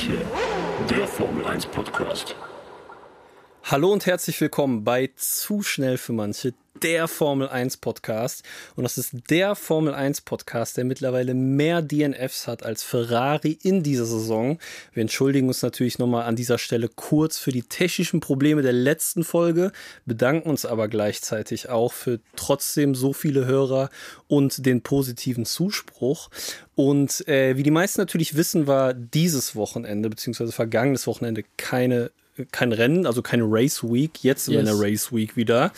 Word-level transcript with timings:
manche, 0.00 0.24
der 0.88 1.06
Formel 1.06 1.44
1 1.46 1.66
Podcast. 1.66 2.34
Hallo 3.70 3.92
und 3.92 4.04
herzlich 4.04 4.40
willkommen 4.40 4.82
bei 4.82 5.10
Zu 5.14 5.62
schnell 5.62 5.96
für 5.96 6.12
manche, 6.12 6.54
der 6.82 7.06
Formel 7.06 7.48
1 7.48 7.76
Podcast. 7.76 8.42
Und 8.74 8.82
das 8.82 8.98
ist 8.98 9.14
der 9.30 9.54
Formel 9.54 9.94
1 9.94 10.22
Podcast, 10.22 10.76
der 10.76 10.84
mittlerweile 10.84 11.34
mehr 11.34 11.80
DNFs 11.80 12.48
hat 12.48 12.64
als 12.64 12.82
Ferrari 12.82 13.56
in 13.62 13.84
dieser 13.84 14.06
Saison. 14.06 14.58
Wir 14.92 15.02
entschuldigen 15.02 15.46
uns 15.46 15.62
natürlich 15.62 16.00
nochmal 16.00 16.24
an 16.24 16.34
dieser 16.34 16.58
Stelle 16.58 16.88
kurz 16.88 17.38
für 17.38 17.52
die 17.52 17.62
technischen 17.62 18.18
Probleme 18.18 18.62
der 18.62 18.72
letzten 18.72 19.22
Folge, 19.22 19.70
bedanken 20.04 20.50
uns 20.50 20.66
aber 20.66 20.88
gleichzeitig 20.88 21.68
auch 21.68 21.92
für 21.92 22.18
trotzdem 22.34 22.96
so 22.96 23.12
viele 23.12 23.46
Hörer 23.46 23.88
und 24.26 24.66
den 24.66 24.82
positiven 24.82 25.46
Zuspruch. 25.46 26.28
Und 26.74 27.28
äh, 27.28 27.56
wie 27.56 27.62
die 27.62 27.70
meisten 27.70 28.00
natürlich 28.00 28.34
wissen, 28.34 28.66
war 28.66 28.94
dieses 28.94 29.54
Wochenende 29.54 30.10
beziehungsweise 30.10 30.50
vergangenes 30.50 31.06
Wochenende 31.06 31.44
keine 31.56 32.10
kein 32.46 32.72
Rennen, 32.72 33.06
also 33.06 33.22
keine 33.22 33.44
Race 33.46 33.82
Week. 33.82 34.22
Jetzt 34.22 34.46
sind 34.46 34.54
yes. 34.54 34.64
wir 34.64 34.72
in 34.72 34.78
der 34.78 34.86
Race 34.86 35.12
Week 35.12 35.36
wieder. 35.36 35.72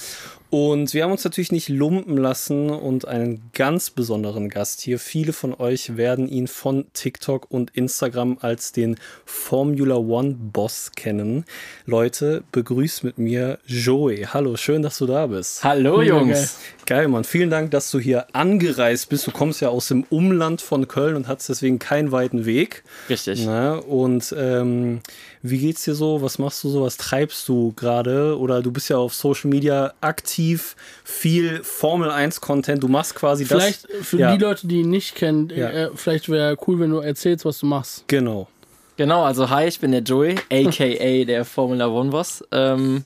Und 0.52 0.93
wir 0.93 1.05
haben 1.05 1.12
uns 1.12 1.25
natürlich 1.25 1.51
nicht 1.51 1.71
lumpen 1.71 2.19
lassen 2.19 2.69
und 2.69 3.09
einen 3.09 3.41
ganz 3.55 3.88
besonderen 3.88 4.51
Gast 4.51 4.83
hier. 4.83 4.98
Viele 4.98 5.33
von 5.33 5.55
euch 5.55 5.97
werden 5.97 6.29
ihn 6.29 6.47
von 6.47 6.85
TikTok 6.93 7.51
und 7.51 7.71
Instagram 7.71 8.37
als 8.43 8.71
den 8.71 8.97
Formula 9.25 9.97
One 9.97 10.37
Boss 10.38 10.93
kennen. 10.95 11.47
Leute, 11.87 12.45
begrüßt 12.52 13.02
mit 13.02 13.16
mir 13.16 13.60
Joey. 13.66 14.26
Hallo, 14.30 14.59
schön, 14.59 14.82
dass 14.82 14.99
du 14.99 15.07
da 15.07 15.26
bist. 15.26 15.65
Hallo, 15.65 16.02
Jungs. 16.02 16.59
Geil, 16.87 17.09
Mann. 17.09 17.25
Vielen 17.25 17.51
Dank, 17.51 17.71
dass 17.71 17.91
du 17.91 18.01
hier 18.01 18.27
angereist 18.33 19.09
bist. 19.09 19.27
Du 19.27 19.30
kommst 19.30 19.61
ja 19.61 19.69
aus 19.69 19.88
dem 19.88 20.05
Umland 20.11 20.61
von 20.61 20.88
Köln 20.88 21.15
und 21.15 21.29
hast 21.29 21.49
deswegen 21.49 21.79
keinen 21.79 22.11
weiten 22.11 22.45
Weg. 22.45 22.83
Richtig. 23.09 23.45
Na, 23.47 23.75
und 23.75 24.35
ähm, 24.37 25.01
wie 25.43 25.59
geht's 25.59 25.85
dir 25.85 25.95
so? 25.95 26.23
Was 26.23 26.38
machst 26.38 26.63
du 26.65 26.69
so? 26.69 26.83
Was 26.83 26.97
treibst 26.97 27.49
du 27.49 27.73
gerade? 27.77 28.38
Oder 28.38 28.63
du 28.63 28.73
bist 28.73 28.91
ja 28.91 28.97
auf 28.97 29.15
Social 29.15 29.49
Media 29.51 29.95
aktiv 30.01 30.75
viel 31.05 31.63
Formel 31.63 32.10
1 32.10 32.41
Content. 32.41 32.83
Du 32.83 32.88
machst 32.88 33.15
quasi 33.15 33.45
vielleicht 33.45 33.85
das. 33.85 33.91
Vielleicht 33.91 34.07
für 34.07 34.19
ja. 34.19 34.37
die 34.37 34.43
Leute, 34.43 34.66
die 34.66 34.80
ihn 34.80 34.91
nicht 34.91 35.15
kennen, 35.15 35.53
ja. 35.55 35.69
äh, 35.69 35.91
vielleicht 35.95 36.29
wäre 36.29 36.57
cool, 36.66 36.80
wenn 36.80 36.91
du 36.91 36.99
erzählst, 36.99 37.45
was 37.45 37.59
du 37.59 37.66
machst. 37.66 38.05
Genau. 38.09 38.49
Genau, 38.97 39.25
also 39.25 39.49
hi, 39.49 39.66
ich 39.66 39.80
bin 39.80 39.93
der 39.93 40.03
Joey, 40.03 40.37
aka 40.51 41.25
der 41.25 41.45
Formula 41.45 41.88
One 41.88 42.10
Boss. 42.10 42.45
Ähm, 42.53 43.05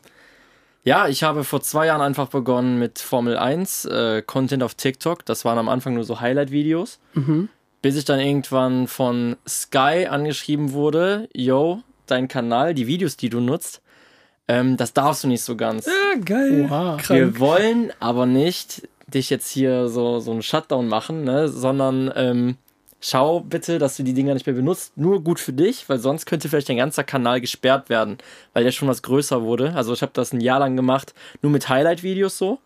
ja, 0.86 1.08
ich 1.08 1.24
habe 1.24 1.42
vor 1.42 1.60
zwei 1.62 1.86
Jahren 1.86 2.00
einfach 2.00 2.28
begonnen 2.28 2.78
mit 2.78 3.00
Formel 3.00 3.36
1 3.36 3.86
äh, 3.86 4.22
Content 4.22 4.62
auf 4.62 4.76
TikTok. 4.76 5.24
Das 5.24 5.44
waren 5.44 5.58
am 5.58 5.68
Anfang 5.68 5.94
nur 5.94 6.04
so 6.04 6.20
Highlight-Videos. 6.20 7.00
Mhm. 7.14 7.48
Bis 7.82 7.96
ich 7.96 8.04
dann 8.04 8.20
irgendwann 8.20 8.86
von 8.86 9.34
Sky 9.48 10.06
angeschrieben 10.08 10.70
wurde, 10.70 11.28
yo, 11.32 11.82
dein 12.06 12.28
Kanal, 12.28 12.72
die 12.72 12.86
Videos, 12.86 13.16
die 13.16 13.30
du 13.30 13.40
nutzt, 13.40 13.82
ähm, 14.46 14.76
das 14.76 14.92
darfst 14.92 15.24
du 15.24 15.28
nicht 15.28 15.42
so 15.42 15.56
ganz. 15.56 15.86
Ja, 15.86 16.20
geil. 16.24 16.68
Oha. 16.70 16.98
Wir 17.08 17.40
wollen 17.40 17.92
aber 17.98 18.26
nicht 18.26 18.88
dich 19.08 19.28
jetzt 19.28 19.50
hier 19.50 19.88
so, 19.88 20.20
so 20.20 20.30
einen 20.30 20.42
Shutdown 20.42 20.86
machen, 20.86 21.24
ne? 21.24 21.48
sondern 21.48 22.12
ähm, 22.14 22.58
schau 23.08 23.40
bitte, 23.40 23.78
dass 23.78 23.96
du 23.96 24.02
die 24.02 24.14
Dinger 24.14 24.34
nicht 24.34 24.46
mehr 24.46 24.54
benutzt. 24.54 24.96
Nur 24.96 25.22
gut 25.22 25.40
für 25.40 25.52
dich, 25.52 25.88
weil 25.88 25.98
sonst 25.98 26.26
könnte 26.26 26.48
vielleicht 26.48 26.68
dein 26.68 26.76
ganzer 26.76 27.04
Kanal 27.04 27.40
gesperrt 27.40 27.88
werden, 27.88 28.18
weil 28.52 28.64
der 28.64 28.72
schon 28.72 28.88
was 28.88 29.02
größer 29.02 29.42
wurde. 29.42 29.74
Also 29.74 29.92
ich 29.92 30.02
habe 30.02 30.12
das 30.14 30.32
ein 30.32 30.40
Jahr 30.40 30.60
lang 30.60 30.76
gemacht, 30.76 31.14
nur 31.42 31.52
mit 31.52 31.68
Highlight-Videos 31.68 32.38
so. 32.38 32.58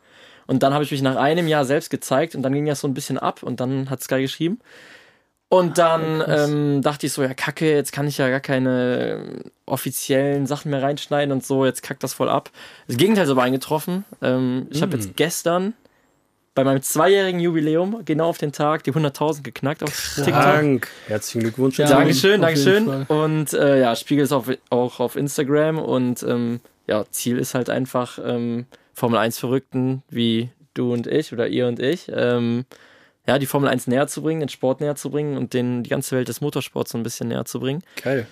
Und 0.47 0.63
dann 0.63 0.75
habe 0.75 0.83
ich 0.83 0.91
mich 0.91 1.03
nach 1.03 1.17
einem 1.17 1.47
Jahr 1.47 1.65
selbst 1.65 1.91
gezeigt 1.91 2.35
und 2.35 2.43
dann 2.43 2.53
ging 2.53 2.67
das 2.67 2.81
so 2.81 2.89
ein 2.89 2.95
bisschen 2.95 3.19
ab 3.19 3.43
und 3.43 3.61
dann 3.61 3.89
hat 3.89 4.03
Sky 4.03 4.21
geschrieben, 4.21 4.59
und 5.53 5.79
dann 5.79 6.23
ah, 6.23 6.45
ähm, 6.45 6.81
dachte 6.81 7.07
ich 7.07 7.13
so, 7.13 7.25
ja, 7.25 7.35
kacke, 7.35 7.75
jetzt 7.75 7.91
kann 7.91 8.07
ich 8.07 8.19
ja 8.19 8.31
gar 8.31 8.39
keine 8.39 9.19
ähm, 9.19 9.51
offiziellen 9.67 10.47
Sachen 10.47 10.71
mehr 10.71 10.81
reinschneiden 10.81 11.33
und 11.33 11.45
so, 11.45 11.67
jetzt 11.67 11.83
kackt 11.83 12.05
das 12.05 12.15
voll 12.15 12.29
ab. 12.29 12.51
Das 12.87 12.97
Gegenteil 12.97 13.25
ist 13.25 13.31
aber 13.31 13.43
eingetroffen. 13.43 14.05
Ähm, 14.23 14.69
ich 14.71 14.79
mm. 14.79 14.83
habe 14.83 14.97
jetzt 14.97 15.17
gestern 15.17 15.75
bei 16.55 16.65
meinem 16.65 16.83
zweijährigen 16.83 17.41
Jubiläum, 17.41 18.03
genau 18.05 18.29
auf 18.29 18.39
den 18.39 18.53
Tag, 18.53 18.85
die 18.85 18.93
100.000 18.93 19.43
geknackt 19.43 19.83
auf 19.83 20.15
TikTok. 20.17 20.89
Herzlichen 21.07 21.41
Glückwunsch. 21.41 21.79
Ja, 21.79 21.89
Dankeschön, 21.89 22.41
Dankeschön. 22.41 22.89
Und 23.05 23.53
äh, 23.53 23.81
ja, 23.81 23.95
spiegel 23.95 24.25
es 24.25 24.33
auf, 24.33 24.51
auch 24.69 25.01
auf 25.01 25.17
Instagram 25.17 25.79
und 25.79 26.23
ähm, 26.23 26.61
ja, 26.87 27.05
Ziel 27.11 27.39
ist 27.39 27.55
halt 27.55 27.71
einfach 27.71 28.19
ähm, 28.23 28.67
Formel 28.95 29.19
1 29.19 29.39
Verrückten 29.39 30.03
wie 30.11 30.51
du 30.75 30.93
und 30.93 31.07
ich 31.07 31.33
oder 31.33 31.47
ihr 31.47 31.69
und 31.69 31.79
ich. 31.79 32.11
Ähm, 32.13 32.65
ja, 33.27 33.39
die 33.39 33.47
Formel 33.47 33.69
1 33.69 33.87
näher 33.87 34.09
zu 34.09 34.23
bringen, 34.23 34.41
den 34.41 34.49
Sport 34.49 34.81
näher 34.81 34.97
zu 34.97 35.11
bringen 35.11 35.37
und 35.37 35.55
den, 35.55 35.85
die 35.85 35.91
ganze 35.91 36.17
Welt 36.17 36.29
des 36.29 36.41
Motorsports 36.41 36.91
so 36.91 36.99
ein 36.99 37.05
bisschen 37.05 37.29
näher 37.29 37.45
zu 37.45 37.61
bringen. 37.61 37.83
Geil. 38.03 38.27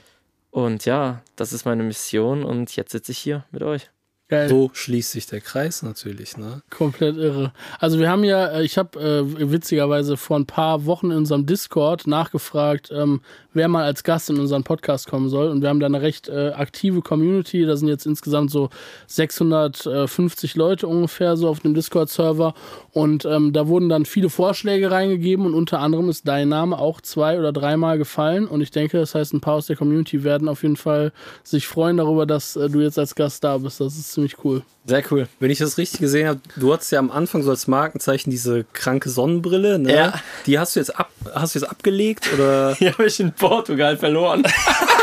Und 0.50 0.84
ja, 0.86 1.22
das 1.36 1.52
ist 1.52 1.66
meine 1.66 1.84
Mission 1.84 2.42
und 2.42 2.74
jetzt 2.74 2.90
sitze 2.90 3.12
ich 3.12 3.18
hier 3.18 3.44
mit 3.52 3.62
euch. 3.62 3.90
Geil. 4.28 4.50
So 4.50 4.70
schließt 4.74 5.12
sich 5.12 5.26
der 5.26 5.40
Kreis 5.40 5.82
natürlich, 5.82 6.36
ne? 6.36 6.60
Komplett 6.68 7.16
irre. 7.16 7.52
Also 7.78 7.98
wir 7.98 8.10
haben 8.10 8.24
ja, 8.24 8.48
äh, 8.48 8.62
ich 8.62 8.76
habe 8.76 9.00
äh, 9.00 9.50
witzigerweise 9.50 10.18
vor 10.18 10.38
ein 10.38 10.44
paar 10.44 10.84
Wochen 10.84 11.10
in 11.10 11.16
unserem 11.16 11.46
Discord 11.46 12.06
nachgefragt, 12.06 12.90
ähm, 12.92 13.22
wer 13.54 13.68
mal 13.68 13.84
als 13.84 14.04
Gast 14.04 14.28
in 14.28 14.38
unseren 14.38 14.64
Podcast 14.64 15.08
kommen 15.08 15.30
soll. 15.30 15.48
Und 15.48 15.62
wir 15.62 15.70
haben 15.70 15.80
da 15.80 15.86
eine 15.86 16.02
recht 16.02 16.28
äh, 16.28 16.50
aktive 16.50 17.00
Community. 17.00 17.64
Da 17.64 17.76
sind 17.76 17.88
jetzt 17.88 18.04
insgesamt 18.04 18.50
so 18.50 18.68
650 19.06 20.56
Leute 20.56 20.88
ungefähr 20.88 21.38
so 21.38 21.48
auf 21.48 21.60
dem 21.60 21.72
Discord-Server. 21.72 22.52
Und 22.92 23.24
ähm, 23.24 23.54
da 23.54 23.66
wurden 23.66 23.88
dann 23.88 24.04
viele 24.04 24.28
Vorschläge 24.28 24.90
reingegeben 24.90 25.46
und 25.46 25.54
unter 25.54 25.80
anderem 25.80 26.10
ist 26.10 26.28
dein 26.28 26.50
Name 26.50 26.78
auch 26.78 27.00
zwei 27.00 27.38
oder 27.38 27.52
dreimal 27.52 27.96
gefallen. 27.96 28.46
Und 28.46 28.60
ich 28.60 28.72
denke, 28.72 28.98
das 28.98 29.14
heißt, 29.14 29.32
ein 29.32 29.40
paar 29.40 29.54
aus 29.54 29.68
der 29.68 29.76
Community 29.76 30.22
werden 30.22 30.48
auf 30.48 30.64
jeden 30.64 30.76
Fall 30.76 31.12
sich 31.44 31.66
freuen 31.66 31.96
darüber, 31.96 32.26
dass 32.26 32.56
äh, 32.56 32.68
du 32.68 32.82
jetzt 32.82 32.98
als 32.98 33.14
Gast 33.14 33.42
da 33.42 33.56
bist. 33.56 33.80
Das 33.80 33.96
ist 33.96 34.17
ziemlich 34.18 34.44
cool. 34.44 34.62
Sehr 34.84 35.02
cool. 35.10 35.28
Wenn 35.38 35.50
ich 35.50 35.58
das 35.58 35.78
richtig 35.78 36.00
gesehen 36.00 36.26
habe, 36.26 36.40
du 36.56 36.72
hattest 36.72 36.90
ja 36.90 36.98
am 36.98 37.10
Anfang 37.10 37.42
so 37.42 37.50
als 37.50 37.68
Markenzeichen 37.68 38.30
diese 38.30 38.64
kranke 38.72 39.10
Sonnenbrille, 39.10 39.78
ne? 39.78 39.94
Ja. 39.94 40.14
Die 40.46 40.58
hast 40.58 40.74
du 40.74 40.80
jetzt 40.80 40.98
ab, 40.98 41.10
hast 41.34 41.54
du 41.54 41.60
jetzt 41.60 41.68
abgelegt 41.68 42.28
oder? 42.34 42.74
Die 42.80 42.90
habe 42.90 43.06
ich 43.06 43.20
in 43.20 43.32
Portugal 43.32 43.96
verloren. 43.96 44.42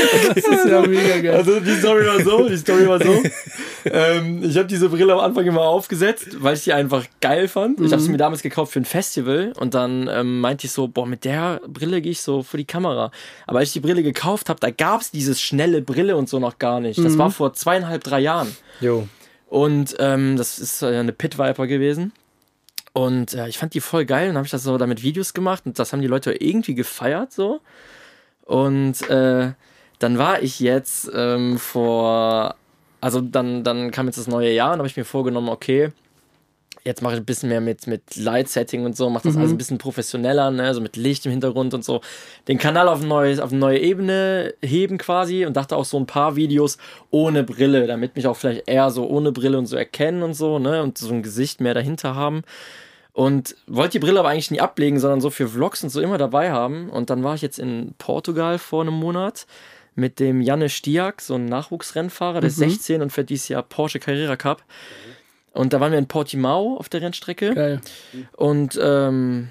Das 0.34 0.36
ist 0.36 0.66
ja 0.66 0.86
mega 0.86 1.20
geil. 1.20 1.34
Also 1.34 1.60
die 1.60 1.74
Story 1.74 2.06
war 2.06 2.20
so, 2.20 2.48
die 2.48 2.56
Story 2.56 2.86
war 2.86 3.02
so. 3.02 3.22
ähm, 3.84 4.42
ich 4.42 4.56
habe 4.56 4.66
diese 4.66 4.88
Brille 4.88 5.12
am 5.12 5.20
Anfang 5.20 5.46
immer 5.46 5.62
aufgesetzt, 5.62 6.28
weil 6.40 6.54
ich 6.54 6.64
die 6.64 6.72
einfach 6.72 7.04
geil 7.20 7.48
fand. 7.48 7.78
Mhm. 7.78 7.86
Ich 7.86 7.92
habe 7.92 8.02
sie 8.02 8.10
mir 8.10 8.16
damals 8.16 8.42
gekauft 8.42 8.72
für 8.72 8.80
ein 8.80 8.84
Festival 8.84 9.52
und 9.58 9.74
dann 9.74 10.08
ähm, 10.12 10.40
meinte 10.40 10.66
ich 10.66 10.72
so, 10.72 10.88
boah, 10.88 11.06
mit 11.06 11.24
der 11.24 11.60
Brille 11.66 12.00
gehe 12.00 12.12
ich 12.12 12.22
so 12.22 12.42
für 12.42 12.56
die 12.56 12.64
Kamera. 12.64 13.10
Aber 13.46 13.58
als 13.58 13.68
ich 13.68 13.72
die 13.74 13.80
Brille 13.80 14.02
gekauft 14.02 14.48
habe, 14.48 14.60
da 14.60 14.70
gab 14.70 15.00
es 15.00 15.10
dieses 15.10 15.40
schnelle 15.40 15.82
Brille 15.82 16.16
und 16.16 16.28
so 16.28 16.38
noch 16.38 16.58
gar 16.58 16.80
nicht. 16.80 16.98
Das 16.98 17.14
mhm. 17.14 17.18
war 17.18 17.30
vor 17.30 17.52
zweieinhalb, 17.52 18.04
drei 18.04 18.20
Jahren. 18.20 18.54
Jo. 18.80 19.06
Und 19.48 19.96
ähm, 19.98 20.36
das 20.36 20.58
ist 20.58 20.82
äh, 20.82 20.86
eine 20.86 21.12
Pit 21.12 21.38
Viper 21.38 21.66
gewesen. 21.66 22.12
Und 22.92 23.34
äh, 23.34 23.48
ich 23.48 23.58
fand 23.58 23.74
die 23.74 23.80
voll 23.80 24.04
geil 24.04 24.30
und 24.30 24.36
habe 24.36 24.46
ich 24.46 24.50
das 24.50 24.62
so 24.62 24.76
damit 24.78 25.02
Videos 25.02 25.34
gemacht 25.34 25.64
und 25.64 25.78
das 25.78 25.92
haben 25.92 26.02
die 26.02 26.08
Leute 26.08 26.32
irgendwie 26.32 26.74
gefeiert 26.74 27.32
so. 27.32 27.60
Und 28.44 29.08
äh, 29.08 29.52
dann 30.00 30.18
war 30.18 30.42
ich 30.42 30.58
jetzt 30.60 31.10
ähm, 31.14 31.58
vor, 31.58 32.56
also 33.00 33.20
dann, 33.20 33.62
dann 33.62 33.90
kam 33.90 34.06
jetzt 34.06 34.18
das 34.18 34.26
neue 34.26 34.50
Jahr 34.50 34.72
und 34.72 34.78
habe 34.78 34.88
ich 34.88 34.96
mir 34.96 35.04
vorgenommen, 35.04 35.48
okay, 35.48 35.92
jetzt 36.84 37.02
mache 37.02 37.14
ich 37.14 37.20
ein 37.20 37.26
bisschen 37.26 37.50
mehr 37.50 37.60
mit, 37.60 37.86
mit 37.86 38.16
Light-Setting 38.16 38.86
und 38.86 38.96
so, 38.96 39.10
mache 39.10 39.24
das 39.24 39.34
mhm. 39.34 39.40
alles 39.40 39.52
ein 39.52 39.58
bisschen 39.58 39.76
professioneller, 39.76 40.50
ne, 40.50 40.72
so 40.74 40.80
mit 40.80 40.96
Licht 40.96 41.26
im 41.26 41.32
Hintergrund 41.32 41.74
und 41.74 41.84
so. 41.84 42.00
Den 42.48 42.56
Kanal 42.56 42.88
auf, 42.88 43.02
ein 43.02 43.08
neues, 43.08 43.40
auf 43.40 43.50
eine 43.50 43.60
neue 43.60 43.78
Ebene 43.78 44.54
heben 44.62 44.96
quasi 44.96 45.44
und 45.44 45.54
dachte 45.56 45.76
auch 45.76 45.84
so 45.84 45.98
ein 45.98 46.06
paar 46.06 46.34
Videos 46.34 46.78
ohne 47.10 47.44
Brille, 47.44 47.86
damit 47.86 48.16
mich 48.16 48.26
auch 48.26 48.36
vielleicht 48.36 48.68
eher 48.68 48.90
so 48.90 49.06
ohne 49.06 49.32
Brille 49.32 49.58
und 49.58 49.66
so 49.66 49.76
erkennen 49.76 50.22
und 50.22 50.32
so, 50.32 50.58
ne, 50.58 50.82
und 50.82 50.96
so 50.96 51.12
ein 51.12 51.22
Gesicht 51.22 51.60
mehr 51.60 51.74
dahinter 51.74 52.14
haben. 52.14 52.42
Und 53.12 53.56
wollte 53.66 53.92
die 53.92 53.98
Brille 53.98 54.20
aber 54.20 54.30
eigentlich 54.30 54.50
nie 54.50 54.60
ablegen, 54.60 54.98
sondern 54.98 55.20
so 55.20 55.28
für 55.28 55.48
Vlogs 55.48 55.82
und 55.82 55.90
so 55.90 56.00
immer 56.00 56.16
dabei 56.16 56.52
haben. 56.52 56.88
Und 56.88 57.10
dann 57.10 57.22
war 57.22 57.34
ich 57.34 57.42
jetzt 57.42 57.58
in 57.58 57.92
Portugal 57.98 58.58
vor 58.58 58.82
einem 58.82 58.94
Monat 58.94 59.46
mit 60.00 60.18
dem 60.18 60.40
Janne 60.40 60.68
Stiak, 60.68 61.20
so 61.20 61.34
ein 61.34 61.44
Nachwuchsrennfahrer, 61.44 62.40
der 62.40 62.48
ist 62.48 62.56
16 62.56 62.96
mhm. 62.96 63.02
und 63.02 63.10
fährt 63.10 63.30
dieses 63.30 63.48
Jahr 63.48 63.62
Porsche 63.62 64.00
Carrera 64.00 64.36
Cup. 64.36 64.64
Und 65.52 65.72
da 65.72 65.80
waren 65.80 65.92
wir 65.92 65.98
in 65.98 66.06
Portimao 66.06 66.76
auf 66.76 66.88
der 66.88 67.02
Rennstrecke. 67.02 67.54
Geil. 67.54 67.80
Und 68.36 68.78
ähm, 68.82 69.50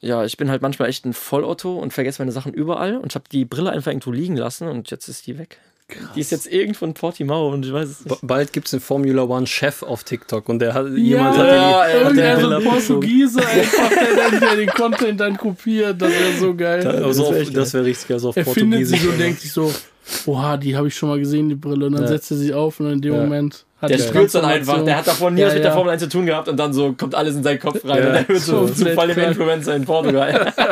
ja, 0.00 0.24
ich 0.24 0.36
bin 0.36 0.50
halt 0.50 0.62
manchmal 0.62 0.88
echt 0.88 1.04
ein 1.04 1.12
Vollotto 1.12 1.78
und 1.78 1.92
vergesse 1.92 2.22
meine 2.22 2.32
Sachen 2.32 2.54
überall 2.54 2.96
und 2.96 3.12
ich 3.12 3.14
habe 3.14 3.24
die 3.30 3.44
Brille 3.44 3.70
einfach 3.70 3.90
irgendwo 3.90 4.12
liegen 4.12 4.36
lassen 4.36 4.68
und 4.68 4.90
jetzt 4.90 5.08
ist 5.08 5.26
die 5.26 5.38
weg. 5.38 5.58
Krass. 5.90 6.10
Die 6.14 6.20
ist 6.20 6.30
jetzt 6.30 6.46
irgendwo 6.46 6.84
in 6.84 6.92
Portimao 6.92 7.48
und 7.50 7.64
ich 7.64 7.72
weiß 7.72 7.88
es 7.88 8.04
nicht. 8.04 8.18
Bald 8.20 8.52
gibt 8.52 8.66
es 8.66 8.74
einen 8.74 8.82
Formula 8.82 9.22
One 9.22 9.46
Chef 9.46 9.82
auf 9.82 10.04
TikTok 10.04 10.46
und 10.50 10.58
der 10.58 10.74
hat 10.74 10.86
ja, 10.88 10.96
jemand 10.96 11.38
hat 11.38 11.46
ja, 11.46 12.12
die, 12.12 12.22
hat 12.22 12.40
so 12.42 12.48
ein 12.50 12.62
Portugiese 12.62 13.40
einfach, 13.40 13.88
der, 13.88 14.40
dann, 14.40 14.58
den 14.58 14.68
Content 14.74 15.18
dann 15.18 15.38
kopiert. 15.38 16.02
Das 16.02 16.10
wäre 16.10 16.36
so 16.38 16.54
geil. 16.54 16.86
Also 16.86 17.32
das 17.32 17.72
wäre 17.72 17.84
wär 17.84 17.84
richtig, 17.84 18.10
also 18.10 18.28
auf 18.28 18.36
er 18.36 18.44
Portugiesisch. 18.44 18.80
findet 18.80 19.00
sich 19.00 19.08
und 19.08 19.18
denkt 19.18 19.40
sich 19.40 19.50
so, 19.50 19.72
oha, 20.26 20.56
die 20.56 20.76
habe 20.76 20.88
ich 20.88 20.94
schon 20.96 21.08
mal 21.08 21.18
gesehen, 21.18 21.48
die 21.48 21.54
Brille. 21.54 21.86
Und 21.86 21.92
dann 21.92 22.02
Ja. 22.02 22.08
setzt 22.08 22.30
er 22.30 22.36
sie 22.36 22.52
auf 22.54 22.80
und 22.80 22.90
in 22.90 23.00
dem 23.00 23.14
Ja. 23.14 23.20
Moment 23.20 23.64
hat 23.80 23.90
Der 23.90 23.96
die 23.98 24.02
spürt 24.02 24.34
dann 24.34 24.44
einfach. 24.44 24.74
Transformation- 24.74 24.86
Der 24.86 24.96
hat 24.96 25.06
davor 25.06 25.30
nie 25.30 25.40
Ja, 25.40 25.46
was 25.46 25.54
mit 25.54 25.62
der 25.62 25.70
ja. 25.70 25.76
Formel 25.76 25.92
1 25.92 26.02
zu 26.02 26.08
tun 26.08 26.26
gehabt 26.26 26.48
und 26.48 26.56
dann 26.56 26.72
so 26.72 26.92
kommt 26.94 27.14
alles 27.14 27.36
in 27.36 27.42
seinen 27.42 27.60
Kopf 27.60 27.84
rein 27.84 27.98
Ja. 28.02 28.06
und 28.08 28.12
der 28.14 28.28
wird 28.28 28.40
so 28.40 28.66
So 28.66 28.74
zum 28.74 28.88
Fall 28.94 29.10
im. 29.10 29.18
Influencer 29.18 29.76
in 29.76 29.84
Portugal. 29.84 30.52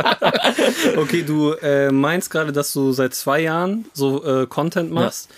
Okay, 0.97 1.23
du 1.23 1.53
äh, 1.63 1.91
meinst 1.91 2.31
gerade, 2.31 2.53
dass 2.53 2.73
du 2.73 2.93
seit 2.93 3.15
zwei 3.15 3.41
Jahren 3.41 3.85
so 3.93 4.25
äh, 4.25 4.47
Content 4.47 4.91
machst. 4.93 5.29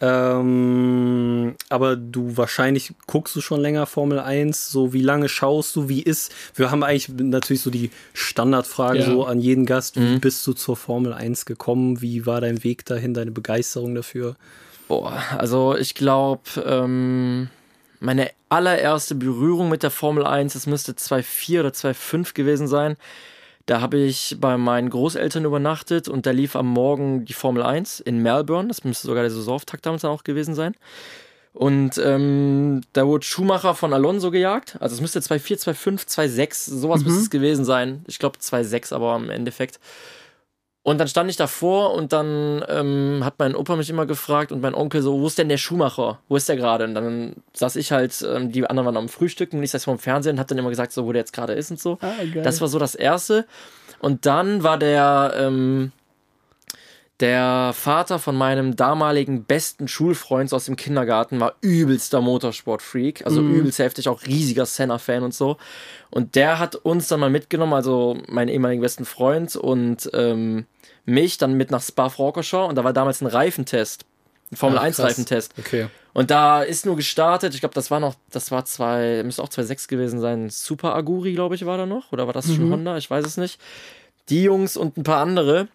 Ähm, 0.00 1.54
aber 1.68 1.96
du 1.96 2.36
wahrscheinlich 2.36 2.92
guckst 3.06 3.34
du 3.36 3.40
schon 3.40 3.60
länger 3.60 3.86
Formel 3.86 4.18
1, 4.18 4.70
so 4.70 4.92
wie 4.92 5.02
lange 5.02 5.28
schaust 5.28 5.74
du, 5.76 5.88
wie 5.88 6.02
ist, 6.02 6.32
wir 6.54 6.70
haben 6.70 6.82
eigentlich 6.82 7.08
natürlich 7.08 7.62
so 7.62 7.70
die 7.70 7.90
Standardfrage 8.14 9.00
Ja. 9.00 9.06
so 9.06 9.24
an 9.24 9.40
jeden 9.40 9.66
Gast, 9.66 9.96
wie 9.96 10.00
Mhm. 10.00 10.20
bist 10.20 10.46
du 10.46 10.52
zur 10.52 10.76
Formel 10.76 11.12
1 11.12 11.44
gekommen, 11.46 12.00
wie 12.00 12.26
war 12.26 12.40
dein 12.40 12.62
Weg 12.64 12.84
dahin, 12.84 13.14
deine 13.14 13.30
Begeisterung 13.30 13.94
dafür? 13.94 14.36
Boah, 14.86 15.22
also 15.36 15.76
ich 15.76 15.94
glaube, 15.94 16.42
ähm, 16.64 17.50
meine 18.00 18.30
allererste 18.48 19.14
Berührung 19.14 19.68
mit 19.68 19.82
der 19.82 19.90
Formel 19.90 20.24
1, 20.24 20.54
das 20.54 20.66
müsste 20.66 20.92
2.4 20.94 21.60
oder 21.60 21.72
2.5 21.72 22.32
gewesen 22.34 22.68
sein. 22.68 22.96
Da 23.68 23.82
habe 23.82 23.98
ich 23.98 24.38
bei 24.40 24.56
meinen 24.56 24.88
Großeltern 24.88 25.44
übernachtet 25.44 26.08
und 26.08 26.24
da 26.24 26.30
lief 26.30 26.56
am 26.56 26.68
Morgen 26.68 27.26
die 27.26 27.34
Formel 27.34 27.62
1 27.62 28.00
in 28.00 28.22
Melbourne. 28.22 28.68
Das 28.68 28.82
müsste 28.82 29.06
sogar 29.06 29.24
der 29.24 29.30
Saisonauftakt 29.30 29.84
damals 29.84 30.00
dann 30.00 30.10
auch 30.10 30.24
gewesen 30.24 30.54
sein. 30.54 30.74
Und 31.52 32.00
ähm, 32.02 32.80
da 32.94 33.06
wurde 33.06 33.26
Schumacher 33.26 33.74
von 33.74 33.92
Alonso 33.92 34.30
gejagt. 34.30 34.78
Also 34.80 34.94
es 34.94 35.02
müsste 35.02 35.20
2.4, 35.20 35.68
2.5, 35.68 36.08
2.6, 36.08 36.78
sowas 36.80 37.04
müsste 37.04 37.20
es 37.20 37.28
gewesen 37.28 37.66
sein. 37.66 38.04
Ich 38.06 38.18
glaube 38.18 38.38
2.6 38.38 38.94
aber 38.94 39.14
im 39.16 39.28
Endeffekt. 39.28 39.78
Und 40.82 40.98
dann 40.98 41.08
stand 41.08 41.28
ich 41.28 41.36
davor 41.36 41.92
und 41.94 42.12
dann 42.12 42.64
ähm, 42.68 43.20
hat 43.22 43.34
mein 43.38 43.54
Opa 43.54 43.76
mich 43.76 43.90
immer 43.90 44.06
gefragt 44.06 44.52
und 44.52 44.62
mein 44.62 44.74
Onkel 44.74 45.02
so, 45.02 45.20
wo 45.20 45.26
ist 45.26 45.36
denn 45.36 45.48
der 45.48 45.58
Schuhmacher? 45.58 46.20
Wo 46.28 46.36
ist 46.36 46.48
der 46.48 46.56
gerade? 46.56 46.84
Und 46.84 46.94
dann 46.94 47.34
saß 47.52 47.76
ich 47.76 47.92
halt, 47.92 48.24
ähm, 48.26 48.52
die 48.52 48.64
anderen 48.66 48.86
waren 48.86 48.96
am 48.96 49.08
Frühstücken 49.08 49.58
und 49.58 49.64
ich 49.64 49.70
saß 49.72 49.84
vor 49.84 49.96
dem 49.96 50.00
Fernsehen 50.00 50.36
und 50.36 50.40
hab 50.40 50.48
dann 50.48 50.56
immer 50.56 50.70
gesagt, 50.70 50.92
so, 50.92 51.04
wo 51.04 51.12
der 51.12 51.20
jetzt 51.20 51.34
gerade 51.34 51.52
ist 51.52 51.70
und 51.70 51.80
so. 51.80 51.98
Ah. 52.00 52.12
Das 52.42 52.60
war 52.60 52.68
so 52.68 52.78
das 52.78 52.94
Erste. 52.94 53.46
Und 54.00 54.24
dann 54.24 54.62
war 54.62 54.78
der, 54.78 55.34
ähm, 55.36 55.92
der 57.20 57.72
Vater 57.74 58.18
von 58.20 58.36
meinem 58.36 58.76
damaligen 58.76 59.42
besten 59.44 59.88
Schulfreund 59.88 60.52
aus 60.52 60.66
dem 60.66 60.76
Kindergarten 60.76 61.40
war 61.40 61.54
übelster 61.60 62.20
Motorsport-Freak, 62.20 63.26
also 63.26 63.40
übelst 63.40 63.80
heftig, 63.80 64.08
auch 64.08 64.24
riesiger 64.24 64.66
Senna-Fan 64.66 65.24
und 65.24 65.34
so. 65.34 65.56
Und 66.10 66.36
der 66.36 66.60
hat 66.60 66.76
uns 66.76 67.08
dann 67.08 67.18
mal 67.18 67.30
mitgenommen, 67.30 67.72
also 67.72 68.16
meinen 68.28 68.48
ehemaligen 68.48 68.80
besten 68.80 69.04
Freund 69.04 69.56
und 69.56 70.08
ähm, 70.14 70.66
mich 71.06 71.38
dann 71.38 71.54
mit 71.54 71.72
nach 71.72 71.82
Spa-Francorchamps 71.82 72.68
und 72.68 72.76
da 72.76 72.84
war 72.84 72.92
damals 72.92 73.20
ein 73.20 73.26
Reifentest, 73.26 74.04
ein 74.52 74.56
Formel 74.56 74.78
Ach, 74.78 74.84
1 74.84 74.96
krass. 74.96 75.06
Reifentest. 75.06 75.54
Okay. 75.58 75.88
Und 76.12 76.30
da 76.30 76.62
ist 76.62 76.86
nur 76.86 76.96
gestartet, 76.96 77.54
ich 77.54 77.60
glaube, 77.60 77.74
das 77.74 77.90
war 77.90 77.98
noch, 77.98 78.14
das 78.30 78.50
war 78.50 78.64
zwei, 78.64 79.22
müsste 79.24 79.42
auch 79.42 79.48
2.6 79.48 79.88
gewesen 79.88 80.20
sein, 80.20 80.50
Super 80.50 80.94
Aguri, 80.94 81.32
glaube 81.32 81.56
ich, 81.56 81.66
war 81.66 81.78
da 81.78 81.86
noch. 81.86 82.12
Oder 82.12 82.26
war 82.26 82.32
das 82.32 82.46
schon 82.46 82.70
Honda? 82.70 82.96
Ich 82.96 83.10
weiß 83.10 83.24
es 83.24 83.36
nicht. 83.36 83.60
Die 84.28 84.42
Jungs 84.42 84.76
und 84.76 84.96
ein 84.96 85.04
paar 85.04 85.20
andere. 85.20 85.68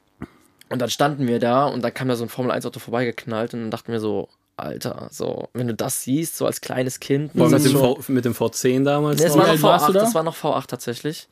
Und 0.74 0.80
dann 0.80 0.90
standen 0.90 1.28
wir 1.28 1.38
da 1.38 1.68
und 1.68 1.84
da 1.84 1.92
kam 1.92 2.08
da 2.08 2.16
so 2.16 2.24
ein 2.26 2.30
Formel 2.30 2.52
1 2.52 2.66
Auto 2.66 2.80
vorbeigeknallt 2.80 3.54
und 3.54 3.60
dann 3.62 3.70
dachten 3.70 3.92
wir 3.92 4.00
so, 4.00 4.28
Alter, 4.58 5.08
so, 5.12 5.50
wenn 5.54 5.68
du 5.68 5.76
das 5.76 6.02
siehst, 6.02 6.36
so 6.36 6.48
als 6.48 6.62
kleines 6.62 7.00
Kind. 7.00 7.32
Vor 7.32 7.44
allem 7.44 7.52
das 7.52 7.62
mit 7.62 7.74
dem, 7.74 7.80
v, 7.80 8.00
mit 8.08 8.26
dem 8.26 8.34
V10 8.34 8.84
damals. 8.84 9.22
Nee, 9.22 9.28
noch? 9.28 9.38
war 9.38 9.44
noch 9.44 9.50
alt 9.52 9.62
warst 9.62 9.88
du 9.88 9.92
V8, 9.92 9.94
da? 9.94 10.00
das 10.00 10.16
war 10.16 10.24
noch 10.24 10.36
V8 10.36 10.66
tatsächlich. 10.66 11.28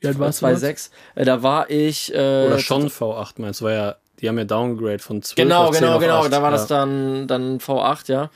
Wie 0.00 0.08
alt 0.08 0.18
warst 0.18 0.42
du? 0.42 0.46
dort? 0.46 0.58
2.6. 0.58 0.90
Äh, 1.14 1.24
Da 1.24 1.42
war 1.42 1.70
ich. 1.70 2.12
Äh, 2.12 2.18
Oder 2.48 2.58
schon 2.58 2.88
V8 2.90 3.36
meinst 3.38 3.62
du? 3.62 3.64
War 3.64 3.72
ja, 3.72 3.96
die 4.20 4.28
haben 4.28 4.36
ja 4.36 4.44
Downgrade 4.44 4.98
von 4.98 5.22
12 5.22 5.36
Genau, 5.36 5.68
auf 5.68 5.70
10 5.74 5.80
genau, 5.80 5.94
auf 5.94 6.02
genau. 6.02 6.20
8. 6.24 6.32
Da 6.34 6.42
war 6.42 6.50
ja. 6.50 6.56
das 6.58 6.66
dann, 6.66 7.26
dann 7.28 7.60
V8, 7.60 8.12
ja. 8.12 8.30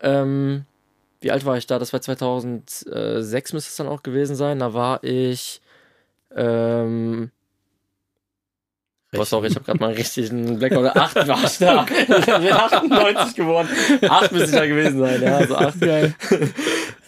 Ähm, 0.00 0.64
wie 1.20 1.30
alt 1.30 1.44
war 1.44 1.58
ich 1.58 1.66
da? 1.66 1.78
Das 1.78 1.92
war 1.92 2.00
2006 2.00 3.52
müsste 3.52 3.68
es 3.68 3.76
dann 3.76 3.88
auch 3.88 4.02
gewesen 4.02 4.36
sein. 4.36 4.58
Da 4.58 4.72
war 4.72 5.04
ich. 5.04 5.60
Ähm, 6.34 7.30
Boah, 9.12 9.24
sorry, 9.24 9.46
ich 9.48 9.54
habe 9.54 9.64
gerade 9.64 9.78
mal 9.78 9.92
richtig 9.92 10.30
einen 10.30 10.58
Blackout. 10.58 10.96
Acht 10.96 11.14
war 11.28 11.38
ich 11.44 11.58
da. 11.58 11.86
Ich 11.88 12.06
bin 12.06 12.52
98 12.52 13.36
geworden. 13.36 13.68
Acht 14.08 14.32
müsste 14.32 14.46
ich 14.50 14.56
da 14.56 14.66
gewesen 14.66 14.98
sein, 14.98 15.22
ja. 15.22 15.36
Also 15.38 15.56
acht. 15.56 15.80
Geil. 15.80 16.14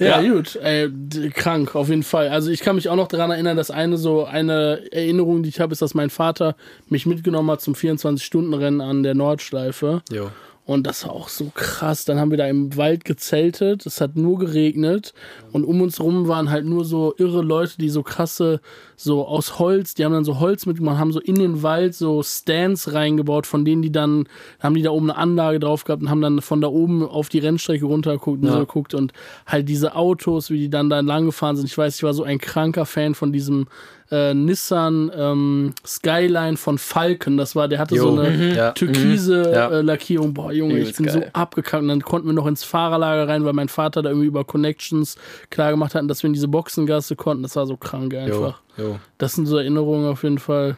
Ja, 0.00 0.20
Ja. 0.20 0.32
gut. 0.32 0.54
Ey, 0.62 0.88
krank, 1.34 1.74
auf 1.74 1.88
jeden 1.88 2.04
Fall. 2.04 2.28
Also 2.28 2.52
ich 2.52 2.60
kann 2.60 2.76
mich 2.76 2.88
auch 2.88 2.94
noch 2.94 3.08
daran 3.08 3.32
erinnern, 3.32 3.56
dass 3.56 3.72
eine 3.72 3.96
so 3.98 4.24
eine 4.26 4.80
Erinnerung, 4.92 5.42
die 5.42 5.48
ich 5.48 5.58
habe, 5.58 5.72
ist, 5.72 5.82
dass 5.82 5.92
mein 5.94 6.08
Vater 6.08 6.54
mich 6.86 7.04
mitgenommen 7.04 7.50
hat 7.50 7.60
zum 7.62 7.74
24-Stunden-Rennen 7.74 8.80
an 8.80 9.02
der 9.02 9.14
Nordschleife. 9.16 10.02
Jo. 10.08 10.30
Und 10.68 10.86
das 10.86 11.06
war 11.06 11.12
auch 11.14 11.30
so 11.30 11.50
krass. 11.54 12.04
Dann 12.04 12.20
haben 12.20 12.30
wir 12.30 12.36
da 12.36 12.46
im 12.46 12.76
Wald 12.76 13.06
gezeltet. 13.06 13.86
Es 13.86 14.02
hat 14.02 14.16
nur 14.16 14.38
geregnet. 14.38 15.14
Und 15.50 15.64
um 15.64 15.80
uns 15.80 15.98
rum 15.98 16.28
waren 16.28 16.50
halt 16.50 16.66
nur 16.66 16.84
so 16.84 17.14
irre 17.16 17.40
Leute, 17.40 17.78
die 17.78 17.88
so 17.88 18.02
krasse, 18.02 18.60
so 18.94 19.26
aus 19.26 19.58
Holz, 19.58 19.94
die 19.94 20.04
haben 20.04 20.12
dann 20.12 20.26
so 20.26 20.40
Holz 20.40 20.66
mitgemacht, 20.66 20.98
haben 20.98 21.10
so 21.10 21.20
in 21.20 21.36
den 21.36 21.62
Wald 21.62 21.94
so 21.94 22.22
Stands 22.22 22.92
reingebaut, 22.92 23.46
von 23.46 23.64
denen 23.64 23.80
die 23.80 23.90
dann, 23.90 24.28
haben 24.60 24.74
die 24.74 24.82
da 24.82 24.90
oben 24.90 25.10
eine 25.10 25.18
Anlage 25.18 25.58
drauf 25.58 25.84
gehabt 25.84 26.02
und 26.02 26.10
haben 26.10 26.20
dann 26.20 26.42
von 26.42 26.60
da 26.60 26.68
oben 26.68 27.02
auf 27.02 27.30
die 27.30 27.38
Rennstrecke 27.38 27.86
runtergeguckt 27.86 28.42
und 28.42 28.46
Ja. 28.46 28.52
so 28.52 28.58
geguckt. 28.58 28.92
Und 28.92 29.14
halt 29.46 29.70
diese 29.70 29.96
Autos, 29.96 30.50
wie 30.50 30.58
die 30.58 30.68
dann 30.68 30.90
da 30.90 31.00
lang 31.00 31.24
gefahren 31.24 31.56
sind. 31.56 31.64
Ich 31.64 31.78
weiß, 31.78 31.96
ich 31.96 32.02
war 32.02 32.12
so 32.12 32.24
ein 32.24 32.36
kranker 32.38 32.84
Fan 32.84 33.14
von 33.14 33.32
diesem 33.32 33.68
äh, 34.10 34.32
Nissan 34.34 35.10
ähm, 35.14 35.74
Skyline 35.86 36.56
von 36.56 36.78
Falcon. 36.78 37.36
Das 37.36 37.54
war, 37.54 37.68
der 37.68 37.78
hatte 37.78 37.94
Jo. 37.94 38.14
so 38.14 38.20
eine 38.20 38.30
Mhm. 38.30 38.54
Ja. 38.54 38.72
türkise 38.72 39.52
Ja. 39.52 39.68
äh, 39.70 39.80
Lackierung. 39.82 40.32
Boah, 40.34 40.52
Junge, 40.52 40.78
ich 40.78 40.96
bin 40.96 41.08
so 41.08 41.20
geil. 41.20 41.30
abgekackt. 41.34 41.82
Und 41.82 41.88
dann 41.88 42.00
konnten 42.02 42.26
wir 42.26 42.32
noch 42.32 42.46
ins 42.46 42.64
Fahrerlager 42.64 43.28
rein, 43.28 43.44
weil 43.44 43.52
mein 43.52 43.68
Vater 43.68 44.02
da 44.02 44.08
irgendwie 44.10 44.28
über 44.28 44.44
Connections 44.44 45.16
klar 45.50 45.70
gemacht 45.70 45.94
hat, 45.94 46.08
dass 46.08 46.22
wir 46.22 46.28
in 46.28 46.34
diese 46.34 46.48
Boxengasse 46.48 47.16
konnten. 47.16 47.42
Das 47.42 47.54
war 47.56 47.66
so 47.66 47.76
krank 47.76 48.12
Jo. 48.12 48.18
einfach. 48.20 48.62
Jo. 48.76 48.98
Das 49.18 49.34
sind 49.34 49.46
so 49.46 49.58
Erinnerungen 49.58 50.06
auf 50.10 50.22
jeden 50.22 50.38
Fall. 50.38 50.76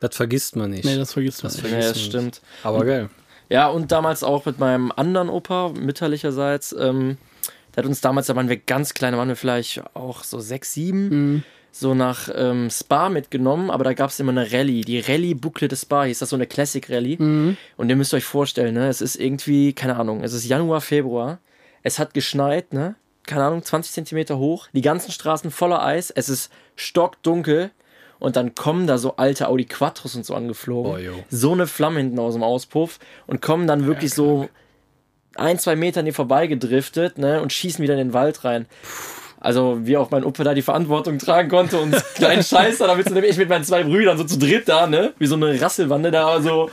Das 0.00 0.14
vergisst 0.14 0.54
man 0.56 0.70
nicht. 0.70 0.84
Nee, 0.84 0.96
das 0.96 1.12
vergisst 1.12 1.42
man 1.42 1.52
Das 1.52 1.62
nicht. 1.62 1.64
Ja, 1.72 1.78
vergisst 1.80 1.96
das 1.96 2.02
stimmt. 2.02 2.40
Aber 2.62 2.84
geil. 2.84 3.08
Ja, 3.50 3.68
und 3.68 3.90
damals 3.92 4.22
auch 4.22 4.44
mit 4.44 4.58
meinem 4.58 4.92
anderen 4.94 5.28
Opa, 5.30 5.70
mütterlicherseits. 5.70 6.76
Ähm, 6.78 7.16
der 7.74 7.82
hat 7.84 7.88
uns 7.88 8.00
damals, 8.00 8.26
da 8.26 8.36
waren 8.36 8.48
wir 8.48 8.56
ganz 8.58 8.92
klein, 8.94 9.12
da 9.12 9.18
waren 9.18 9.28
wir 9.28 9.36
vielleicht 9.36 9.82
auch 9.94 10.22
so 10.24 10.38
sechs, 10.40 10.74
sieben, 10.74 11.08
Mhm. 11.08 11.42
So 11.78 11.94
nach 11.94 12.28
ähm, 12.34 12.70
Spa 12.70 13.08
mitgenommen, 13.08 13.70
aber 13.70 13.84
da 13.84 13.92
gab 13.94 14.10
es 14.10 14.20
immer 14.20 14.32
eine 14.32 14.50
Rallye. 14.52 14.82
Die 14.82 15.00
Rallye 15.00 15.34
Boucle 15.34 15.68
de 15.68 15.78
Spa 15.78 16.04
hieß 16.04 16.18
das 16.18 16.30
so 16.30 16.36
eine 16.36 16.46
Classic 16.46 16.88
Rallye. 16.88 17.16
Mhm. 17.18 17.56
Und 17.76 17.88
ihr 17.88 17.96
müsst 17.96 18.14
euch 18.14 18.24
vorstellen, 18.24 18.74
ne, 18.74 18.88
es 18.88 19.00
ist 19.00 19.16
irgendwie, 19.16 19.72
keine 19.72 19.96
Ahnung, 19.96 20.22
es 20.22 20.32
ist 20.32 20.46
Januar, 20.46 20.80
Februar. 20.80 21.38
Es 21.82 21.98
hat 21.98 22.14
geschneit, 22.14 22.72
ne? 22.72 22.96
Keine 23.26 23.44
Ahnung, 23.44 23.62
20 23.62 23.92
Zentimeter 23.92 24.38
hoch. 24.38 24.68
Die 24.72 24.80
ganzen 24.80 25.12
Straßen 25.12 25.50
voller 25.50 25.84
Eis. 25.84 26.10
Es 26.10 26.28
ist 26.28 26.50
stockdunkel. 26.76 27.70
Und 28.18 28.36
dann 28.36 28.54
kommen 28.54 28.86
da 28.86 28.98
so 28.98 29.16
alte 29.16 29.48
Audi 29.48 29.64
Quattros 29.64 30.16
und 30.16 30.26
so 30.26 30.34
angeflogen. 30.34 30.92
Boah, 30.92 31.24
so 31.30 31.52
eine 31.52 31.66
Flamme 31.66 32.00
hinten 32.00 32.18
aus 32.18 32.34
dem 32.34 32.42
Auspuff 32.42 32.98
und 33.28 33.40
kommen 33.40 33.68
dann 33.68 33.86
wirklich 33.86 34.12
so 34.12 34.48
ein, 35.36 35.58
zwei 35.58 35.76
Meter 35.76 36.00
an 36.00 36.06
dir 36.06 36.14
vorbei 36.14 36.48
gedriftet, 36.48 37.16
ne? 37.18 37.40
Und 37.40 37.52
schießen 37.52 37.80
wieder 37.82 37.94
in 37.94 37.98
den 37.98 38.12
Wald 38.12 38.44
rein. 38.44 38.66
Also, 39.40 39.78
wie 39.82 39.96
auch 39.96 40.10
mein 40.10 40.24
Opa 40.24 40.44
da 40.44 40.54
die 40.54 40.62
Verantwortung 40.62 41.18
tragen 41.18 41.48
konnte 41.48 41.78
und 41.78 41.94
kleinen 42.14 42.42
Scheißer, 42.42 42.86
da 42.86 42.94
bist 42.94 43.10
du 43.10 43.14
nämlich 43.14 43.32
ich 43.32 43.38
mit 43.38 43.48
meinen 43.48 43.64
zwei 43.64 43.84
Brüdern 43.84 44.18
so 44.18 44.24
zu 44.24 44.38
dritt 44.38 44.68
da, 44.68 44.86
ne? 44.86 45.12
Wie 45.18 45.26
so 45.26 45.36
eine 45.36 45.60
Rasselwande 45.60 46.10
da 46.10 46.40
so 46.40 46.70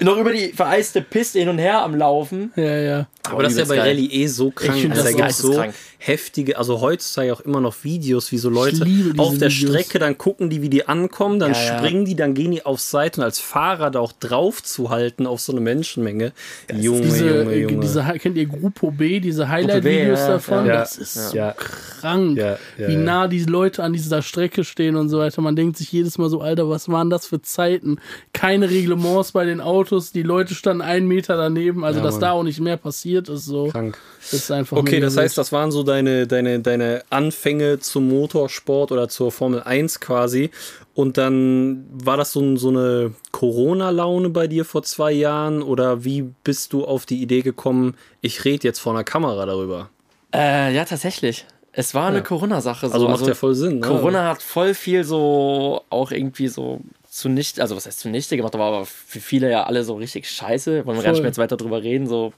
noch 0.00 0.16
über 0.16 0.32
die 0.32 0.52
vereiste 0.52 1.00
Piste 1.00 1.38
hin 1.38 1.48
und 1.48 1.58
her 1.58 1.82
am 1.82 1.94
Laufen. 1.94 2.52
Ja, 2.56 2.76
ja. 2.76 3.06
Aber 3.32 3.42
das 3.42 3.52
ist 3.52 3.58
ja 3.58 3.64
bei 3.64 3.76
geil. 3.76 3.88
Rallye 3.96 4.06
eh 4.12 4.26
so 4.26 4.50
krank. 4.50 4.78
Ich 4.78 4.90
also 4.90 5.02
das 5.02 5.12
da 5.12 5.16
gibt 5.16 5.30
es 5.30 5.38
so 5.38 5.48
geisteskrank. 5.50 5.74
heftige, 5.98 6.58
also 6.58 6.80
heutzutage 6.80 7.32
auch 7.32 7.40
immer 7.40 7.60
noch 7.60 7.74
Videos, 7.82 8.30
wie 8.32 8.38
so 8.38 8.48
Leute 8.50 8.82
auf 9.16 9.38
der 9.38 9.50
Videos. 9.50 9.52
Strecke, 9.52 9.98
dann 9.98 10.16
gucken 10.18 10.50
die, 10.50 10.62
wie 10.62 10.68
die 10.68 10.86
ankommen, 10.88 11.38
dann 11.38 11.52
Ja, 11.52 11.58
ja. 11.62 11.78
springen 11.78 12.04
die, 12.04 12.14
dann 12.14 12.34
gehen 12.34 12.50
die 12.50 12.64
auf 12.64 12.80
Seite 12.80 13.20
und 13.20 13.24
als 13.24 13.38
Fahrer 13.38 13.90
da 13.90 14.00
auch 14.00 14.12
drauf 14.12 14.62
zu 14.62 14.90
halten 14.90 15.26
auf 15.26 15.40
so 15.40 15.52
eine 15.52 15.60
Menschenmenge. 15.60 16.32
Junge, 16.74 17.00
Diese, 17.02 17.28
Junge, 17.38 17.52
äh, 17.52 17.62
Junge. 17.62 17.80
diese, 17.80 18.02
kennt 18.18 18.36
ihr 18.36 18.46
Grupo 18.46 18.90
B, 18.90 19.20
diese 19.20 19.48
Highlight-Videos 19.48 20.18
ja, 20.20 20.28
davon? 20.28 20.66
ja. 20.66 20.74
Das 20.76 20.96
ist 20.98 21.30
so 21.30 21.36
Ja. 21.36 21.54
krank, 22.00 22.36
Ja, 22.36 22.58
ja, 22.78 22.88
wie 22.88 22.92
ja. 22.92 22.98
nah 22.98 23.28
die 23.28 23.44
Leute 23.44 23.82
an 23.82 23.92
dieser 23.92 24.22
Strecke 24.22 24.64
stehen 24.64 24.96
und 24.96 25.08
so 25.08 25.18
weiter. 25.18 25.40
Man 25.42 25.56
denkt 25.56 25.76
sich 25.76 25.90
jedes 25.92 26.18
Mal 26.18 26.28
so, 26.28 26.40
Alter, 26.40 26.68
was 26.68 26.88
waren 26.88 27.10
das 27.10 27.26
für 27.26 27.40
Zeiten? 27.42 27.98
Keine 28.32 28.68
Reglements 28.70 29.32
bei 29.32 29.44
den 29.44 29.60
Autos, 29.60 30.12
die 30.12 30.22
Leute 30.22 30.54
standen 30.54 30.82
einen 30.82 31.06
Meter 31.08 31.36
daneben, 31.36 31.84
also 31.84 31.98
Ja, 32.00 32.04
dass 32.04 32.14
Mann. 32.14 32.20
da 32.20 32.30
auch 32.32 32.42
nicht 32.42 32.60
mehr 32.60 32.76
passiert 32.76 33.15
ist, 33.18 33.44
so. 33.46 33.68
Krank. 33.68 33.98
Ist 34.30 34.50
einfach 34.50 34.76
Okay, 34.76 35.00
das 35.00 35.16
heißt, 35.16 35.36
das 35.38 35.52
waren 35.52 35.70
so 35.70 35.82
deine, 35.82 36.26
deine, 36.26 36.60
deine 36.60 37.02
Anfänge 37.10 37.78
zum 37.78 38.08
Motorsport 38.08 38.92
oder 38.92 39.08
zur 39.08 39.32
Formel 39.32 39.62
1 39.62 40.00
quasi. 40.00 40.50
Und 40.94 41.18
dann 41.18 41.84
war 41.90 42.16
das 42.16 42.32
so, 42.32 42.56
so 42.56 42.68
eine 42.68 43.12
Corona-Laune 43.32 44.30
bei 44.30 44.46
dir 44.46 44.64
vor 44.64 44.82
zwei 44.82 45.12
Jahren? 45.12 45.62
Oder 45.62 46.04
wie 46.04 46.22
bist 46.44 46.72
du 46.72 46.84
auf 46.84 47.06
die 47.06 47.20
Idee 47.22 47.42
gekommen, 47.42 47.96
ich 48.20 48.44
rede 48.44 48.66
jetzt 48.66 48.78
vor 48.78 48.92
einer 48.94 49.04
Kamera 49.04 49.46
darüber? 49.46 49.90
Äh, 50.34 50.74
ja, 50.74 50.84
tatsächlich. 50.84 51.46
Es 51.72 51.94
war 51.94 52.08
eine 52.08 52.18
Ja. 52.18 52.22
Corona-Sache. 52.22 52.88
So. 52.88 52.94
Also 52.94 53.08
macht 53.08 53.26
ja 53.26 53.34
voll 53.34 53.54
Sinn. 53.54 53.80
Ne? 53.80 53.86
Corona 53.86 54.30
hat 54.30 54.42
voll 54.42 54.72
viel 54.72 55.04
so 55.04 55.82
auch 55.90 56.10
irgendwie 56.10 56.48
so 56.48 56.80
zunichte, 57.08 57.60
also 57.60 57.76
was 57.76 57.86
heißt 57.86 58.00
zunichte 58.00 58.36
gemacht, 58.36 58.54
aber 58.54 58.86
für 58.86 59.20
viele 59.20 59.50
ja 59.50 59.64
alle 59.64 59.84
so 59.84 59.94
richtig 59.94 60.28
scheiße. 60.30 60.86
Wollen 60.86 60.96
wir 60.96 61.04
gar 61.04 61.12
nicht 61.12 61.20
mehr 61.20 61.28
jetzt 61.28 61.38
weiter 61.38 61.56
drüber 61.56 61.82
reden, 61.82 62.06
so, 62.06 62.32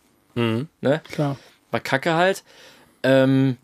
ne? 0.81 1.01
Klar. 1.11 1.37
War 1.71 1.81
kacke 1.81 2.15
halt. 2.15 2.45
Ähm, 3.03 3.57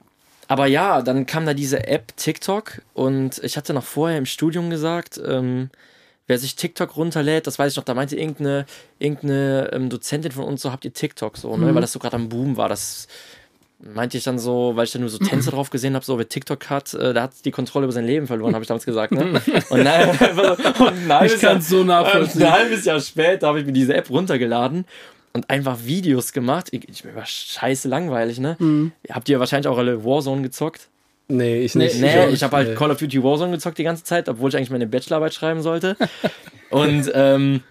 aber 0.49 0.67
ja, 0.67 1.01
dann 1.03 1.27
kam 1.27 1.47
da 1.47 1.55
diese 1.55 1.87
App 1.87 2.17
TikTok 2.17 2.83
und 2.93 3.39
ich 3.43 3.57
hatte 3.57 3.73
noch 3.73 3.85
vorher 3.85 4.19
im 4.19 4.27
Studium 4.27 4.69
gesagt, 4.71 5.21
ähm, 5.27 5.71
wer 6.27 6.39
sich 6.39 6.55
TikTok 6.57 6.97
runterlädt, 6.97 7.47
das 7.47 7.59
weiß 7.59 7.73
ich 7.73 7.77
noch, 7.77 7.85
da 7.85 7.95
meinte 7.95 8.17
irgendeine, 8.17 8.67
irgendeine 8.99 9.71
ähm, 9.73 9.89
Dozentin 9.89 10.33
von 10.33 10.45
uns 10.45 10.63
so, 10.63 10.71
habt 10.71 10.85
ihr 10.85 10.93
TikTok 10.93 11.37
so, 11.39 11.57
ne? 11.57 11.75
weil 11.75 11.81
das 11.81 11.93
so 11.93 11.99
gerade 11.99 12.17
am 12.17 12.29
Boom 12.29 12.57
war. 12.57 12.69
Das 12.69 13.09
meinte 13.81 14.17
ich 14.17 14.25
dann 14.25 14.39
so, 14.39 14.73
weil 14.77 14.85
ich 14.85 14.93
da 14.93 14.99
nur 14.99 15.09
so 15.09 15.19
Tänze 15.19 15.51
drauf 15.53 15.71
gesehen 15.71 15.95
habe, 15.95 16.05
so 16.05 16.19
wer 16.19 16.29
TikTok 16.29 16.69
hat, 16.71 16.93
äh, 16.95 17.13
der 17.15 17.23
hat 17.25 17.33
die 17.45 17.51
Kontrolle 17.51 17.85
über 17.85 17.93
sein 17.93 18.07
Leben 18.07 18.27
verloren, 18.27 18.55
habe 18.55 18.63
ich 18.63 18.69
damals 18.69 18.85
gesagt. 18.85 19.13
Ne? 19.13 19.41
Und, 19.71 19.83
nein, 19.83 20.09
und 20.79 20.81
ein 20.81 21.13
halbes 21.13 21.35
Ich 21.35 21.41
kann's 21.41 21.69
so 21.69 21.79
Jahr- 21.79 21.85
nachvollziehen. 22.05 22.43
Ein 22.43 22.53
halbes 22.53 22.85
Jahr 22.85 23.01
später 23.01 23.49
habe 23.49 23.61
ich 23.61 23.67
mir 23.67 23.73
diese 23.73 23.95
App 23.95 24.09
runtergeladen 24.11 24.85
und 25.35 25.51
einfach 25.51 25.85
Videos 25.85 26.33
gemacht. 26.33 26.69
Ich, 26.71 26.89
ich 26.89 27.05
mir 27.05 27.15
war 27.15 27.27
scheiße 27.27 27.89
langweilig, 27.89 28.39
ne? 28.39 28.57
Mhm. 28.59 28.93
Habt 29.11 29.29
ihr 29.29 29.41
wahrscheinlich 29.41 29.69
auch 29.69 29.79
alle 29.79 30.05
Warzone 30.05 30.43
gezockt? 30.43 30.89
Nee, 31.29 31.63
ich 31.63 31.75
Nee, 31.75 31.87
nicht. 31.87 32.01
Nee, 32.01 32.19
auch 32.21 32.29
ich 32.29 32.43
habe 32.43 32.57
halt 32.57 32.69
nee. 32.71 32.75
Call 32.75 32.91
of 32.91 32.99
Duty 32.99 33.23
Warzone 33.23 33.53
gezockt 33.53 33.79
die 33.79 33.85
ganze 33.85 34.05
Zeit, 34.05 34.29
obwohl 34.29 34.51
ich 34.51 34.57
eigentlich 34.57 34.71
meine 34.71 34.87
Bachelorarbeit 34.87 35.35
schreiben 35.35 35.63
sollte. 35.63 35.97
und 36.71 37.11
ähm, 37.15 37.63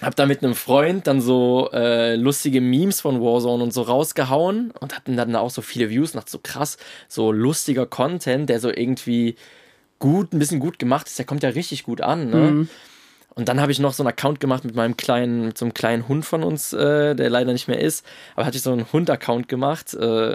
hab 0.00 0.14
da 0.14 0.26
mit 0.26 0.44
einem 0.44 0.54
Freund 0.54 1.06
dann 1.06 1.20
so 1.20 1.70
äh, 1.72 2.14
lustige 2.14 2.60
Memes 2.60 3.00
von 3.00 3.20
Warzone 3.20 3.64
und 3.64 3.72
so 3.72 3.82
rausgehauen 3.82 4.72
und 4.78 4.94
hatten 4.94 5.16
dann 5.16 5.34
auch 5.34 5.50
so 5.50 5.60
viele 5.60 5.90
Views 5.90 6.12
dachte 6.12 6.30
so 6.30 6.38
krass, 6.40 6.76
so 7.08 7.32
lustiger 7.32 7.86
Content, 7.86 8.48
der 8.48 8.60
so 8.60 8.70
irgendwie 8.70 9.34
gut, 9.98 10.32
ein 10.32 10.38
bisschen 10.38 10.60
gut 10.60 10.78
gemacht 10.78 11.08
ist, 11.08 11.18
der 11.18 11.26
kommt 11.26 11.42
ja 11.42 11.48
richtig 11.48 11.82
gut 11.82 12.00
an, 12.00 12.30
ne? 12.30 12.68
Und 13.38 13.48
dann 13.48 13.60
habe 13.60 13.70
ich 13.70 13.78
noch 13.78 13.92
so 13.92 14.02
einen 14.02 14.08
Account 14.08 14.40
gemacht 14.40 14.64
mit 14.64 14.74
meinem 14.74 14.96
kleinen, 14.96 15.44
mit 15.46 15.56
so 15.58 15.64
einem 15.64 15.72
kleinen 15.72 16.08
Hund 16.08 16.26
von 16.26 16.42
uns, 16.42 16.72
äh, 16.72 17.14
der 17.14 17.30
leider 17.30 17.52
nicht 17.52 17.68
mehr 17.68 17.78
ist. 17.80 18.04
Aber 18.34 18.44
hatte 18.44 18.56
ich 18.56 18.64
so 18.64 18.72
einen 18.72 18.92
Hund-Account 18.92 19.46
gemacht, 19.46 19.94
äh, 19.94 20.34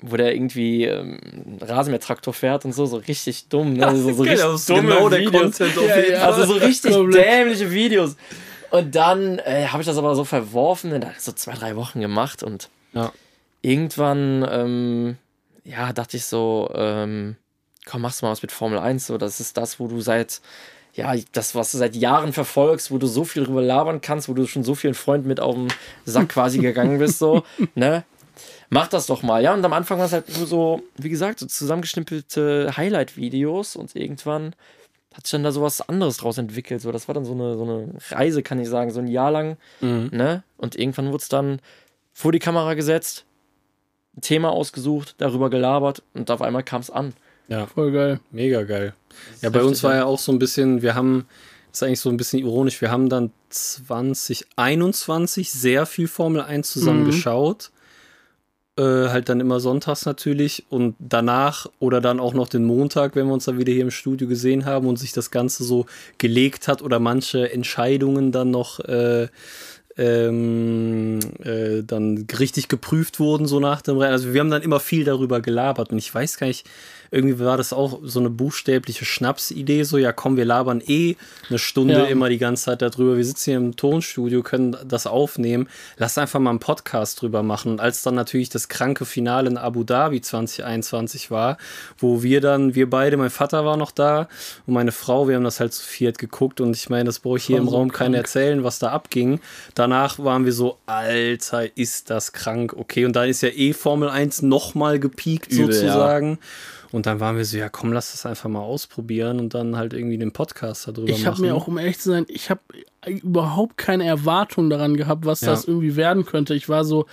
wo 0.00 0.16
der 0.16 0.36
irgendwie 0.36 0.84
ähm, 0.84 1.18
einen 1.34 1.58
Rasenmähertraktor 1.60 2.32
fährt 2.32 2.64
und 2.64 2.72
so, 2.72 2.86
so 2.86 2.98
richtig 2.98 3.48
dumm. 3.48 3.72
Ne? 3.72 3.96
So, 3.96 4.12
so 4.12 4.22
richtig 4.22 4.66
dumme 4.66 4.82
genau 4.82 5.10
Videos. 5.10 5.58
Ja. 5.58 6.26
Also 6.26 6.44
so 6.44 6.52
richtig 6.60 6.92
dämliche 7.12 7.72
Videos. 7.72 8.14
Und 8.70 8.94
dann 8.94 9.40
äh, 9.40 9.66
habe 9.66 9.82
ich 9.82 9.88
das 9.88 9.98
aber 9.98 10.14
so 10.14 10.22
verworfen, 10.24 10.92
dann 10.92 11.04
hat 11.04 11.20
so 11.20 11.32
zwei, 11.32 11.54
drei 11.54 11.74
Wochen 11.74 12.00
gemacht 12.00 12.44
und 12.44 12.68
Ja. 12.92 13.10
irgendwann, 13.62 14.46
ähm, 14.48 15.16
ja, 15.64 15.92
dachte 15.92 16.16
ich 16.16 16.26
so, 16.26 16.70
ähm, 16.72 17.34
komm, 17.84 18.02
machst 18.02 18.22
du 18.22 18.26
mal 18.26 18.30
was 18.32 18.42
mit 18.42 18.52
Formel 18.52 18.78
1, 18.78 19.08
so, 19.08 19.18
das 19.18 19.40
ist 19.40 19.56
das, 19.56 19.80
wo 19.80 19.88
du 19.88 20.00
seit, 20.00 20.40
ja, 20.94 21.14
das, 21.32 21.54
was 21.54 21.72
du 21.72 21.78
seit 21.78 21.96
Jahren 21.96 22.32
verfolgst, 22.32 22.90
wo 22.90 22.98
du 22.98 23.06
so 23.06 23.24
viel 23.24 23.44
drüber 23.44 23.62
labern 23.62 24.00
kannst, 24.00 24.28
wo 24.28 24.34
du 24.34 24.46
schon 24.46 24.62
so 24.62 24.74
vielen 24.74 24.94
Freunden 24.94 25.28
mit 25.28 25.40
auf 25.40 25.54
den 25.56 25.68
Sack 26.04 26.28
quasi 26.30 26.58
gegangen 26.58 26.98
bist, 26.98 27.18
so, 27.18 27.42
ne? 27.74 28.04
Mach 28.70 28.88
das 28.88 29.06
doch 29.06 29.22
mal, 29.22 29.42
ja. 29.42 29.54
Und 29.54 29.64
am 29.64 29.72
Anfang 29.72 29.98
war 29.98 30.06
es 30.06 30.12
halt 30.12 30.36
nur 30.36 30.46
so, 30.46 30.82
wie 30.96 31.08
gesagt, 31.10 31.38
so 31.38 31.46
zusammengeschnippelte 31.46 32.72
Highlight-Videos 32.76 33.76
und 33.76 33.94
irgendwann 33.94 34.54
hat 35.14 35.26
sich 35.26 35.32
dann 35.32 35.44
da 35.44 35.52
sowas 35.52 35.88
anderes 35.88 36.16
draus 36.16 36.38
entwickelt. 36.38 36.80
So, 36.80 36.90
das 36.90 37.06
war 37.06 37.14
dann 37.14 37.24
so 37.24 37.32
eine, 37.32 37.56
so 37.56 37.62
eine 37.62 37.88
Reise, 38.10 38.42
kann 38.42 38.58
ich 38.58 38.68
sagen, 38.68 38.90
so 38.90 39.00
ein 39.00 39.06
Jahr 39.06 39.30
lang. 39.30 39.56
Ne? 40.10 40.42
Und 40.56 40.76
irgendwann 40.76 41.08
wurde 41.08 41.22
es 41.22 41.28
dann 41.28 41.60
vor 42.12 42.32
die 42.32 42.40
Kamera 42.40 42.74
gesetzt, 42.74 43.24
ein 44.16 44.22
Thema 44.22 44.50
ausgesucht, 44.50 45.14
darüber 45.18 45.50
gelabert 45.50 46.02
und 46.14 46.30
auf 46.30 46.42
einmal 46.42 46.62
kam 46.64 46.80
es 46.80 46.90
an. 46.90 47.14
Ja, 47.48 47.66
Voll 47.66 47.92
geil. 47.92 48.20
mega 48.30 48.62
geil. 48.62 48.94
Ja, 49.42 49.50
bei 49.50 49.62
uns 49.62 49.82
war 49.82 49.92
ja. 49.92 49.98
ja 49.98 50.04
auch 50.06 50.18
so 50.18 50.32
ein 50.32 50.38
bisschen, 50.38 50.82
wir 50.82 50.94
haben, 50.94 51.26
das 51.70 51.78
ist 51.78 51.82
eigentlich 51.82 52.00
so 52.00 52.10
ein 52.10 52.16
bisschen 52.16 52.40
ironisch, 52.40 52.80
wir 52.80 52.90
haben 52.90 53.08
dann 53.08 53.30
2021 53.50 55.50
sehr 55.52 55.86
viel 55.86 56.08
Formel 56.08 56.40
1 56.42 56.70
zusammen 56.70 57.02
Mhm. 57.02 57.06
geschaut. 57.06 57.70
Äh, 58.76 58.82
halt 59.10 59.28
dann 59.28 59.38
immer 59.38 59.60
sonntags 59.60 60.04
natürlich 60.04 60.64
und 60.68 60.96
danach 60.98 61.66
oder 61.78 62.00
dann 62.00 62.18
auch 62.18 62.34
noch 62.34 62.48
den 62.48 62.64
Montag, 62.64 63.14
wenn 63.14 63.28
wir 63.28 63.34
uns 63.34 63.44
dann 63.44 63.56
wieder 63.56 63.72
hier 63.72 63.82
im 63.82 63.92
Studio 63.92 64.26
gesehen 64.26 64.64
haben 64.64 64.88
und 64.88 64.98
sich 64.98 65.12
das 65.12 65.30
Ganze 65.30 65.62
so 65.62 65.86
gelegt 66.18 66.66
hat 66.66 66.82
oder 66.82 66.98
manche 66.98 67.52
Entscheidungen 67.52 68.32
dann 68.32 68.50
noch 68.50 68.80
äh, 68.80 69.28
ähm, 69.96 71.20
äh, 71.44 71.84
dann 71.84 72.26
richtig 72.40 72.66
geprüft 72.66 73.20
wurden, 73.20 73.46
so 73.46 73.60
nach 73.60 73.80
dem 73.80 73.96
Rennen. 73.96 74.10
Also 74.12 74.32
wir 74.34 74.40
haben 74.40 74.50
dann 74.50 74.62
immer 74.62 74.80
viel 74.80 75.04
darüber 75.04 75.40
gelabert 75.40 75.92
und 75.92 75.98
ich 75.98 76.12
weiß 76.12 76.36
gar 76.38 76.48
nicht, 76.48 76.66
irgendwie 77.10 77.38
war 77.38 77.56
das 77.56 77.72
auch 77.72 78.00
so 78.02 78.20
eine 78.20 78.30
buchstäbliche 78.30 79.04
Schnapsidee, 79.04 79.82
so 79.82 79.98
ja 79.98 80.12
komm, 80.12 80.36
wir 80.36 80.44
labern 80.44 80.82
eh 80.86 81.16
eine 81.48 81.58
Stunde 81.58 81.94
Ja. 81.94 82.04
immer 82.04 82.28
die 82.28 82.38
ganze 82.38 82.64
Zeit 82.64 82.82
darüber. 82.82 83.16
Wir 83.16 83.24
sitzen 83.24 83.50
hier 83.50 83.56
im 83.56 83.76
Tonstudio, 83.76 84.42
können 84.42 84.76
das 84.86 85.06
aufnehmen. 85.06 85.68
Lass 85.96 86.18
einfach 86.18 86.40
mal 86.40 86.50
einen 86.50 86.58
Podcast 86.58 87.20
drüber 87.22 87.42
machen. 87.42 87.72
Und 87.72 87.80
als 87.80 88.02
dann 88.02 88.14
natürlich 88.14 88.48
das 88.48 88.68
kranke 88.68 89.04
Finale 89.04 89.48
in 89.48 89.56
Abu 89.58 89.84
Dhabi 89.84 90.20
2021 90.20 91.30
war, 91.30 91.58
wo 91.98 92.22
wir 92.22 92.40
dann, 92.40 92.74
wir 92.74 92.88
beide, 92.90 93.16
mein 93.16 93.30
Vater 93.30 93.64
war 93.64 93.76
noch 93.76 93.90
da 93.90 94.28
und 94.66 94.74
meine 94.74 94.92
Frau, 94.92 95.28
wir 95.28 95.36
haben 95.36 95.44
das 95.44 95.60
halt 95.60 95.72
zu 95.72 95.84
viert 95.84 96.18
geguckt 96.18 96.60
und 96.60 96.74
ich 96.76 96.88
meine, 96.90 97.04
das 97.04 97.18
brauche 97.20 97.38
ich 97.38 97.44
hier 97.44 97.58
im 97.58 97.68
so 97.68 97.76
Raum 97.76 97.92
keiner 97.92 98.18
erzählen, 98.18 98.64
was 98.64 98.78
da 98.78 98.88
abging. 98.90 99.40
Danach 99.74 100.18
waren 100.18 100.44
wir 100.44 100.52
so, 100.52 100.78
Alter, 100.86 101.76
ist 101.76 102.10
das 102.10 102.32
krank, 102.32 102.74
okay. 102.76 103.04
Und 103.04 103.14
da 103.16 103.24
ist 103.24 103.42
ja 103.42 103.48
eh 103.50 103.72
Formel 103.72 104.08
1 104.08 104.42
nochmal 104.42 104.98
gepiekt 104.98 105.52
Übel, 105.52 105.72
sozusagen. 105.72 106.38
Und 106.94 107.06
dann 107.06 107.18
waren 107.18 107.36
wir 107.36 107.44
so, 107.44 107.56
ja 107.56 107.68
komm, 107.68 107.92
lass 107.92 108.12
das 108.12 108.24
einfach 108.24 108.48
mal 108.48 108.60
ausprobieren 108.60 109.40
und 109.40 109.52
dann 109.52 109.76
halt 109.76 109.92
irgendwie 109.94 110.16
den 110.16 110.30
Podcast 110.32 110.86
darüber 110.86 111.08
Ich 111.08 111.26
habe 111.26 111.34
machen. 111.36 111.46
mir 111.46 111.54
auch, 111.56 111.66
um 111.66 111.76
ehrlich 111.76 111.98
zu 111.98 112.10
sein, 112.10 112.24
ich 112.28 112.50
habe 112.50 112.60
überhaupt 113.06 113.76
keine 113.76 114.04
Erwartung 114.04 114.70
daran 114.70 114.96
gehabt, 114.96 115.26
was 115.26 115.40
Ja. 115.40 115.50
das 115.50 115.64
irgendwie 115.66 115.96
werden 115.96 116.24
könnte. 116.24 116.54
Ich 116.54 116.68
war 116.68 116.84
so, 116.84 117.06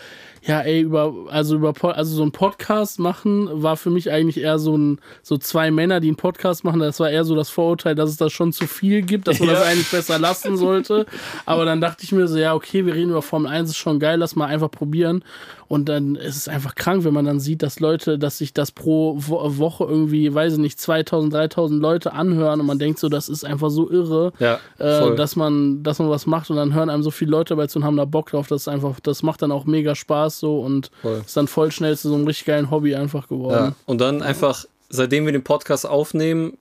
ja, 0.43 0.61
ey, 0.61 0.81
über, 0.81 1.13
also 1.29 1.55
über, 1.55 1.73
also 1.95 2.15
so 2.15 2.23
ein 2.23 2.31
Podcast 2.31 2.97
machen 2.99 3.47
war 3.51 3.77
für 3.77 3.91
mich 3.91 4.11
eigentlich 4.11 4.39
eher 4.39 4.57
so 4.57 4.75
ein, 4.75 4.99
so 5.21 5.37
zwei 5.37 5.69
Männer, 5.69 5.99
die 5.99 6.07
einen 6.07 6.17
Podcast 6.17 6.63
machen. 6.63 6.79
Das 6.79 6.99
war 6.99 7.11
eher 7.11 7.25
so 7.25 7.35
das 7.35 7.49
Vorurteil, 7.49 7.93
dass 7.93 8.09
es 8.09 8.17
das 8.17 8.33
schon 8.33 8.51
zu 8.51 8.65
viel 8.65 9.03
gibt, 9.03 9.27
dass 9.27 9.39
man 9.39 9.49
das 9.49 9.61
eigentlich 9.61 9.91
besser 9.91 10.17
lassen 10.17 10.57
sollte. 10.57 11.05
Aber 11.45 11.65
dann 11.65 11.79
dachte 11.79 12.03
ich 12.03 12.11
mir 12.11 12.27
so, 12.27 12.37
ja, 12.39 12.55
okay, 12.55 12.85
wir 12.85 12.95
reden 12.95 13.11
über 13.11 13.21
Formel 13.21 13.51
1, 13.51 13.69
ist 13.69 13.77
schon 13.77 13.99
geil, 13.99 14.17
lass 14.19 14.35
mal 14.35 14.47
einfach 14.47 14.71
probieren. 14.71 15.23
Und 15.67 15.87
dann 15.87 16.15
ist 16.15 16.35
es 16.35 16.47
einfach 16.49 16.75
krank, 16.75 17.05
wenn 17.05 17.13
man 17.13 17.23
dann 17.23 17.39
sieht, 17.39 17.63
dass 17.63 17.79
Leute, 17.79 18.19
dass 18.19 18.39
sich 18.39 18.53
das 18.53 18.71
pro 18.73 19.15
Wo 19.17 19.57
Woche 19.57 19.85
irgendwie, 19.85 20.33
weiß 20.33 20.53
ich 20.53 20.59
nicht, 20.59 20.79
2000, 20.81 21.33
3000 21.33 21.81
Leute 21.81 22.11
anhören 22.11 22.59
und 22.59 22.65
man 22.65 22.77
denkt 22.77 22.99
so, 22.99 23.07
das 23.07 23.29
ist 23.29 23.45
einfach 23.45 23.69
so 23.69 23.89
irre 23.89 24.33
ja, 24.39 24.59
äh, 24.79 25.15
dass 25.15 25.37
man, 25.37 25.80
dass 25.83 25.99
man 25.99 26.09
was 26.09 26.25
macht 26.25 26.49
und 26.49 26.55
dann 26.55 26.73
hören 26.73 26.89
einem 26.89 27.03
so 27.03 27.11
viele 27.11 27.31
Leute 27.31 27.55
dabei 27.55 27.67
zu 27.67 27.79
und 27.79 27.85
haben 27.85 27.97
da 27.97 28.05
Bock 28.05 28.31
drauf. 28.31 28.47
Das 28.47 28.61
ist 28.61 28.67
einfach, 28.67 28.99
das 28.99 29.23
macht 29.23 29.41
dann 29.41 29.51
auch 29.51 29.65
mega 29.65 29.95
Spaß 29.95 30.39
so 30.39 30.61
und 30.61 30.91
Voll. 31.01 31.21
ist 31.25 31.35
dann 31.37 31.47
voll 31.47 31.71
schnell 31.71 31.97
zu 31.97 32.09
so 32.09 32.15
einem 32.15 32.25
richtig 32.25 32.45
geilen 32.45 32.71
Hobby 32.71 32.95
einfach 32.95 33.27
geworden. 33.27 33.65
Ja. 33.69 33.75
Und 33.85 34.01
dann 34.01 34.21
einfach, 34.21 34.65
seitdem 34.89 35.25
wir 35.25 35.31
den 35.31 35.43
Podcast 35.43 35.87
aufnehmen, 35.87 36.57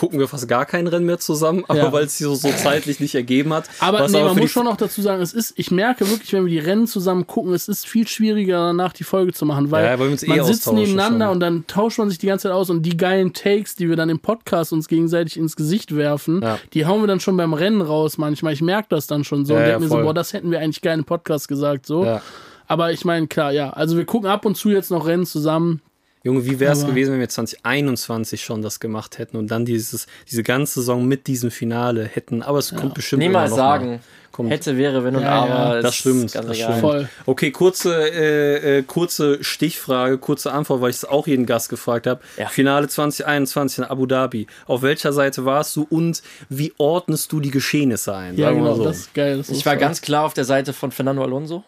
gucken 0.00 0.18
wir 0.18 0.28
fast 0.28 0.48
gar 0.48 0.64
kein 0.64 0.86
Rennen 0.86 1.04
mehr 1.04 1.18
zusammen, 1.18 1.62
aber 1.68 1.78
Ja. 1.78 1.92
weil 1.92 2.04
es 2.04 2.16
sich 2.16 2.26
so, 2.26 2.34
so 2.34 2.48
zeitlich 2.50 3.00
nicht 3.00 3.14
ergeben 3.14 3.52
hat. 3.52 3.68
Aber 3.80 4.08
nee, 4.08 4.18
man 4.22 4.30
für 4.30 4.34
die- 4.36 4.40
muss 4.40 4.50
schon 4.50 4.64
noch 4.64 4.78
dazu 4.78 5.02
sagen, 5.02 5.20
es 5.20 5.34
ist, 5.34 5.52
ich 5.56 5.70
merke 5.70 6.08
wirklich, 6.08 6.32
wenn 6.32 6.46
wir 6.46 6.50
die 6.50 6.58
Rennen 6.58 6.86
zusammen 6.86 7.26
gucken, 7.26 7.52
es 7.52 7.68
ist 7.68 7.86
viel 7.86 8.08
schwieriger 8.08 8.68
danach 8.68 8.94
die 8.94 9.04
Folge 9.04 9.34
zu 9.34 9.44
machen, 9.44 9.70
weil 9.70 9.84
Ja, 9.84 9.98
weil 9.98 10.06
eh 10.06 10.26
man 10.26 10.44
sitzt 10.44 10.72
nebeneinander 10.72 11.26
schon. 11.26 11.34
und 11.34 11.40
dann 11.40 11.66
tauscht 11.66 11.98
man 11.98 12.08
sich 12.08 12.18
die 12.18 12.28
ganze 12.28 12.44
Zeit 12.44 12.52
aus 12.52 12.70
und 12.70 12.80
die 12.82 12.96
geilen 12.96 13.34
Takes, 13.34 13.76
die 13.76 13.90
wir 13.90 13.96
dann 13.96 14.08
im 14.08 14.20
Podcast 14.20 14.72
uns 14.72 14.88
gegenseitig 14.88 15.36
ins 15.36 15.54
Gesicht 15.54 15.94
werfen, 15.94 16.40
Ja. 16.42 16.58
die 16.72 16.86
hauen 16.86 17.02
wir 17.02 17.06
dann 17.06 17.20
schon 17.20 17.36
beim 17.36 17.52
Rennen 17.52 17.82
raus 17.82 18.16
manchmal. 18.16 18.54
Ich 18.54 18.62
merke 18.62 18.86
das 18.88 19.06
dann 19.06 19.22
schon 19.22 19.44
so 19.44 19.52
und 19.54 19.60
denke 19.60 19.80
mir 19.80 19.88
so, 19.88 19.96
boah, 19.98 20.14
das 20.14 20.32
hätten 20.32 20.50
wir 20.50 20.60
eigentlich 20.60 20.80
geil 20.80 20.98
im 20.98 21.04
Podcast 21.04 21.46
gesagt, 21.46 21.84
so. 21.84 22.20
Aber 22.66 22.90
ich 22.92 23.04
meine, 23.04 23.26
klar, 23.26 23.52
ja. 23.52 23.68
Also 23.70 23.98
wir 23.98 24.06
gucken 24.06 24.30
ab 24.30 24.46
und 24.46 24.56
zu 24.56 24.70
jetzt 24.70 24.90
noch 24.90 25.06
Rennen 25.06 25.26
zusammen. 25.26 25.82
Junge, 26.22 26.44
wie 26.44 26.60
wäre 26.60 26.72
es 26.72 26.84
gewesen, 26.86 27.12
wenn 27.12 27.20
wir 27.20 27.28
2021 27.30 28.42
schon 28.44 28.60
das 28.62 28.78
gemacht 28.80 29.18
hätten 29.18 29.36
und 29.36 29.50
dann 29.50 29.64
dieses, 29.64 30.06
diese 30.30 30.42
ganze 30.42 30.80
Saison 30.80 31.06
mit 31.06 31.26
diesem 31.26 31.50
Finale 31.50 32.04
hätten? 32.04 32.42
Aber 32.42 32.58
es 32.58 32.74
kommt 32.74 32.94
bestimmt 32.94 33.22
Niemals 33.22 33.54
sagen. 33.54 33.86
Mal. 33.88 34.00
Kommt. 34.32 34.50
Hätte, 34.50 34.76
wäre, 34.76 35.02
wenn 35.02 35.16
und 35.16 35.22
Ja, 35.22 35.44
ja, 35.46 35.54
aber. 35.56 35.82
das 35.82 35.90
ist 35.94 35.96
stimmt, 36.00 36.32
Ganz 36.32 36.46
das 36.46 36.56
egal. 36.56 36.68
stimmt. 36.68 36.80
Voll. 36.80 37.08
Okay, 37.26 37.50
kurze, 37.50 38.10
äh, 38.12 38.78
äh, 38.78 38.82
kurze 38.84 39.42
Stichfrage, 39.42 40.18
kurze 40.18 40.52
Antwort, 40.52 40.80
weil 40.80 40.90
ich 40.90 40.96
es 40.96 41.04
auch 41.04 41.26
jeden 41.26 41.46
Gast 41.46 41.68
gefragt 41.68 42.06
habe. 42.06 42.20
Ja. 42.36 42.46
Finale 42.48 42.86
2021 42.86 43.78
in 43.78 43.84
Abu 43.84 44.06
Dhabi. 44.06 44.46
Auf 44.66 44.82
welcher 44.82 45.12
Seite 45.12 45.44
warst 45.46 45.74
du 45.74 45.84
und 45.90 46.22
wie 46.48 46.72
ordnest 46.78 47.32
du 47.32 47.40
die 47.40 47.50
Geschehnisse 47.50 48.14
ein? 48.14 48.36
Ja, 48.36 48.52
genau, 48.52 48.74
so. 48.76 48.84
das 48.84 48.98
ist 48.98 49.14
geil. 49.14 49.38
Das 49.38 49.48
Ich 49.48 49.66
war 49.66 49.72
voll. 49.72 49.80
ganz 49.80 50.00
klar 50.00 50.24
auf 50.26 50.34
der 50.34 50.44
Seite 50.44 50.72
von 50.74 50.92
Fernando 50.92 51.24
Alonso. 51.24 51.64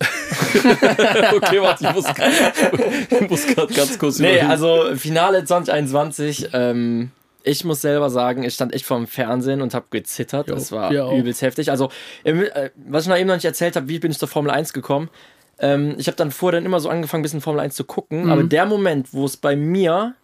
okay, 1.36 1.60
warte, 1.60 1.86
ich 1.86 1.94
muss, 1.94 3.46
gerade 3.46 3.72
ganz 3.74 3.98
kurz 3.98 4.18
Nee, 4.18 4.28
überlegen. 4.32 4.50
also 4.50 4.96
Finale 4.96 5.44
2021. 5.44 6.48
Ähm, 6.52 7.10
ich 7.42 7.64
muss 7.64 7.80
selber 7.82 8.08
sagen, 8.10 8.42
ich 8.42 8.54
stand 8.54 8.72
echt 8.74 8.86
vorm 8.86 9.06
Fernsehen 9.06 9.60
und 9.60 9.74
habe 9.74 9.86
gezittert. 9.90 10.48
Jo, 10.48 10.54
das 10.54 10.72
war 10.72 10.90
übelst 11.12 11.42
heftig. 11.42 11.70
Also, 11.70 11.90
im- 12.24 12.42
äh, 12.42 12.70
was 12.76 13.04
ich 13.04 13.08
noch 13.10 13.16
eben 13.18 13.28
noch 13.28 13.34
nicht 13.34 13.44
erzählt 13.44 13.76
habe, 13.76 13.88
wie 13.88 13.98
bin 13.98 14.10
ich 14.10 14.18
zur 14.18 14.28
Formel 14.28 14.50
1 14.50 14.72
gekommen? 14.72 15.10
Ähm, 15.58 15.94
ich 15.98 16.06
habe 16.06 16.16
dann 16.16 16.30
vorher 16.30 16.58
dann 16.60 16.66
immer 16.66 16.80
so 16.80 16.88
angefangen, 16.88 17.20
ein 17.20 17.22
bisschen 17.22 17.40
Formel 17.42 17.60
1 17.60 17.74
zu 17.74 17.84
gucken. 17.84 18.24
Mhm. 18.24 18.30
Aber 18.30 18.42
der 18.44 18.66
Moment, 18.66 19.12
wo 19.12 19.24
es 19.26 19.36
bei 19.36 19.56
mir 19.56 20.14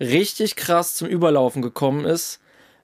richtig 0.00 0.56
krass 0.56 0.94
zum 0.94 1.08
Überlaufen 1.08 1.62
gekommen 1.62 2.04
ist, 2.04 2.40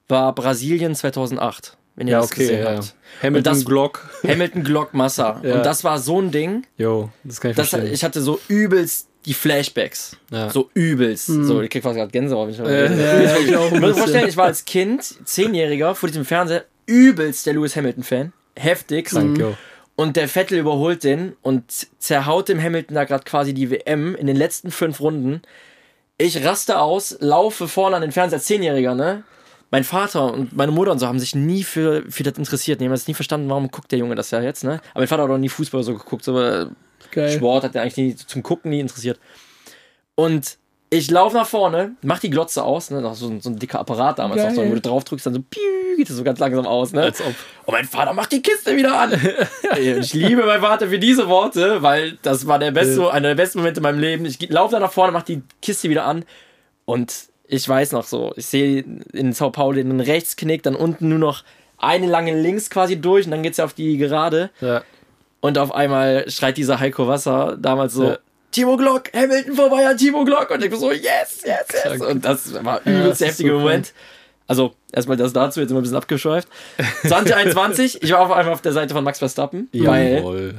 war 0.07 0.33
Brasilien 0.33 0.95
2008. 0.95 1.77
Wenn 1.95 2.07
ihr 2.07 2.13
Ja, 2.13 2.21
das 2.21 2.31
okay, 2.31 2.41
gesehen 2.41 2.63
ja. 2.63 2.75
habt. 2.75 2.95
Hamilton, 3.21 3.53
das- 3.53 3.65
Glock. 3.65 4.09
Hamilton 4.27 4.63
Glock 4.63 4.93
Massa. 4.93 5.39
Ja. 5.43 5.55
Und 5.57 5.65
das 5.65 5.83
war 5.83 5.99
so 5.99 6.19
ein 6.19 6.31
Ding, 6.31 6.65
Jo, 6.77 7.09
das 7.23 7.39
kann 7.39 7.51
ich 7.51 7.57
dass 7.57 7.69
verstehen. 7.69 7.93
ich 7.93 8.03
hatte 8.03 8.21
so 8.21 8.39
übelst 8.47 9.07
die 9.25 9.33
Flashbacks. 9.33 10.17
Ja. 10.31 10.49
So 10.49 10.69
übelst. 10.73 11.27
So, 11.27 11.61
ich 11.61 11.69
krieg 11.69 11.81
fast 11.83 11.95
gerade 11.95 12.11
Gänsehaut. 12.11 12.49
Ich 12.49 12.59
Äh, 12.59 13.23
ja, 13.23 13.37
ich 13.37 13.55
auch 13.55 13.71
Ich 13.71 13.79
muss 13.79 13.97
vorstellen, 13.97 14.27
ich 14.27 14.35
war 14.35 14.45
als 14.47 14.65
Kind, 14.65 15.15
Zehnjähriger, 15.25 15.95
vor 15.95 16.07
diesem 16.09 16.25
Fernseher, 16.25 16.65
übelst 16.87 17.45
der 17.45 17.53
Lewis 17.53 17.75
Hamilton-Fan. 17.77 18.33
Heftig. 18.57 19.05
Krank, 19.05 19.37
jo. 19.37 19.55
Und 19.95 20.15
der 20.17 20.27
Vettel 20.27 20.57
überholt 20.57 21.03
den 21.05 21.33
und 21.41 21.63
zerhaut 21.99 22.49
dem 22.49 22.61
Hamilton 22.61 22.95
da 22.95 23.03
gerade 23.05 23.23
quasi 23.23 23.53
die 23.53 23.69
WM 23.69 24.15
in 24.15 24.27
den 24.27 24.35
letzten 24.35 24.71
fünf 24.71 24.99
Runden. 24.99 25.41
Ich 26.17 26.43
raste 26.43 26.79
aus, 26.79 27.15
laufe 27.19 27.67
vorne 27.67 27.95
an 27.95 28.01
den 28.01 28.11
Fernseher 28.11 28.37
als 28.39 28.45
Zehnjähriger, 28.45 28.93
ne? 28.95 29.23
Mein 29.73 29.83
Vater 29.83 30.31
und 30.31 30.55
meine 30.55 30.71
Mutter 30.71 30.91
und 30.91 30.99
so 30.99 31.07
haben 31.07 31.17
sich 31.17 31.33
nie 31.33 31.63
für, 31.63 32.03
für 32.07 32.21
das 32.21 32.37
interessiert. 32.37 32.79
Die 32.79 32.85
haben 32.85 32.93
jetzt 32.93 33.07
nie 33.07 33.15
verstanden, 33.15 33.49
warum 33.49 33.69
guckt 33.71 33.91
der 33.91 33.97
Junge 33.97 34.13
das 34.13 34.29
ja 34.29 34.39
jetzt, 34.39 34.63
ne? 34.63 34.79
Aber 34.91 34.99
mein 34.99 35.07
Vater 35.07 35.23
hat 35.23 35.31
auch 35.31 35.37
nie 35.39 35.49
Fußball 35.49 35.81
so 35.81 35.95
geguckt, 35.97 36.23
so 36.23 36.39
äh, 36.39 36.67
Geil. 37.09 37.31
Sport 37.31 37.63
hat 37.63 37.73
er 37.75 37.81
eigentlich 37.81 37.97
nie, 37.97 38.15
zum 38.15 38.43
Gucken 38.43 38.69
nie 38.69 38.79
interessiert. 38.81 39.19
Und 40.13 40.59
ich 40.91 41.09
laufe 41.09 41.35
nach 41.35 41.47
vorne, 41.47 41.93
mach 42.03 42.19
die 42.19 42.29
Glotze 42.29 42.63
aus, 42.63 42.91
ne? 42.91 43.01
Noch 43.01 43.15
so, 43.15 43.27
ein- 43.27 43.41
so 43.41 43.49
ein 43.49 43.57
dicker 43.57 43.79
Apparat 43.79 44.19
damals, 44.19 44.43
Geil. 44.43 44.49
noch, 44.53 44.63
so, 44.63 44.69
wo 44.69 44.75
du 44.75 44.81
drauf 44.81 45.03
drückst, 45.05 45.25
dann 45.25 45.33
so 45.33 45.39
piu, 45.41 45.59
geht 45.97 46.07
es 46.07 46.15
so 46.15 46.23
ganz 46.23 46.37
langsam 46.37 46.67
aus, 46.67 46.93
ne? 46.93 47.01
Als 47.01 47.19
ob. 47.21 47.33
Und 47.65 47.71
mein 47.73 47.85
Vater 47.85 48.13
macht 48.13 48.31
die 48.31 48.43
Kiste 48.43 48.75
wieder 48.77 48.99
an. 48.99 49.13
ich 49.79 50.13
liebe 50.13 50.45
meinen 50.45 50.61
Vater 50.61 50.87
für 50.87 50.99
diese 50.99 51.27
Worte, 51.27 51.81
weil 51.81 52.19
das 52.21 52.45
war 52.45 52.59
der 52.59 52.69
beste, 52.69 53.11
einer 53.11 53.29
der 53.29 53.35
besten 53.35 53.57
Momente 53.57 53.79
in 53.79 53.83
meinem 53.83 53.99
Leben. 53.99 54.23
Ich 54.25 54.39
laufe 54.51 54.73
da 54.73 54.79
nach 54.79 54.91
vorne, 54.91 55.11
mach 55.11 55.23
die 55.23 55.41
Kiste 55.63 55.89
wieder 55.89 56.05
an 56.05 56.25
und 56.85 57.32
ich 57.47 57.67
weiß 57.67 57.91
noch 57.91 58.05
so, 58.05 58.33
ich 58.35 58.45
sehe 58.45 58.83
in 59.13 59.33
Sao 59.33 59.51
Paulo 59.51 59.75
den 59.75 59.99
Rechtsknick, 59.99 60.63
dann 60.63 60.75
unten 60.75 61.09
nur 61.09 61.19
noch 61.19 61.43
eine 61.77 62.07
lange 62.07 62.39
links 62.39 62.69
quasi 62.69 62.99
durch 62.99 63.25
und 63.25 63.31
dann 63.31 63.43
geht's 63.43 63.57
ja 63.57 63.65
auf 63.65 63.73
die 63.73 63.97
Gerade. 63.97 64.49
Ja. 64.61 64.83
Und 65.41 65.57
auf 65.57 65.73
einmal 65.73 66.29
schreit 66.29 66.55
dieser 66.57 66.79
Heiko 66.79 67.07
Wasser 67.07 67.57
damals 67.59 67.93
so, 67.93 68.03
Ja. 68.11 68.17
Timo 68.51 68.77
Glock, 68.77 69.11
Hamilton 69.13 69.55
vorbei 69.55 69.87
an 69.87 69.97
Timo 69.97 70.23
Glock. 70.23 70.51
Und 70.51 70.63
ich 70.63 70.69
bin 70.69 70.79
so, 70.79 70.91
yes, 70.91 71.41
yes, 71.43 71.67
yes. 71.83 72.01
Und 72.01 72.23
das 72.23 72.53
war 72.63 72.81
Ja, 72.85 72.91
übelst 72.91 73.09
das 73.09 73.17
der 73.17 73.27
ist 73.27 73.31
heftige 73.33 73.49
so 73.51 73.59
Moment. 73.59 73.93
Also, 74.53 74.75
erstmal 74.91 75.17
das 75.17 75.33
dazu, 75.33 75.61
jetzt 75.61 75.71
wir 75.71 75.77
ein 75.77 75.81
bisschen 75.81 75.97
abgeschweift. 75.97 76.47
2021, 77.07 78.03
ich 78.03 78.11
war 78.11 78.19
auf 78.19 78.29
einmal 78.29 78.53
auf 78.53 78.61
der 78.61 78.71
Seite 78.71 78.93
von 78.93 79.03
Max 79.03 79.17
Verstappen, 79.17 79.67
weil 79.73 80.17
Jawohl. 80.17 80.53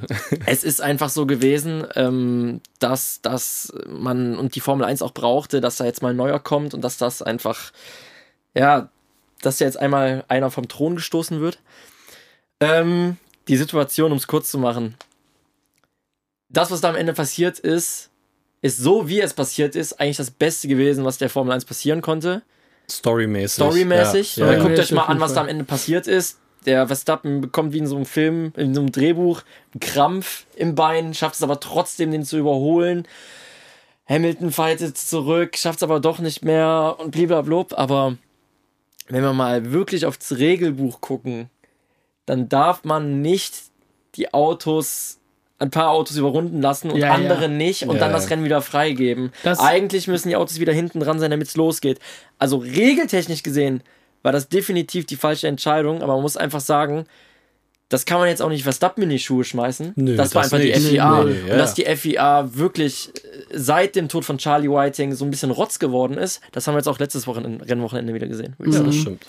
es 0.47 0.65
ist 0.65 0.81
einfach 0.81 1.11
so 1.11 1.27
gewesen, 1.27 1.87
ähm, 1.95 2.61
dass, 2.81 3.23
dass 3.23 3.73
man 3.87 4.37
und 4.37 4.57
die 4.57 4.61
Formel 4.61 4.85
1 4.85 5.01
auch 5.01 5.13
brauchte, 5.15 5.61
dass 5.61 5.77
da 5.77 5.85
jetzt 5.85 6.03
mal 6.03 6.09
ein 6.09 6.17
neuer 6.17 6.41
kommt 6.41 6.75
und 6.75 6.83
dass 6.83 6.97
das 6.97 7.23
einfach, 7.23 7.71
ja, 8.53 8.89
dass 9.43 9.61
jetzt 9.61 9.79
einmal 9.79 10.25
einer 10.27 10.51
vom 10.51 10.67
Thron 10.67 10.97
gestoßen 10.97 11.41
wird. 11.41 11.61
Ähm, 12.59 13.17
die 13.47 13.57
Situation, 13.57 14.11
um 14.11 14.19
es 14.19 14.27
kurz 14.27 14.51
zu 14.51 14.59
machen. 14.59 14.97
Das, 16.49 16.73
was 16.73 16.81
da 16.81 16.89
am 16.89 16.97
Ende 16.97 17.13
passiert 17.13 17.61
ist, 17.61 18.11
ist 18.61 18.79
so, 18.79 19.07
wie 19.07 19.21
es 19.21 19.35
passiert 19.35 19.77
ist, 19.77 20.01
eigentlich 20.01 20.17
das 20.17 20.33
Beste 20.33 20.67
gewesen, 20.67 21.05
was 21.05 21.19
der 21.19 21.31
Formel 21.31 21.53
1 21.53 21.65
passieren 21.65 22.03
konnte. 22.03 22.43
Storymäßig. 22.91 23.55
Storymäßig. 23.55 24.37
Ja, 24.37 24.47
Und 24.47 24.53
dann 24.53 24.63
guckt 24.63 24.79
euch 24.79 24.93
mal 24.93 25.05
an, 25.05 25.21
was 25.21 25.35
da 25.35 25.41
am 25.41 25.49
Ende 25.49 25.65
passiert 25.65 26.07
ist. 26.07 26.39
Der 26.67 26.87
Verstappen 26.87 27.41
bekommt 27.41 27.73
wie 27.73 27.79
in 27.79 27.87
so 27.87 27.97
einem 27.97 28.07
Film, 28.07 28.53
in 28.57 28.75
so 28.75 28.81
einem 28.81 28.93
Drehbuch, 28.93 29.43
einen 29.73 29.81
Krampf 29.81 30.47
im 30.57 30.75
Bein, 30.75 31.13
schafft 31.13 31.37
es 31.37 31.43
aber 31.43 31.61
trotzdem, 31.61 32.11
den 32.11 32.25
zu 32.25 32.39
überholen. 32.39 33.07
Hamilton 34.07 34.51
fightet 34.51 34.97
zurück, 34.99 35.57
schafft 35.57 35.79
es 35.79 35.83
aber 35.83 36.01
doch 36.01 36.19
nicht 36.19 36.45
mehr 36.45 36.97
und 36.99 37.11
blablabla. 37.11 37.67
Aber 37.77 38.17
wenn 39.09 39.23
wir 39.23 39.33
mal 39.33 39.73
wirklich 39.73 40.07
aufs 40.07 40.39
Regelbuch 40.39 41.01
gucken, 41.01 41.51
dann 42.27 42.49
darf 42.49 42.85
man 42.85 43.21
nicht 43.21 43.55
die 44.15 44.33
Autos, 44.33 45.19
ein 45.59 45.71
paar 45.71 45.91
Autos 45.91 46.17
überrunden 46.17 46.61
lassen 46.61 46.91
und 46.91 46.99
Ja, 46.99 47.09
ja. 47.09 47.15
andere 47.15 47.49
nicht 47.49 47.85
und 47.85 47.95
Ja, 47.95 48.01
dann 48.01 48.11
ja. 48.11 48.17
das 48.17 48.29
Rennen 48.31 48.45
wieder 48.45 48.61
freigeben. 48.61 49.33
Das- 49.45 49.61
Eigentlich 49.61 50.09
müssen 50.09 50.29
die 50.29 50.37
Autos 50.37 50.59
wieder 50.61 50.73
hinten 50.73 51.01
dran 51.01 51.19
sein, 51.21 51.31
damit 51.31 51.49
es 51.49 51.57
losgeht. 51.57 52.01
Also 52.39 52.57
regeltechnisch 52.59 53.43
gesehen 53.43 53.83
war 54.23 54.33
das 54.33 54.49
definitiv 54.49 55.07
die 55.07 55.17
falsche 55.17 55.49
Entscheidung, 55.49 56.03
aber 56.03 56.15
man 56.15 56.23
muss 56.23 56.37
einfach 56.37 56.61
sagen, 56.61 57.07
das 57.95 58.07
kann 58.07 58.19
man 58.19 58.29
jetzt 58.29 58.43
auch 58.43 58.49
nicht 58.49 58.65
Verstappen 58.65 59.05
in 59.05 59.09
die 59.09 59.21
Schuhe 59.21 59.45
schmeißen. 59.45 59.93
Nö, 59.95 60.17
das 60.17 60.35
war 60.35 60.43
das 60.43 60.53
einfach 60.53 60.65
die 60.65 60.73
nicht. 60.73 60.89
FIA. 60.89 61.25
Nee, 61.25 61.31
nee, 61.31 61.39
ja. 61.47 61.53
Und 61.53 61.59
dass 61.59 61.75
die 61.75 61.85
FIA 61.85 62.51
wirklich 62.55 63.11
äh, 63.15 63.57
seit 63.57 63.95
dem 63.95 64.09
Tod 64.09 64.25
von 64.25 64.39
Charlie 64.39 64.69
Whiting 64.69 65.15
so 65.15 65.25
ein 65.25 65.31
bisschen 65.31 65.53
Rotz 65.53 65.79
geworden 65.79 66.19
ist, 66.19 66.41
das 66.51 66.67
haben 66.67 66.75
wir 66.75 66.79
jetzt 66.79 66.89
auch 66.89 66.99
letztes 66.99 67.29
Wochenende, 67.29 67.69
Rennwochenende 67.69 68.13
wieder 68.13 68.27
gesehen. 68.27 68.55
Ja, 68.59 68.73
sagen. 68.73 68.87
das 68.87 68.97
stimmt. 68.97 69.27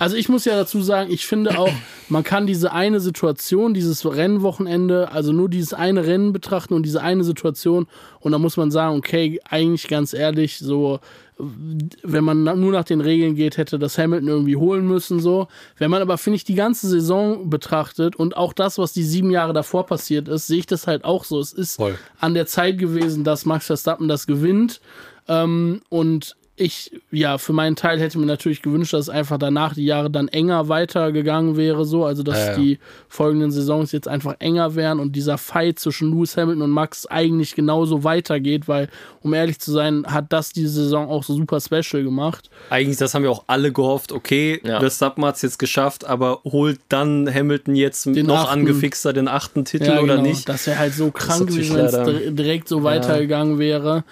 Also 0.00 0.16
ich 0.16 0.28
muss 0.28 0.44
ja 0.44 0.56
dazu 0.56 0.82
sagen, 0.82 1.12
ich 1.12 1.26
finde 1.26 1.58
auch, 1.58 1.72
man 2.08 2.24
kann 2.24 2.46
diese 2.46 2.72
eine 2.72 2.98
Situation, 2.98 3.72
dieses 3.72 4.04
Rennwochenende, 4.04 5.12
also 5.12 5.32
nur 5.32 5.48
dieses 5.48 5.72
eine 5.72 6.04
Rennen 6.04 6.32
betrachten 6.32 6.74
und 6.74 6.84
diese 6.84 7.02
eine 7.02 7.22
Situation 7.22 7.86
und 8.20 8.32
da 8.32 8.38
muss 8.38 8.56
man 8.56 8.70
sagen, 8.70 8.96
okay, 8.96 9.40
eigentlich 9.48 9.88
ganz 9.88 10.12
ehrlich, 10.12 10.58
so 10.58 11.00
wenn 11.38 12.24
man 12.24 12.42
nur 12.42 12.72
nach 12.72 12.84
den 12.84 13.00
Regeln 13.00 13.34
geht, 13.36 13.56
hätte 13.56 13.78
das 13.78 13.96
Hamilton 13.96 14.28
irgendwie 14.28 14.56
holen 14.56 14.86
müssen, 14.86 15.20
so. 15.20 15.48
Wenn 15.76 15.90
man 15.90 16.02
aber, 16.02 16.18
finde 16.18 16.36
ich, 16.36 16.44
die 16.44 16.54
ganze 16.54 16.88
Saison 16.88 17.48
betrachtet 17.48 18.16
und 18.16 18.36
auch 18.36 18.52
das, 18.52 18.78
was 18.78 18.92
die 18.92 19.04
sieben 19.04 19.30
Jahre 19.30 19.52
davor 19.52 19.86
passiert 19.86 20.26
ist, 20.28 20.48
sehe 20.48 20.58
ich 20.58 20.66
das 20.66 20.86
halt 20.86 21.04
auch 21.04 21.24
so. 21.24 21.38
Es 21.38 21.52
ist 21.52 21.76
Voll. 21.76 21.96
an 22.18 22.34
der 22.34 22.46
Zeit 22.46 22.78
gewesen, 22.78 23.22
dass 23.22 23.46
Max 23.46 23.66
Verstappen 23.66 24.08
das 24.08 24.26
gewinnt. 24.26 24.80
Ähm, 25.28 25.82
und 25.90 26.36
ich, 26.58 26.90
ja, 27.10 27.38
für 27.38 27.52
meinen 27.52 27.76
Teil 27.76 28.00
hätte 28.00 28.18
mir 28.18 28.26
natürlich 28.26 28.62
gewünscht, 28.62 28.92
dass 28.92 29.02
es 29.02 29.08
einfach 29.08 29.38
danach 29.38 29.74
die 29.74 29.84
Jahre 29.84 30.10
dann 30.10 30.28
enger 30.28 30.68
weitergegangen 30.68 31.56
wäre, 31.56 31.84
so. 31.84 32.04
Also, 32.04 32.22
dass 32.22 32.38
Ja, 32.38 32.46
ja. 32.52 32.56
die 32.58 32.78
folgenden 33.08 33.50
Saisons 33.50 33.92
jetzt 33.92 34.08
einfach 34.08 34.34
enger 34.40 34.74
wären 34.74 34.98
und 35.00 35.12
dieser 35.16 35.38
Fight 35.38 35.78
zwischen 35.78 36.10
Lewis 36.10 36.36
Hamilton 36.36 36.62
und 36.62 36.70
Max 36.70 37.06
eigentlich 37.06 37.54
genauso 37.54 38.04
weitergeht, 38.04 38.68
weil, 38.68 38.88
um 39.22 39.32
ehrlich 39.34 39.58
zu 39.60 39.72
sein, 39.72 40.04
hat 40.06 40.32
das 40.32 40.50
diese 40.50 40.70
Saison 40.70 41.08
auch 41.08 41.22
so 41.22 41.34
super 41.34 41.60
special 41.60 42.02
gemacht. 42.02 42.50
Eigentlich, 42.70 42.96
das 42.98 43.14
haben 43.14 43.22
wir 43.22 43.30
auch 43.30 43.44
alle 43.46 43.72
gehofft. 43.72 44.12
Okay, 44.12 44.60
Ja. 44.64 44.80
Verstappen 44.80 45.24
hat 45.24 45.36
es 45.36 45.42
jetzt 45.42 45.58
geschafft, 45.58 46.04
aber 46.06 46.40
holt 46.44 46.80
dann 46.88 47.32
Hamilton 47.32 47.76
jetzt 47.76 48.06
Den 48.06 48.26
noch 48.26 48.44
achten. 48.48 48.60
angefixter 48.60 49.12
den 49.12 49.28
achten 49.28 49.64
Titel 49.64 49.92
oder 49.98 50.16
genau. 50.16 50.22
nicht? 50.22 50.48
Das 50.48 50.66
wäre 50.66 50.78
halt 50.78 50.94
so 50.94 51.10
krank 51.10 51.46
gewesen, 51.48 51.76
wenn 51.76 51.86
es 51.86 52.34
direkt 52.34 52.68
so 52.68 52.82
weitergegangen 52.82 53.58
wäre. 53.58 54.04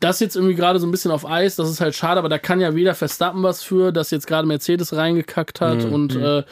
Das 0.00 0.20
jetzt 0.20 0.36
irgendwie 0.36 0.54
gerade 0.54 0.78
so 0.78 0.86
ein 0.86 0.90
bisschen 0.92 1.10
auf 1.10 1.26
Eis, 1.28 1.56
das 1.56 1.68
ist 1.68 1.80
halt 1.80 1.94
schade, 1.96 2.18
aber 2.20 2.28
da 2.28 2.38
kann 2.38 2.60
ja 2.60 2.74
weder 2.74 2.94
Verstappen 2.94 3.42
was 3.42 3.62
für, 3.64 3.90
dass 3.92 4.10
jetzt 4.12 4.26
gerade 4.28 4.46
Mercedes 4.46 4.94
reingekackt 4.94 5.60
hat. 5.60 5.84
Mhm. 5.86 5.92
Und 5.92 6.14
äh, 6.16 6.44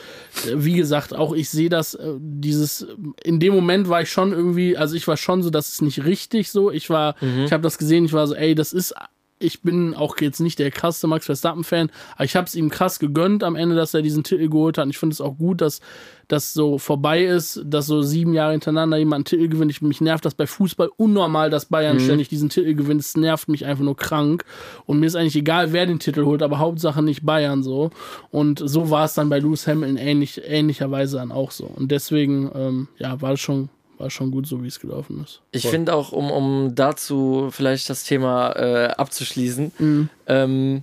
wie 0.55 0.75
gesagt, 0.75 1.15
auch 1.15 1.33
ich 1.33 1.49
sehe 1.51 1.69
das, 1.69 1.95
äh, 1.95 2.15
dieses, 2.19 2.87
in 3.23 3.39
dem 3.39 3.55
Moment 3.55 3.89
war 3.89 4.03
ich 4.03 4.11
schon 4.11 4.33
irgendwie, 4.33 4.77
also 4.77 4.97
ich 4.97 5.07
war 5.07 5.17
schon 5.17 5.43
so, 5.45 5.51
das 5.51 5.69
ist 5.69 5.83
nicht 5.83 6.05
richtig 6.05 6.51
so. 6.51 6.71
Ich 6.73 6.91
war, 6.91 7.15
Mhm. 7.21 7.45
ich 7.45 7.53
habe 7.53 7.63
das 7.63 7.79
gesehen, 7.79 8.05
ich 8.07 8.13
war 8.13 8.27
so, 8.27 8.35
ey, 8.35 8.55
das 8.57 8.73
ist 8.73 8.95
ich 9.39 9.63
bin 9.63 9.95
auch 9.95 10.17
jetzt 10.19 10.41
nicht 10.41 10.59
der 10.59 10.71
krasse 10.71 11.07
Max 11.07 11.27
Verstappen-Fan, 11.27 11.91
aber 12.15 12.25
ich 12.25 12.37
habe 12.37 12.47
es 12.47 12.55
ihm 12.55 12.71
krass 12.71 12.99
gegönnt 12.99 13.45
am 13.45 13.55
Ende, 13.55 13.77
dass 13.77 13.93
er 13.93 14.03
diesen 14.03 14.25
Titel 14.25 14.49
geholt 14.49 14.79
hat. 14.79 14.85
Und 14.85 14.91
ich 14.91 14.99
finde 14.99 15.13
es 15.13 15.21
auch 15.21 15.37
gut, 15.37 15.61
dass 15.61 15.81
das 16.29 16.55
so 16.55 16.79
vorbei 16.79 17.25
ist, 17.25 17.63
dass 17.65 17.87
so 17.87 18.03
sieben 18.03 18.33
Jahre 18.33 18.53
hintereinander 18.53 18.97
jemand 18.97 19.15
einen 19.15 19.25
Titel 19.27 19.49
gewinnt. 19.49 19.71
Ich, 19.71 19.83
mich 19.83 20.01
nervt 20.01 20.25
das 20.25 20.35
bei 20.35 20.47
Fußball 20.47 20.91
unnormal, 20.97 21.51
dass 21.51 21.67
Bayern 21.67 22.01
ständig 22.01 22.29
diesen 22.29 22.49
Titel 22.49 22.75
gewinnt. 22.75 23.01
Es 23.01 23.17
nervt 23.17 23.49
mich 23.49 23.67
einfach 23.67 23.85
nur 23.85 23.97
krank. 23.97 24.45
Und 24.87 25.01
mir 25.01 25.07
ist 25.07 25.17
eigentlich 25.17 25.37
egal, 25.37 25.73
wer 25.73 25.87
den 25.87 25.99
Titel 25.99 26.25
holt, 26.25 26.43
aber 26.43 26.59
Hauptsache 26.59 27.03
nicht 27.03 27.25
Bayern 27.25 27.63
so. 27.63 27.91
Und 28.31 28.63
so 28.65 28.91
war 28.91 29.05
es 29.05 29.15
dann 29.15 29.29
bei 29.29 29.39
Lewis 29.39 29.67
Hamilton 29.67 29.99
ähnlich, 29.99 30.41
ähnlicherweise 30.45 31.19
dann 31.19 31.31
auch 31.31 31.51
so. 31.51 31.67
Und 31.67 31.91
deswegen, 31.91 32.51
ähm, 32.55 32.89
ja, 32.99 33.21
war 33.21 33.35
es 33.35 33.41
schon, 33.41 33.69
war 33.99 34.11
schon 34.11 34.31
gut 34.31 34.47
so, 34.47 34.63
wie 34.63 34.69
es 34.69 34.81
gelaufen 34.81 35.23
ist. 35.25 35.41
Ich 35.53 35.67
finde 35.69 35.95
auch, 35.95 36.13
um, 36.13 36.31
um 36.31 36.75
dazu 36.75 37.49
vielleicht 37.51 37.89
das 37.91 38.05
Thema 38.05 38.53
äh, 38.57 38.89
abzuschließen, 38.89 39.73
Mhm. 39.79 40.09
ähm, 40.27 40.83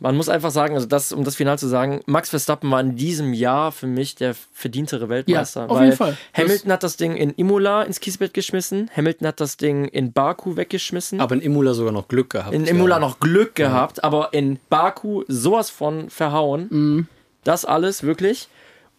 man 0.00 0.16
muss 0.16 0.28
einfach 0.28 0.52
sagen, 0.52 0.76
also 0.76 0.86
das, 0.86 1.10
um 1.12 1.24
das 1.24 1.34
Final 1.34 1.58
zu 1.58 1.66
sagen, 1.66 2.02
Max 2.06 2.30
Verstappen 2.30 2.70
war 2.70 2.80
in 2.80 2.94
diesem 2.94 3.34
Jahr 3.34 3.72
für 3.72 3.88
mich 3.88 4.14
der 4.14 4.36
verdientere 4.52 5.08
Weltmeister. 5.08 5.62
Ja, 5.62 5.66
auf 5.66 5.76
weil 5.76 5.86
jeden 5.86 5.96
Fall. 5.96 6.16
Hamilton 6.34 6.70
hat 6.70 6.84
das 6.84 6.96
Ding 6.96 7.16
in 7.16 7.30
Imola 7.30 7.82
ins 7.82 7.98
Kiesbett 7.98 8.32
geschmissen, 8.32 8.90
Hamilton 8.96 9.26
hat 9.26 9.40
das 9.40 9.56
Ding 9.56 9.86
in 9.86 10.12
Baku 10.12 10.56
weggeschmissen. 10.56 11.20
Aber 11.20 11.34
in 11.34 11.40
Imola 11.40 11.74
sogar 11.74 11.92
noch 11.92 12.06
Glück 12.06 12.30
gehabt. 12.30 12.54
in 12.54 12.64
Imola 12.66 12.96
ja. 12.96 13.00
noch 13.00 13.18
Glück 13.18 13.56
gehabt, 13.56 14.04
aber 14.04 14.32
in 14.32 14.60
Baku 14.70 15.24
sowas 15.26 15.68
von 15.68 16.10
verhauen. 16.10 16.68
Mhm. 16.70 17.06
Das 17.42 17.64
alles 17.64 18.04
wirklich. 18.04 18.46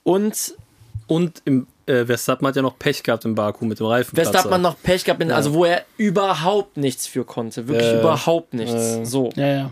Und 0.04 0.56
Und 1.08 1.42
im, 1.46 1.66
äh, 1.90 2.06
Verstappen 2.06 2.48
hat 2.48 2.56
ja 2.56 2.62
noch 2.62 2.78
Pech 2.80 3.04
gehabt 3.04 3.26
im 3.26 3.36
Baku 3.36 3.66
mit 3.66 3.80
dem 3.80 3.88
Reifen. 3.88 4.16
Verstappen 4.16 4.52
hat 4.54 4.62
noch 4.62 4.82
Pech 4.82 5.04
gehabt, 5.04 5.22
in, 5.22 5.32
also 5.32 5.54
wo 5.54 5.66
er 5.66 5.84
überhaupt 5.98 6.78
nichts 6.78 7.08
für 7.08 7.26
konnte. 7.26 7.68
Wirklich 7.68 7.88
Äh, 7.88 8.00
überhaupt 8.00 8.54
nichts. 8.54 8.74
äh. 8.74 9.06
so. 9.06 9.30
Ja, 9.36 9.48
ja. 9.48 9.72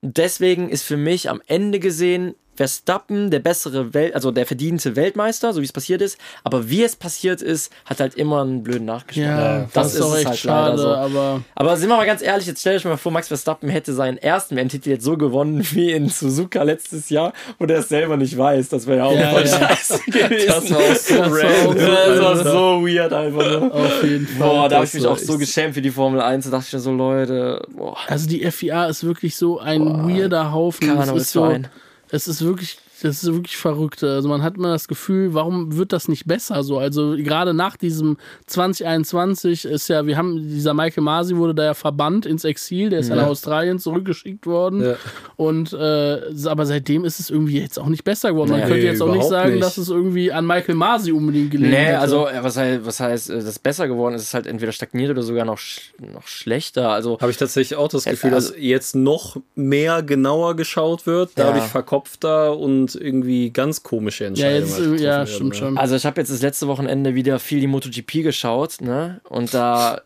Deswegen 0.00 0.68
ist 0.68 0.82
für 0.82 0.96
mich 0.96 1.30
am 1.30 1.40
Ende 1.46 1.78
gesehen 1.78 2.34
Verstappen 2.54 3.30
der 3.30 3.38
bessere 3.40 3.94
Welt, 3.94 4.14
also 4.14 4.30
der 4.30 4.44
verdiente 4.46 4.94
Weltmeister, 4.94 5.52
so 5.52 5.60
wie 5.60 5.64
es 5.64 5.72
passiert 5.72 6.02
ist. 6.02 6.18
Aber 6.44 6.68
wie 6.68 6.82
es 6.82 6.96
passiert 6.96 7.40
ist, 7.40 7.72
hat 7.86 8.00
halt 8.00 8.14
immer 8.14 8.42
einen 8.42 8.62
blöden 8.62 8.84
Nachgeschmack. 8.84 9.26
Ja, 9.26 9.68
das, 9.72 9.94
ist 9.94 10.02
auch 10.02 10.14
echt 10.16 10.26
halt 10.26 10.38
schade, 10.38 10.70
leider 10.76 10.78
so. 10.78 10.94
aber 10.94 11.42
Aber 11.54 11.76
sind 11.76 11.88
wir 11.88 11.96
mal 11.96 12.04
ganz 12.06 12.20
ehrlich, 12.20 12.46
jetzt 12.46 12.60
stell 12.60 12.76
euch 12.76 12.84
mal 12.84 12.96
vor, 12.98 13.10
Max 13.10 13.28
Verstappen 13.28 13.68
hätte 13.70 13.94
seinen 13.94 14.18
ersten 14.18 14.56
WM-Titel 14.56 14.90
jetzt 14.90 15.04
so 15.04 15.16
gewonnen 15.16 15.66
wie 15.72 15.92
in 15.92 16.08
Suzuka 16.08 16.62
letztes 16.62 17.08
Jahr 17.08 17.32
und 17.58 17.70
er 17.70 17.78
es 17.78 17.88
selber 17.88 18.16
nicht 18.16 18.36
weiß. 18.36 18.68
Das 18.68 18.86
wäre 18.86 18.98
ja 18.98 19.04
auch 19.06 19.18
Ja, 19.18 19.30
voll 19.30 19.46
ja. 19.46 19.58
scheiße 19.68 20.00
gewesen. 20.06 20.52
Das 20.52 20.70
war 20.70 20.78
auch 20.78 20.94
so 20.94 21.20
random. 21.22 21.76
Das 21.76 22.20
war 22.20 22.36
so 22.36 22.86
weird 22.86 23.12
einfach. 23.12 23.42
Ne? 23.42 23.72
auf 23.72 24.02
jeden 24.02 24.26
Fall. 24.26 24.48
Boah, 24.48 24.68
da 24.68 24.76
habe 24.76 24.86
ich 24.86 24.94
mich 24.94 25.06
auch 25.06 25.18
so 25.18 25.38
geschämt 25.38 25.74
für 25.74 25.82
die 25.82 25.90
Formel 25.90 26.20
1. 26.20 26.44
Da 26.44 26.50
dachte 26.50 26.66
ich 26.68 26.72
mir 26.72 26.80
so, 26.80 26.92
Leute, 26.92 27.66
boah, 27.74 27.96
Also 28.06 28.28
die 28.28 28.48
FIA 28.50 28.86
ist 28.86 29.04
wirklich 29.04 29.36
so 29.36 29.58
ein 29.58 30.06
weirder 30.08 30.52
Haufen. 30.52 30.84
Es 30.98 31.08
ist, 31.10 31.32
so, 31.32 31.40
Karnevalsverein. 31.42 31.68
Es 32.12 32.28
ist 32.28 32.42
wirklich, 32.42 32.78
das 33.02 33.22
ist 33.22 33.32
wirklich 33.32 33.56
verrückt. 33.56 34.02
Also 34.04 34.28
man 34.28 34.42
hat 34.42 34.56
immer 34.56 34.70
das 34.70 34.88
Gefühl, 34.88 35.34
warum 35.34 35.76
wird 35.76 35.92
das 35.92 36.08
nicht 36.08 36.26
besser 36.26 36.62
so? 36.62 36.78
Also 36.78 37.16
gerade 37.16 37.52
nach 37.54 37.76
diesem 37.76 38.16
2021 38.46 39.64
ist 39.64 39.88
ja, 39.88 40.06
wir 40.06 40.16
haben, 40.16 40.36
dieser 40.48 40.74
Michael 40.74 41.02
Masi 41.04 41.36
wurde 41.36 41.54
da 41.54 41.64
ja 41.64 41.74
verbannt 41.74 42.26
ins 42.26 42.44
Exil, 42.44 42.90
der 42.90 43.00
ist 43.00 43.08
ja 43.08 43.16
nach 43.16 43.26
Australien 43.26 43.78
zurückgeschickt 43.78 44.46
worden. 44.46 44.82
Ja. 44.82 44.94
Und 45.36 45.72
äh, 45.72 46.20
aber 46.46 46.66
seitdem 46.66 47.04
ist 47.04 47.20
es 47.20 47.30
irgendwie 47.30 47.60
jetzt 47.60 47.78
auch 47.78 47.86
nicht 47.88 48.04
besser 48.04 48.30
geworden. 48.30 48.50
Man 48.50 48.60
Nee, 48.60 48.66
könnte 48.66 48.86
jetzt 48.86 49.02
auch 49.02 49.12
nicht 49.14 49.24
sagen, 49.28 49.52
nicht. 49.54 49.62
dass 49.64 49.78
es 49.78 49.88
irgendwie 49.88 50.32
an 50.32 50.46
Michael 50.46 50.74
Masi 50.74 51.12
unbedingt 51.12 51.50
gelegen 51.50 51.70
Nee, 51.72 51.76
hätte. 51.86 51.98
also 52.00 52.26
äh, 52.28 52.42
was 52.42 52.56
heißt, 52.56 52.86
was 52.86 53.00
heißt, 53.00 53.30
äh, 53.30 53.34
das 53.36 53.44
ist 53.44 53.62
besser 53.62 53.88
geworden 53.88 54.14
ist, 54.14 54.22
es 54.22 54.34
halt 54.34 54.46
entweder 54.46 54.72
stagniert 54.72 55.10
oder 55.10 55.22
sogar 55.22 55.44
noch, 55.44 55.58
sch 55.58 55.92
noch 55.98 56.26
schlechter. 56.26 56.90
Also 56.90 57.18
Habe 57.20 57.30
ich 57.30 57.36
tatsächlich 57.36 57.76
auch 57.78 57.88
das 57.88 58.04
Ja, 58.04 58.12
Gefühl, 58.12 58.34
also- 58.34 58.52
dass 58.52 58.60
jetzt 58.60 58.94
noch 58.94 59.36
mehr 59.54 60.02
genauer 60.02 60.56
geschaut 60.56 61.06
wird, 61.06 61.30
dadurch 61.36 61.64
Ja. 61.64 61.68
verkopfter 61.68 62.56
und 62.56 62.91
irgendwie 62.94 63.50
ganz 63.50 63.82
komische 63.82 64.24
ja, 64.24 64.28
Entscheidungen. 64.28 64.60
jetzt, 64.62 64.72
halt 64.74 64.82
getroffen 64.84 65.02
ja, 65.04 65.10
werden, 65.18 65.26
stimmt 65.26 65.50
ne? 65.50 65.54
schon. 65.56 65.78
Also 65.78 65.96
ich 65.96 66.06
habe 66.06 66.20
jetzt 66.20 66.30
das 66.32 66.42
letzte 66.42 66.68
Wochenende 66.68 67.14
wieder 67.14 67.38
viel 67.38 67.60
die 67.60 67.66
MotoGP 67.66 68.22
geschaut, 68.22 68.80
ne? 68.80 69.20
Und 69.28 69.52
da, 69.54 70.00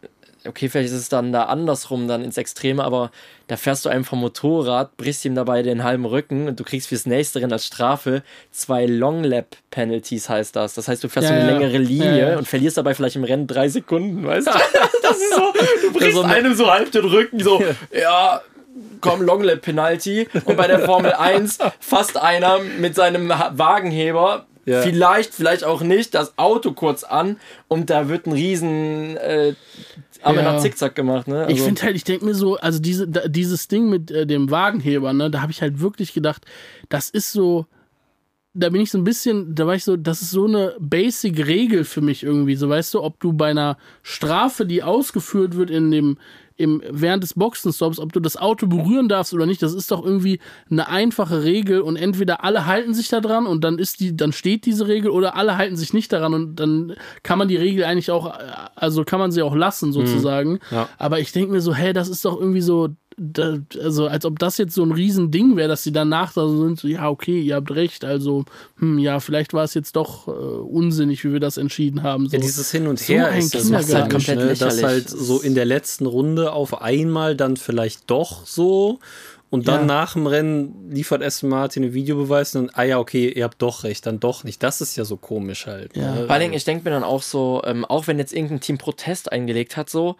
okay, 0.46 0.68
vielleicht 0.68 0.90
ist 0.90 0.98
es 1.00 1.08
dann 1.08 1.32
da 1.32 1.44
andersrum, 1.44 2.06
dann 2.08 2.22
ins 2.24 2.36
Extreme, 2.36 2.82
aber 2.84 3.10
da 3.48 3.56
fährst 3.56 3.84
du 3.84 3.88
einfach 3.88 4.16
Motorrad, 4.16 4.96
brichst 4.96 5.24
ihm 5.24 5.34
dabei 5.36 5.62
den 5.62 5.84
halben 5.84 6.04
Rücken 6.04 6.48
und 6.48 6.58
du 6.58 6.64
kriegst 6.64 6.88
fürs 6.88 7.06
nächste 7.06 7.40
Rennen 7.40 7.52
als 7.52 7.66
Strafe 7.66 8.22
zwei 8.50 8.86
Long 8.86 9.22
Lap 9.22 9.56
Penalties 9.70 10.28
heißt 10.28 10.56
das. 10.56 10.74
Das 10.74 10.88
heißt, 10.88 11.02
du 11.04 11.08
fährst 11.08 11.28
Ja, 11.30 11.36
so 11.36 11.40
eine 11.42 11.52
ja. 11.52 11.58
längere 11.58 11.78
Linie 11.78 12.18
Ja, 12.20 12.28
ja. 12.30 12.38
und 12.38 12.46
verlierst 12.48 12.76
dabei 12.76 12.94
vielleicht 12.94 13.16
im 13.16 13.24
Rennen 13.24 13.46
drei 13.46 13.68
Sekunden, 13.68 14.24
weißt 14.26 14.48
du? 14.48 14.50
Das 15.02 15.16
ist 15.18 15.34
so, 15.34 15.52
du 15.82 15.92
brichst 15.92 16.14
so 16.16 16.22
eine- 16.22 16.34
einem 16.34 16.54
so 16.54 16.66
halb 16.68 16.90
den 16.90 17.04
Rücken, 17.04 17.38
so, 17.40 17.62
ja, 17.92 18.40
komm, 19.00 19.22
Longlap 19.22 19.62
Penalty. 19.62 20.28
Und 20.44 20.56
bei 20.56 20.66
der 20.66 20.80
Formel 20.80 21.12
1 21.18 21.58
fasst 21.80 22.16
einer 22.16 22.58
mit 22.78 22.94
seinem 22.94 23.28
Wagenheber, 23.28 24.46
Ja. 24.64 24.80
vielleicht, 24.82 25.34
vielleicht 25.34 25.64
auch 25.64 25.80
nicht, 25.82 26.14
das 26.14 26.36
Auto 26.38 26.72
kurz 26.72 27.04
an 27.04 27.36
und 27.68 27.88
da 27.90 28.08
wird 28.08 28.26
ein 28.26 28.32
riesen 28.32 29.16
äh, 29.16 29.54
Amener 30.22 30.54
Ja. 30.54 30.58
Zickzack 30.58 30.94
gemacht. 30.94 31.28
Ne? 31.28 31.44
Ich 31.48 31.54
Also- 31.56 31.64
finde 31.66 31.82
halt, 31.82 31.96
ich 31.96 32.04
denke 32.04 32.24
mir 32.24 32.34
so, 32.34 32.56
also 32.56 32.78
diese, 32.80 33.06
da, 33.06 33.28
dieses 33.28 33.68
Ding 33.68 33.88
mit 33.88 34.10
äh, 34.10 34.26
dem 34.26 34.50
Wagenheber, 34.50 35.12
ne, 35.12 35.30
da 35.30 35.40
habe 35.42 35.52
ich 35.52 35.62
halt 35.62 35.80
wirklich 35.80 36.12
gedacht, 36.14 36.44
das 36.88 37.10
ist 37.10 37.32
so, 37.32 37.66
da 38.56 38.70
bin 38.70 38.80
ich 38.80 38.90
so 38.90 38.98
ein 38.98 39.04
bisschen, 39.04 39.54
da 39.54 39.66
war 39.66 39.74
ich 39.74 39.84
so, 39.84 39.96
das 39.96 40.22
ist 40.22 40.30
so 40.30 40.46
eine 40.46 40.74
Basic-Regel 40.80 41.84
für 41.84 42.00
mich 42.00 42.22
irgendwie, 42.22 42.56
so 42.56 42.68
weißt 42.68 42.94
du, 42.94 43.02
ob 43.02 43.20
du 43.20 43.32
bei 43.32 43.50
einer 43.50 43.76
Strafe, 44.02 44.66
die 44.66 44.82
ausgeführt 44.82 45.56
wird 45.56 45.70
in 45.70 45.90
dem, 45.90 46.18
im, 46.56 46.82
während 46.90 47.22
des 47.22 47.34
Boxenstops, 47.34 47.98
ob 47.98 48.12
du 48.14 48.20
das 48.20 48.38
Auto 48.38 48.66
berühren 48.66 49.08
darfst 49.08 49.34
oder 49.34 49.44
nicht, 49.44 49.62
das 49.62 49.74
ist 49.74 49.90
doch 49.90 50.04
irgendwie 50.04 50.40
eine 50.70 50.88
einfache 50.88 51.44
Regel 51.44 51.82
und 51.82 51.96
entweder 51.96 52.44
alle 52.44 52.64
halten 52.64 52.94
sich 52.94 53.08
da 53.08 53.20
dran 53.20 53.46
und 53.46 53.62
dann 53.62 53.78
ist 53.78 54.00
die, 54.00 54.16
dann 54.16 54.32
steht 54.32 54.64
diese 54.64 54.88
Regel 54.88 55.10
oder 55.10 55.36
alle 55.36 55.58
halten 55.58 55.76
sich 55.76 55.92
nicht 55.92 56.12
daran 56.12 56.32
und 56.32 56.56
dann 56.56 56.94
kann 57.22 57.38
man 57.38 57.48
die 57.48 57.56
Regel 57.56 57.84
eigentlich 57.84 58.10
auch, 58.10 58.32
also 58.74 59.04
kann 59.04 59.20
man 59.20 59.32
sie 59.32 59.42
auch 59.42 59.54
lassen 59.54 59.92
sozusagen. 59.92 60.60
Ja. 60.70 60.88
Aber 60.96 61.20
ich 61.20 61.32
denke 61.32 61.52
mir 61.52 61.60
so, 61.60 61.74
hey, 61.74 61.92
das 61.92 62.08
ist 62.08 62.24
doch 62.24 62.40
irgendwie 62.40 62.62
so, 62.62 62.88
da, 63.18 63.58
also 63.82 64.08
als 64.08 64.24
ob 64.26 64.38
das 64.38 64.58
jetzt 64.58 64.74
so 64.74 64.82
ein 64.82 64.92
Riesending 64.92 65.56
wäre, 65.56 65.68
dass 65.68 65.82
sie 65.82 65.92
danach 65.92 66.32
da 66.34 66.42
so 66.42 66.64
sind, 66.66 66.78
so, 66.78 66.86
ja, 66.88 67.08
okay, 67.08 67.40
ihr 67.40 67.54
habt 67.54 67.70
recht, 67.74 68.04
also, 68.04 68.44
hm, 68.78 68.98
ja, 68.98 69.20
vielleicht 69.20 69.54
war 69.54 69.64
es 69.64 69.72
jetzt 69.74 69.96
doch 69.96 70.28
äh, 70.28 70.30
unsinnig, 70.30 71.24
wie 71.24 71.32
wir 71.32 71.40
das 71.40 71.56
entschieden 71.56 72.02
haben. 72.02 72.28
So. 72.28 72.36
Ja, 72.36 72.42
dieses 72.42 72.70
Hin 72.70 72.86
und 72.86 72.98
So 72.98 73.14
Her 73.14 73.28
ein 73.28 73.38
ist 73.38 73.54
das 73.54 73.62
Kindergarten. 73.62 73.92
macht's 73.92 73.94
halt 73.94 74.10
Komplett 74.12 74.38
ne? 74.38 74.46
dass 74.48 74.58
lächerlich. 74.76 74.84
halt 74.84 75.08
so 75.10 75.40
in 75.40 75.54
der 75.54 75.64
letzten 75.64 76.06
Runde 76.06 76.52
auf 76.52 76.82
einmal 76.82 77.36
dann 77.36 77.56
vielleicht 77.56 78.10
doch 78.10 78.44
so 78.46 78.98
und 79.48 79.68
dann 79.68 79.82
Ja. 79.82 79.86
nach 79.86 80.12
dem 80.14 80.26
Rennen 80.26 80.90
liefert 80.90 81.22
Aston 81.22 81.48
Martin 81.48 81.84
einen 81.84 81.94
Videobeweis 81.94 82.54
und 82.54 82.66
dann, 82.66 82.74
ah 82.74 82.82
ja, 82.82 82.98
okay, 82.98 83.30
ihr 83.30 83.44
habt 83.44 83.62
doch 83.62 83.84
recht, 83.84 84.04
dann 84.04 84.18
doch 84.20 84.44
nicht. 84.44 84.62
Das 84.62 84.80
ist 84.80 84.96
ja 84.96 85.04
so 85.04 85.16
komisch 85.16 85.66
halt. 85.66 85.96
Ja. 85.96 86.14
ne? 86.16 86.20
Vor 86.26 86.30
allen 86.32 86.40
Dingen, 86.42 86.54
ich 86.54 86.64
denke 86.64 86.84
mir 86.84 86.90
dann 86.90 87.04
auch 87.04 87.22
so, 87.22 87.62
ähm, 87.64 87.84
auch 87.84 88.08
wenn 88.08 88.18
jetzt 88.18 88.34
irgendein 88.34 88.60
Team 88.60 88.76
Protest 88.76 89.30
eingelegt 89.32 89.76
hat, 89.76 89.88
so, 89.88 90.16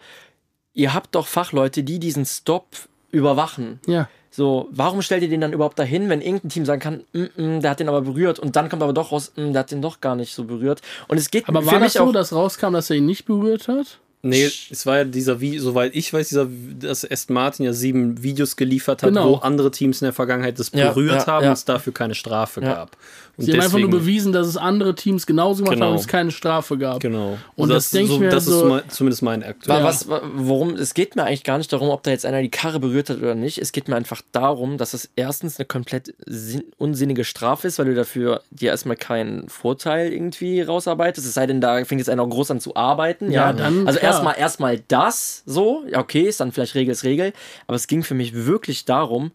ihr 0.77 0.93
habt 0.93 1.15
doch 1.15 1.27
Fachleute, 1.27 1.83
die 1.83 1.99
diesen 1.99 2.25
Stop 2.25 2.67
überwachen. 3.11 3.79
ja. 3.87 4.07
So, 4.29 4.67
warum 4.71 5.01
stellt 5.01 5.23
ihr 5.23 5.29
den 5.29 5.41
dann 5.41 5.51
überhaupt 5.53 5.79
dahin, 5.79 6.09
wenn 6.09 6.21
irgendein 6.21 6.49
Team 6.49 6.63
sagen 6.65 6.79
kann, 6.79 7.01
mm, 7.13 7.41
mm, 7.41 7.61
der 7.61 7.71
hat 7.71 7.79
den 7.79 7.89
aber 7.89 8.01
berührt 8.01 8.37
und 8.37 8.55
dann 8.55 8.69
kommt 8.69 8.83
aber 8.83 8.93
doch 8.93 9.11
raus, 9.11 9.31
mm, 9.35 9.51
der 9.53 9.61
hat 9.61 9.71
den 9.71 9.81
doch 9.81 9.99
gar 9.99 10.15
nicht 10.15 10.35
so 10.35 10.43
berührt. 10.43 10.81
Und 11.07 11.17
es 11.17 11.31
geht 11.31 11.47
Aber 11.49 11.61
für 11.61 11.67
war 11.67 11.73
das 11.75 11.81
mich 11.81 11.93
so, 11.93 12.03
auch. 12.03 12.11
dass 12.11 12.31
rauskam, 12.33 12.73
dass 12.73 12.91
er 12.91 12.97
ihn 12.97 13.07
nicht 13.07 13.25
berührt 13.25 13.67
hat? 13.67 13.97
Nee, 14.21 14.45
es 14.69 14.85
war 14.85 14.97
ja 14.97 15.03
dieser, 15.05 15.41
wie, 15.41 15.57
soweit 15.57 15.95
ich 15.95 16.13
weiß, 16.13 16.27
dieser, 16.29 16.47
dass 16.79 17.09
Aston 17.09 17.33
Martin 17.33 17.65
ja 17.65 17.73
sieben 17.73 18.21
Videos 18.21 18.57
geliefert 18.57 19.01
hat, 19.01 19.09
Genau. 19.09 19.29
wo 19.29 19.35
andere 19.37 19.71
Teams 19.71 20.01
in 20.01 20.05
der 20.05 20.13
Vergangenheit 20.13 20.59
das 20.59 20.69
Ja, 20.71 20.89
berührt 20.91 21.25
ja, 21.25 21.27
haben 21.27 21.43
ja. 21.45 21.49
und 21.49 21.53
es 21.57 21.65
dafür 21.65 21.93
keine 21.93 22.13
Strafe 22.13 22.61
Ja. 22.61 22.73
gab. 22.75 22.97
Und 23.37 23.45
Sie 23.45 23.51
haben 23.53 23.61
einfach 23.61 23.77
nur 23.77 23.91
bewiesen, 23.91 24.33
dass 24.33 24.47
es 24.47 24.57
andere 24.57 24.95
Teams 24.95 25.27
genauso 25.27 25.63
gemacht 25.63 25.75
Genau. 25.75 25.85
haben 25.87 25.93
und 25.93 25.99
es 25.99 26.07
keine 26.07 26.31
Strafe 26.31 26.75
gab. 26.75 26.99
Genau. 27.01 27.37
Und 27.55 27.69
das 27.69 27.91
denk 27.91 28.05
ich 28.05 28.11
so, 28.15 28.19
mir 28.19 28.29
das 28.29 28.45
so- 28.45 28.63
ist 28.63 28.67
mein, 28.67 28.81
zumindest 28.89 29.21
mein 29.21 29.43
aktuell. 29.43 29.75
War 29.75 29.81
Ja. 29.83 29.87
was, 29.87 30.07
worum, 30.35 30.73
es 30.75 30.95
geht 30.95 31.15
mir 31.15 31.23
eigentlich 31.23 31.43
gar 31.43 31.59
nicht 31.59 31.71
darum, 31.71 31.89
ob 31.89 32.01
da 32.01 32.09
jetzt 32.09 32.25
einer 32.25 32.41
die 32.41 32.49
Karre 32.49 32.79
berührt 32.79 33.11
hat 33.11 33.17
oder 33.19 33.35
nicht. 33.35 33.59
Es 33.59 33.71
geht 33.71 33.89
mir 33.89 33.95
einfach 33.95 34.23
darum, 34.31 34.79
dass 34.79 34.95
es 34.95 35.09
erstens 35.15 35.59
eine 35.59 35.65
komplett 35.67 36.15
sinn, 36.25 36.63
unsinnige 36.79 37.23
Strafe 37.23 37.67
ist, 37.67 37.77
weil 37.77 37.85
du 37.85 37.93
dafür 37.93 38.41
dir 38.49 38.71
erstmal 38.71 38.95
keinen 38.97 39.47
Vorteil 39.49 40.11
irgendwie 40.11 40.61
rausarbeitest. 40.61 41.27
Es 41.27 41.35
sei 41.35 41.45
denn, 41.45 41.61
da 41.61 41.85
fängt 41.85 41.99
jetzt 42.01 42.09
einer 42.09 42.25
groß 42.25 42.49
an 42.49 42.59
zu 42.59 42.75
arbeiten. 42.75 43.31
Ja, 43.31 43.47
Ja, 43.47 43.53
dann, 43.53 43.85
Also 43.87 43.99
klar. 43.99 44.11
erstmal 44.13 44.37
erstmal 44.39 44.79
das 44.87 45.43
so, 45.45 45.83
ja, 45.91 45.99
okay, 45.99 46.21
ist 46.23 46.39
dann 46.39 46.51
vielleicht 46.51 46.73
Regel 46.73 46.91
ist 46.91 47.03
Regel. 47.03 47.33
Aber 47.67 47.75
es 47.75 47.85
ging 47.85 48.03
für 48.03 48.15
mich 48.15 48.33
wirklich 48.47 48.85
darum, 48.85 49.31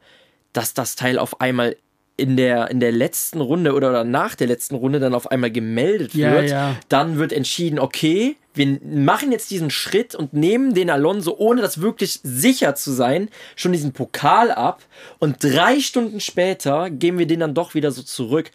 dass 0.52 0.74
das 0.74 0.96
Teil 0.96 1.20
auf 1.20 1.40
einmal 1.40 1.76
in 2.22 2.37
der, 2.37 2.70
in 2.70 2.80
der 2.80 2.92
letzten 2.92 3.40
Runde 3.40 3.74
oder, 3.74 4.04
nach 4.04 4.35
der 4.35 4.46
letzten 4.46 4.76
Runde 4.76 5.00
dann 5.00 5.14
auf 5.14 5.30
einmal 5.30 5.50
gemeldet 5.50 6.14
Ja, 6.14 6.32
wird. 6.32 6.50
ja. 6.50 6.76
Dann 6.88 7.18
wird 7.18 7.32
entschieden, 7.32 7.78
okay, 7.78 8.37
wir 8.54 8.78
machen 8.85 9.32
jetzt 9.32 9.50
diesen 9.50 9.70
Schritt 9.70 10.14
und 10.14 10.32
nehmen 10.32 10.72
den 10.74 10.88
Alonso, 10.90 11.35
ohne 11.37 11.61
das 11.62 11.80
wirklich 11.80 12.20
sicher 12.22 12.74
zu 12.74 12.92
sein, 12.92 13.28
schon 13.56 13.72
diesen 13.72 13.92
Pokal 13.92 14.50
ab. 14.50 14.82
Und 15.18 15.42
drei 15.42 15.80
Stunden 15.80 16.20
später 16.20 16.88
geben 16.90 17.18
wir 17.18 17.26
den 17.26 17.40
dann 17.40 17.54
doch 17.54 17.74
wieder 17.74 17.90
so 17.90 18.02
zurück. 18.02 18.50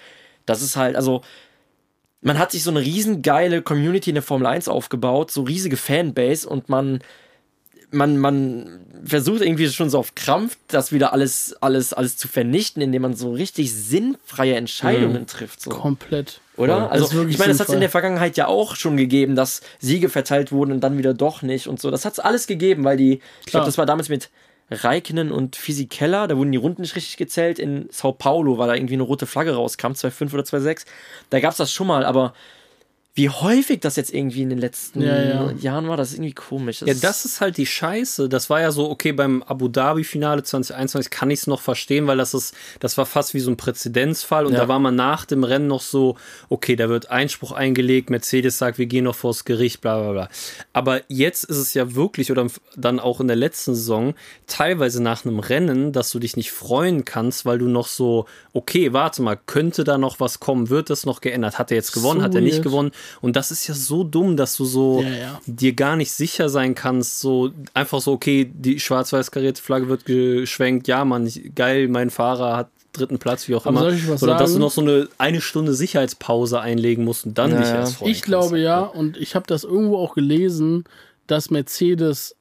Das 0.45 0.61
ist 0.61 0.75
halt, 0.77 0.95
also, 0.95 1.21
man 2.21 2.39
hat 2.39 2.51
sich 2.51 2.63
so 2.63 2.71
eine 2.71 2.79
riesengeile 2.81 3.61
Community 3.61 4.09
in 4.11 4.15
der 4.15 4.23
Formel 4.23 4.47
1 4.47 4.67
aufgebaut, 4.67 5.29
so 5.31 5.43
riesige 5.43 5.77
Fanbase 5.77 6.47
und 6.47 6.69
man, 6.69 6.99
man, 7.91 8.17
man 8.17 8.81
versucht 9.05 9.41
irgendwie 9.41 9.69
schon 9.69 9.89
so 9.89 9.99
auf 9.99 10.15
Krampf, 10.15 10.57
das 10.67 10.91
wieder 10.91 11.13
alles, 11.13 11.55
alles, 11.61 11.93
alles 11.93 12.17
zu 12.17 12.27
vernichten, 12.27 12.81
indem 12.81 13.03
man 13.03 13.13
so 13.15 13.31
richtig 13.31 13.73
sinnfreie 13.73 14.55
Entscheidungen 14.55 15.25
trifft. 15.27 15.61
So. 15.61 15.69
Komplett. 15.69 16.41
Oder? 16.57 16.91
Also, 16.91 17.05
ich 17.27 17.37
meine, 17.37 17.51
das 17.51 17.59
hat 17.59 17.69
es 17.69 17.73
in 17.73 17.79
der 17.79 17.89
Vergangenheit 17.89 18.35
ja 18.35 18.47
auch 18.47 18.75
schon 18.75 18.97
gegeben, 18.97 19.35
dass 19.35 19.61
Siege 19.79 20.09
verteilt 20.09 20.51
wurden 20.51 20.71
und 20.71 20.81
dann 20.81 20.97
wieder 20.97 21.13
doch 21.13 21.41
nicht 21.41 21.67
und 21.67 21.79
so. 21.79 21.91
Das 21.91 22.03
hat 22.03 22.13
es 22.13 22.19
alles 22.19 22.47
gegeben, 22.47 22.83
weil 22.83 22.97
die, 22.97 23.13
ich 23.13 23.19
Klar. 23.19 23.61
glaube, 23.61 23.65
das 23.67 23.77
war 23.77 23.85
damals 23.85 24.09
mit 24.09 24.29
Reikinen 24.69 25.31
und 25.31 25.55
Physicella, 25.55 26.27
da 26.27 26.35
wurden 26.35 26.51
die 26.51 26.57
Runden 26.57 26.81
nicht 26.81 26.95
richtig 26.95 27.15
gezählt. 27.15 27.57
In 27.57 27.87
Sao 27.91 28.11
Paulo, 28.11 28.57
weil 28.57 28.67
da 28.67 28.75
irgendwie 28.75 28.95
eine 28.95 29.03
rote 29.03 29.25
Flagge 29.25 29.53
rauskam, 29.55 29.91
2,5 29.91 30.33
oder 30.33 30.43
2,6. 30.43 30.85
Da 31.29 31.39
gab 31.39 31.51
es 31.51 31.57
das 31.57 31.71
schon 31.71 31.87
mal, 31.87 32.03
aber 32.03 32.33
wie 33.17 33.29
häufig 33.29 33.79
das 33.79 33.95
jetzt 33.95 34.13
irgendwie 34.13 34.43
in 34.43 34.49
den 34.49 34.59
letzten 34.59 35.01
Ja, 35.01 35.19
ja. 35.23 35.51
Jahren 35.59 35.87
war, 35.87 35.97
das 35.97 36.09
ist 36.09 36.15
irgendwie 36.17 36.33
komisch. 36.35 36.81
Ja, 36.81 36.93
das 36.93 37.25
ist 37.25 37.41
halt 37.41 37.57
die 37.57 37.65
Scheiße. 37.65 38.29
Das 38.29 38.51
war 38.51 38.61
ja 38.61 38.71
so, 38.71 38.89
okay, 38.91 39.11
beim 39.11 39.41
Abu 39.41 39.67
Dhabi-Finale 39.69 40.43
2021 40.43 41.09
kann 41.09 41.31
ich 41.31 41.39
es 41.39 41.47
noch 41.47 41.59
verstehen, 41.61 42.05
weil 42.05 42.17
das 42.17 42.35
ist, 42.35 42.53
das 42.79 42.95
war 42.95 43.07
fast 43.07 43.33
wie 43.33 43.39
so 43.39 43.49
ein 43.49 43.57
Präzedenzfall 43.57 44.45
und 44.45 44.53
Ja. 44.53 44.59
da 44.59 44.67
war 44.67 44.77
man 44.77 44.95
nach 44.95 45.25
dem 45.25 45.43
Rennen 45.43 45.65
noch 45.65 45.81
so, 45.81 46.15
okay, 46.49 46.75
da 46.75 46.89
wird 46.89 47.09
Einspruch 47.09 47.53
eingelegt, 47.53 48.11
Mercedes 48.11 48.59
sagt, 48.59 48.77
wir 48.77 48.85
gehen 48.85 49.05
noch 49.05 49.15
vors 49.15 49.45
Gericht, 49.45 49.81
bla 49.81 49.99
bla 49.99 50.11
bla. 50.11 50.29
Aber 50.73 51.01
jetzt 51.07 51.43
ist 51.43 51.57
es 51.57 51.73
ja 51.73 51.95
wirklich, 51.95 52.31
oder 52.31 52.45
dann 52.75 52.99
auch 52.99 53.19
in 53.19 53.25
der 53.27 53.35
letzten 53.35 53.73
Saison, 53.73 54.13
teilweise 54.45 55.01
nach 55.01 55.25
einem 55.25 55.39
Rennen, 55.39 55.91
dass 55.91 56.11
du 56.11 56.19
dich 56.19 56.37
nicht 56.37 56.51
freuen 56.51 57.03
kannst, 57.03 57.45
weil 57.47 57.57
du 57.57 57.67
noch 57.67 57.87
so, 57.87 58.25
okay, 58.53 58.93
warte 58.93 59.23
mal, 59.23 59.39
könnte 59.47 59.83
da 59.83 59.97
noch 59.97 60.19
was 60.19 60.39
kommen? 60.39 60.69
Wird 60.69 60.91
das 60.91 61.05
noch 61.07 61.19
geändert? 61.19 61.57
Hat 61.57 61.71
er 61.71 61.77
jetzt 61.77 61.93
gewonnen? 61.93 62.19
So 62.19 62.23
Hat 62.25 62.35
er 62.35 62.41
nicht 62.41 62.57
weird. 62.57 62.63
gewonnen? 62.63 62.91
Und 63.21 63.35
das 63.35 63.51
ist 63.51 63.67
ja 63.67 63.73
so 63.73 64.03
dumm, 64.03 64.37
dass 64.37 64.55
du 64.57 64.65
so 64.65 65.01
Ja, 65.01 65.09
ja. 65.09 65.41
dir 65.45 65.73
gar 65.73 65.95
nicht 65.95 66.11
sicher 66.11 66.49
sein 66.49 66.75
kannst, 66.75 67.19
so 67.19 67.51
einfach 67.73 68.01
so, 68.01 68.11
okay, 68.13 68.49
die 68.53 68.79
schwarz-weiß 68.79 69.31
karierte 69.31 69.61
Flagge 69.61 69.89
wird 69.89 70.05
geschwenkt, 70.05 70.87
ja, 70.87 71.03
Mann, 71.05 71.27
ich, 71.27 71.53
geil, 71.55 71.87
mein 71.87 72.09
Fahrer 72.09 72.55
hat 72.57 72.69
dritten 72.93 73.19
Platz, 73.19 73.47
wie 73.47 73.53
auch 73.55 73.65
Aber 73.67 73.89
immer. 73.89 74.11
was 74.11 74.19
Sondern 74.21 74.39
dass 74.39 74.47
du 74.47 74.53
sagen? 74.53 74.61
noch 74.61 74.71
so 74.71 74.81
eine 74.81 75.07
eine 75.19 75.39
Stunde 75.41 75.73
Sicherheitspause 75.75 76.59
einlegen 76.61 77.03
musst 77.05 77.25
und 77.27 77.37
dann 77.37 77.51
Ja, 77.51 77.57
dich 77.59 77.67
erst 77.67 77.95
freuen 77.97 78.11
Ich 78.11 78.21
glaube 78.23 78.49
kannst. 78.51 78.63
ja, 78.63 78.79
und 78.81 79.17
ich 79.17 79.35
habe 79.35 79.45
das 79.45 79.63
irgendwo 79.63 79.97
auch 79.97 80.15
gelesen, 80.15 80.85
dass 81.27 81.51
Mercedes 81.51 82.36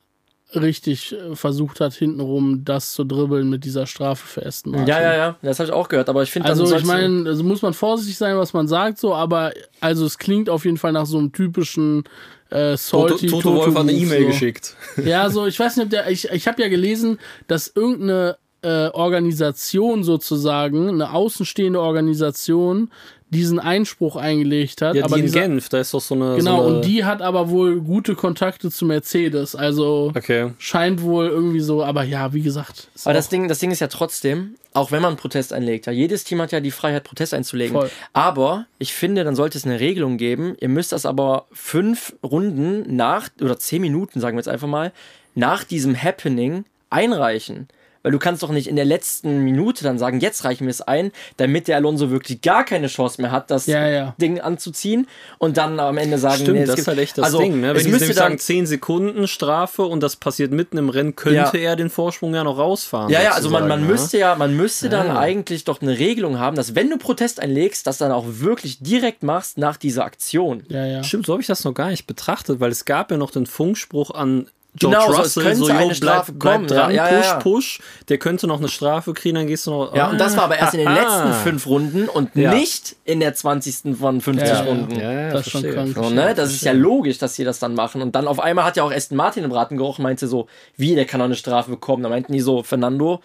richtig 0.54 1.12
äh, 1.12 1.35
versucht 1.35 1.80
hat, 1.80 1.94
hintenrum 1.94 2.64
das 2.64 2.92
zu 2.92 3.04
dribbeln 3.04 3.50
mit 3.50 3.64
dieser 3.64 3.87
Strafe 3.87 4.26
für 4.26 4.46
Aston 4.46 4.72
Martin. 4.72 4.88
Ja, 4.88 5.02
ja, 5.02 5.14
ja, 5.14 5.37
das 5.42 5.59
habe 5.59 5.68
ich 5.68 5.74
auch 5.74 5.88
gehört, 5.88 6.09
aber 6.09 6.22
ich 6.22 6.30
finde, 6.30 6.48
Also 6.48 6.74
ich 6.74 6.85
meine, 6.85 7.28
also 7.28 7.42
muss 7.42 7.62
man 7.62 7.74
vorsichtig 7.74 8.16
sein, 8.16 8.37
was 8.37 8.52
man 8.52 8.68
sagt, 8.68 8.98
so, 8.98 9.14
aber 9.14 9.52
also 9.80 10.06
es 10.06 10.18
klingt 10.18 10.48
auf 10.48 10.64
jeden 10.64 10.76
Fall 10.76 10.92
nach 10.92 11.06
so 11.06 11.18
einem 11.18 11.32
typischen 11.32 12.04
äh, 12.50 12.76
Toto, 12.76 13.09
salty 13.09 13.26
Toto 13.26 13.54
Wolf 13.56 13.74
hat 13.74 13.82
eine 13.82 13.92
E-Mail 13.92 14.22
so. 14.22 14.26
geschickt. 14.28 14.76
Ja, 15.04 15.28
so, 15.30 15.46
ich 15.46 15.59
weiß 15.59 15.76
nicht, 15.76 15.87
ob 15.87 15.90
der, 15.90 16.09
ich, 16.11 16.30
ich 16.30 16.46
habe 16.46 16.62
ja 16.62 16.68
gelesen, 16.68 17.18
dass 17.48 17.72
irgendeine 17.74 18.37
äh, 18.62 18.88
Organisation 18.88 20.04
sozusagen, 20.04 20.88
eine 20.88 21.12
außenstehende 21.12 21.80
Organisation, 21.80 22.90
diesen 23.30 23.58
Einspruch 23.58 24.14
eingelegt 24.16 24.82
hat. 24.82 24.94
Ja, 24.94 25.04
aber 25.04 25.16
die 25.16 25.22
in 25.22 25.26
dieser, 25.26 25.40
Genf, 25.40 25.68
da 25.68 25.80
ist 25.80 25.92
doch 25.92 26.00
so 26.00 26.14
eine. 26.14 26.36
Genau, 26.36 26.62
so 26.62 26.66
eine, 26.68 26.76
und 26.76 26.84
die 26.84 27.04
hat 27.04 27.22
aber 27.22 27.50
wohl 27.50 27.80
gute 27.80 28.14
Kontakte 28.14 28.70
zu 28.70 28.86
Mercedes. 28.86 29.56
Also 29.56 30.12
Okay. 30.14 30.52
scheint 30.58 31.02
wohl 31.02 31.26
irgendwie 31.26 31.60
so, 31.60 31.82
aber 31.82 32.04
ja, 32.04 32.32
wie 32.32 32.42
gesagt. 32.42 32.88
Aber 33.04 33.14
das 33.14 33.28
Ding, 33.28 33.48
das 33.48 33.58
Ding 33.58 33.70
ist 33.72 33.80
ja 33.80 33.88
trotzdem, 33.88 34.54
auch 34.74 34.92
wenn 34.92 35.02
man 35.02 35.10
einen 35.10 35.16
Protest 35.16 35.52
einlegt, 35.52 35.86
ja, 35.86 35.92
jedes 35.92 36.22
Team 36.22 36.40
hat 36.40 36.52
ja 36.52 36.60
die 36.60 36.70
Freiheit, 36.70 37.02
Protest 37.02 37.34
einzulegen. 37.34 37.76
Voll. 37.76 37.90
Aber 38.12 38.66
ich 38.78 38.92
finde, 38.94 39.24
dann 39.24 39.34
sollte 39.34 39.58
es 39.58 39.64
eine 39.64 39.80
Regelung 39.80 40.18
geben. 40.18 40.56
Ihr 40.60 40.68
müsst 40.68 40.92
das 40.92 41.04
aber 41.04 41.46
fünf 41.52 42.14
Runden 42.22 42.94
nach, 42.94 43.28
oder 43.40 43.58
zehn 43.58 43.82
Minuten, 43.82 44.20
sagen 44.20 44.36
wir 44.36 44.40
jetzt 44.40 44.48
einfach 44.48 44.68
mal, 44.68 44.92
nach 45.34 45.64
diesem 45.64 46.00
Happening 46.00 46.64
einreichen. 46.90 47.68
Weil 48.06 48.12
du 48.12 48.20
kannst 48.20 48.44
doch 48.44 48.50
nicht 48.52 48.68
in 48.68 48.76
der 48.76 48.84
letzten 48.84 49.40
Minute 49.42 49.82
dann 49.82 49.98
sagen, 49.98 50.20
jetzt 50.20 50.44
reichen 50.44 50.64
wir 50.66 50.70
es 50.70 50.80
ein, 50.80 51.10
damit 51.38 51.66
der 51.66 51.74
Alonso 51.74 52.08
wirklich 52.12 52.40
gar 52.40 52.64
keine 52.64 52.86
Chance 52.86 53.20
mehr 53.20 53.32
hat, 53.32 53.50
das 53.50 53.66
Ja, 53.66 53.88
ja. 53.88 54.14
Ding 54.20 54.38
anzuziehen 54.40 55.08
und 55.38 55.56
dann 55.56 55.80
am 55.80 55.98
Ende 55.98 56.16
sagen, 56.18 56.36
Stimmt, 56.42 56.56
nee, 56.58 56.62
es 56.62 56.66
das 56.68 56.76
gibt- 56.76 56.82
ist 56.84 56.86
halt 56.86 56.98
echt 57.00 57.18
das 57.18 57.24
also, 57.24 57.38
Ding. 57.40 57.60
Ne? 57.60 57.74
Wenn 57.74 57.82
die 57.84 57.90
müsste 57.90 58.06
dann, 58.06 58.14
sagen 58.14 58.38
10 58.38 58.66
Sekunden 58.66 59.26
Strafe 59.26 59.82
und 59.82 60.04
das 60.04 60.14
passiert 60.14 60.52
mitten 60.52 60.78
im 60.78 60.88
Rennen, 60.88 61.16
könnte 61.16 61.58
Ja. 61.58 61.70
er 61.70 61.74
den 61.74 61.90
Vorsprung 61.90 62.32
ja 62.32 62.44
noch 62.44 62.58
rausfahren. 62.58 63.10
Ja, 63.10 63.20
ja, 63.24 63.32
also 63.32 63.50
man, 63.50 63.66
man 63.66 63.80
sozusagen, 63.80 63.92
müsste 64.02 64.18
ja, 64.18 64.34
man 64.36 64.56
müsste 64.56 64.88
dann 64.88 65.06
Ja. 65.08 65.18
eigentlich 65.18 65.64
doch 65.64 65.82
eine 65.82 65.98
Regelung 65.98 66.38
haben, 66.38 66.54
dass 66.54 66.76
wenn 66.76 66.88
du 66.88 66.98
Protest 66.98 67.40
einlegst, 67.40 67.88
das 67.88 67.98
dann 67.98 68.12
auch 68.12 68.24
wirklich 68.28 68.78
direkt 68.78 69.24
machst 69.24 69.58
nach 69.58 69.76
dieser 69.76 70.04
Aktion. 70.04 70.62
Ja, 70.68 70.86
ja. 70.86 71.02
Stimmt, 71.02 71.26
so 71.26 71.32
habe 71.32 71.40
ich 71.42 71.48
das 71.48 71.64
noch 71.64 71.74
gar 71.74 71.88
nicht 71.90 72.06
betrachtet, 72.06 72.60
weil 72.60 72.70
es 72.70 72.84
gab 72.84 73.10
ja 73.10 73.16
noch 73.16 73.32
den 73.32 73.46
Funkspruch 73.46 74.12
an 74.12 74.46
George 74.78 74.96
Genau, 74.98 75.18
Russell, 75.18 75.42
könnte 75.42 75.56
so, 75.58 75.66
eine 75.66 75.84
yo, 75.88 75.94
Strafe 75.94 76.32
bleib, 76.32 76.38
bleib 76.40 76.54
kommen, 76.54 76.66
dran, 76.68 76.90
ja, 76.94 77.08
ja, 77.08 77.16
push, 77.16 77.26
ja. 77.26 77.36
push, 77.38 77.80
der 78.08 78.18
könnte 78.18 78.46
noch 78.46 78.58
eine 78.58 78.68
Strafe 78.68 79.12
kriegen, 79.14 79.36
dann 79.36 79.46
gehst 79.46 79.66
du 79.66 79.70
noch... 79.70 79.94
Ja, 79.94 80.08
und 80.10 80.18
das 80.20 80.36
war 80.36 80.44
aber 80.44 80.58
erst 80.58 80.74
in 80.74 80.80
den 80.80 80.88
Ah. 80.88 80.94
letzten 80.94 81.32
fünf 81.44 81.66
Runden 81.66 82.08
und 82.08 82.34
Ja. 82.36 82.52
nicht 82.52 82.96
in 83.04 83.20
der 83.20 83.34
20. 83.34 83.96
von 83.96 84.20
50 84.20 84.48
Ja, 84.48 84.54
ja. 84.54 84.62
Runden. 84.62 85.00
Ja, 85.00 85.12
ja, 85.12 85.30
Das 85.30 85.46
ist 85.46 85.50
schon 85.52 85.62
krank. 85.62 85.94
So, 85.94 86.10
ne? 86.10 86.34
Das 86.34 86.52
ist 86.52 86.62
ja 86.62 86.72
logisch, 86.72 87.18
dass 87.18 87.34
sie 87.34 87.44
das 87.44 87.58
dann 87.58 87.74
machen. 87.74 88.02
Und 88.02 88.14
dann 88.14 88.28
auf 88.28 88.38
einmal 88.40 88.64
hat 88.64 88.76
ja 88.76 88.82
auch 88.82 88.92
Aston 88.92 89.16
Martin 89.16 89.44
im 89.44 89.52
Raten 89.52 89.76
gerochen, 89.76 90.02
meinte 90.02 90.28
so, 90.28 90.46
wie, 90.76 90.94
der 90.94 91.04
kann 91.06 91.20
auch 91.20 91.26
eine 91.26 91.36
Strafe 91.36 91.70
bekommen. 91.70 92.02
Da 92.02 92.08
meinten 92.08 92.32
die 92.32 92.40
so, 92.40 92.62
Fernando, 92.62 93.20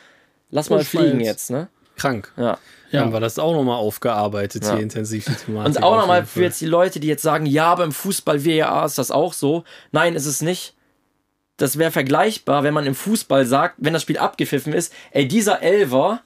lass 0.52 0.70
mal 0.70 0.78
Push 0.80 0.88
fliegen 0.88 1.20
jetzt. 1.20 1.50
jetzt, 1.50 1.52
ne? 1.52 1.68
Krank. 1.98 2.32
Ja. 2.38 2.58
Ja. 2.92 3.02
Haben 3.02 3.14
wir 3.14 3.20
das 3.20 3.40
auch 3.40 3.54
nochmal 3.54 3.78
aufgearbeitet, 3.78 4.64
Ja. 4.66 4.74
hier 4.74 4.82
intensiv 4.84 5.26
die 5.26 5.34
Thematik. 5.34 5.78
Und 5.78 5.84
auch 5.84 5.96
nochmal 5.98 6.26
für 6.26 6.42
jetzt 6.44 6.60
die 6.60 6.66
Leute, 6.66 7.00
die 7.00 7.08
jetzt 7.08 7.22
sagen, 7.22 7.46
ja, 7.46 7.74
beim 7.76 7.92
Fußball 7.92 8.44
WEA 8.44 8.86
ist 8.86 8.98
das 8.98 9.12
auch 9.12 9.34
so. 9.34 9.64
Nein, 9.92 10.16
ist 10.16 10.26
es 10.26 10.42
nicht. 10.42 10.74
Das 11.58 11.78
wäre 11.78 11.92
vergleichbar, 11.92 12.64
wenn 12.64 12.74
man 12.74 12.86
im 12.86 12.96
Fußball 12.96 13.46
sagt, 13.46 13.76
wenn 13.78 13.94
das 13.94 14.02
Spiel 14.02 14.18
abgepfiffen 14.18 14.74
ist, 14.74 14.92
ey, 15.12 15.28
dieser 15.28 15.62
Elver 15.62 16.22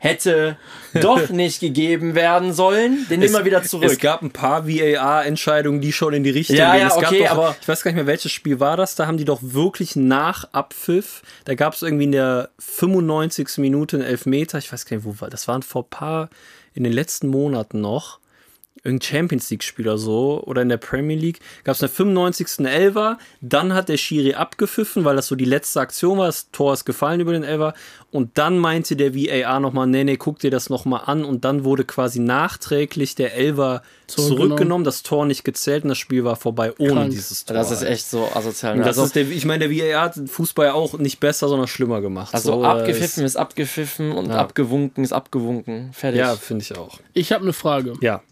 hätte 0.00 0.56
doch 1.00 1.30
nicht 1.30 1.60
gegeben 1.60 2.14
werden 2.14 2.52
sollen, 2.52 3.06
den 3.08 3.20
nehmen 3.20 3.32
wir 3.32 3.44
wieder 3.44 3.62
zurück. 3.62 3.90
Es 3.90 3.98
gab 3.98 4.20
ein 4.22 4.30
paar 4.30 4.66
VAR-Entscheidungen, 4.68 5.80
die 5.80 5.92
schon 5.92 6.12
in 6.14 6.24
die 6.24 6.30
Richtung 6.30 6.56
Ja, 6.56 6.72
gehen. 6.72 6.80
ja, 6.82 6.86
es 6.88 6.92
okay, 6.96 7.20
doch, 7.24 7.30
aber- 7.30 7.56
ich 7.60 7.66
weiß 7.68 7.82
gar 7.82 7.90
nicht 7.90 7.96
mehr, 7.96 8.06
welches 8.06 8.32
Spiel 8.32 8.60
war 8.60 8.76
das. 8.76 8.94
Da 8.96 9.06
haben 9.06 9.16
die 9.16 9.24
doch 9.24 9.40
wirklich 9.42 9.96
nach 9.96 10.44
Abpfiff, 10.52 11.22
da 11.44 11.54
gab 11.54 11.74
es 11.74 11.82
irgendwie 11.82 12.04
in 12.04 12.12
der 12.12 12.50
95. 12.58 13.58
Minute 13.58 13.96
einen 13.96 14.06
Elfmeter. 14.06 14.58
Ich 14.58 14.72
weiß 14.72 14.84
gar 14.86 14.96
nicht, 14.98 15.06
wo 15.06 15.14
war 15.20 15.30
das. 15.30 15.48
waren 15.48 15.62
vor 15.62 15.82
ein 15.82 15.90
paar, 15.90 16.28
in 16.74 16.84
den 16.84 16.92
letzten 16.92 17.28
Monaten 17.28 17.80
noch. 17.80 18.18
Irgendein 18.84 19.02
Champions 19.02 19.50
League-Spiel 19.50 19.86
oder 19.88 19.98
so 19.98 20.42
oder 20.46 20.62
in 20.62 20.68
der 20.68 20.76
Premier 20.76 21.16
League 21.16 21.40
gab 21.64 21.74
es 21.74 21.82
eine 21.82 21.88
95. 21.88 22.66
Elfer, 22.66 23.18
dann 23.40 23.74
hat 23.74 23.88
der 23.88 23.96
Schiri 23.96 24.34
abgepfiffen, 24.34 25.04
weil 25.04 25.16
das 25.16 25.26
so 25.26 25.34
die 25.34 25.44
letzte 25.44 25.80
Aktion 25.80 26.18
war, 26.18 26.26
das 26.26 26.50
Tor 26.52 26.72
ist 26.72 26.84
gefallen 26.84 27.20
über 27.20 27.32
den 27.32 27.42
Elfer 27.44 27.74
und 28.10 28.38
dann 28.38 28.58
meinte 28.58 28.96
der 28.96 29.14
VAR 29.14 29.60
nochmal, 29.60 29.86
nee, 29.86 30.04
nee, 30.04 30.16
guck 30.16 30.38
dir 30.38 30.50
das 30.50 30.70
nochmal 30.70 31.02
an 31.06 31.24
und 31.24 31.44
dann 31.44 31.64
wurde 31.64 31.84
quasi 31.84 32.20
nachträglich 32.20 33.14
der 33.14 33.34
Elfer 33.34 33.82
Zurückgenommen. 34.06 34.38
zurückgenommen, 34.48 34.84
das 34.84 35.02
Tor 35.02 35.26
nicht 35.26 35.44
gezählt 35.44 35.82
und 35.84 35.90
das 35.90 35.98
Spiel 35.98 36.24
war 36.24 36.36
vorbei 36.36 36.72
ohne 36.78 36.92
Krank. 36.92 37.10
dieses 37.10 37.44
Tor. 37.44 37.54
das 37.56 37.70
ist 37.70 37.82
echt 37.82 38.06
so 38.08 38.26
asozial. 38.32 38.76
Ne? 38.76 38.80
das 38.80 38.96
Also, 38.98 39.04
ist 39.04 39.16
der, 39.16 39.28
ich 39.28 39.44
meine, 39.44 39.68
der 39.68 39.76
VAR 39.94 40.02
hat 40.02 40.16
den 40.16 40.28
Fußball 40.28 40.70
auch 40.70 40.94
nicht 40.98 41.20
besser, 41.20 41.48
sondern 41.48 41.68
schlimmer 41.68 42.00
gemacht. 42.00 42.32
also 42.34 42.52
So, 42.52 42.64
abgepfiffen 42.64 43.24
ist 43.24 43.36
abgepfiffen 43.36 44.12
und 44.12 44.28
Ja. 44.30 44.36
abgewunken 44.36 45.04
ist 45.04 45.12
abgewunken. 45.12 45.92
Fertig. 45.92 46.20
Ja, 46.20 46.34
finde 46.36 46.62
ich 46.62 46.76
auch. 46.78 47.00
Ich 47.12 47.32
habe 47.32 47.42
eine 47.42 47.52
Frage. 47.52 47.94
Ja. 48.00 48.22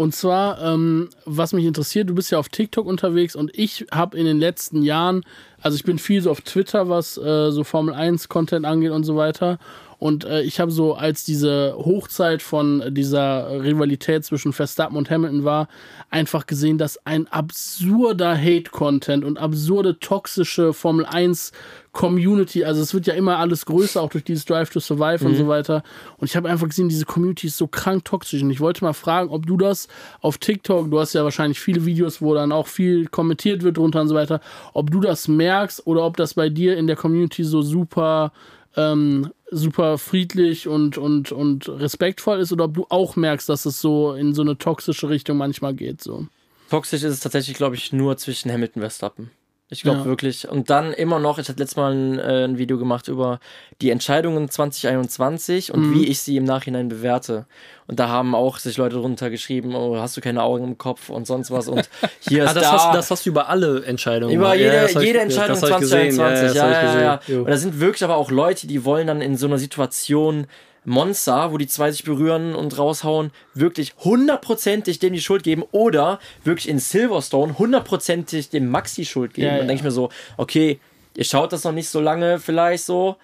Und 0.00 0.14
zwar, 0.14 0.58
ähm, 0.62 1.10
was 1.26 1.52
mich 1.52 1.66
interessiert, 1.66 2.08
du 2.08 2.14
bist 2.14 2.30
ja 2.30 2.38
auf 2.38 2.48
TikTok 2.48 2.86
unterwegs 2.86 3.36
und 3.36 3.50
ich 3.52 3.84
habe 3.92 4.16
in 4.16 4.24
den 4.24 4.38
letzten 4.38 4.80
Jahren, 4.80 5.24
also 5.62 5.76
ich 5.76 5.84
bin 5.84 5.98
viel 5.98 6.22
so 6.22 6.30
auf 6.30 6.40
Twitter, 6.40 6.88
was 6.88 7.16
äh, 7.18 7.50
so 7.50 7.64
Formel 7.64 7.94
1 7.94 8.28
Content 8.28 8.66
angeht 8.66 8.90
und 8.90 9.04
so 9.04 9.16
weiter. 9.16 9.58
Und 10.00 10.24
äh, 10.24 10.40
ich 10.40 10.58
habe 10.60 10.70
so, 10.70 10.94
als 10.94 11.24
diese 11.24 11.74
Hochzeit 11.76 12.40
von 12.40 12.82
dieser 12.88 13.62
Rivalität 13.62 14.24
zwischen 14.24 14.54
Verstappen 14.54 14.96
und 14.96 15.10
Hamilton 15.10 15.44
war, 15.44 15.68
einfach 16.08 16.46
gesehen, 16.46 16.78
dass 16.78 17.06
ein 17.06 17.28
absurder 17.28 18.34
Hate-Content 18.34 19.24
und 19.24 19.36
absurde 19.36 19.98
toxische 19.98 20.72
Formel 20.72 21.04
1 21.04 21.52
Community, 21.92 22.64
also 22.64 22.80
es 22.80 22.94
wird 22.94 23.08
ja 23.08 23.14
immer 23.14 23.38
alles 23.38 23.66
größer, 23.66 24.00
auch 24.00 24.10
durch 24.10 24.22
dieses 24.22 24.44
Drive 24.44 24.70
to 24.70 24.78
Survive 24.78 25.24
und 25.24 25.34
so 25.34 25.48
weiter. 25.48 25.82
Und 26.18 26.30
ich 26.30 26.36
habe 26.36 26.48
einfach 26.48 26.68
gesehen, 26.68 26.88
diese 26.88 27.04
Community 27.04 27.48
ist 27.48 27.56
so 27.56 27.66
krank 27.66 28.04
toxisch. 28.04 28.42
Und 28.42 28.50
ich 28.50 28.60
wollte 28.60 28.84
mal 28.84 28.92
fragen, 28.92 29.30
ob 29.30 29.44
du 29.44 29.56
das 29.56 29.88
auf 30.20 30.38
TikTok, 30.38 30.88
du 30.88 31.00
hast 31.00 31.14
ja 31.14 31.24
wahrscheinlich 31.24 31.58
viele 31.58 31.84
Videos, 31.84 32.22
wo 32.22 32.32
dann 32.32 32.52
auch 32.52 32.68
viel 32.68 33.06
kommentiert 33.06 33.64
wird 33.64 33.76
drunter 33.76 34.02
und 34.02 34.08
so 34.08 34.14
weiter, 34.14 34.40
ob 34.72 34.90
du 34.92 35.00
das 35.00 35.26
merkst 35.50 35.86
oder 35.86 36.04
ob 36.04 36.16
das 36.16 36.34
bei 36.34 36.48
dir 36.48 36.76
in 36.76 36.86
der 36.86 36.96
Community 36.96 37.44
so 37.44 37.62
super, 37.62 38.32
ähm, 38.76 39.32
super 39.50 39.98
friedlich 39.98 40.68
und, 40.68 40.96
und, 40.96 41.32
und 41.32 41.68
respektvoll 41.68 42.38
ist 42.38 42.52
oder 42.52 42.64
ob 42.64 42.74
du 42.74 42.86
auch 42.88 43.16
merkst, 43.16 43.48
dass 43.48 43.66
es 43.66 43.80
so 43.80 44.14
in 44.14 44.34
so 44.34 44.42
eine 44.42 44.56
toxische 44.56 45.08
Richtung 45.08 45.36
manchmal 45.36 45.74
geht. 45.74 46.02
So. 46.02 46.26
Toxisch 46.70 47.02
ist 47.02 47.14
es 47.14 47.20
tatsächlich, 47.20 47.56
glaube 47.56 47.74
ich, 47.74 47.92
nur 47.92 48.16
zwischen 48.16 48.50
Hamilton 48.50 48.82
und 48.82 48.88
Verstappen. 48.88 49.30
Ich 49.72 49.82
glaube 49.82 50.00
Ja. 50.00 50.04
wirklich. 50.04 50.48
Und 50.48 50.68
dann 50.68 50.92
immer 50.92 51.20
noch, 51.20 51.38
ich 51.38 51.48
hatte 51.48 51.60
letztes 51.60 51.76
Mal 51.76 51.92
ein, 51.92 52.18
äh, 52.18 52.44
ein 52.44 52.58
Video 52.58 52.76
gemacht 52.76 53.06
über 53.06 53.38
die 53.80 53.90
Entscheidungen 53.90 54.50
2021 54.50 55.72
und 55.72 55.90
Mhm. 55.90 55.94
wie 55.94 56.06
ich 56.08 56.20
sie 56.20 56.36
im 56.36 56.44
Nachhinein 56.44 56.88
bewerte. 56.88 57.46
Und 57.86 58.00
da 58.00 58.08
haben 58.08 58.34
auch 58.34 58.58
sich 58.58 58.76
Leute 58.76 58.96
drunter 58.96 59.30
geschrieben, 59.30 59.74
oh, 59.74 59.96
hast 59.96 60.16
du 60.16 60.20
keine 60.20 60.42
Augen 60.42 60.64
im 60.64 60.78
Kopf 60.78 61.08
und 61.08 61.26
sonst 61.26 61.50
was. 61.50 61.68
Und 61.68 61.88
hier 62.20 62.44
ist 62.44 62.50
Ah, 62.50 62.54
das, 62.54 62.62
da. 62.64 62.72
hast, 62.72 62.94
das 62.96 63.10
hast 63.10 63.26
du 63.26 63.30
über 63.30 63.48
alle 63.48 63.84
Entscheidungen 63.84 64.34
Über 64.34 64.54
jede, 64.54 64.74
Ja, 64.74 64.84
ich- 64.86 64.94
jede 64.98 65.20
Entscheidung 65.20 65.56
ich 65.56 65.60
gesehen. 65.62 66.10
2021. 66.12 66.46
das 66.48 66.54
Ja, 66.54 66.70
ja, 66.70 66.94
ja, 67.00 67.20
ja. 67.26 67.38
Und 67.38 67.48
da 67.48 67.56
sind 67.56 67.80
wirklich 67.80 68.04
aber 68.04 68.16
auch 68.16 68.30
Leute, 68.30 68.66
die 68.66 68.84
wollen 68.84 69.06
dann 69.06 69.20
in 69.20 69.36
so 69.36 69.46
einer 69.46 69.58
Situation 69.58 70.46
Monster, 70.84 71.52
wo 71.52 71.58
die 71.58 71.66
zwei 71.66 71.92
sich 71.92 72.04
berühren 72.04 72.54
und 72.54 72.76
raushauen, 72.78 73.32
wirklich 73.54 73.94
hundertprozentig 73.98 74.98
dem 74.98 75.12
die 75.12 75.20
Schuld 75.20 75.42
geben 75.42 75.64
oder 75.72 76.18
wirklich 76.44 76.68
in 76.68 76.78
Silverstone 76.78 77.58
hundertprozentig 77.58 78.50
dem 78.50 78.70
Maxi 78.70 79.04
Schuld 79.04 79.34
geben. 79.34 79.46
Ja, 79.46 79.52
Dann 79.52 79.62
ja. 79.62 79.66
denke 79.66 79.80
ich 79.80 79.84
mir 79.84 79.90
so, 79.90 80.10
okay, 80.36 80.80
ihr 81.16 81.24
schaut 81.24 81.52
das 81.52 81.64
noch 81.64 81.72
nicht 81.72 81.88
so 81.88 82.00
lange 82.00 82.38
vielleicht 82.38 82.84
so, 82.84 83.16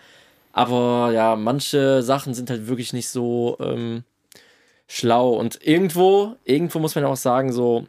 aber 0.52 1.12
ja, 1.12 1.36
manche 1.36 2.02
Sachen 2.02 2.34
sind 2.34 2.50
halt 2.50 2.68
wirklich 2.68 2.92
nicht 2.92 3.08
so 3.08 3.56
ähm, 3.60 4.04
schlau 4.86 5.30
und 5.30 5.58
irgendwo, 5.66 6.36
irgendwo 6.44 6.78
muss 6.78 6.94
man 6.94 7.04
auch 7.04 7.16
sagen, 7.16 7.52
so, 7.52 7.86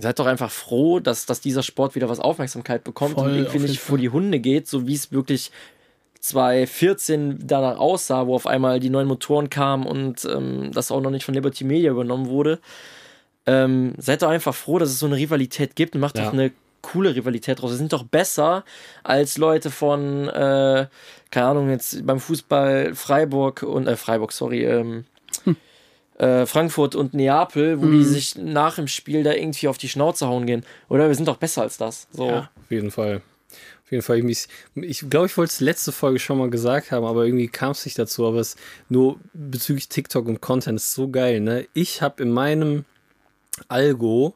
Seid 0.00 0.18
doch 0.18 0.26
einfach 0.26 0.50
froh, 0.50 1.00
dass, 1.00 1.26
dass 1.26 1.40
dieser 1.40 1.62
Sport 1.62 1.94
wieder 1.96 2.08
was 2.08 2.20
Aufmerksamkeit 2.20 2.84
bekommt 2.84 3.14
Voll, 3.14 3.30
und 3.30 3.36
irgendwie 3.36 3.58
nicht 3.58 3.80
vor 3.80 3.98
die 3.98 4.10
Hunde 4.10 4.38
geht, 4.38 4.68
so 4.68 4.86
wie 4.86 4.94
es 4.94 5.10
wirklich 5.10 5.50
2014 6.20 7.38
danach 7.46 7.78
aussah, 7.78 8.26
wo 8.26 8.34
auf 8.34 8.46
einmal 8.46 8.80
die 8.80 8.90
neuen 8.90 9.08
Motoren 9.08 9.50
kamen 9.50 9.86
und 9.86 10.24
ähm, 10.24 10.70
das 10.72 10.90
auch 10.90 11.00
noch 11.00 11.10
nicht 11.10 11.24
von 11.24 11.34
Liberty 11.34 11.64
Media 11.64 11.90
übernommen 11.90 12.28
wurde. 12.28 12.58
Ähm, 13.46 13.94
seid 13.98 14.22
doch 14.22 14.28
einfach 14.28 14.54
froh, 14.54 14.78
dass 14.78 14.90
es 14.90 14.98
so 14.98 15.06
eine 15.06 15.16
Rivalität 15.16 15.74
gibt 15.76 15.94
und 15.94 16.00
macht 16.00 16.18
Ja. 16.18 16.24
doch 16.26 16.32
eine 16.32 16.52
coole 16.82 17.14
Rivalität 17.14 17.60
draus. 17.60 17.70
Wir 17.70 17.76
sind 17.78 17.92
doch 17.92 18.04
besser 18.04 18.64
als 19.02 19.36
Leute 19.38 19.70
von, 19.70 20.28
äh, 20.28 20.86
keine 21.30 21.46
Ahnung, 21.46 21.70
jetzt 21.70 22.06
beim 22.06 22.20
Fußball 22.20 22.94
Freiburg 22.94 23.62
und, 23.62 23.86
äh, 23.86 23.96
Freiburg, 23.96 24.32
sorry, 24.32 24.64
ähm, 24.64 25.04
äh, 26.18 26.46
Frankfurt 26.46 26.94
und 26.94 27.14
Neapel, 27.14 27.80
wo 27.80 27.86
die 27.86 28.04
sich 28.04 28.36
nach 28.36 28.74
dem 28.76 28.88
Spiel 28.88 29.22
da 29.22 29.32
irgendwie 29.32 29.68
auf 29.68 29.78
die 29.78 29.88
Schnauze 29.88 30.26
hauen 30.26 30.46
gehen. 30.46 30.64
Oder 30.88 31.08
wir 31.08 31.14
sind 31.14 31.28
doch 31.28 31.36
besser 31.36 31.62
als 31.62 31.78
das. 31.78 32.08
So. 32.12 32.26
Ja. 32.28 32.38
Auf 32.60 32.70
jeden 32.70 32.90
Fall. 32.90 33.22
Auf 33.88 33.92
jeden 33.92 34.02
Fall, 34.02 34.18
ich, 34.28 34.48
ich 34.74 35.08
glaube, 35.08 35.28
ich 35.28 35.36
wollte 35.38 35.50
es 35.50 35.60
letzte 35.60 35.92
Folge 35.92 36.18
schon 36.18 36.36
mal 36.36 36.50
gesagt 36.50 36.92
haben, 36.92 37.06
aber 37.06 37.24
irgendwie 37.24 37.48
kam 37.48 37.70
es 37.70 37.86
nicht 37.86 37.98
dazu. 37.98 38.26
Aber 38.26 38.38
es 38.38 38.54
nur 38.90 39.18
bezüglich 39.32 39.88
TikTok 39.88 40.26
und 40.26 40.42
Content 40.42 40.76
ist 40.78 40.92
so 40.92 41.08
geil, 41.08 41.40
ne? 41.40 41.66
Ich 41.72 42.02
habe 42.02 42.22
in 42.22 42.30
meinem 42.30 42.84
Algo 43.68 44.34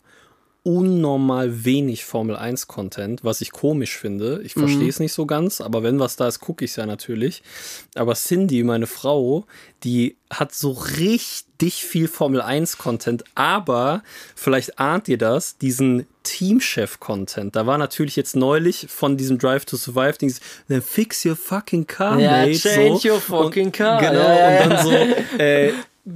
unnormal 0.64 1.64
wenig 1.64 2.05
Formel 2.05 2.37
1 2.37 2.68
Content, 2.68 3.25
was 3.25 3.40
ich 3.40 3.51
komisch 3.51 3.96
finde. 3.96 4.40
Ich 4.44 4.53
verstehe 4.55 4.88
es 4.88 5.01
nicht 5.01 5.12
so 5.12 5.27
ganz, 5.27 5.61
aber 5.61 5.83
wenn 5.83 5.98
was 5.98 6.14
da 6.16 6.29
ist, 6.29 6.38
gucke 6.38 6.64
ich 6.64 6.70
es 6.72 6.77
ja 6.77 6.87
natürlich. 6.87 7.42
Aber 7.96 8.14
Cindy, 8.14 8.62
meine 8.62 8.87
Frau, 8.87 9.44
die 9.83 10.16
hat 10.31 10.55
so 10.55 10.70
richtig 10.70 11.85
viel 11.85 12.07
Formel 12.07 12.40
1 12.40 12.79
Content, 12.79 13.25
aber 13.35 14.03
vielleicht 14.37 14.79
ahnt 14.79 15.09
ihr 15.09 15.18
das, 15.18 15.59
diesen 15.59 16.07
Teamchef 16.22 17.01
Content. 17.01 17.57
Da 17.57 17.66
war 17.66 17.77
natürlich 17.79 18.14
jetzt 18.14 18.37
neulich 18.37 18.87
von 18.88 19.16
diesem 19.16 19.38
Drive 19.38 19.64
to 19.64 19.77
Survive 19.77 20.18
Dings, 20.18 20.40
then 20.68 20.81
fix 20.81 21.25
your 21.25 21.35
fucking 21.35 21.88
car, 21.88 22.20
Ja, 22.20 22.46
mate. 22.46 22.53
change 22.59 23.01
so. 23.01 23.09
your 23.11 23.20
fucking 23.20 23.66
und, 23.66 23.72
car. 23.77 24.01
Genau, 24.01 24.12
Ja, 24.14 24.51
ja, 24.55 24.62
und 24.62 24.70
dann 24.70 24.85
so, 24.85 24.92
äh, 25.38 25.72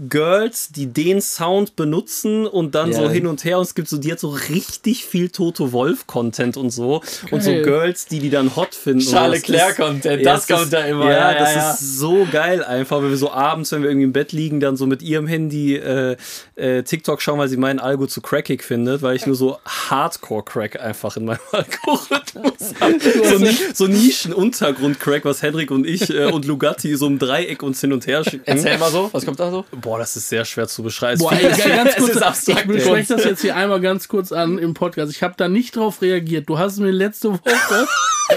Girls, 0.09 0.71
die 0.71 0.87
den 0.87 1.21
Sound 1.21 1.77
benutzen 1.77 2.45
und 2.49 2.75
dann 2.75 2.91
Ja. 2.91 2.99
so 3.05 3.09
hin 3.09 3.29
und 3.29 3.45
her 3.45 3.59
und 3.59 3.63
es 3.65 3.77
gibt 3.77 3.89
so, 3.89 3.99
die 3.99 4.11
hat 4.11 4.19
so 4.19 4.31
richtig 4.31 5.05
viel 5.05 5.29
Toto 5.31 5.71
Wolf 5.71 6.09
Content 6.09 6.57
und 6.57 6.71
so 6.71 7.03
und 7.31 7.41
so 7.41 7.51
Geil. 7.53 7.63
Girls, 7.63 8.07
die 8.07 8.19
die 8.19 8.31
dann 8.31 8.57
hot 8.57 8.75
finden. 8.75 8.99
und 9.07 9.13
Charles 9.13 9.43
das 9.43 9.49
Leclerc 9.49 9.71
ist- 9.71 9.77
Content, 9.77 10.27
das 10.27 10.49
kommt 10.49 10.63
ist, 10.63 10.73
da 10.73 10.81
immer. 10.87 11.05
Ja, 11.05 11.11
Ja, 11.11 11.33
ja, 11.33 11.39
das 11.39 11.55
ja. 11.55 11.71
ist 11.71 11.99
so 11.99 12.27
geil 12.33 12.65
einfach, 12.65 13.01
wenn 13.01 13.11
wir 13.11 13.17
so 13.17 13.31
abends, 13.31 13.71
wenn 13.71 13.83
wir 13.83 13.91
irgendwie 13.91 14.07
im 14.07 14.13
Bett 14.13 14.33
liegen, 14.33 14.59
dann 14.59 14.77
so 14.77 14.87
mit 14.87 15.03
ihrem 15.03 15.29
Handy 15.29 15.77
äh, 15.77 16.17
äh, 16.57 16.83
TikTok 16.83 17.23
schauen, 17.23 17.39
weil 17.39 17.49
sie 17.49 17.57
meinen 17.57 17.79
Algo 17.79 18.09
zu 18.09 18.21
crackig 18.21 18.65
findet, 18.65 19.03
weil 19.03 19.15
ich 19.15 19.25
nur 19.27 19.37
so 19.37 19.59
Hardcore-Crack 19.65 20.81
einfach 20.81 21.17
in 21.17 21.27
meinem 21.27 21.39
Algorithmus 21.53 22.75
habe. 22.81 22.97
So, 23.25 23.39
Ni- 23.39 23.57
so 23.73 23.87
Nischen-Untergrund-Crack, 23.87 25.25
was 25.25 25.43
Henrik 25.43 25.71
und 25.71 25.87
ich 25.87 26.11
äh, 26.11 26.25
und 26.25 26.45
Lugatti 26.45 26.97
so 26.97 27.07
im 27.07 27.21
Dreieck 27.21 27.63
uns 27.63 27.81
hin 27.81 27.93
und 27.93 28.05
her 28.09 28.25
schicken. 28.25 28.43
Erzähl 28.47 28.79
mal 28.79 28.91
so, 28.91 29.09
was 29.13 29.25
kommt 29.25 29.39
da 29.39 29.51
so? 29.53 29.65
Boah, 29.81 29.99
das 29.99 30.17
ist 30.17 30.29
sehr 30.29 30.45
schwer 30.45 30.69
zu 30.69 30.83
beschreiben. 30.83 31.21
Boah, 31.21 31.33
Es 31.33 31.59
ey, 31.65 31.77
ganz 31.77 31.91
es 31.91 31.97
kurz, 31.97 32.11
ist 32.11 32.23
abstrakt, 32.23 32.61
ich 32.63 32.67
bespreche 32.67 33.15
das 33.15 33.25
jetzt 33.25 33.41
hier 33.43 33.57
einmal 33.57 33.81
ganz 33.81 34.09
kurz 34.09 34.33
an 34.33 34.59
im 34.59 34.75
Podcast. 34.75 35.13
Ich 35.13 35.23
habe 35.23 35.35
da 35.37 35.49
nicht 35.49 35.77
drauf 35.77 36.03
reagiert. 36.03 36.49
Du 36.49 36.59
hast 36.59 36.79
mir 36.79 36.91
letzte 36.91 37.33
Woche 37.33 37.41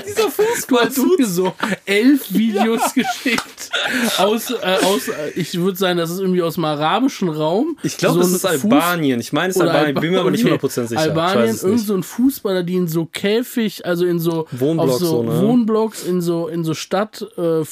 dieser 0.05 0.29
Fußball 0.29 0.89
mir 1.17 1.25
so 1.25 1.53
elf 1.85 2.25
Videos 2.33 2.93
geschickt 2.93 3.69
aus, 4.17 4.51
äh, 4.51 4.55
aus 4.83 5.07
äh, 5.07 5.31
ich 5.35 5.57
würde 5.59 5.77
sagen, 5.77 5.97
das 5.97 6.09
ist 6.09 6.19
irgendwie 6.19 6.41
aus 6.41 6.55
dem 6.55 6.65
arabischen 6.65 7.29
Raum. 7.29 7.77
ich 7.83 7.97
glaube, 7.97 8.15
So 8.15 8.21
das 8.21 8.31
ist 8.31 8.45
Albanien. 8.45 9.19
Ich 9.19 9.33
meine, 9.33 9.49
es 9.49 9.55
ist 9.55 9.61
Albanien. 9.61 9.95
Bin 9.95 10.11
mir 10.11 10.19
aber 10.19 10.31
nicht 10.31 10.45
okay. 10.45 10.55
100% 10.55 10.69
sicher. 10.69 10.93
ich 10.93 10.99
Albanien, 10.99 11.49
es 11.49 11.63
irgend 11.63 11.81
so 11.81 11.95
ein 11.95 12.03
Fußballer, 12.03 12.63
die 12.63 12.75
in 12.75 12.87
so 12.87 13.05
Käfig, 13.05 13.85
also 13.85 14.05
in 14.05 14.19
so 14.19 14.47
Wohnblocks 14.51 14.99
so, 14.99 15.05
so, 15.05 15.23
ne? 15.23 15.41
Wohnblocks, 15.41 16.03
in 16.03 16.21
so 16.21 16.47
in 16.47 16.63
so 16.63 16.73
Stadt 16.73 17.25
äh, 17.37 17.63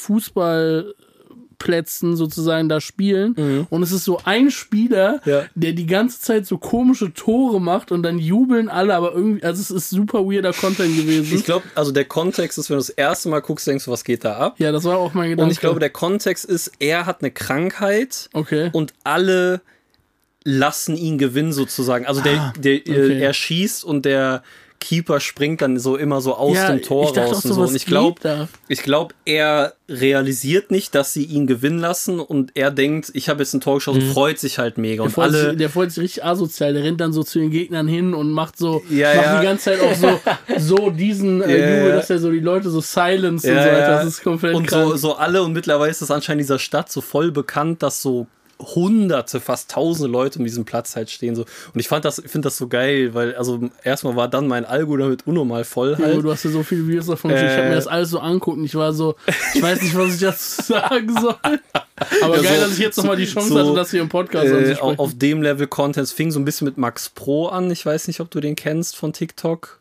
Fußballplätzen 1.58 2.16
sozusagen 2.16 2.68
da 2.68 2.80
spielen 2.80 3.66
und 3.70 3.82
es 3.82 3.92
ist 3.92 4.04
so 4.04 4.20
ein 4.24 4.50
Spieler, 4.50 5.20
Mhm. 5.24 5.30
Ja. 5.30 5.42
der 5.54 5.72
die 5.72 5.86
ganze 5.86 6.20
Zeit 6.20 6.46
so 6.46 6.58
komische 6.58 7.12
Tore 7.12 7.60
macht 7.60 7.90
und 7.92 8.02
dann 8.02 8.18
jubeln 8.18 8.68
alle, 8.68 8.94
aber 8.94 9.12
irgendwie 9.14 9.42
also 9.42 9.60
es 9.60 9.70
ist 9.70 9.90
super 9.90 10.24
weirder 10.24 10.52
Content 10.52 10.96
gewesen. 10.96 11.34
Ich 11.36 11.44
glaube, 11.44 11.64
also 11.74 11.92
der 11.92 12.04
Kontext 12.04 12.58
ist, 12.58 12.70
wenn 12.70 12.74
du 12.76 12.80
das 12.80 12.90
erste 12.90 13.28
Mal 13.28 13.40
guckst, 13.40 13.66
denkst 13.66 13.84
du, 13.86 13.90
was 13.90 14.04
geht 14.04 14.24
da 14.24 14.36
ab? 14.36 14.54
ja, 14.58 14.72
das 14.72 14.84
war 14.84 14.98
auch 14.98 15.14
mein 15.14 15.30
Gedanke. 15.30 15.44
Und 15.46 15.50
ich 15.52 15.60
glaube, 15.60 15.80
der 15.80 15.90
Kontext 15.90 16.44
ist, 16.44 16.72
er 16.78 17.06
hat 17.06 17.20
eine 17.22 17.30
Krankheit 17.30 18.28
okay. 18.32 18.70
und 18.72 18.94
alle 19.04 19.60
lassen 20.44 20.96
ihn 20.96 21.18
gewinnen 21.18 21.52
sozusagen. 21.52 22.06
Also 22.06 22.20
der, 22.22 22.40
Ah, 22.40 22.52
der 22.58 22.74
äh, 22.74 22.80
okay. 22.90 23.20
er 23.20 23.32
schießt 23.32 23.84
und 23.84 24.04
der 24.04 24.42
Keeper 24.80 25.18
springt 25.20 25.60
dann 25.60 25.78
so 25.78 25.96
immer 25.96 26.20
so 26.20 26.34
aus 26.34 26.54
ja, 26.56 26.70
dem 26.70 26.82
Tor 26.82 27.16
raus 27.16 27.44
und 27.44 27.52
so, 27.52 27.62
Und 27.62 27.74
ich 27.74 27.84
glaube, 27.86 28.48
ich 28.68 28.82
glaube, 28.82 29.14
er 29.24 29.74
realisiert 29.88 30.70
nicht, 30.70 30.94
dass 30.94 31.12
sie 31.12 31.24
ihn 31.24 31.46
gewinnen 31.46 31.78
lassen 31.78 32.20
und 32.20 32.52
er 32.54 32.70
denkt, 32.70 33.10
ich 33.14 33.28
habe 33.28 33.40
jetzt 33.40 33.54
ein 33.54 33.60
Tor 33.60 33.76
geschossen, 33.76 34.02
freut 34.12 34.38
sich 34.38 34.58
halt 34.58 34.78
mega. 34.78 34.96
Der 35.02 35.04
Und 35.06 35.10
freut, 35.12 35.24
alle 35.26 35.48
sich, 35.50 35.58
der 35.58 35.70
freut 35.70 35.90
sich 35.90 36.02
richtig 36.04 36.24
asozial. 36.24 36.74
Der 36.74 36.84
rennt 36.84 37.00
dann 37.00 37.12
so 37.12 37.22
zu 37.22 37.38
den 37.38 37.50
Gegnern 37.50 37.88
hin 37.88 38.14
und 38.14 38.30
macht 38.30 38.56
so, 38.56 38.82
Ja, 38.88 39.14
macht 39.14 39.26
ja. 39.26 39.40
die 39.40 39.46
ganze 39.46 39.64
Zeit 39.64 39.80
auch 39.80 39.94
so, 39.94 40.20
so 40.58 40.90
diesen 40.90 41.42
äh, 41.42 41.58
Ja, 41.58 41.78
Jubel, 41.78 41.92
dass 41.92 42.10
er 42.10 42.18
so 42.18 42.30
die 42.30 42.40
Leute 42.40 42.70
so 42.70 42.80
silence 42.80 43.48
und 43.50 43.58
so 43.58 43.64
weiter. 43.66 43.88
Das 43.88 44.06
ist 44.06 44.22
komplett 44.22 44.54
und 44.54 44.66
krank. 44.66 44.90
so, 44.90 44.96
so 44.96 45.16
alle 45.16 45.42
und 45.42 45.52
mittlerweile 45.52 45.90
ist 45.90 46.02
das 46.02 46.10
anscheinend 46.10 46.40
in 46.42 46.44
dieser 46.46 46.58
Stadt 46.58 46.92
so 46.92 47.00
voll 47.00 47.32
bekannt, 47.32 47.82
dass 47.82 48.00
so 48.02 48.26
hunderte, 48.60 49.40
fast 49.40 49.70
tausende 49.70 50.08
Leute 50.10 50.38
um 50.40 50.44
diesen 50.44 50.64
Platz 50.64 50.96
halt 50.96 51.10
stehen 51.10 51.36
so 51.36 51.42
und 51.74 51.80
ich 51.80 51.86
fand 51.88 52.04
das, 52.04 52.16
finde 52.26 52.46
das 52.46 52.56
so 52.56 52.66
geil, 52.68 53.14
weil 53.14 53.34
also 53.36 53.60
erstmal 53.84 54.16
war 54.16 54.28
dann 54.28 54.48
mein 54.48 54.64
Algo 54.64 54.96
damit 54.96 55.26
unnormal 55.26 55.64
voll 55.64 55.96
Ja, 55.98 56.06
halt. 56.06 56.24
du 56.24 56.30
hast 56.30 56.44
ja 56.44 56.50
so 56.50 56.62
viele 56.62 56.86
Videos 56.86 57.06
davon 57.06 57.30
gesehen. 57.30 57.46
Ich 57.46 57.52
habe 57.52 57.62
Äh. 57.66 57.68
mir 57.70 57.74
das 57.76 57.86
alles 57.86 58.10
so 58.10 58.18
angucken. 58.18 58.64
Ich 58.64 58.74
war 58.74 58.92
so, 58.92 59.14
ich 59.54 59.62
weiß 59.62 59.82
nicht, 59.82 59.96
was 59.96 60.14
ich 60.14 60.20
dazu 60.20 60.62
sagen 60.62 61.12
soll. 61.20 61.36
Aber 62.22 62.36
Ja, 62.36 62.42
geil, 62.42 62.56
so- 62.58 62.64
dass 62.64 62.72
ich 62.72 62.78
jetzt 62.78 62.96
nochmal 62.96 63.16
die 63.16 63.26
Chance 63.26 63.48
so, 63.50 63.58
hatte, 63.58 63.74
das 63.74 63.90
hier 63.90 64.00
im 64.02 64.08
Podcast 64.08 64.46
Äh, 64.46 64.76
auf 64.80 64.98
auf 64.98 65.14
dem 65.16 65.42
Level 65.42 65.66
Content. 65.66 66.08
Fing 66.08 66.30
so 66.30 66.38
ein 66.40 66.44
bisschen 66.44 66.64
mit 66.64 66.78
Max 66.78 67.08
Pro 67.10 67.46
an. 67.48 67.70
Ich 67.70 67.84
weiß 67.86 68.08
nicht, 68.08 68.20
ob 68.20 68.30
du 68.30 68.40
den 68.40 68.56
kennst 68.56 68.96
von 68.96 69.12
TikTok. 69.12 69.77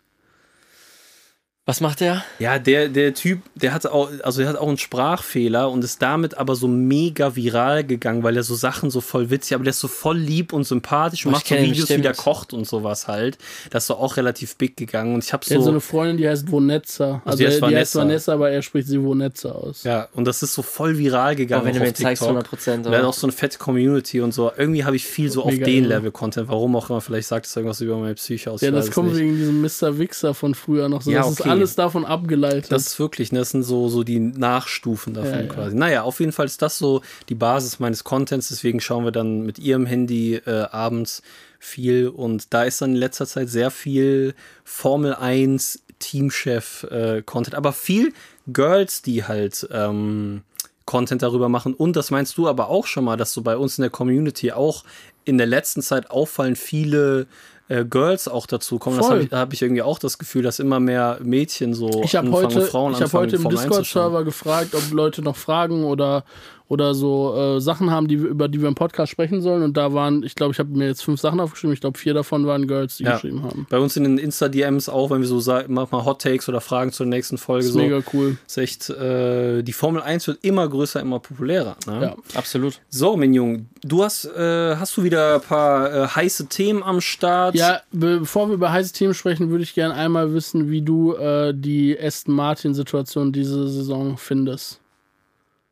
Was 1.67 1.81
macht 1.81 1.99
der? 1.99 2.23
Ja, 2.39 2.59
der, 2.59 2.87
der 2.87 3.13
Typ, 3.13 3.41
der 3.55 3.73
hat 3.73 3.85
auch, 3.85 4.09
also 4.23 4.39
der 4.39 4.49
hat 4.49 4.55
auch 4.55 4.69
einen 4.69 4.77
Sprachfehler 4.77 5.69
und 5.69 5.83
ist 5.83 6.01
damit 6.01 6.37
aber 6.37 6.55
so 6.55 6.69
mega 6.69 7.35
viral 7.35 7.83
gegangen, 7.83 8.23
weil 8.23 8.37
er 8.37 8.43
so 8.43 8.55
Sachen 8.55 8.89
so 8.89 9.01
voll 9.01 9.29
witzig, 9.29 9.53
aber 9.53 9.65
der 9.65 9.71
ist 9.71 9.81
so 9.81 9.89
voll 9.89 10.17
lieb 10.17 10.53
und 10.53 10.63
sympathisch 10.63 11.25
und 11.25 11.33
Oh, 11.33 11.35
macht 11.35 11.47
so 11.47 11.55
Videos, 11.55 11.89
wie 11.89 12.01
der 12.01 12.13
kocht 12.13 12.53
und 12.53 12.65
sowas 12.65 13.09
halt. 13.09 13.37
Das 13.69 13.83
ist 13.83 13.87
so 13.87 13.97
auch 13.97 14.15
relativ 14.15 14.55
big 14.55 14.77
gegangen 14.77 15.13
und 15.13 15.25
ich 15.25 15.33
habe 15.33 15.45
er 15.45 15.55
hat 15.55 15.57
so 15.57 15.63
so, 15.65 15.71
eine 15.71 15.81
Freundin, 15.81 16.15
die 16.15 16.29
heißt 16.29 16.49
Vonetza. 16.49 17.21
Also, 17.25 17.37
die 17.37 17.47
heißt 17.47 17.57
die 17.57 17.65
heißt 17.65 17.95
Vanessa. 17.95 17.99
Vanessa, 17.99 18.33
aber 18.33 18.49
er 18.49 18.61
spricht 18.61 18.87
sie 18.87 19.03
Vonetza 19.03 19.51
aus. 19.51 19.83
ja, 19.83 20.07
und 20.13 20.23
das 20.23 20.41
ist 20.43 20.53
so 20.53 20.61
voll 20.61 20.97
viral 20.97 21.35
gegangen. 21.35 21.63
Oh, 21.63 21.65
wenn 21.65 21.73
du 21.73 21.81
mir 21.81 21.93
zeigst, 21.93 22.21
TikTok. 22.21 22.27
100 22.29 22.47
Prozent. 22.47 22.85
Er 22.85 22.99
hat 22.99 23.03
auch 23.03 23.13
so 23.13 23.27
eine 23.27 23.33
fette 23.33 23.57
Community 23.57 24.21
und 24.21 24.33
so. 24.33 24.53
Irgendwie 24.55 24.85
habe 24.85 24.95
ich 24.95 25.05
viel 25.05 25.29
so 25.29 25.43
auf 25.43 25.53
den. 25.53 25.83
Level 25.83 26.11
Content. 26.11 26.47
Warum 26.47 26.77
auch 26.77 26.89
immer. 26.89 27.01
Vielleicht 27.01 27.27
sagt 27.27 27.45
es 27.45 27.55
irgendwas 27.55 27.81
über 27.81 27.97
meine 27.97 28.15
Psyche 28.15 28.51
aus. 28.51 28.61
Ja, 28.61 28.71
das 28.71 28.89
kommt 28.89 29.09
nicht. 29.09 29.19
wegen 29.19 29.35
diesem 29.35 29.61
Mr. 29.61 29.99
Wichser 29.99 30.33
von 30.33 30.55
früher 30.55 30.87
noch 30.87 31.01
so. 31.01 31.11
Ja, 31.11 31.19
das 31.23 31.31
ist 31.31 31.41
okay. 31.41 31.56
Alles 31.57 31.75
davon 31.75 32.05
abgeleitet. 32.05 32.71
Das 32.71 32.87
ist 32.87 32.99
wirklich, 32.99 33.31
ne, 33.31 33.39
das 33.39 33.51
sind 33.51 33.63
so, 33.63 33.89
so 33.89 34.03
die 34.03 34.19
Nachstufen 34.19 35.13
davon 35.13 35.31
Ja, 35.31 35.41
ja. 35.41 35.47
quasi. 35.47 35.75
Naja, 35.75 36.03
auf 36.03 36.19
jeden 36.19 36.31
Fall 36.31 36.45
ist 36.45 36.61
das 36.61 36.77
so 36.77 37.01
die 37.29 37.35
Basis 37.35 37.79
meines 37.79 38.03
Contents, 38.03 38.49
deswegen 38.49 38.79
schauen 38.79 39.03
wir 39.03 39.11
dann 39.11 39.41
mit 39.41 39.59
ihrem 39.59 39.85
Handy 39.85 40.35
äh, 40.35 40.67
abends 40.71 41.21
viel 41.59 42.07
und 42.07 42.53
da 42.53 42.63
ist 42.63 42.81
dann 42.81 42.91
in 42.91 42.97
letzter 42.97 43.25
Zeit 43.25 43.49
sehr 43.49 43.71
viel 43.71 44.35
Formel 44.63 45.15
1 45.15 45.83
Teamchef 45.99 46.83
äh, 46.91 47.23
Content, 47.23 47.55
aber 47.55 47.73
viel 47.73 48.13
Girls, 48.47 49.01
die 49.01 49.23
halt 49.23 49.67
ähm, 49.71 50.43
Content 50.85 51.21
darüber 51.21 51.49
machen 51.49 51.73
und 51.73 51.95
das 51.95 52.11
meinst 52.11 52.37
du 52.37 52.47
aber 52.47 52.69
auch 52.69 52.85
schon 52.85 53.03
mal, 53.03 53.17
dass 53.17 53.33
so 53.33 53.41
bei 53.41 53.57
uns 53.57 53.77
in 53.77 53.81
der 53.81 53.91
Community 53.91 54.51
auch 54.51 54.83
in 55.25 55.37
der 55.37 55.47
letzten 55.47 55.81
Zeit 55.81 56.09
auffallen 56.11 56.55
viele 56.55 57.27
äh, 57.69 57.85
Girls 57.85 58.27
auch 58.27 58.45
dazu 58.45 58.79
kommen. 58.79 58.97
Das 58.97 59.07
Voll. 59.07 59.15
habe 59.15 59.23
ich, 59.23 59.29
da 59.29 59.37
habe 59.39 59.53
ich 59.53 59.61
irgendwie 59.61 59.81
auch 59.81 59.99
das 59.99 60.17
Gefühl, 60.17 60.43
dass 60.43 60.59
immer 60.59 60.79
mehr 60.79 61.19
Mädchen 61.21 61.73
so 61.73 62.01
Ich 62.03 62.15
habe 62.15 62.27
anfangen, 62.27 62.45
heute, 62.55 62.61
Frauen 62.61 62.91
ich 62.93 62.97
hab 62.97 63.03
anfangen, 63.05 63.23
heute 63.23 63.35
im 63.35 63.41
Formel 63.43 63.57
1 63.57 63.65
zu 63.65 63.69
schauen. 63.69 63.83
Discord-Server 63.83 64.23
gefragt, 64.23 64.75
ob 64.75 64.91
Leute 64.91 65.21
noch 65.21 65.35
Fragen 65.35 65.83
oder, 65.83 66.23
oder 66.69 66.93
so 66.93 67.33
äh, 67.57 67.61
Sachen 67.61 67.91
haben, 67.91 68.07
die, 68.07 68.21
wir- 68.21 68.29
über 68.29 68.47
die 68.47 68.61
wir 68.61 68.67
im 68.67 68.75
Podcast 68.75 69.11
sprechen 69.11 69.41
sollen. 69.41 69.63
Und 69.63 69.77
da 69.77 69.93
waren, 69.93 70.23
ich 70.23 70.35
glaube, 70.35 70.51
ich 70.51 70.59
habe 70.59 70.69
mir 70.69 70.87
jetzt 70.87 71.03
fünf 71.03 71.19
Sachen 71.21 71.39
aufgeschrieben. 71.39 71.73
Ich 71.73 71.79
glaube, 71.81 71.97
vier 71.97 72.13
davon 72.13 72.45
waren 72.45 72.67
Girls, 72.67 72.97
die 72.97 73.03
Ja. 73.03 73.13
geschrieben 73.13 73.43
haben. 73.43 73.65
Bei 73.69 73.79
uns 73.79 73.95
in 73.95 74.03
den 74.03 74.17
Insta-DMs 74.17 74.89
auch, 74.89 75.09
wenn 75.11 75.21
wir 75.21 75.27
so 75.27 75.39
sagen, 75.39 75.73
manchmal 75.73 76.03
Hot 76.05 76.21
Takes 76.21 76.49
oder 76.49 76.59
Fragen 76.61 76.91
zur 76.91 77.05
nächsten 77.05 77.37
Folge. 77.37 77.59
Das 77.61 77.67
ist 77.67 77.73
so, 77.73 77.79
mega 77.79 78.01
cool. 78.13 78.37
ist 78.45 78.57
echt, 78.57 78.89
äh, 78.89 79.61
die 79.63 79.73
Formel 79.73 80.01
1 80.01 80.27
wird 80.27 80.39
immer 80.43 80.67
größer, 80.67 80.99
immer 80.99 81.19
populärer. 81.19 81.77
Ne? 81.87 82.01
Ja. 82.01 82.15
Absolut. 82.37 82.79
So, 82.89 83.15
Minjung, 83.15 83.67
du 83.83 84.03
hast, 84.03 84.25
äh, 84.25 84.75
hast 84.75 84.97
du 84.97 85.03
wieder 85.03 85.35
ein 85.35 85.41
paar 85.41 85.93
äh, 85.93 86.07
heiße 86.07 86.47
Themen 86.47 86.83
am 86.83 86.99
Start? 87.01 87.55
Ja, 87.55 87.81
be 87.91 88.19
bevor 88.19 88.47
wir 88.49 88.55
über 88.55 88.71
heiße 88.71 88.91
Themen 88.93 89.13
sprechen, 89.13 89.49
würde 89.51 89.63
ich 89.63 89.73
gerne 89.73 89.93
einmal 89.93 90.33
wissen, 90.33 90.69
wie 90.69 90.81
du 90.81 91.13
äh, 91.15 91.53
die 91.55 91.97
Aston 91.97 92.35
Martin-Situation 92.35 93.31
diese 93.31 93.67
Saison 93.69 94.17
findest. 94.17 94.81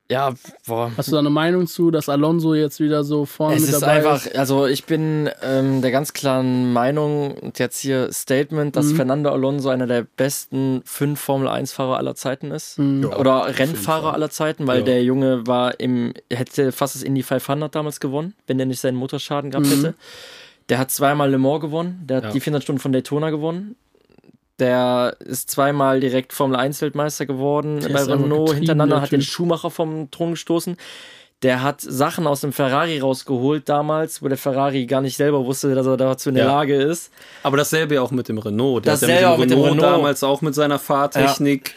Ja, 0.07 0.33
boah. 0.67 0.91
Hast 0.95 1.07
du 1.07 1.13
da 1.13 1.19
eine 1.19 1.31
Meinung 1.31 1.65
zu, 1.65 1.89
dass 1.89 2.09
Alonso 2.09 2.53
jetzt 2.53 2.79
wieder 2.79 3.03
so 3.03 3.25
vorne 3.25 3.55
Es 3.55 3.61
mit 3.61 3.71
ist 3.71 3.81
dabei 3.81 3.93
einfach, 3.93 4.23
ist? 4.25 4.35
also 4.37 4.67
ich 4.67 4.85
bin 4.85 5.29
ähm, 5.41 5.81
der 5.81 5.89
ganz 5.89 6.13
klaren 6.13 6.71
Meinung 6.73 7.31
und 7.33 7.57
jetzt 7.57 7.79
hier 7.79 8.13
Statement, 8.13 8.75
dass 8.75 8.85
Mhm. 8.87 8.95
Fernando 8.97 9.31
Alonso 9.31 9.69
einer 9.69 9.87
der 9.87 10.05
besten 10.15 10.83
fünf 10.85 11.19
Formel-1-Fahrer 11.21 11.97
aller 11.97 12.13
Zeiten 12.13 12.51
ist. 12.51 12.77
Mhm. 12.77 13.05
Oder 13.17 13.57
Rennfahrer 13.57 14.13
aller 14.13 14.29
Zeiten, 14.29 14.67
weil 14.67 14.79
Ja. 14.79 14.85
der 14.85 15.03
Junge 15.03 15.47
war 15.47 15.79
im, 15.79 16.13
hätte 16.31 16.71
fast 16.71 16.93
das 16.93 17.01
Indy 17.01 17.23
500 17.23 17.73
damals 17.73 17.99
gewonnen, 17.99 18.35
wenn 18.45 18.59
der 18.59 18.67
nicht 18.67 18.81
seinen 18.81 18.97
Motorschaden 18.97 19.49
gehabt 19.49 19.65
Mhm. 19.65 19.71
hätte. 19.71 19.93
Der 20.69 20.77
hat 20.77 20.91
zweimal 20.91 21.31
Le 21.31 21.39
Mans 21.39 21.61
gewonnen, 21.61 22.03
der 22.05 22.17
hat 22.17 22.23
Ja. 22.25 22.31
die 22.31 22.39
400 22.41 22.61
Stunden 22.63 22.79
von 22.81 22.91
Daytona 22.91 23.31
gewonnen. 23.31 23.75
Der 24.59 25.17
ist 25.19 25.51
zweimal 25.51 25.99
direkt 25.99 26.31
Formel 26.31 26.55
1 26.55 26.81
Weltmeister 26.81 27.25
geworden 27.25 27.81
Der 27.81 27.89
bei 27.89 28.03
Renault 28.03 28.53
hintereinander, 28.53 28.95
der 28.95 29.01
hat 29.03 29.11
den 29.11 29.19
Typ. 29.19 29.29
Schumacher 29.29 29.69
vom 29.69 30.09
Thron 30.11 30.31
gestoßen. 30.31 30.77
Der 31.41 31.61
hat 31.61 31.81
Sachen 31.81 32.25
aus 32.25 32.41
dem 32.41 32.53
Ferrari 32.53 32.99
rausgeholt 32.99 33.67
damals, 33.67 34.21
wo 34.23 34.29
der 34.29 34.37
Ferrari 34.37 34.85
gar 34.85 35.01
nicht 35.01 35.17
selber 35.17 35.45
wusste, 35.45 35.75
dass 35.75 35.85
er 35.85 35.97
dazu 35.97 36.29
in 36.29 36.35
der 36.35 36.45
Ja. 36.45 36.51
Lage 36.53 36.75
ist. 36.81 37.11
Aber 37.43 37.57
dasselbe 37.57 37.95
ja 37.95 38.01
auch 38.01 38.11
mit 38.11 38.29
dem 38.29 38.37
Renault. 38.37 38.85
Der 38.85 38.93
Dasselbe 38.93 39.15
hat 39.15 39.21
ja 39.21 39.33
auch 39.33 39.37
mit 39.37 39.51
dem 39.51 39.59
Renault, 39.59 39.77
Renault. 39.79 39.93
damals 39.97 40.23
auch 40.23 40.41
mit 40.41 40.55
seiner 40.55 40.79
Fahrtechnik 40.79 41.75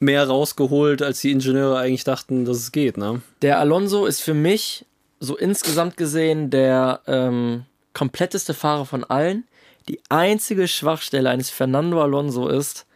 mehr 0.00 0.26
rausgeholt, 0.26 1.02
als 1.02 1.20
die 1.20 1.30
Ingenieure 1.32 1.78
eigentlich 1.78 2.04
dachten, 2.04 2.46
dass 2.46 2.56
es 2.56 2.72
geht. 2.72 2.96
Ne? 2.96 3.20
Der 3.42 3.58
Alonso 3.60 4.06
ist 4.06 4.22
für 4.22 4.34
mich 4.34 4.86
so 5.20 5.36
insgesamt 5.36 5.96
gesehen 5.98 6.48
der 6.50 7.00
ähm, 7.06 7.64
kompletteste 7.92 8.54
Fahrer 8.54 8.86
von 8.86 9.04
allen. 9.04 9.44
Die 9.88 10.00
einzige 10.08 10.66
Schwachstelle 10.68 11.30
eines 11.30 11.50
Fernando 11.50 12.02
Alonso 12.02 12.48
ist, 12.48 12.86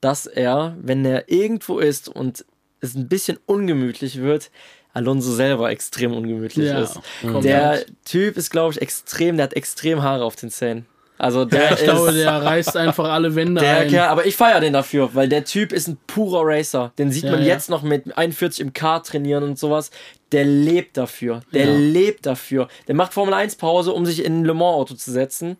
dass 0.00 0.26
er, 0.26 0.76
wenn 0.80 1.04
er 1.04 1.30
irgendwo 1.30 1.78
ist 1.78 2.08
und 2.08 2.44
es 2.80 2.94
ein 2.94 3.08
bisschen 3.08 3.38
ungemütlich 3.46 4.20
wird, 4.20 4.50
Alonso 4.94 5.32
selber 5.32 5.70
extrem 5.70 6.14
ungemütlich 6.14 6.68
Ja, 6.68 6.80
ist. 6.80 7.00
Der 7.42 7.84
Typ 8.04 8.36
ist, 8.36 8.50
glaube 8.50 8.72
ich, 8.72 8.80
extrem, 8.82 9.36
der 9.36 9.44
hat 9.44 9.54
extrem 9.54 10.02
Haare 10.02 10.24
auf 10.24 10.36
den 10.36 10.50
Zähnen. 10.50 10.86
Also 11.18 11.44
der 11.44 11.72
Ich 11.72 11.82
glaube, 11.82 12.10
ist, 12.10 12.18
der 12.18 12.42
reißt 12.42 12.76
einfach 12.76 13.08
alle 13.10 13.34
Wände 13.34 13.60
der 13.60 13.78
ein. 13.78 13.88
Kerl, 13.88 14.08
aber 14.08 14.24
ich 14.24 14.36
feiere 14.36 14.60
den 14.60 14.72
dafür, 14.72 15.10
weil 15.14 15.28
der 15.28 15.44
Typ 15.44 15.72
ist 15.72 15.88
ein 15.88 15.98
purer 16.06 16.42
Racer. 16.44 16.92
Den 16.96 17.10
sieht 17.10 17.24
Ja, 17.24 17.32
man 17.32 17.40
ja. 17.40 17.46
jetzt 17.48 17.68
noch 17.68 17.82
mit 17.82 18.16
41 18.16 18.60
im 18.60 18.72
K 18.72 19.00
trainieren 19.00 19.42
und 19.42 19.58
sowas. 19.58 19.90
Der 20.30 20.44
lebt 20.44 20.96
dafür. 20.96 21.40
Der 21.52 21.66
Ja. 21.66 21.76
lebt 21.76 22.24
dafür. 22.24 22.68
Der 22.86 22.94
macht 22.94 23.12
Formel 23.12 23.34
1 23.34 23.56
Pause, 23.56 23.92
um 23.92 24.06
sich 24.06 24.24
in 24.24 24.40
ein 24.40 24.44
Le 24.44 24.54
Mans 24.54 24.74
Auto 24.76 24.94
zu 24.94 25.10
setzen. 25.10 25.56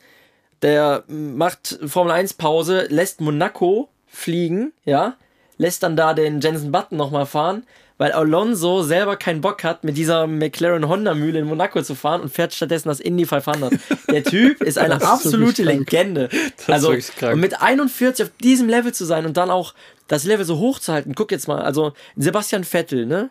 Der 0.62 1.04
macht 1.06 1.78
Formel 1.86 2.12
1 2.12 2.34
Pause, 2.34 2.86
lässt 2.88 3.20
Monaco 3.20 3.88
fliegen, 4.06 4.72
ja, 4.84 5.16
lässt 5.56 5.82
dann 5.82 5.96
da 5.96 6.14
den 6.14 6.40
Jensen 6.40 6.72
Button 6.72 6.96
nochmal 6.96 7.26
fahren, 7.26 7.64
weil 7.98 8.12
Alonso 8.12 8.82
selber 8.82 9.16
keinen 9.16 9.40
Bock 9.40 9.64
hat, 9.64 9.82
mit 9.84 9.96
dieser 9.96 10.26
McLaren 10.26 10.88
Honda 10.88 11.14
Mühle 11.14 11.40
in 11.40 11.46
Monaco 11.46 11.82
zu 11.82 11.94
fahren 11.94 12.20
und 12.20 12.32
fährt 12.32 12.54
stattdessen 12.54 12.88
das 12.88 13.00
Indy 13.00 13.26
500. 13.26 13.74
Der 14.11 14.24
Typ 14.24 14.62
ist 14.62 14.78
eine 14.78 15.02
absolute. 15.02 15.64
Legende. 15.64 16.28
also 16.68 16.90
und 16.90 17.40
mit 17.40 17.61
41 17.61 18.26
auf 18.26 18.32
diesem 18.40 18.68
Level 18.68 18.94
zu 18.94 19.04
sein 19.04 19.26
und 19.26 19.36
dann 19.36 19.50
auch 19.50 19.74
das 20.06 20.24
Level 20.24 20.44
so 20.44 20.59
hoch 20.59 20.78
zu 20.78 20.92
halten. 20.92 21.14
Guck 21.14 21.32
jetzt 21.32 21.48
mal, 21.48 21.61
also 21.61 21.92
Sebastian 22.16 22.64
Vettel, 22.64 23.04
ne? 23.04 23.30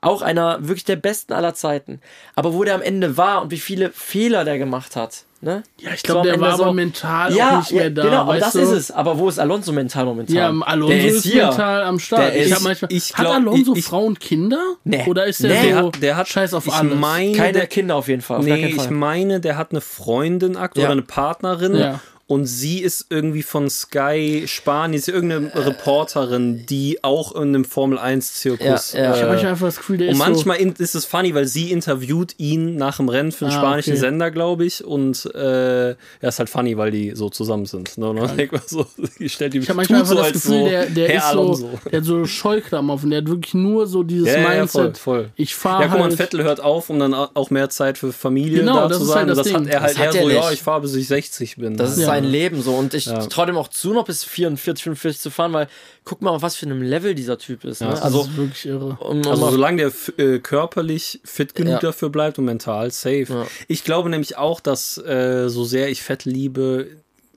Auch 0.00 0.20
einer 0.22 0.66
wirklich 0.66 0.84
der 0.84 0.96
besten 0.96 1.32
aller 1.32 1.54
Zeiten. 1.54 2.00
Aber 2.34 2.52
wo 2.52 2.64
der 2.64 2.74
am 2.74 2.82
Ende 2.82 3.16
war 3.16 3.42
und 3.42 3.50
wie 3.50 3.58
viele 3.58 3.90
Fehler 3.90 4.44
der 4.44 4.58
gemacht 4.58 4.96
hat, 4.96 5.24
ne? 5.44 5.62
Ja, 5.80 5.90
ich 5.94 6.00
So 6.00 6.04
glaube, 6.06 6.20
am 6.20 6.24
der 6.24 6.34
Ende 6.34 6.46
war 6.46 6.54
aber 6.54 6.64
so- 6.64 6.72
mental 6.72 7.34
ja, 7.36 7.50
auch 7.50 7.58
nicht 7.58 7.72
mehr 7.72 7.82
ja, 7.84 7.90
da. 7.90 8.02
Genau, 8.02 8.16
aber 8.22 8.32
weißt 8.32 8.42
das 8.46 8.52
du? 8.54 8.58
ist 8.60 8.70
es. 8.70 8.90
Aber 8.90 9.18
wo 9.18 9.28
ist 9.28 9.38
Alonso 9.38 9.72
mental 9.72 10.04
momentan? 10.06 10.34
Ja, 10.36 10.48
Alonso 10.66 10.92
der 10.94 11.04
ist, 11.06 11.22
hier. 11.24 11.46
mental 11.46 11.82
am 11.84 11.98
Start. 11.98 12.22
Der 12.22 12.36
ich 12.36 12.46
ist- 12.46 12.54
hab 12.56 12.62
manchmal, 12.62 12.92
ich 12.92 13.10
hat 13.14 13.20
glaub, 13.20 13.34
Alonso 13.34 13.72
ich- 13.72 13.78
ich- 13.78 13.84
Frauen 13.84 14.18
Kinder? 14.18 14.58
Nee. 14.84 15.04
Oder 15.06 15.26
ist 15.26 15.42
der 15.42 15.50
Nee. 15.50 15.56
so 15.60 15.66
Der 15.68 15.76
hat, 15.86 16.02
der 16.02 16.16
hat 16.16 16.28
scheiß 16.28 16.54
auf 16.54 16.66
ich 16.66 16.72
alles? 16.72 16.98
Meine, 16.98 17.32
Keine 17.36 17.52
der, 17.52 17.66
Kinder 17.66 17.96
auf 17.96 18.08
jeden 18.08 18.22
Fall. 18.22 18.38
Auf 18.38 18.44
nee, 18.44 18.66
ich 18.66 18.90
meine, 18.90 19.40
der 19.40 19.56
hat 19.56 19.70
eine 19.70 19.80
Freundin 19.80 20.56
aktuell 20.56 20.82
Ja. 20.84 20.88
oder 20.88 20.92
eine 20.94 21.02
Partnerin. 21.02 21.76
Ja. 21.76 22.00
Und 22.26 22.46
sie 22.46 22.78
ist 22.80 23.06
irgendwie 23.10 23.42
von 23.42 23.68
Sky 23.68 24.44
Spanien, 24.46 24.98
ist 24.98 25.08
irgendeine 25.08 25.50
Reporterin, 25.54 26.64
die 26.66 27.02
auch 27.04 27.34
in 27.34 27.42
einem 27.48 27.64
Formel 27.66 27.98
1 27.98 28.34
Zirkus. 28.34 28.92
Ja, 28.94 29.02
ja. 29.02 29.14
ich 29.16 29.22
habe 29.22 29.36
äh, 29.36 29.46
einfach 29.46 29.66
das 29.66 29.76
Gefühl, 29.76 29.98
der 29.98 30.08
und 30.08 30.14
ist 30.14 30.18
manchmal 30.18 30.56
in, 30.56 30.72
ist 30.72 30.94
es 30.94 31.04
funny, 31.04 31.34
weil 31.34 31.46
sie 31.46 31.70
interviewt 31.70 32.34
ihn 32.38 32.76
nach 32.76 32.96
dem 32.96 33.08
Rennen 33.10 33.30
für 33.30 33.44
einen 33.46 33.54
Ah, 33.54 33.58
spanischen 33.58 33.90
okay. 33.92 34.00
Sender, 34.00 34.30
glaube 34.30 34.64
ich. 34.64 34.82
Und 34.84 35.26
äh, 35.34 35.88
ja, 35.90 35.94
ist 36.22 36.38
halt 36.38 36.48
funny, 36.48 36.76
weil 36.78 36.90
die 36.90 37.12
so 37.14 37.28
zusammen 37.28 37.66
sind. 37.66 37.98
Ne? 37.98 38.08
Und 38.08 38.16
dann 38.16 38.36
denkt 38.38 38.52
man 38.54 38.62
so, 38.66 38.86
die 39.18 39.28
stellt 39.28 39.52
die 39.54 39.58
so. 39.58 39.62
Ich 39.64 39.68
habe 39.68 39.76
manchmal 39.76 40.00
einfach 40.00 40.14
so 40.16 40.22
das 40.22 40.32
Gefühl, 40.32 40.60
so, 40.60 40.64
der, 40.68 40.86
der 40.86 41.14
ist 41.14 41.22
so, 41.24 41.28
Alonso. 41.28 41.70
der 41.92 41.98
hat 42.00 42.06
so 42.06 42.24
Scheuklappen 42.24 42.90
auf 42.90 43.04
und 43.04 43.10
der 43.10 43.20
hat 43.20 43.28
wirklich 43.28 43.52
nur 43.54 43.86
so 43.86 44.02
dieses 44.02 44.28
Ja, 44.28 44.36
ja, 44.38 44.42
ja, 44.54 44.58
Mindset. 44.60 44.96
voll, 44.98 45.14
voll. 45.24 45.30
Ich 45.36 45.54
fahre 45.54 45.82
Ja, 45.82 45.88
guck 45.88 45.98
mal, 45.98 46.04
halt. 46.08 46.16
Vettel 46.16 46.42
hört 46.42 46.60
auf, 46.62 46.88
um 46.88 46.98
dann 46.98 47.12
auch 47.12 47.50
mehr 47.50 47.68
Zeit 47.68 47.98
für 47.98 48.12
Familie 48.14 48.60
Genau, 48.60 48.88
da 48.88 48.94
zu 48.96 49.02
ist 49.02 49.08
sein. 49.08 49.28
halt 49.28 49.30
das 49.30 49.38
und 49.38 49.46
das 49.46 49.54
hat 49.54 49.66
er 49.68 49.80
halt 49.82 49.90
Das 49.98 49.98
eher 49.98 50.06
er 50.06 50.22
so, 50.22 50.30
ja, 50.30 50.50
ich 50.52 50.62
fahre 50.62 50.80
bis 50.80 50.94
ich 50.94 51.06
60 51.06 51.56
bin. 51.56 51.76
Das 51.76 51.92
ist 51.92 51.98
Ja. 51.98 52.13
Sein 52.14 52.24
Leben 52.24 52.62
so. 52.62 52.74
Und 52.74 52.94
ich 52.94 53.06
Ja. 53.06 53.26
traue 53.26 53.46
dem 53.46 53.56
auch 53.56 53.68
zu, 53.68 53.92
noch 53.92 54.04
bis 54.04 54.24
44, 54.24 54.82
45 54.84 55.20
zu 55.20 55.30
fahren, 55.30 55.52
weil 55.52 55.68
guck 56.04 56.22
mal, 56.22 56.30
auf 56.30 56.42
was 56.42 56.56
für 56.56 56.66
einem 56.66 56.82
Level 56.82 57.14
dieser 57.14 57.38
Typ 57.38 57.64
ist. 57.64 57.80
Ne? 57.80 57.86
Ja, 57.88 57.92
das 57.94 58.02
also, 58.02 58.22
ist 58.22 58.36
wirklich 58.36 58.66
irre. 58.66 58.96
um, 59.00 59.20
um 59.20 59.26
Also 59.26 59.50
solange 59.50 59.90
der 60.16 60.24
äh, 60.26 60.38
körperlich 60.38 61.20
fit 61.24 61.54
genug 61.54 61.74
Ja. 61.74 61.78
dafür 61.80 62.10
bleibt 62.10 62.38
und 62.38 62.44
mental 62.44 62.90
safe. 62.90 63.26
Ja. 63.28 63.46
Ich 63.68 63.84
glaube 63.84 64.08
nämlich 64.10 64.36
auch, 64.36 64.60
dass 64.60 64.98
äh, 64.98 65.48
so 65.48 65.64
sehr 65.64 65.88
ich 65.90 66.02
Vettel 66.02 66.32
liebe, 66.32 66.88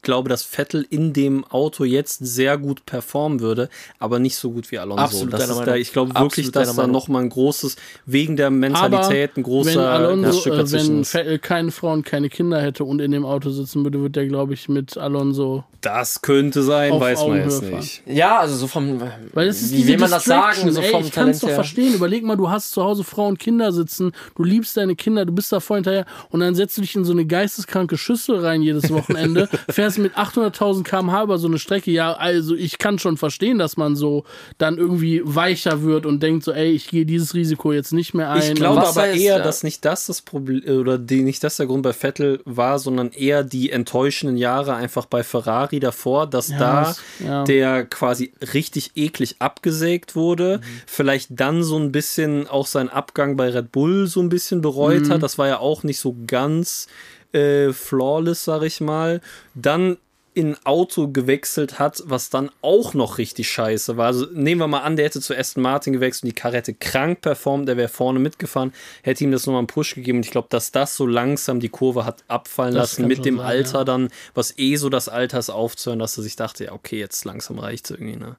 glaube, 0.01 0.29
dass 0.29 0.43
Vettel 0.43 0.85
in 0.89 1.13
dem 1.13 1.43
Auto 1.45 1.83
jetzt 1.83 2.25
sehr 2.25 2.57
gut 2.57 2.85
performen 2.85 3.39
würde, 3.39 3.69
aber 3.99 4.19
nicht 4.19 4.35
so 4.35 4.51
gut 4.51 4.71
wie 4.71 4.79
Alonso. 4.79 5.03
Absolut 5.03 5.33
das 5.33 5.49
ist 5.49 5.59
da, 5.59 5.75
ich 5.75 5.91
glaube 5.91 6.13
wirklich, 6.15 6.47
Absolut 6.47 6.55
dass 6.55 6.75
da 6.75 6.87
nochmal 6.87 7.23
ein 7.23 7.29
großes, 7.29 7.75
wegen 8.05 8.35
der 8.35 8.49
Mentalität, 8.49 9.37
ein 9.37 9.43
großer 9.43 9.71
wenn 9.71 9.79
Alonso, 9.79 10.39
Stück 10.39 10.53
äh, 10.53 10.57
dazwischen 10.57 10.97
wenn. 10.97 11.05
Vettel 11.05 11.39
keine 11.39 11.71
Frau 11.71 11.91
und 11.93 12.05
keine 12.05 12.29
Kinder 12.29 12.61
hätte 12.61 12.83
und 12.83 12.99
in 12.99 13.11
dem 13.11 13.25
Auto 13.25 13.49
sitzen 13.49 13.83
würde, 13.83 14.01
wird 14.01 14.15
der, 14.15 14.27
glaube 14.27 14.53
ich, 14.53 14.69
mit 14.69 14.97
Alonso. 14.97 15.63
Das 15.81 16.21
könnte 16.21 16.63
sein, 16.63 16.91
auf 16.91 17.01
weiß 17.01 17.19
man 17.27 17.37
jetzt 17.37 17.57
Augenhöhe 17.57 17.77
nicht. 17.77 18.01
ja, 18.07 18.39
also 18.39 18.55
so 18.55 18.67
vom. 18.67 18.99
Weil 19.33 19.47
es 19.47 19.61
ist 19.61 19.73
wie 19.73 19.87
will 19.87 19.97
man 19.97 20.09
das 20.09 20.25
sagen? 20.25 20.71
So 20.71 20.81
Ey, 20.81 20.89
vom 20.89 21.03
ich 21.03 21.11
kann 21.11 21.29
es 21.29 21.39
doch 21.39 21.49
verstehen. 21.49 21.93
Überleg 21.93 22.23
mal, 22.23 22.35
du 22.35 22.49
hast 22.49 22.71
zu 22.71 22.83
Hause 22.83 23.03
Frau 23.03 23.27
und 23.27 23.37
Kinder 23.37 23.71
sitzen, 23.71 24.11
du 24.35 24.43
liebst 24.43 24.75
deine 24.75 24.95
Kinder, 24.95 25.25
du 25.25 25.31
bist 25.33 25.51
da 25.51 25.59
voll 25.59 25.77
hinterher 25.77 26.05
und 26.29 26.39
dann 26.39 26.55
setzt 26.55 26.77
du 26.77 26.81
dich 26.81 26.95
in 26.95 27.05
so 27.05 27.11
eine 27.11 27.25
geisteskranke 27.25 27.97
Schüssel 27.97 28.39
rein 28.39 28.61
jedes 28.61 28.91
Wochenende, 28.91 29.47
fährst 29.69 29.96
mit 29.97 30.15
800.000 30.17 30.83
km/h 30.83 31.23
über 31.23 31.37
so 31.37 31.47
eine 31.47 31.59
Strecke. 31.59 31.91
Ja, 31.91 32.13
also 32.13 32.55
ich 32.55 32.77
kann 32.77 32.99
schon 32.99 33.17
verstehen, 33.17 33.57
dass 33.59 33.77
man 33.77 33.95
so 33.95 34.23
dann 34.57 34.77
irgendwie 34.77 35.21
weicher 35.23 35.81
wird 35.83 36.05
und 36.05 36.21
denkt 36.23 36.43
so, 36.43 36.51
ey, 36.51 36.71
ich 36.71 36.87
gehe 36.87 37.05
dieses 37.05 37.33
Risiko 37.33 37.71
jetzt 37.73 37.91
nicht 37.93 38.13
mehr 38.13 38.29
ein. 38.31 38.41
Ich 38.41 38.55
glaube 38.55 38.85
aber 38.87 39.07
eher, 39.07 39.37
ja. 39.37 39.43
dass 39.43 39.63
nicht 39.63 39.83
das 39.85 40.05
das 40.07 40.21
Problem 40.21 40.63
oder 40.79 40.97
die, 40.97 41.21
nicht 41.23 41.43
das 41.43 41.57
der 41.57 41.65
Grund 41.67 41.83
bei 41.83 41.93
Vettel 41.93 42.41
war, 42.45 42.79
sondern 42.79 43.11
eher 43.11 43.43
die 43.43 43.71
enttäuschenden 43.71 44.37
Jahre 44.37 44.75
einfach 44.75 45.05
bei 45.05 45.23
Ferrari 45.23 45.79
davor, 45.79 46.27
dass 46.27 46.49
Ja, 46.49 46.57
da 46.59 46.83
das- 46.83 47.01
ja. 47.23 47.43
der 47.43 47.85
quasi 47.85 48.33
richtig 48.53 48.91
eklig 48.95 49.35
abgesägt 49.39 50.15
wurde, 50.15 50.61
vielleicht 50.85 51.29
dann 51.39 51.63
so 51.63 51.77
ein 51.77 51.91
bisschen 51.91 52.47
auch 52.47 52.67
seinen 52.67 52.89
Abgang 52.89 53.35
bei 53.37 53.49
Red 53.49 53.71
Bull 53.71 54.07
so 54.07 54.19
ein 54.21 54.29
bisschen 54.29 54.61
bereut 54.61 55.05
Mhm. 55.07 55.09
hat. 55.13 55.23
Das 55.23 55.37
war 55.37 55.47
ja 55.47 55.59
auch 55.59 55.83
nicht 55.83 55.99
so 55.99 56.15
ganz 56.27 56.87
äh, 57.33 57.73
flawless, 57.73 58.45
sag 58.45 58.63
ich 58.63 58.81
mal. 58.81 59.21
Dann 59.55 59.97
in 60.37 60.51
ein 60.51 60.65
Auto 60.65 61.07
gewechselt 61.07 61.79
hat, 61.79 62.03
was 62.05 62.29
dann 62.29 62.51
auch 62.61 62.93
noch 62.93 63.17
richtig 63.17 63.49
scheiße 63.49 63.97
war. 63.97 64.05
Also 64.05 64.27
nehmen 64.31 64.61
wir 64.61 64.67
mal 64.67 64.81
an, 64.81 64.95
der 64.95 65.05
hätte 65.05 65.19
zu 65.19 65.35
Aston 65.35 65.63
Martin 65.63 65.93
gewechselt 65.93 66.25
und 66.25 66.27
die 66.27 66.39
Karette 66.39 66.75
krank 66.75 67.21
performt, 67.21 67.67
der 67.67 67.75
wäre 67.75 67.87
vorne 67.87 68.19
mitgefahren, 68.19 68.71
hätte 69.01 69.23
ihm 69.23 69.31
das 69.31 69.47
nochmal 69.47 69.61
einen 69.61 69.67
Push 69.67 69.95
gegeben 69.95 70.19
und 70.19 70.25
ich 70.25 70.31
glaube, 70.31 70.47
dass 70.51 70.71
das 70.71 70.95
so 70.95 71.07
langsam 71.07 71.59
die 71.59 71.69
Kurve 71.69 72.05
hat 72.05 72.23
abfallen 72.27 72.75
Das 72.75 72.91
lassen 72.99 73.07
mit 73.07 73.25
dem 73.25 73.37
sein, 73.37 73.45
Alter 73.47 73.79
ja. 73.79 73.83
dann, 73.83 74.09
was 74.35 74.55
eh 74.59 74.75
so 74.75 74.89
das 74.89 75.09
Alter 75.09 75.39
ist 75.39 75.49
aufzuhören, 75.49 75.97
dass 75.97 76.17
er 76.17 76.23
sich 76.23 76.35
dachte, 76.35 76.65
ja 76.65 76.71
okay, 76.71 76.99
jetzt 76.99 77.25
langsam 77.25 77.57
reicht's 77.57 77.89
irgendwie, 77.89 78.17
ne? 78.17 78.37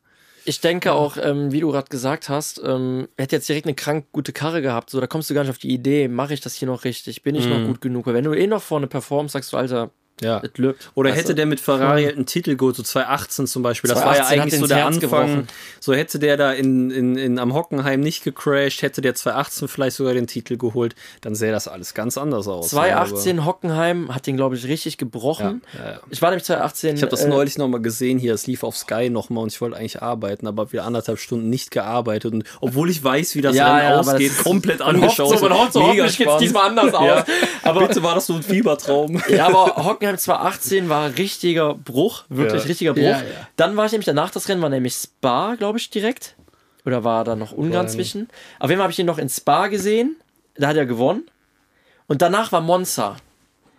Ich 0.49 0.63
denke 0.63 0.95
auch, 0.95 1.19
ähm, 1.21 1.53
wie 1.53 1.61
du 1.61 1.71
gerade 1.71 1.91
gesagt 1.91 2.31
hast, 2.31 2.59
ähm, 2.65 3.07
hätte 3.19 3.37
jetzt 3.37 3.47
direkt 3.51 3.67
eine 3.67 3.75
krank 3.75 4.07
gute 4.13 4.33
Karre 4.33 4.63
gehabt, 4.63 4.89
so 4.89 4.99
da 4.99 5.07
kommst 5.07 5.29
du 5.29 5.35
gar 5.35 5.43
nicht 5.43 5.51
auf 5.51 5.59
die 5.59 5.69
Idee, 5.71 6.09
mache 6.09 6.33
ich 6.33 6.41
das 6.41 6.55
hier 6.55 6.67
noch 6.67 6.85
richtig, 6.85 7.23
bin 7.23 7.35
ich 7.35 7.45
Mhm. 7.45 7.51
noch 7.51 7.65
gut 7.67 7.83
genug? 7.83 8.07
Weil 8.07 8.15
wenn 8.15 8.25
du 8.25 8.33
eh 8.33 8.47
noch 8.47 8.63
vorne 8.63 8.87
performst, 8.87 9.35
sagst 9.35 9.53
du, 9.53 9.59
Alter, 9.59 9.91
Ja. 10.21 10.43
es. 10.43 10.51
Oder 10.95 11.11
Weißt 11.11 11.19
hätte 11.19 11.29
du? 11.29 11.35
der 11.37 11.47
mit 11.47 11.61
Ferrari 11.61 12.05
halt 12.05 12.17
einen 12.17 12.27
Titel 12.27 12.57
geholt, 12.57 12.77
so 12.77 12.83
2018 12.83 13.47
zum 13.47 13.63
Beispiel. 13.63 13.89
Das 13.89 13.99
war 14.05 14.17
ja 14.17 14.25
2018 14.25 14.39
hat 14.39 14.43
eigentlich 14.43 14.61
so 14.61 14.67
der 14.67 14.77
Herz 14.79 14.87
Anfang. 14.87 15.01
gebrochen. 15.01 15.49
So 15.81 15.95
hätte 15.95 16.19
der 16.19 16.37
da 16.37 16.53
in, 16.53 16.91
in, 16.91 17.17
in, 17.17 17.39
am 17.39 17.55
Hockenheim 17.55 18.01
nicht 18.01 18.25
gecrashed, 18.25 18.83
hätte 18.83 19.01
der 19.01 19.15
2018 19.15 19.69
vielleicht 19.69 19.97
sogar 19.97 20.15
den 20.15 20.27
Titel 20.27 20.57
geholt, 20.57 20.95
dann 21.21 21.35
sähe 21.35 21.53
das 21.53 21.69
alles 21.69 21.95
ganz 21.95 22.19
anders 22.19 22.49
aus. 22.49 22.69
2018 22.71 23.45
Hockenheim 23.45 24.15
hat 24.15 24.27
den, 24.27 24.37
glaube 24.37 24.57
ich, 24.57 24.67
richtig 24.67 24.99
gebrochen. 24.99 25.63
Ja, 25.79 25.93
ja. 25.93 26.01
Ich 26.11 26.21
war 26.23 26.31
nämlich 26.31 26.45
2018. 26.45 26.97
Ich 26.97 27.03
habe 27.03 27.11
das 27.11 27.25
äh, 27.25 27.29
neulich 27.29 27.59
nochmal 27.59 27.81
gesehen 27.81 28.19
hier, 28.19 28.35
es 28.35 28.47
lief 28.47 28.63
auf 28.65 28.77
Sky 28.77 29.11
nochmal 29.11 29.43
und 29.45 29.53
ich 29.53 29.61
wollte 29.61 29.77
eigentlich 29.77 30.03
arbeiten, 30.03 30.47
aber 30.47 30.73
wieder 30.73 30.85
anderthalb 30.85 31.19
Stunden 31.19 31.49
nicht 31.49 31.71
gearbeitet 31.71 32.33
und 32.33 32.45
obwohl 32.61 32.91
ich 32.91 33.03
weiß, 33.03 33.35
wie 33.35 33.41
das 33.41 33.55
Ja, 33.57 33.77
Rennen 33.77 33.91
ja, 33.91 33.99
ausgeht, 34.01 34.33
komplett 34.43 34.81
angeschaut. 34.83 35.39
so, 35.39 35.49
man 35.49 35.59
hofft 35.59 35.73
so, 35.75 35.81
Mega 35.81 35.91
hoffentlich 36.05 36.17
geht's 36.19 36.23
spannend. 36.31 36.41
diesmal 36.43 36.69
anders 36.71 36.95
aus. 36.95 37.25
Aber- 37.63 37.87
Bitte 37.89 38.03
war 38.03 38.15
das 38.17 38.27
so 38.27 38.35
ein 38.35 38.43
Fiebertraum. 38.43 39.23
Ja, 39.29 39.47
aber 39.47 39.77
Hockenheim 39.85 40.08
2018 40.17 40.89
war 40.89 41.19
richtiger 41.19 41.75
Bruch, 41.75 42.25
wirklich 42.29 42.63
Ja. 42.63 42.69
richtiger 42.69 42.95
Bruch. 42.95 43.03
Ja, 43.03 43.19
ja. 43.19 43.49
Dann 43.57 43.77
war 43.77 43.87
ich 43.87 43.93
nämlich 43.93 44.07
danach 44.07 44.31
das 44.31 44.49
Rennen, 44.49 44.63
war 44.63 44.71
nämlich 44.71 44.95
Spa, 44.95 45.57
glaube 45.57 45.79
ich, 45.79 45.91
direkt. 45.91 46.37
Oder 46.87 47.05
war 47.05 47.25
da 47.25 47.37
noch 47.37 47.53
Ungarn 47.53 47.87
Nein. 47.87 47.93
zwischen? 47.93 48.29
Auf 48.59 48.71
jeden 48.71 48.79
Fall 48.79 48.85
habe 48.85 48.93
ich 48.93 48.99
ihn 48.99 49.07
noch 49.07 49.19
in 49.19 49.29
Spa 49.29 49.67
gesehen. 49.67 50.17
Da 50.57 50.69
hat 50.69 50.77
er 50.77 50.87
gewonnen. 50.87 51.25
Und 52.07 52.23
danach 52.23 52.53
war 52.53 52.61
Monza. 52.61 53.17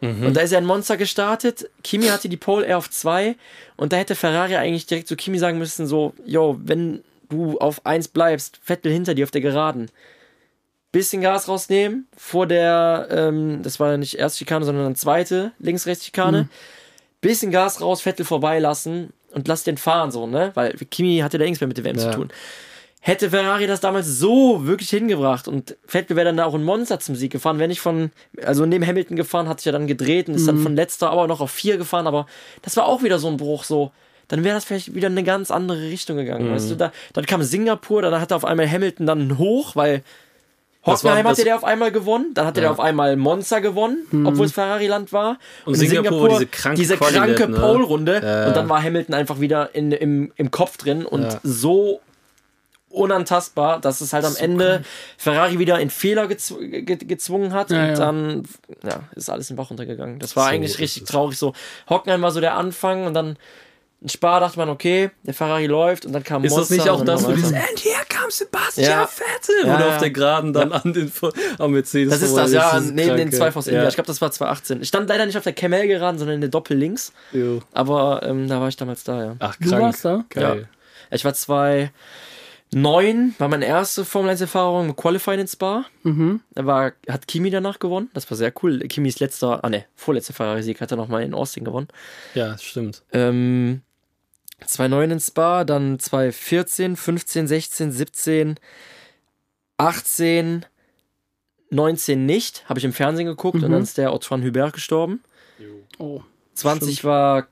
Und 0.01 0.33
da 0.33 0.39
ist 0.39 0.53
er 0.53 0.59
in 0.59 0.65
Monza 0.65 0.95
gestartet. 0.95 1.69
Kimi 1.83 2.05
hatte 2.05 2.29
die 2.29 2.37
Pole 2.37 2.65
eher 2.65 2.77
auf 2.77 2.89
2. 2.89 3.35
Und 3.75 3.91
da 3.91 3.97
hätte 3.97 4.15
Ferrari 4.15 4.55
eigentlich 4.55 4.85
direkt 4.85 5.09
zu 5.09 5.17
Kimi 5.17 5.39
sagen 5.39 5.57
müssen: 5.57 5.87
so, 5.87 6.13
yo, 6.25 6.57
wenn 6.63 7.03
du 7.29 7.57
auf 7.57 7.85
1 7.85 8.07
bleibst, 8.07 8.61
Vettel 8.63 8.93
hinter 8.93 9.13
dir 9.13 9.25
auf 9.25 9.31
der 9.31 9.41
Geraden. 9.41 9.91
Bisschen 10.91 11.21
Gas 11.21 11.47
rausnehmen 11.47 12.07
vor 12.17 12.47
der, 12.47 13.07
ähm, 13.11 13.61
das 13.61 13.79
war 13.79 13.91
ja 13.91 13.97
nicht 13.97 14.15
erste 14.15 14.39
Schikane, 14.39 14.65
sondern 14.65 14.85
dann 14.85 14.95
zweite 14.95 15.51
Links-Rechts-Schikane. 15.59 16.49
Bisschen 17.21 17.51
Gas 17.51 17.81
raus, 17.81 18.01
Vettel 18.01 18.25
vorbeilassen 18.25 19.13
und 19.33 19.47
lass 19.47 19.63
den 19.63 19.77
fahren, 19.77 20.11
so, 20.11 20.25
ne? 20.25 20.51
Weil 20.55 20.73
Kimi 20.89 21.19
hatte 21.19 21.37
da 21.37 21.45
nichts 21.45 21.59
mehr 21.61 21.67
mit 21.67 21.77
der 21.77 21.83
WM 21.83 21.97
Ja. 21.97 22.11
zu 22.11 22.17
tun. 22.17 22.29
hätte 23.01 23.29
Ferrari 23.29 23.65
das 23.65 23.79
damals 23.79 24.07
so 24.07 24.65
wirklich 24.67 24.89
hingebracht 24.89 25.47
und 25.47 25.77
Vettel 25.85 26.17
wäre 26.17 26.25
dann 26.25 26.35
da 26.37 26.43
auch 26.45 26.53
in 26.55 26.63
Monza 26.63 26.99
zum 26.99 27.15
Sieg 27.15 27.31
gefahren, 27.31 27.57
wäre 27.57 27.69
nicht 27.69 27.79
von, 27.79 28.11
also 28.43 28.65
neben 28.65 28.85
Hamilton 28.85 29.15
gefahren, 29.15 29.47
hat 29.47 29.59
sich 29.61 29.67
ja 29.67 29.71
dann 29.71 29.87
gedreht 29.87 30.27
und 30.27 30.35
ist 30.35 30.47
dann 30.49 30.57
von 30.59 30.75
letzter 30.75 31.09
aber 31.09 31.25
noch 31.27 31.39
auf 31.39 31.49
vier 31.51 31.77
gefahren, 31.77 32.07
aber 32.07 32.25
das 32.61 32.75
war 32.75 32.85
auch 32.87 33.01
wieder 33.01 33.17
so 33.17 33.29
ein 33.29 33.37
Bruch, 33.37 33.63
so. 33.63 33.91
Dann 34.27 34.43
wäre 34.43 34.53
das 34.55 34.65
vielleicht 34.65 34.93
wieder 34.95 35.07
in 35.07 35.13
eine 35.13 35.23
ganz 35.23 35.49
andere 35.49 35.81
Richtung 35.81 36.17
gegangen. 36.17 36.51
Weißt 36.51 36.69
du, 36.69 36.75
da, 36.75 36.91
dann 37.13 37.25
kam 37.25 37.41
Singapur, 37.41 38.01
dann 38.01 38.19
hatte 38.19 38.35
auf 38.35 38.43
einmal 38.45 38.69
Hamilton 38.69 39.05
dann 39.07 39.37
hoch, 39.37 39.75
weil 39.77 40.03
Hockenheim 40.85 41.27
hatte 41.27 41.43
der 41.43 41.55
auf 41.57 41.63
einmal 41.65 41.91
gewonnen, 41.91 42.33
dann 42.33 42.45
hatte 42.45 42.61
der 42.61 42.71
auf 42.71 42.79
einmal 42.79 43.15
Monza 43.17 43.59
gewonnen, 43.59 44.05
obwohl 44.25 44.45
es 44.45 44.53
Ferrari-Land 44.53 45.11
war. 45.11 45.37
Und 45.65 45.75
Singapur 45.75 46.29
diese 46.29 46.45
kranke 46.47 46.79
diese 46.79 46.97
kranke 46.97 47.49
ne? 47.49 47.59
Pole-Runde. 47.59 48.21
Ja, 48.23 48.41
ja. 48.41 48.47
Und 48.47 48.55
dann 48.55 48.69
war 48.69 48.81
Hamilton 48.81 49.13
einfach 49.13 49.39
wieder 49.41 49.75
in, 49.75 49.91
im, 49.91 50.31
im 50.37 50.51
Kopf 50.51 50.77
drin 50.77 51.05
und 51.05 51.23
Ja. 51.23 51.39
so 51.43 51.99
unantastbar, 52.89 53.79
dass 53.79 54.01
es 54.01 54.13
halt 54.13 54.25
am 54.25 54.35
Ende 54.35 54.83
Ferrari 55.17 55.59
wieder 55.59 55.79
in 55.79 55.89
Fehler 55.89 56.27
gezw 56.27 56.81
ge 56.81 56.95
gezwungen 56.95 57.53
hat 57.53 57.69
Ja, 57.69 57.83
und 57.83 57.89
ja. 57.89 57.95
dann 57.95 58.43
ja, 58.83 59.01
ist 59.15 59.29
alles 59.29 59.49
in 59.49 59.55
den 59.55 59.57
Bach 59.61 59.69
runtergegangen. 59.69 60.17
Das 60.19 60.35
war 60.35 60.45
So 60.45 60.49
eigentlich 60.49 60.79
richtig 60.79 61.03
traurig 61.03 61.37
so. 61.37 61.53
Hockenheim 61.89 62.21
war 62.21 62.31
so 62.31 62.39
der 62.39 62.55
Anfang 62.55 63.05
und 63.05 63.13
dann 63.13 63.37
in 64.01 64.07
Spa 64.09 64.39
dachte 64.39 64.57
man, 64.57 64.69
okay, 64.69 65.11
der 65.23 65.33
Ferrari 65.33 65.65
läuft 65.67 66.05
und 66.05 66.13
dann 66.13 66.23
kam 66.23 66.43
Ist 66.45 66.55
das 66.55 66.69
Monza 66.69 66.73
nicht 66.83 66.89
auch 66.89 67.03
das, 67.03 67.27
wo 67.27 67.31
dieses. 67.33 67.51
And 67.53 67.63
here 67.79 68.03
comes 68.09 68.37
Sebastian 68.37 68.89
Ja. 68.89 69.05
Vettel, 69.07 69.55
wo 69.63 69.67
Ja, 69.67 69.77
du 69.77 69.83
ja. 69.83 69.89
auf 69.95 69.97
der 69.97 70.09
Geraden 70.11 70.53
dann 70.53 70.71
an 70.71 70.93
den 70.93 71.11
am 71.57 71.71
Mercedes 71.71 72.11
Das 72.13 72.21
ist 72.21 72.35
das, 72.35 72.51
ja, 72.53 72.77
ist 72.77 72.85
neben 72.93 73.09
den 73.09 73.17
kranke. 73.17 73.35
zwei 73.37 73.51
Force 73.51 73.67
India. 73.67 73.83
Ja. 73.83 73.89
Ich 73.89 73.95
glaube, 73.95 74.07
das 74.07 74.21
war 74.21 74.31
2018. 74.31 74.81
Ich 74.81 74.87
stand 74.87 75.09
leider 75.09 75.25
nicht 75.25 75.37
auf 75.37 75.43
der 75.43 75.51
Camel 75.53 75.85
geraden, 75.87 76.17
sondern 76.17 76.35
in 76.35 76.41
der 76.41 76.49
Doppel 76.49 76.77
links. 76.77 77.11
Jo. 77.33 77.61
Aber 77.73 78.21
ähm, 78.23 78.47
da 78.47 78.61
war 78.61 78.69
ich 78.69 78.77
damals 78.77 79.03
da, 79.03 79.23
ja. 79.23 79.35
Ach, 79.39 79.55
Du 79.59 79.67
krank. 79.69 79.81
warst 79.81 80.05
da? 80.05 80.23
Geil. 80.29 80.69
Ich 81.11 81.25
war 81.25 81.33
2009, 82.71 83.35
war 83.37 83.47
meine 83.47 83.65
erste 83.65 84.05
Formel 84.05 84.29
1 84.31 84.41
Erfahrung 84.41 84.87
mit 84.87 84.95
Qualifying 84.95 85.39
in 85.41 85.47
Spa. 85.47 85.85
Mhm. 86.03 86.41
Da 86.53 86.65
war, 86.65 86.91
hat 87.09 87.27
Kimi 87.27 87.49
danach 87.49 87.79
gewonnen. 87.79 88.09
Das 88.13 88.29
war 88.29 88.37
sehr 88.37 88.53
cool. 88.61 88.79
Kimis 88.87 89.19
letzter, 89.19 89.63
ah 89.63 89.69
ne, 89.69 89.85
vorletzter 89.95 90.33
Ferrari-Sieg 90.33 90.79
hat 90.79 90.91
er 90.91 90.97
nochmal 90.97 91.23
in 91.23 91.33
Austin 91.33 91.63
gewonnen. 91.65 91.87
Ja, 92.35 92.57
stimmt. 92.57 93.01
Ähm, 93.11 93.81
2009 94.65 95.11
in 95.11 95.19
Spa, 95.19 95.63
dann 95.63 95.99
2014, 95.99 96.95
15, 96.95 97.47
16, 97.47 97.91
17, 97.91 98.55
18, 99.77 100.65
19 101.69 102.25
nicht. 102.25 102.63
Habe 102.67 102.79
ich 102.79 102.85
im 102.85 102.93
Fernsehen 102.93 103.25
geguckt 103.27 103.55
und 103.55 103.69
Mhm. 103.69 103.73
dann 103.73 103.83
ist 103.83 103.97
der 103.97 104.11
Antoine 104.11 104.45
Hubert 104.45 104.73
gestorben. 104.73 105.23
Oh. 105.97 106.21
20 106.55 107.03
war 107.03 107.47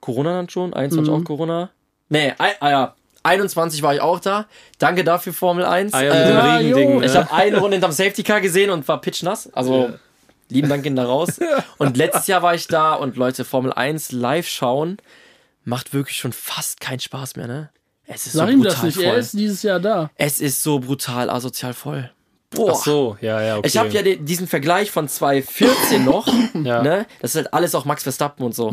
Corona 0.00 0.32
dann 0.34 0.48
schon, 0.48 0.72
21 0.74 1.12
Mhm. 1.12 1.20
auch 1.20 1.24
Corona. 1.24 1.70
Nee, 2.08 2.32
ein, 2.38 2.52
ah 2.60 2.70
ja, 2.70 2.94
21 3.22 3.82
war 3.82 3.94
ich 3.94 4.00
auch 4.00 4.20
da. 4.20 4.46
Danke 4.78 5.04
dafür, 5.04 5.32
Formel 5.32 5.64
1. 5.64 5.94
Ah 5.94 6.02
ja, 6.02 6.58
Äh, 6.58 6.68
jo. 6.70 7.00
ne? 7.00 7.06
ich 7.06 7.14
habe 7.14 7.32
eine 7.32 7.58
Runde 7.58 7.76
hinterm 7.76 7.92
Safety 7.92 8.22
Car 8.22 8.40
gesehen 8.40 8.70
und 8.70 8.86
war 8.88 9.00
pitchnass. 9.00 9.52
Also, 9.52 9.86
Ja. 9.88 9.94
lieben 10.48 10.68
Dank 10.68 10.82
gehen 10.82 10.96
da 10.96 11.04
raus. 11.04 11.38
Und 11.78 11.96
letztes 11.96 12.26
Jahr 12.26 12.42
war 12.42 12.54
ich 12.54 12.66
da 12.66 12.94
und 12.94 13.16
Leute, 13.16 13.44
Formel 13.44 13.72
1 13.72 14.12
live 14.12 14.46
schauen 14.48 14.98
macht 15.64 15.92
wirklich 15.94 16.16
schon 16.16 16.32
fast 16.32 16.80
keinen 16.80 17.00
Spaß 17.00 17.36
mehr, 17.36 17.46
ne? 17.46 17.70
Es 18.04 18.26
ist 18.26 18.32
Sag 18.32 18.46
so 18.48 18.52
ihm 18.52 18.60
brutal 18.60 18.74
das 18.74 18.82
nicht, 18.82 18.94
voll. 18.96 19.04
er 19.04 19.16
ist 19.16 19.32
dieses 19.32 19.62
Jahr 19.62 19.80
da. 19.80 20.10
es 20.16 20.40
ist 20.40 20.62
so 20.62 20.80
brutal 20.80 21.30
asozial 21.30 21.72
voll. 21.72 22.10
Boah. 22.50 22.72
Ach 22.76 22.84
so, 22.84 23.16
ja, 23.22 23.40
ja, 23.40 23.56
okay. 23.56 23.66
Ich 23.68 23.76
habe 23.78 23.88
ja 23.90 24.02
den, 24.02 24.26
diesen 24.26 24.46
Vergleich 24.46 24.90
von 24.90 25.08
2014 25.08 26.04
noch, 26.04 26.26
Ja. 26.62 26.82
ne? 26.82 27.06
Das 27.20 27.30
ist 27.30 27.36
halt 27.36 27.54
alles 27.54 27.74
auch 27.74 27.84
Max 27.86 28.02
Verstappen 28.02 28.44
und 28.44 28.54
so. 28.54 28.70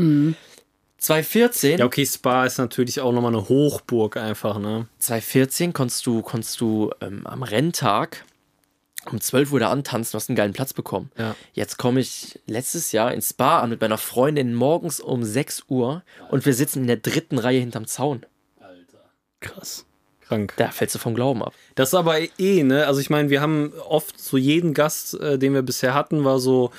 2014 0.98 1.80
Ja, 1.80 1.86
okay, 1.86 2.06
Spa 2.06 2.46
ist 2.46 2.58
natürlich 2.58 3.00
auch 3.00 3.14
nochmal 3.14 3.34
eine 3.34 3.48
Hochburg 3.48 4.18
einfach, 4.18 4.60
ne? 4.60 4.88
2014 5.00 5.72
konntest 5.74 6.06
du, 6.06 6.22
konntest 6.22 6.60
du 6.60 6.92
ähm, 7.02 7.26
am 7.26 7.44
Renntag 7.44 8.26
um 9.06 9.20
12 9.20 9.52
Uhr 9.54 9.60
da 9.60 9.70
antanzen, 9.70 10.12
du 10.12 10.16
hast 10.18 10.30
einen 10.30 10.36
geilen 10.36 10.54
Platz 10.54 10.74
bekommen. 10.74 11.12
Ja. 11.18 11.36
Jetzt 11.54 11.78
komme 11.78 12.00
ich 12.00 12.40
letztes 12.46 12.92
Jahr 12.92 13.14
ins 13.14 13.30
Spa 13.30 13.60
an 13.60 13.70
mit 13.70 13.82
meiner 13.82 13.98
Freundin 13.98 14.54
morgens 14.54 15.00
um 15.00 15.24
6 15.24 15.66
Uhr 15.70 16.04
und 16.30 16.46
wir 16.46 16.54
sitzen 16.54 16.82
in 16.82 16.88
der 16.88 16.98
dritten 16.98 17.38
Reihe 17.38 17.60
hinterm 17.60 17.88
Zaun. 17.88 18.26
Krass. 19.40 19.86
Krank. 20.22 20.54
Da 20.58 20.70
fällst 20.70 20.94
du 20.96 21.00
vom 21.00 21.16
Glauben 21.16 21.42
ab. 21.44 21.54
Das 21.76 21.90
ist 21.90 21.96
aber 21.96 22.20
eh, 22.40 22.64
ne? 22.64 22.86
Also 22.86 23.00
ich 23.02 23.10
meine, 23.10 23.30
wir 23.30 23.42
haben 23.42 23.74
oft 23.88 24.20
so 24.20 24.38
jeden 24.38 24.74
Gast, 24.74 25.20
äh, 25.20 25.40
den 25.40 25.54
wir 25.54 25.64
bisher 25.64 25.94
hatten, 25.94 26.24
war 26.24 26.40
so, 26.40 26.72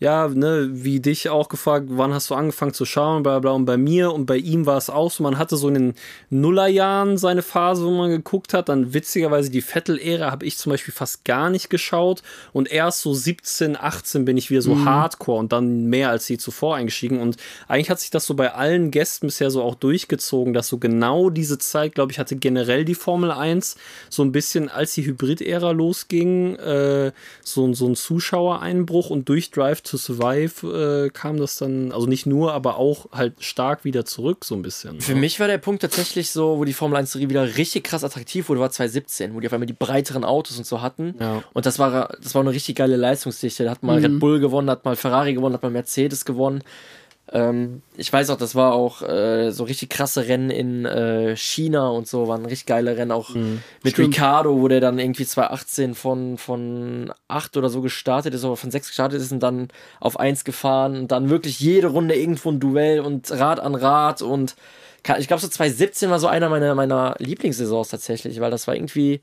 ja, 0.00 0.28
ne, 0.28 0.68
wie 0.72 1.00
dich 1.00 1.28
auch 1.28 1.48
gefragt, 1.48 1.86
wann 1.88 2.12
hast 2.12 2.28
du 2.30 2.34
angefangen 2.34 2.74
zu 2.74 2.84
schauen, 2.84 3.22
bla 3.22 3.38
bla. 3.38 3.52
Und 3.52 3.64
bei 3.64 3.76
mir 3.76 4.12
und 4.12 4.26
bei 4.26 4.36
ihm 4.36 4.66
war 4.66 4.76
es 4.76 4.90
auch 4.90 5.10
so, 5.10 5.22
man 5.22 5.38
hatte 5.38 5.56
so 5.56 5.68
in 5.68 5.74
den 5.74 5.94
Nullerjahren 6.30 7.16
seine 7.16 7.42
Phase, 7.42 7.84
wo 7.84 7.90
man 7.90 8.10
geguckt 8.10 8.54
hat. 8.54 8.68
Dann 8.68 8.92
witzigerweise 8.92 9.50
die 9.50 9.62
Vettel-Ära 9.62 10.30
habe 10.30 10.46
ich 10.46 10.58
zum 10.58 10.70
Beispiel 10.70 10.92
fast 10.92 11.24
gar 11.24 11.48
nicht 11.48 11.70
geschaut. 11.70 12.22
Und 12.52 12.70
erst 12.70 13.02
so 13.02 13.14
17, 13.14 13.76
18 13.76 14.24
bin 14.24 14.36
ich 14.36 14.50
wieder 14.50 14.62
so 14.62 14.84
hardcore 14.84 15.38
und 15.38 15.52
dann 15.52 15.86
mehr 15.86 16.10
als 16.10 16.28
je 16.28 16.38
zuvor 16.38 16.74
eingestiegen. 16.74 17.20
Und 17.20 17.36
eigentlich 17.68 17.90
hat 17.90 18.00
sich 18.00 18.10
das 18.10 18.26
so 18.26 18.34
bei 18.34 18.52
allen 18.52 18.90
Gästen 18.90 19.28
bisher 19.28 19.50
so 19.50 19.62
auch 19.62 19.76
durchgezogen, 19.76 20.54
dass 20.54 20.68
so 20.68 20.78
genau 20.78 21.30
diese 21.30 21.58
Zeit, 21.58 21.94
glaube 21.94 22.10
ich, 22.10 22.18
hatte 22.18 22.36
generell 22.36 22.84
die 22.84 22.96
Formel 22.96 23.30
1 23.30 23.76
so 24.10 24.24
ein 24.24 24.32
bisschen, 24.32 24.68
als 24.68 24.94
die 24.94 25.06
Hybrid-Ära 25.06 25.70
losging, 25.70 26.56
äh, 26.56 27.12
so, 27.42 27.72
so 27.74 27.86
ein 27.86 27.94
Zuschauereinbruch 27.94 29.10
und 29.10 29.28
durch 29.28 29.52
Drive 29.52 29.83
to 29.84 29.96
Survive 29.96 31.06
äh, 31.06 31.10
kam 31.10 31.36
das 31.36 31.56
dann, 31.56 31.92
also 31.92 32.06
nicht 32.06 32.26
nur, 32.26 32.52
aber 32.52 32.78
auch 32.78 33.12
halt 33.12 33.34
stark 33.42 33.84
wieder 33.84 34.04
zurück, 34.04 34.44
so 34.44 34.54
ein 34.54 34.62
bisschen. 34.62 35.00
Für 35.00 35.14
ne? 35.14 35.20
mich 35.20 35.38
war 35.38 35.46
der 35.46 35.58
Punkt 35.58 35.82
tatsächlich 35.82 36.30
so, 36.30 36.58
wo 36.58 36.64
die 36.64 36.72
Formel 36.72 36.98
1 36.98 37.12
Serie 37.12 37.28
wieder 37.28 37.56
richtig 37.56 37.84
krass 37.84 38.02
attraktiv 38.02 38.48
wurde, 38.48 38.60
war 38.60 38.70
2017, 38.70 39.34
wo 39.34 39.40
die 39.40 39.46
auf 39.46 39.52
einmal 39.52 39.66
die 39.66 39.74
breiteren 39.74 40.24
Autos 40.24 40.58
und 40.58 40.66
so 40.66 40.82
hatten. 40.82 41.14
Ja. 41.20 41.44
Und 41.52 41.66
das 41.66 41.78
war, 41.78 42.16
das 42.20 42.34
war 42.34 42.42
eine 42.42 42.50
richtig 42.50 42.76
geile 42.76 42.96
Leistungsdichte. 42.96 43.64
Da 43.64 43.70
hat 43.70 43.82
mal 43.82 43.98
Red 43.98 44.18
Bull 44.18 44.40
gewonnen, 44.40 44.70
hat 44.70 44.84
mal 44.84 44.96
Ferrari 44.96 45.34
gewonnen, 45.34 45.54
hat 45.54 45.62
mal 45.62 45.70
Mercedes 45.70 46.24
gewonnen. 46.24 46.62
Ähm, 47.32 47.82
ich 47.96 48.12
weiß 48.12 48.28
auch, 48.30 48.36
das 48.36 48.54
war 48.54 48.74
auch 48.74 49.00
äh, 49.02 49.50
so 49.50 49.64
richtig 49.64 49.88
krasse 49.88 50.28
Rennen 50.28 50.50
in 50.50 50.84
äh, 50.84 51.34
China 51.36 51.88
und 51.88 52.06
so, 52.06 52.28
waren 52.28 52.44
richtig 52.44 52.66
geile 52.66 52.96
Rennen, 52.96 53.12
auch 53.12 53.30
mit 53.30 53.60
Stimmt. 53.86 54.14
Ricardo, 54.14 54.60
wo 54.60 54.68
der 54.68 54.80
dann 54.80 54.98
irgendwie 54.98 55.24
2018 55.24 55.94
von, 55.94 56.36
von 56.36 57.12
8 57.28 57.56
oder 57.56 57.70
so 57.70 57.80
gestartet 57.80 58.34
ist, 58.34 58.44
oder 58.44 58.56
von 58.56 58.70
6 58.70 58.88
gestartet 58.88 59.20
ist 59.20 59.32
und 59.32 59.40
dann 59.40 59.68
auf 60.00 60.20
1 60.20 60.44
gefahren 60.44 60.98
und 60.98 61.12
dann 61.12 61.30
wirklich 61.30 61.60
jede 61.60 61.88
Runde 61.88 62.14
irgendwo 62.14 62.50
ein 62.50 62.60
Duell 62.60 63.00
und 63.00 63.30
Rad 63.30 63.58
an 63.58 63.74
Rad 63.74 64.20
und 64.20 64.54
ich 65.18 65.26
glaube 65.28 65.42
so 65.42 65.48
2017 65.48 66.08
war 66.08 66.18
so 66.18 66.28
einer 66.28 66.48
meiner, 66.48 66.74
meiner 66.74 67.14
Lieblingssaisons 67.18 67.88
tatsächlich, 67.88 68.40
weil 68.40 68.50
das 68.50 68.66
war 68.66 68.74
irgendwie 68.74 69.20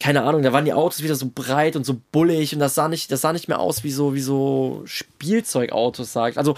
keine 0.00 0.22
Ahnung, 0.24 0.42
da 0.42 0.52
waren 0.52 0.64
die 0.64 0.72
Autos 0.72 1.02
wieder 1.02 1.14
so 1.14 1.30
breit 1.34 1.76
und 1.76 1.84
so 1.86 1.96
bullig 2.12 2.52
und 2.52 2.58
das 2.60 2.74
sah 2.74 2.88
nicht, 2.88 3.10
das 3.10 3.20
sah 3.22 3.32
nicht 3.32 3.48
mehr 3.48 3.58
aus 3.60 3.84
wie 3.84 3.90
so, 3.92 4.14
wie 4.14 4.20
so 4.20 4.82
Spielzeugautos, 4.84 6.12
sagt. 6.12 6.36
Also 6.38 6.56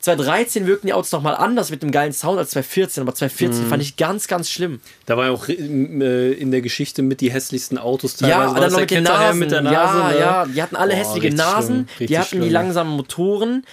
2013 0.00 0.66
wirkten 0.66 0.86
die 0.88 0.92
Autos 0.92 1.12
nochmal 1.12 1.34
anders 1.34 1.70
mit 1.70 1.82
dem 1.82 1.90
geilen 1.90 2.12
Sound 2.12 2.38
als 2.38 2.50
2014, 2.50 3.00
aber 3.02 3.14
2014 3.14 3.66
fand 3.66 3.82
ich 3.82 3.96
ganz, 3.96 4.28
ganz 4.28 4.50
schlimm. 4.50 4.80
Da 5.06 5.16
war 5.16 5.26
ja 5.26 5.30
auch 5.32 5.48
äh, 5.48 5.54
in 5.54 6.50
der 6.50 6.60
Geschichte 6.60 7.00
mit 7.02 7.22
die 7.22 7.32
hässlichsten 7.32 7.78
Autos 7.78 8.20
Ja, 8.20 8.28
teilweise. 8.28 8.54
war 8.54 8.60
dann 8.60 8.72
noch 8.72 8.80
mit 8.80 8.90
den 8.90 9.02
Nasen. 9.04 9.38
mit 9.38 9.50
der 9.50 9.62
Nase. 9.62 9.98
ja, 9.98 10.08
ne? 10.10 10.18
ja, 10.20 10.46
die 10.46 10.62
hatten 10.62 10.76
alle 10.76 10.92
Boah, 10.92 10.98
hässliche 10.98 11.34
Nasen, 11.34 11.88
die 11.98 12.18
hatten 12.18 12.32
die 12.36 12.42
schlimm. 12.42 12.52
langsamen 12.52 12.92
Motoren. 12.94 13.64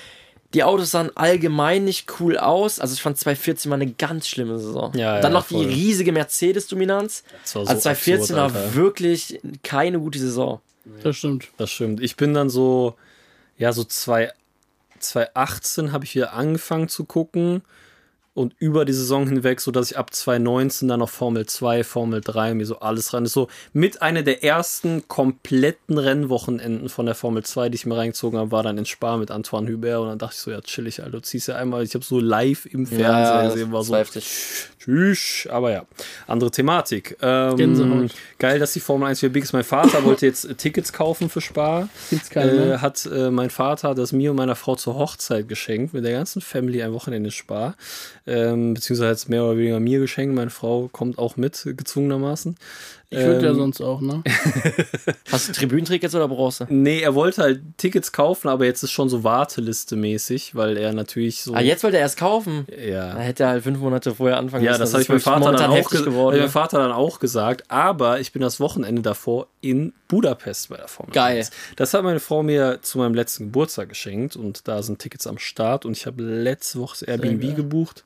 Die 0.53 0.63
Autos 0.63 0.91
sahen 0.91 1.15
allgemein 1.15 1.85
nicht 1.85 2.19
cool 2.19 2.37
aus. 2.37 2.79
Also 2.79 2.93
ich 2.93 3.01
fand 3.01 3.17
2014 3.17 3.69
mal 3.69 3.75
eine 3.75 3.91
ganz 3.91 4.27
schlimme 4.27 4.59
Saison. 4.59 4.91
Ja, 4.93 5.15
ja, 5.15 5.21
dann 5.21 5.33
noch 5.33 5.45
voll. 5.45 5.65
die 5.65 5.73
riesige 5.73 6.11
Mercedes-Dominanz. 6.11 7.23
So 7.43 7.61
Also 7.61 7.73
2014 7.73 8.35
absurd, 8.35 8.53
war 8.53 8.75
wirklich 8.75 9.39
keine 9.63 9.99
gute 9.99 10.19
Saison. 10.19 10.59
Das 11.03 11.15
stimmt. 11.17 11.47
Das 11.57 11.69
stimmt. 11.69 12.01
Ich 12.01 12.15
bin 12.17 12.33
dann 12.33 12.49
so, 12.49 12.95
ja, 13.57 13.71
so 13.71 13.83
zwei, 13.83 14.31
2018 14.99 15.91
habe 15.91 16.05
ich 16.05 16.15
wieder 16.15 16.33
angefangen 16.33 16.89
zu 16.89 17.05
gucken 17.05 17.61
und 18.33 18.53
über 18.59 18.85
die 18.85 18.93
Saison 18.93 19.27
hinweg, 19.27 19.59
so 19.59 19.71
dass 19.71 19.91
ich 19.91 19.97
ab 19.97 20.13
2019 20.13 20.87
dann 20.87 20.99
noch 20.99 21.09
Formel 21.09 21.45
2, 21.45 21.83
Formel 21.83 22.21
3 22.21 22.53
mir 22.53 22.65
so 22.65 22.79
alles 22.79 23.13
rein 23.13 23.25
ist. 23.25 23.33
So 23.33 23.49
mit 23.73 24.01
einer 24.01 24.23
der 24.23 24.43
ersten 24.43 25.07
kompletten 25.09 25.97
Rennwochenenden 25.97 26.87
von 26.87 27.05
der 27.05 27.15
Formel 27.15 27.43
2, 27.43 27.69
die 27.69 27.75
ich 27.75 27.85
mir 27.85 27.97
reingezogen 27.97 28.39
habe, 28.39 28.51
war 28.51 28.63
dann 28.63 28.77
in 28.77 28.85
Spa 28.85 29.17
mit 29.17 29.31
Antoine 29.31 29.69
Hubert 29.69 29.99
und 29.99 30.07
dann 30.07 30.19
dachte 30.19 30.35
ich 30.35 30.41
so, 30.41 30.51
ja, 30.51 30.61
chillig, 30.61 31.01
Alter, 31.01 31.11
du 31.11 31.21
ziehst 31.21 31.49
ja 31.49 31.57
einmal, 31.57 31.83
ich 31.83 31.93
habe 31.93 32.05
so 32.05 32.19
live 32.19 32.65
im 32.67 32.87
Fernsehen 32.87 33.49
gesehen, 33.49 33.71
war 33.73 33.83
so, 33.83 33.93
Tschüss, 34.81 35.47
aber 35.51 35.71
ja, 35.71 35.85
andere 36.25 36.49
Thematik. 36.49 37.15
Ähm, 37.21 38.09
geil, 38.39 38.57
dass 38.57 38.73
die 38.73 38.79
Formel 38.79 39.09
1 39.09 39.21
wieder 39.21 39.31
big 39.31 39.43
ist. 39.43 39.53
Mein 39.53 39.63
Vater 39.63 40.03
wollte 40.03 40.25
jetzt 40.25 40.45
äh, 40.45 40.55
Tickets 40.55 40.91
kaufen 40.91 41.29
für 41.29 41.39
Spa. 41.39 41.87
Gibt's 42.09 42.31
keine 42.31 42.73
Äh, 42.73 42.77
hat 42.79 43.05
äh, 43.05 43.29
mein 43.29 43.51
Vater 43.51 43.93
das 43.93 44.11
mir 44.11 44.31
und 44.31 44.37
meiner 44.37 44.55
Frau 44.55 44.75
zur 44.75 44.95
Hochzeit 44.95 45.47
geschenkt, 45.47 45.93
mit 45.93 46.03
der 46.03 46.13
ganzen 46.13 46.41
Family 46.41 46.81
ein 46.81 46.93
Wochenende 46.93 47.27
in 47.27 47.31
Spa. 47.31 47.75
Ähm, 48.27 48.73
beziehungsweise 48.75 49.29
mehr 49.29 49.43
oder 49.43 49.57
weniger 49.57 49.79
mir 49.79 49.99
geschenkt. 49.99 50.35
Meine 50.35 50.51
Frau 50.51 50.87
kommt 50.89 51.17
auch 51.17 51.37
mit, 51.37 51.63
gezwungenermaßen. 51.65 52.55
Ich 53.13 53.17
würde 53.19 53.45
ja 53.45 53.51
Ähm, 53.51 53.57
sonst 53.57 53.81
auch, 53.81 53.99
ne? 53.99 54.23
Hast 55.31 55.49
du 55.49 55.51
Tribünentickets 55.53 56.15
oder 56.15 56.29
brauchst 56.29 56.61
du? 56.61 56.65
Nee, 56.69 57.01
er 57.01 57.13
wollte 57.13 57.41
halt 57.41 57.61
Tickets 57.77 58.13
kaufen, 58.13 58.47
aber 58.47 58.63
jetzt 58.63 58.83
ist 58.83 58.91
schon 58.91 59.09
so 59.09 59.25
Warteliste 59.25 59.97
mäßig, 59.97 60.55
weil 60.55 60.77
er 60.77 60.93
natürlich 60.93 61.41
so. 61.43 61.53
Ah, 61.53 61.59
jetzt 61.59 61.83
wollte 61.83 61.97
er 61.97 62.03
erst 62.03 62.17
kaufen. 62.17 62.65
Da 62.69 62.75
Ja. 62.81 63.15
hätte 63.17 63.43
er 63.43 63.49
halt 63.49 63.63
fünf 63.63 63.79
Monate 63.79 64.15
vorher 64.15 64.37
anfangen 64.37 64.63
Ja, 64.63 64.71
müssen. 64.71 64.79
das 64.81 64.91
habe 64.93 65.01
ist 65.01 65.03
ich 65.03 65.09
meinem 65.09 65.19
Vater, 65.43 65.51
dann 65.57 65.71
auch 65.71 65.89
geworden. 65.89 66.35
ne? 66.35 66.41
meinem 66.43 66.51
Vater 66.51 66.77
dann 66.79 66.93
auch 66.93 67.19
gesagt. 67.19 67.69
Aber 67.69 68.21
ich 68.21 68.31
bin 68.31 68.41
das 68.41 68.61
Wochenende 68.61 69.01
davor 69.01 69.47
in 69.59 69.91
Budapest 70.07 70.69
bei 70.69 70.77
der 70.77 70.87
Formel 70.87 71.11
Geil. 71.13 71.37
1. 71.39 71.51
Das 71.75 71.93
hat 71.93 72.03
meine 72.03 72.21
Frau 72.21 72.43
mir 72.43 72.79
zu 72.81 72.97
meinem 72.97 73.13
letzten 73.13 73.45
Geburtstag 73.47 73.89
geschenkt 73.89 74.37
und 74.37 74.67
da 74.69 74.81
sind 74.83 74.99
Tickets 74.99 75.27
am 75.27 75.37
Start 75.37 75.85
und 75.85 75.97
ich 75.97 76.05
habe 76.05 76.23
letzte 76.23 76.79
Woche 76.79 76.97
das 76.99 77.01
Airbnb 77.09 77.57
gebucht. 77.57 78.05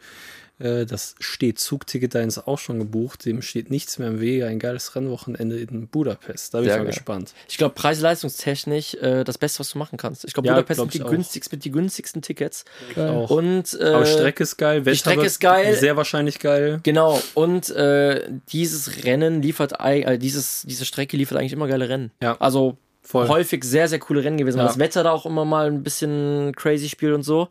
Das 0.58 1.16
steht 1.20 1.60
Zugticket, 1.60 2.16
da 2.16 2.22
ist 2.22 2.48
auch 2.48 2.60
schon 2.60 2.80
gebucht. 2.80 3.26
Dem 3.26 3.42
steht 3.42 3.70
nichts 3.70 4.00
mehr 4.00 4.08
im 4.08 4.22
Wege. 4.22 4.46
Ein 4.48 4.58
geiles 4.60 4.96
Rennwochenende 4.96 5.60
in 5.60 5.88
Budapest. 5.90 6.54
Da 6.54 6.60
bin 6.60 6.68
ich 6.68 6.72
Sehr 6.72 6.78
mal 6.80 6.86
geil. 6.86 6.94
gespannt. 6.94 7.34
Ich 7.50 7.58
glaube, 7.58 7.76
preis-leistungstechnisch 7.76 8.96
äh, 8.96 9.24
das 9.26 9.38
Beste, 9.38 9.60
was 9.60 9.70
du 9.72 9.78
machen 9.80 9.98
kannst. 9.98 10.24
Ich 10.26 10.34
glaube, 10.34 10.48
Ja, 10.48 10.54
Budapest 10.54 10.78
glaub 10.78 10.86
sind 10.92 10.94
die, 10.94 10.98
ich 11.00 11.04
auch. 11.04 11.10
günstigsten, 11.12 11.58
mit 11.58 11.66
die 11.66 11.72
günstigsten 11.72 12.22
Tickets. 12.22 12.64
Geil. 12.96 13.10
Auch. 13.10 13.30
Und, 13.32 13.78
äh, 13.80 13.84
aber 13.86 14.06
Strecke 14.06 14.44
ist 14.44 14.58
geil, 14.58 14.86
Wetter 14.86 14.96
Strecke 14.98 15.18
wird 15.18 15.28
ist 15.28 15.40
geil. 15.42 15.76
Sehr 15.76 15.98
wahrscheinlich 15.98 16.40
geil. 16.40 16.80
Genau, 16.84 17.22
und 17.34 17.70
äh, 17.72 18.24
dieses 18.50 19.04
Rennen 19.04 19.42
liefert, 19.42 19.74
äh, 19.80 20.18
dieses, 20.18 20.64
diese 20.66 20.86
Strecke 20.86 21.18
liefert 21.18 21.38
eigentlich 21.38 21.54
immer 21.54 21.68
geile 21.68 21.90
Rennen. 21.90 22.12
Ja. 22.22 22.38
Also 22.40 22.78
Voll. 23.02 23.28
häufig 23.28 23.64
sehr, 23.66 23.88
sehr 23.90 24.00
coole 24.00 24.24
Rennen 24.24 24.38
gewesen. 24.38 24.58
weil 24.58 24.66
Ja. 24.66 24.70
Das 24.70 24.80
Wetter 24.80 25.04
da 25.04 25.12
auch 25.12 25.26
immer 25.26 25.44
mal 25.46 25.68
ein 25.68 25.84
bisschen 25.84 26.54
crazy 26.56 26.88
spielt 26.90 27.14
und 27.14 27.24
so. 27.24 27.50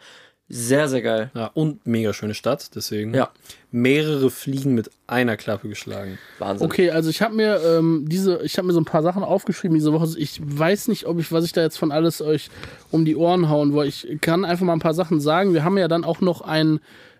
Sehr, 0.56 0.86
sehr 0.86 1.02
geil. 1.02 1.32
Ja, 1.34 1.50
und 1.54 1.84
mega 1.84 2.12
schöne 2.12 2.32
Stadt, 2.32 2.76
deswegen. 2.76 3.12
Ja. 3.12 3.30
Mehrere 3.72 4.30
Fliegen 4.30 4.72
mit 4.76 4.88
einer 5.08 5.36
Klappe 5.36 5.68
geschlagen. 5.68 6.16
Wahnsinn. 6.38 6.64
Okay, 6.64 6.90
also 6.92 7.10
ich 7.10 7.22
habe 7.22 7.34
mir 7.34 7.60
ähm, 7.60 8.04
diese, 8.08 8.40
ich 8.44 8.56
habe 8.56 8.68
mir 8.68 8.72
so 8.72 8.78
ein 8.78 8.84
paar 8.84 9.02
Sachen 9.02 9.24
aufgeschrieben 9.24 9.74
diese 9.74 9.92
Woche. 9.92 10.08
Ich 10.16 10.40
weiß 10.40 10.86
nicht, 10.86 11.06
ob 11.06 11.18
ich, 11.18 11.32
was 11.32 11.44
ich 11.44 11.52
da 11.52 11.60
jetzt 11.60 11.76
von 11.76 11.90
alles 11.90 12.22
euch 12.22 12.50
um 12.92 13.04
die 13.04 13.16
Ohren 13.16 13.48
hauen 13.48 13.72
wollte. 13.72 13.88
Ich 13.88 14.20
kann 14.20 14.44
einfach 14.44 14.64
mal 14.64 14.74
ein 14.74 14.78
paar 14.78 14.94
Sachen 14.94 15.18
sagen. 15.18 15.54
Wir 15.54 15.64
haben 15.64 15.76
ja 15.76 15.88
dann 15.88 16.04
auch 16.04 16.20
noch 16.20 16.40
ein, 16.40 16.78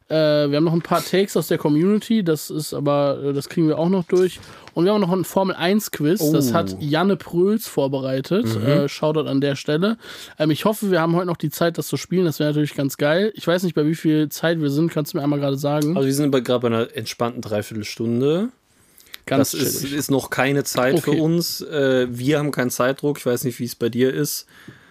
äh, 0.08 0.14
wir 0.50 0.56
haben 0.56 0.64
noch 0.64 0.72
ein 0.74 0.82
paar 0.82 1.02
Takes 1.04 1.36
aus 1.36 1.48
der 1.48 1.58
Community. 1.58 2.22
Das 2.22 2.50
ist 2.50 2.74
aber, 2.74 3.18
äh, 3.24 3.32
das 3.32 3.48
kriegen 3.48 3.68
wir 3.68 3.78
auch 3.78 3.88
noch 3.88 4.04
durch. 4.04 4.38
Und 4.74 4.84
wir 4.84 4.92
haben 4.92 5.00
noch 5.00 5.12
ein 5.12 5.24
Formel 5.24 5.54
1 5.56 5.90
Quiz. 5.92 6.30
Das 6.30 6.50
Oh. 6.50 6.54
hat 6.54 6.76
Janne 6.80 7.16
Pröls 7.16 7.68
vorbereitet. 7.68 8.44
Äh, 8.56 8.88
Shoutout 8.88 9.28
an 9.28 9.40
der 9.40 9.56
Stelle. 9.56 9.96
Ähm, 10.38 10.50
ich 10.50 10.64
hoffe, 10.64 10.90
wir 10.90 11.00
haben 11.00 11.14
heute 11.16 11.26
noch 11.26 11.36
die 11.36 11.50
Zeit, 11.50 11.78
das 11.78 11.86
zu 11.88 11.96
spielen. 11.96 12.24
Das 12.26 12.38
wäre 12.38 12.50
natürlich 12.50 12.74
ganz 12.74 12.96
geil. 12.96 13.32
Ich 13.34 13.46
weiß 13.46 13.62
nicht, 13.62 13.74
bei 13.74 13.86
wie 13.86 13.94
viel 13.94 14.28
Zeit 14.28 14.60
wir 14.60 14.70
sind. 14.70 14.90
Kannst 14.92 15.12
du 15.14 15.18
mir 15.18 15.22
einmal 15.24 15.38
gerade 15.40 15.56
sagen? 15.56 15.96
Also 15.96 16.06
wir 16.06 16.14
sind 16.14 16.32
gerade 16.32 16.60
bei 16.60 16.66
einer 16.68 16.94
entspannten 16.96 17.40
Dreiviertelstunde. 17.40 18.48
Ganz 19.26 19.52
das 19.52 19.60
ist, 19.60 19.84
ist 19.84 20.10
noch 20.10 20.28
keine 20.28 20.64
Zeit 20.64 20.96
Okay. 20.96 21.12
für 21.16 21.22
uns. 21.22 21.62
Äh, 21.62 22.08
wir 22.10 22.38
haben 22.38 22.50
keinen 22.50 22.70
Zeitdruck. 22.70 23.16
Ich 23.18 23.24
weiß 23.26 23.44
nicht, 23.44 23.58
wie 23.58 23.64
es 23.64 23.74
bei 23.74 23.88
dir 23.88 24.12
ist. 24.12 24.46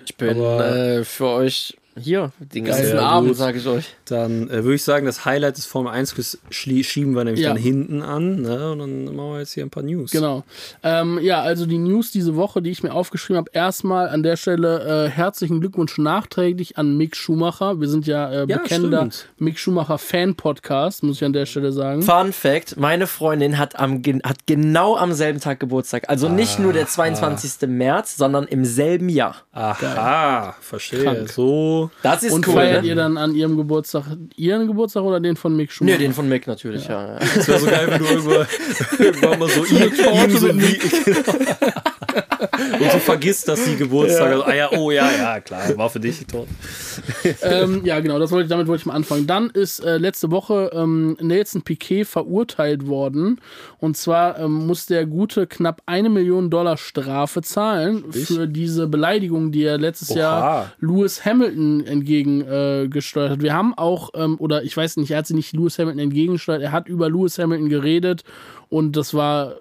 Ich 0.06 0.16
bin 0.18 0.30
Aber- 0.40 0.76
äh, 0.76 1.04
für 1.04 1.28
euch 1.28 1.78
hier 2.00 2.32
den 2.40 2.66
ganzen 2.66 2.86
Sehr 2.86 3.02
Abend, 3.02 3.36
sage 3.36 3.58
ich 3.60 3.68
euch. 3.68 3.96
Dann 4.06 4.50
äh, 4.50 4.64
würde 4.64 4.76
ich 4.76 4.84
sagen, 4.84 5.06
das 5.06 5.26
Highlight 5.26 5.58
des 5.58 5.66
Formel 5.66 5.92
1 5.94 6.16
Quiz 6.16 6.38
schlie- 6.52 6.84
schieben 6.84 7.16
wir 7.16 7.24
nämlich 7.24 7.44
Ja. 7.44 7.50
dann 7.50 7.58
hinten 7.62 8.02
an. 8.02 8.42
Ne? 8.42 8.72
Und 8.72 8.80
dann 8.80 9.06
machen 9.06 9.32
wir 9.34 9.40
jetzt 9.40 9.54
hier 9.54 9.64
ein 9.64 9.70
paar 9.70 9.84
News. 9.84 10.12
Genau. 10.12 10.44
Ähm, 10.84 11.20
ja, 11.22 11.42
also 11.42 11.66
die 11.66 11.78
News 11.78 12.12
diese 12.12 12.36
Woche, 12.36 12.62
die 12.62 12.72
ich 12.72 12.84
mir 12.84 12.94
aufgeschrieben 12.94 13.38
habe, 13.38 13.52
erstmal 13.54 14.10
an 14.10 14.24
der 14.24 14.38
Stelle 14.38 15.06
äh, 15.06 15.10
herzlichen 15.10 15.60
Glückwunsch 15.60 15.98
nachträglich 15.98 16.78
an 16.78 16.98
Mick 16.98 17.16
Schumacher. 17.16 17.80
Wir 17.80 17.88
sind 17.88 18.08
ja 18.08 18.30
äh, 18.32 18.46
Ja, 18.48 18.58
bekennender 18.58 19.00
stimmt. 19.12 19.28
Mick 19.38 19.60
Schumacher 19.60 19.98
Fan-Podcast, 19.98 21.04
muss 21.04 21.18
ich 21.18 21.24
an 21.26 21.34
der 21.34 21.46
Stelle 21.46 21.72
sagen. 21.72 22.02
Fun 22.02 22.34
Fact: 22.34 22.78
Meine 22.78 23.08
Freundin 23.08 23.58
hat, 23.58 23.80
am, 23.80 24.02
hat 24.24 24.38
genau 24.48 24.96
am 24.98 25.14
selben 25.14 25.40
Tag 25.40 25.60
Geburtstag. 25.60 26.10
Also 26.10 26.28
nicht 26.30 26.60
nur 26.60 26.74
der 26.74 26.88
22. 26.88 27.68
März, 27.70 28.18
sondern 28.18 28.46
im 28.46 28.66
selben 28.66 29.10
Jahr. 29.10 29.36
Aha, 29.52 30.56
verstehe. 30.60 31.04
Krank. 31.04 31.30
So. 31.30 31.83
Das 32.02 32.24
ist 32.24 32.34
Und 32.34 32.48
cool. 32.48 32.56
feiert 32.56 32.84
ne? 32.84 32.90
ihr 32.90 32.96
dann 32.96 33.18
an 33.18 33.36
ihrem 33.36 33.58
Geburtstag 33.58 34.06
ihren 34.36 34.68
Geburtstag 34.68 35.04
oder 35.04 35.20
den 35.20 35.36
von 35.36 35.56
Mick 35.56 35.72
Schumacher? 35.72 35.98
Nö, 35.98 36.04
den 36.04 36.14
von 36.14 36.28
Mick 36.28 36.48
natürlich, 36.48 36.88
ja. 36.88 37.14
ja. 37.14 37.20
Das 37.20 37.48
wäre 37.48 37.60
so 37.60 37.66
geil, 37.68 37.88
wenn 37.90 38.00
du 38.00 38.06
irgendwann, 38.06 38.48
irgendwann 39.00 39.40
mal 39.40 39.50
so 39.50 39.66
ihm, 39.66 39.84
ihm 39.84 40.38
so 40.38 40.48
wie, 40.50 40.80
Und 42.74 42.94
du 42.94 43.00
vergisst, 43.00 43.48
dass 43.48 43.64
die 43.66 43.76
Geburtstag. 43.76 44.32
Also, 44.32 44.44
ah 44.44 44.54
ja, 44.54 44.72
oh 44.72 44.92
ja, 44.92 45.10
ja, 45.12 45.40
klar, 45.40 45.78
war 45.78 45.90
für 45.90 46.00
dich 46.00 46.26
Torte. 46.26 46.50
ähm, 47.42 47.82
ja, 47.84 48.00
genau, 48.00 48.20
das 48.20 48.32
wollte 48.32 48.46
ich, 48.46 48.50
damit 48.50 48.68
wollte 48.68 48.82
ich 48.82 48.86
mal 48.86 48.94
anfangen. 48.94 49.28
Dann 49.28 49.50
ist 49.50 49.80
äh, 49.80 49.98
letzte 49.98 50.32
Woche 50.32 50.72
ähm, 50.74 51.18
Nelson 51.20 51.62
Piquet 51.62 52.06
verurteilt 52.06 52.88
worden. 52.88 53.40
Und 53.80 53.98
zwar 53.98 54.40
ähm, 54.40 54.68
muss 54.68 54.86
der 54.86 55.06
gute 55.06 55.48
knapp 55.48 55.82
eine 55.86 56.10
Million 56.10 56.50
Dollar 56.50 56.78
Strafe 56.78 57.42
zahlen 57.42 58.12
für 58.12 58.48
diese 58.48 58.88
Beleidigung, 58.88 59.52
die 59.52 59.64
er 59.64 59.78
letztes 59.78 60.12
Oha. 60.12 60.20
Jahr 60.20 60.72
Lewis 60.80 61.26
Hamilton 61.26 61.73
entgegengesteuert 61.82 63.30
äh, 63.30 63.34
hat. 63.34 63.42
Wir 63.42 63.54
haben 63.54 63.74
auch, 63.74 64.12
ähm, 64.16 64.36
oder 64.40 64.64
ich 64.64 64.76
weiß 64.76 64.98
nicht, 64.98 65.12
er 65.12 65.20
hat 65.20 65.28
sie 65.28 65.34
nicht 65.34 65.54
Lewis 65.54 65.80
Hamilton 65.80 66.00
entgegengesteuert, 66.00 66.62
er 66.62 66.72
hat 66.72 66.88
über 66.88 67.10
Lewis 67.10 67.38
Hamilton 67.40 67.70
geredet 67.70 68.24
und 68.70 68.96
das 68.96 69.14
war 69.14 69.58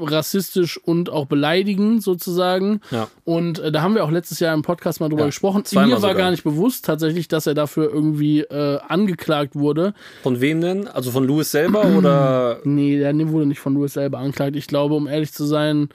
rassistisch 0.00 0.78
und 0.78 1.10
auch 1.10 1.26
beleidigend 1.26 2.02
sozusagen. 2.02 2.80
Ja. 2.90 3.08
Und 3.24 3.58
äh, 3.58 3.72
da 3.72 3.82
haben 3.82 3.94
wir 3.94 4.04
auch 4.04 4.10
letztes 4.10 4.40
Jahr 4.40 4.54
im 4.54 4.62
Podcast 4.62 5.00
mal 5.00 5.08
drüber 5.08 5.22
Ja, 5.22 5.26
gesprochen. 5.26 5.64
Mir 5.72 5.90
war 5.90 6.00
sogar. 6.00 6.14
gar 6.14 6.30
nicht 6.30 6.44
bewusst 6.44 6.84
tatsächlich, 6.84 7.28
dass 7.28 7.46
er 7.46 7.54
dafür 7.54 7.90
irgendwie 7.92 8.40
äh, 8.40 8.78
angeklagt 8.88 9.54
wurde. 9.54 9.94
Von 10.22 10.40
wem 10.40 10.60
denn? 10.60 10.88
Also 10.88 11.10
von 11.10 11.24
Louis 11.24 11.50
selber 11.50 11.84
oder? 11.84 12.60
Nee, 12.64 12.98
der 12.98 13.12
wurde 13.28 13.46
nicht 13.46 13.60
von 13.60 13.74
Lewis 13.74 13.94
selber 13.94 14.18
angeklagt. 14.18 14.56
Ich 14.56 14.66
glaube, 14.66 14.94
um 14.94 15.06
ehrlich 15.06 15.32
zu 15.32 15.44
sein, 15.44 15.88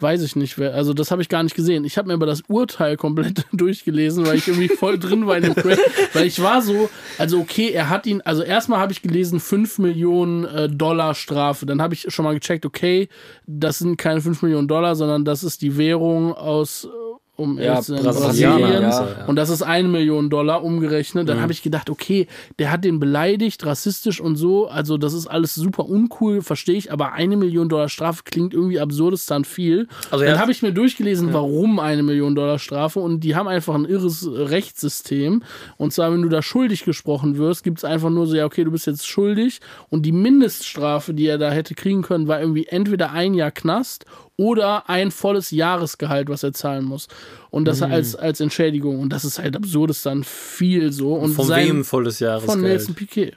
weiß 0.00 0.22
ich 0.22 0.36
nicht, 0.36 0.58
wer. 0.58 0.74
Also 0.74 0.92
das 0.92 1.10
habe 1.10 1.22
ich 1.22 1.28
gar 1.28 1.42
nicht 1.42 1.56
gesehen. 1.56 1.84
Ich 1.84 1.96
habe 1.96 2.08
mir 2.08 2.14
aber 2.14 2.26
das 2.26 2.42
Urteil 2.48 2.96
komplett 2.96 3.46
durchgelesen, 3.52 4.26
weil 4.26 4.36
ich 4.36 4.48
irgendwie 4.48 4.68
voll 4.68 4.98
drin 4.98 5.26
war 5.26 5.36
in 5.36 5.44
dem 5.44 5.54
Projekt. 5.54 5.80
Weil 6.14 6.26
ich 6.26 6.42
war 6.42 6.62
so, 6.62 6.88
also 7.18 7.38
okay, 7.38 7.70
er 7.70 7.88
hat 7.88 8.06
ihn, 8.06 8.20
also 8.22 8.42
erstmal 8.42 8.78
habe 8.78 8.92
ich 8.92 9.02
gelesen 9.02 9.40
5 9.40 9.78
Millionen 9.78 10.44
äh, 10.44 10.68
Dollar 10.68 11.14
Strafe. 11.14 11.66
Dann 11.66 11.80
habe 11.80 11.94
ich 11.94 12.06
schon 12.08 12.24
mal 12.24 12.34
gecheckt, 12.34 12.66
okay, 12.66 13.08
das 13.46 13.78
sind 13.78 13.96
keine 13.96 14.20
5 14.20 14.42
Millionen 14.42 14.68
Dollar, 14.68 14.96
sondern 14.96 15.24
das 15.24 15.44
ist 15.44 15.62
die 15.62 15.76
Währung 15.76 16.34
aus, 16.34 16.88
um 17.36 17.58
Ja, 17.58 17.80
Brasilien. 17.80 18.58
ja. 18.60 18.80
ja. 18.80 19.24
Und 19.26 19.36
das 19.36 19.50
ist 19.50 19.62
eine 19.62 19.88
Million 19.88 20.30
Dollar 20.30 20.64
umgerechnet. 20.64 21.28
Dann 21.28 21.40
habe 21.40 21.52
ich 21.52 21.62
gedacht, 21.62 21.90
okay, 21.90 22.26
der 22.58 22.72
hat 22.72 22.84
den 22.84 22.98
beleidigt, 22.98 23.64
rassistisch 23.64 24.20
und 24.20 24.36
so. 24.36 24.68
Also 24.68 24.96
das 24.98 25.12
ist 25.12 25.26
alles 25.26 25.54
super 25.54 25.86
uncool, 25.86 26.42
verstehe 26.42 26.76
ich. 26.76 26.92
Aber 26.92 27.12
eine 27.12 27.36
Million 27.36 27.68
Dollar 27.68 27.88
Strafe 27.88 28.22
klingt 28.24 28.54
irgendwie 28.54 28.80
absurdistan 28.80 29.44
viel. 29.44 29.88
Also 30.10 30.24
dann 30.24 30.38
habe 30.38 30.50
ich 30.52 30.62
mir 30.62 30.72
durchgelesen, 30.72 31.32
warum 31.32 31.78
eine 31.78 32.02
Million 32.02 32.34
Dollar 32.34 32.58
Strafe. 32.58 33.00
Und 33.00 33.20
die 33.20 33.36
haben 33.36 33.48
einfach 33.48 33.74
ein 33.74 33.84
irres 33.84 34.28
Rechtssystem. 34.30 35.42
Und 35.76 35.92
zwar, 35.92 36.12
wenn 36.12 36.22
du 36.22 36.28
da 36.28 36.42
schuldig 36.42 36.84
gesprochen 36.84 37.36
wirst, 37.36 37.64
gibt 37.64 37.78
es 37.78 37.84
einfach 37.84 38.10
nur 38.10 38.26
so, 38.26 38.34
ja, 38.36 38.44
okay, 38.46 38.64
du 38.64 38.70
bist 38.70 38.86
jetzt 38.86 39.06
schuldig. 39.06 39.60
Und 39.90 40.06
die 40.06 40.12
Mindeststrafe, 40.12 41.14
die 41.14 41.26
er 41.26 41.38
da 41.38 41.50
hätte 41.50 41.74
kriegen 41.74 42.02
können, 42.02 42.28
war 42.28 42.40
irgendwie 42.40 42.66
entweder 42.66 43.12
ein 43.12 43.34
Jahr 43.34 43.50
Knast 43.50 44.04
oder 44.36 44.88
ein 44.88 45.10
volles 45.10 45.50
Jahresgehalt, 45.50 46.28
was 46.28 46.42
er 46.42 46.52
zahlen 46.52 46.84
muss. 46.84 47.08
Und 47.50 47.64
das 47.66 47.80
Mhm. 47.80 47.92
als, 47.92 48.14
als 48.16 48.40
Entschädigung. 48.40 49.00
Und 49.00 49.10
das 49.12 49.24
ist 49.24 49.38
halt 49.38 49.56
absurdes 49.56 50.02
dann 50.02 50.24
viel 50.24 50.92
so. 50.92 51.14
Und 51.14 51.32
Von 51.34 51.46
sein, 51.46 51.66
wem 51.68 51.84
volles 51.84 52.18
Von 52.18 52.26
Jahresgeld? 52.26 52.60
Nelson 52.62 52.94
Piquet. 52.94 53.36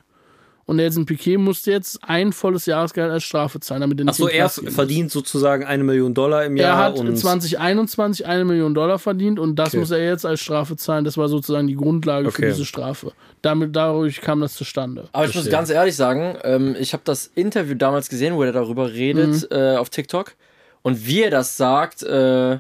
Und 0.66 0.76
Nelson 0.76 1.06
Piquet 1.08 1.38
musste 1.38 1.72
jetzt 1.72 1.98
ein 2.04 2.32
volles 2.32 2.68
Jahresgehalt 2.68 3.12
als 3.12 3.24
Strafe 3.24 3.60
zahlen, 3.60 3.82
damit 3.82 3.98
er 4.00 4.04
nicht 4.06 4.12
Achso, 4.12 4.28
er 4.28 4.48
gehen 4.50 4.66
muss. 4.66 4.76
verdient 4.76 5.10
sozusagen 5.12 5.64
eine 5.66 5.84
Million 5.84 6.14
Dollar 6.14 6.46
im 6.46 6.58
Er 6.58 6.64
Jahr 6.68 6.78
hat 6.78 7.00
und 7.00 7.18
2021 7.18 8.28
eine 8.28 8.46
Million 8.46 8.76
Dollar 8.76 9.00
verdient 9.00 9.40
und 9.40 9.56
das 9.56 9.70
Okay. 9.70 9.78
muss 9.80 9.90
er 9.90 10.04
jetzt 10.06 10.28
als 10.28 10.42
Strafe 10.42 10.76
zahlen. 10.76 11.06
Das 11.06 11.18
war 11.18 11.28
sozusagen 11.28 11.66
die 11.66 11.76
Grundlage 11.76 12.30
für 12.30 12.44
Okay. 12.44 12.52
diese 12.52 12.66
Strafe. 12.66 13.14
Damit, 13.42 13.76
dadurch 13.76 14.22
kam 14.22 14.42
das 14.42 14.54
zustande. 14.54 15.10
Aber 15.12 15.24
ich 15.24 15.30
muss 15.30 15.46
Verstehe. 15.46 15.52
ganz 15.52 15.70
ehrlich 15.72 15.96
sagen, 15.96 16.38
ähm, 16.44 16.76
ich 16.80 16.94
habe 16.94 17.02
das 17.04 17.32
Interview 17.34 17.74
damals 17.74 18.08
gesehen, 18.10 18.36
wo 18.36 18.44
er 18.44 18.52
darüber 18.52 18.92
redet 18.92 19.48
äh, 19.52 19.76
auf 19.76 19.90
TikTok. 19.90 20.34
Und 20.82 21.06
wie 21.06 21.24
er 21.24 21.32
das 21.32 21.58
sagt, 21.58 22.04
äh, 22.04 22.60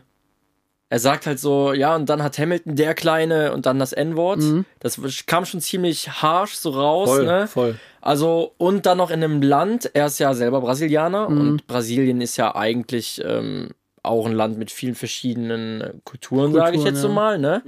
er 0.91 0.99
sagt 0.99 1.27
halt 1.27 1.39
so, 1.39 1.73
ja, 1.73 1.95
und 1.95 2.09
dann 2.09 2.23
hat 2.23 2.39
Hamilton 2.39 2.75
der 2.75 2.95
Kleine 2.95 3.53
und 3.53 3.67
dann 3.67 3.77
das 3.77 3.93
N-Wort. 3.93 4.41
Das 4.79 4.99
kam 5.27 5.45
schon 5.45 5.61
ziemlich 5.61 6.09
harsh 6.09 6.55
so 6.55 6.71
raus, 6.71 7.09
voll, 7.09 7.25
ne? 7.25 7.47
voll. 7.47 7.79
Also, 8.01 8.53
und 8.57 8.85
dann 8.85 8.97
noch 8.97 9.11
in 9.11 9.23
einem 9.23 9.41
Land, 9.41 9.91
er 9.93 10.07
ist 10.07 10.19
ja 10.19 10.33
selber 10.33 10.61
Brasilianer 10.61 11.27
und 11.27 11.67
Brasilien 11.67 12.21
ist 12.21 12.37
ja 12.37 12.55
eigentlich 12.55 13.21
ähm, 13.23 13.69
auch 14.01 14.25
ein 14.25 14.33
Land 14.33 14.57
mit 14.57 14.71
vielen 14.71 14.95
verschiedenen 14.95 15.81
äh, 15.81 15.93
Kulturen, 16.03 16.53
sage 16.53 16.71
ich 16.71 16.83
Kulturen, 16.83 16.95
jetzt 16.95 17.01
so 17.01 17.09
ja. 17.09 17.13
mal, 17.13 17.37
ne? 17.37 17.61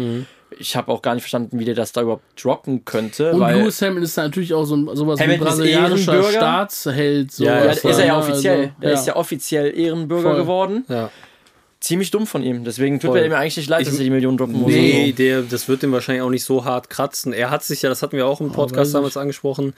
Ich 0.60 0.76
habe 0.76 0.92
auch 0.92 1.02
gar 1.02 1.14
nicht 1.16 1.24
verstanden, 1.24 1.60
wie 1.60 1.66
der 1.66 1.76
das 1.76 1.92
da 1.94 2.02
überhaupt 2.02 2.24
droppen 2.42 2.84
könnte. 2.86 3.32
Und 3.32 3.40
weil 3.40 3.60
Lewis 3.60 3.82
Hamilton 3.82 4.04
ist 4.04 4.18
natürlich 4.18 4.54
auch 4.54 4.66
so 4.66 4.76
ein, 4.76 4.90
sowas 4.96 5.20
wie 5.20 5.24
ein 5.24 5.40
brasilianischer 5.40 6.12
Ehrenbürger. 6.14 6.38
Staatsheld. 6.38 7.32
So 7.32 7.46
Ja, 7.46 7.66
ja, 7.66 7.72
ist 7.72 7.84
er 7.86 8.06
ja 8.06 8.18
offiziell. 8.20 8.60
Also, 8.60 8.72
der 8.82 8.94
ist 8.94 9.08
ja 9.08 9.16
offiziell 9.16 9.78
Ehrenbürger 9.80 10.30
Voll. 10.32 10.38
geworden. 10.38 10.86
Ja. 10.90 11.10
Ziemlich 11.80 12.12
dumm 12.12 12.28
von 12.28 12.44
ihm. 12.44 12.64
Deswegen 12.64 13.00
tut 13.00 13.10
Voll. 13.12 13.28
mir 13.28 13.38
eigentlich 13.38 13.58
nicht 13.58 13.70
leid, 13.70 13.82
Ich- 13.82 13.88
dass 13.88 13.98
er 13.98 14.04
die 14.04 14.10
Million 14.12 14.38
droppen 14.38 14.54
muss. 14.60 14.72
Nee, 14.72 15.10
und 15.10 15.18
der, 15.20 15.42
das 15.42 15.68
wird 15.68 15.82
dem 15.82 15.92
wahrscheinlich 15.92 16.22
auch 16.22 16.30
nicht 16.30 16.44
so 16.44 16.64
hart 16.64 16.90
kratzen. 16.92 17.34
Er 17.34 17.50
hat 17.50 17.64
sich 17.64 17.82
ja, 17.82 17.90
das 17.90 18.04
hatten 18.04 18.18
wir 18.18 18.28
auch 18.28 18.40
im 18.42 18.52
Podcast 18.52 18.90
ich. 18.90 18.94
damals 18.94 19.18
angesprochen, 19.18 19.74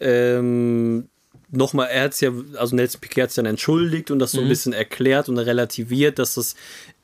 ähm, 0.00 1.08
nochmal, 1.50 1.88
er 1.90 2.04
hat 2.04 2.12
es 2.12 2.20
ja, 2.20 2.30
also 2.56 2.74
Nelson 2.74 3.00
Piquet 3.00 3.22
hat 3.24 3.28
es 3.30 3.34
dann 3.36 3.46
entschuldigt 3.46 4.10
und 4.10 4.18
das 4.18 4.32
so 4.32 4.40
ein 4.40 4.48
bisschen 4.48 4.72
erklärt 4.72 5.28
und 5.28 5.38
relativiert, 5.38 6.18
dass 6.18 6.34
das 6.34 6.54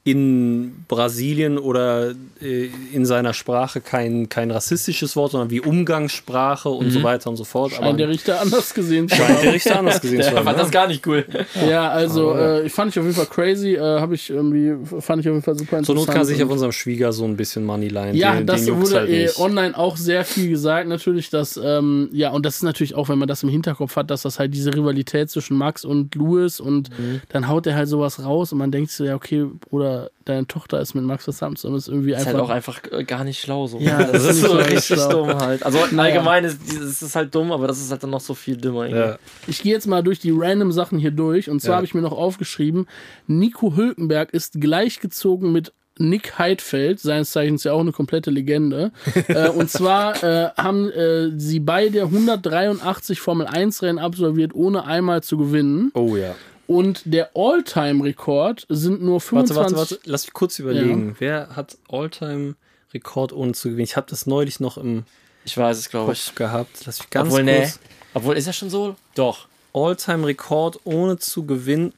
in 0.04 0.84
Brasilien 0.88 1.58
oder 1.58 2.12
äh, 2.40 2.70
in 2.94 3.04
seiner 3.04 3.34
Sprache 3.34 3.82
kein, 3.82 4.30
kein 4.30 4.50
rassistisches 4.50 5.16
Wort, 5.16 5.32
sondern 5.32 5.50
wie 5.50 5.60
Umgangssprache 5.60 6.70
und 6.70 6.90
so 6.90 7.02
weiter 7.02 7.28
und 7.28 7.36
so 7.36 7.44
fort. 7.44 7.72
Scheint 7.72 8.00
der 8.00 8.08
Richter 8.08 8.40
anders 8.40 8.72
gesehen 8.72 9.06
zu 9.08 9.16
scheint 9.16 9.28
haben. 9.36 9.42
der 9.42 9.52
Richter 9.52 9.78
anders 9.78 10.00
gesehen 10.00 10.22
zu 10.22 10.30
haben. 10.30 10.44
fand 10.44 10.56
ja. 10.56 10.62
das 10.62 10.70
gar 10.72 10.86
nicht 10.86 11.06
cool. 11.06 11.26
Ja, 11.68 11.90
also 11.90 12.34
äh, 12.34 12.64
ich 12.66 12.72
fand 12.72 12.92
ich 12.92 12.98
auf 12.98 13.04
jeden 13.04 13.16
Fall 13.16 13.26
crazy, 13.26 13.74
äh, 13.74 13.80
habe 13.80 14.14
ich 14.14 14.30
irgendwie, 14.30 14.76
fand 15.00 15.20
ich 15.20 15.28
auf 15.28 15.34
jeden 15.34 15.42
Fall 15.42 15.58
super 15.58 15.76
interessant. 15.78 15.86
Zur 15.86 15.94
Not 15.96 16.08
kann 16.08 16.24
sich 16.24 16.42
auf 16.42 16.50
unserem 16.50 16.72
Schwiegersohn 16.72 17.32
ein 17.32 17.36
bisschen 17.36 17.64
Money 17.66 17.88
leihen. 17.88 18.16
Ja, 18.16 18.34
den, 18.34 18.46
das 18.46 18.64
den 18.64 18.80
wurde 18.80 19.00
halt 19.00 19.10
äh, 19.10 19.28
online 19.36 19.76
auch 19.76 19.98
sehr 19.98 20.24
viel 20.24 20.48
gesagt, 20.48 20.88
natürlich, 20.88 21.28
dass, 21.28 21.60
ähm, 21.62 22.08
ja, 22.12 22.30
und 22.30 22.46
das 22.46 22.56
ist 22.56 22.62
natürlich 22.62 22.94
auch, 22.94 23.10
wenn 23.10 23.18
man 23.18 23.28
das 23.28 23.42
im 23.42 23.50
Hinterkopf 23.50 23.96
hat, 23.96 24.10
dass 24.10 24.22
das 24.22 24.38
halt 24.38 24.54
diese 24.54 24.72
Rivalität 24.74 25.28
zwischen 25.28 25.58
Max 25.58 25.84
und 25.84 26.14
Lewis 26.14 26.60
und 26.60 26.88
Mhm. 26.98 27.20
dann 27.28 27.48
haut 27.48 27.66
er 27.66 27.74
halt 27.74 27.88
sowas 27.88 28.24
raus 28.24 28.52
und 28.52 28.58
man 28.58 28.70
denkt 28.70 28.90
so, 28.90 29.04
ja, 29.04 29.14
okay, 29.14 29.44
oder 29.70 29.87
deine 30.24 30.46
Tochter 30.46 30.80
ist 30.80 30.94
mit 30.94 31.04
Max 31.04 31.24
Verstappen 31.24 31.56
zusammen, 31.56 31.76
ist 31.76 31.88
irgendwie 31.88 32.10
Ist 32.12 32.18
einfach. 32.18 32.32
halt 32.32 32.42
auch 32.42 32.50
einfach 32.50 32.80
äh, 32.92 33.04
gar 33.04 33.24
nicht 33.24 33.40
schlau 33.40 33.66
so. 33.66 33.78
Ja, 33.78 34.02
das 34.12 34.24
ist 34.24 34.40
so 34.42 34.52
richtig 34.56 34.84
schlau. 34.84 35.08
dumm 35.10 35.38
halt. 35.40 35.62
Also 35.64 35.78
Naja. 35.90 36.14
allgemein 36.14 36.44
ist 36.44 36.60
es 36.72 37.02
ist 37.02 37.16
halt 37.16 37.34
dumm, 37.34 37.52
aber 37.52 37.66
das 37.66 37.78
ist 37.80 37.90
halt 37.90 38.02
dann 38.02 38.10
noch 38.10 38.20
so 38.20 38.34
viel 38.34 38.56
dümmer. 38.56 38.84
irgendwie. 38.84 39.00
Ja. 39.00 39.18
Ich 39.46 39.62
gehe 39.62 39.72
jetzt 39.72 39.86
mal 39.86 40.02
durch 40.02 40.18
die 40.18 40.32
random 40.34 40.72
Sachen 40.72 40.98
hier 40.98 41.10
durch 41.12 41.48
und 41.50 41.60
zwar 41.60 41.72
Ja. 41.72 41.76
habe 41.76 41.86
ich 41.86 41.94
mir 41.94 42.02
noch 42.02 42.12
aufgeschrieben, 42.12 42.86
Nico 43.26 43.74
Hülkenberg 43.76 44.32
ist 44.32 44.60
gleichgezogen 44.60 45.52
mit 45.52 45.72
Nick 46.00 46.38
Heidfeld, 46.38 47.00
seines 47.00 47.32
Zeichens 47.32 47.64
ja 47.64 47.72
auch 47.72 47.80
eine 47.80 47.90
komplette 47.90 48.30
Legende. 48.30 48.92
äh, 49.28 49.48
und 49.48 49.68
zwar 49.68 50.22
äh, 50.22 50.50
haben 50.56 50.88
äh, 50.92 51.30
sie 51.36 51.58
beide 51.58 52.02
183 52.04 53.20
Formel 53.20 53.46
1 53.48 53.82
Rennen 53.82 53.98
absolviert, 53.98 54.54
ohne 54.54 54.84
einmal 54.84 55.24
zu 55.24 55.36
gewinnen. 55.38 55.90
Oh 55.94 56.14
ja. 56.16 56.36
Und 56.68 57.00
der 57.06 57.30
All-Time-Rekord 57.34 58.66
sind 58.68 59.00
nur 59.00 59.14
Warte, 59.14 59.54
25. 59.54 59.56
warte, 59.56 59.76
warte. 59.76 60.00
Lass 60.04 60.26
mich 60.26 60.34
kurz 60.34 60.58
überlegen. 60.58 61.16
Wer 61.18 61.56
hat 61.56 61.78
Alltime-Rekord 61.88 63.32
ohne 63.32 63.52
zu 63.52 63.70
gewinnen? 63.70 63.84
Ich 63.84 63.96
habe 63.96 64.06
das 64.10 64.26
neulich 64.26 64.60
noch 64.60 64.76
im 64.76 65.04
Ich 65.46 65.56
weiß 65.56 65.78
es, 65.78 65.88
glaube 65.88 66.12
ich. 66.12 66.34
Gehabt. 66.34 66.84
Lass 66.84 66.98
mich 66.98 67.08
ganz 67.08 67.28
Obwohl, 67.28 67.42
nee. 67.44 67.60
kurz. 67.60 67.80
Obwohl, 68.12 68.36
ist 68.36 68.46
ja 68.46 68.52
schon 68.52 68.68
so? 68.68 68.96
Doch. 69.14 69.48
Alltime-Rekord 69.72 70.80
ohne 70.84 71.18
zu 71.18 71.46
gewinnen. 71.46 71.94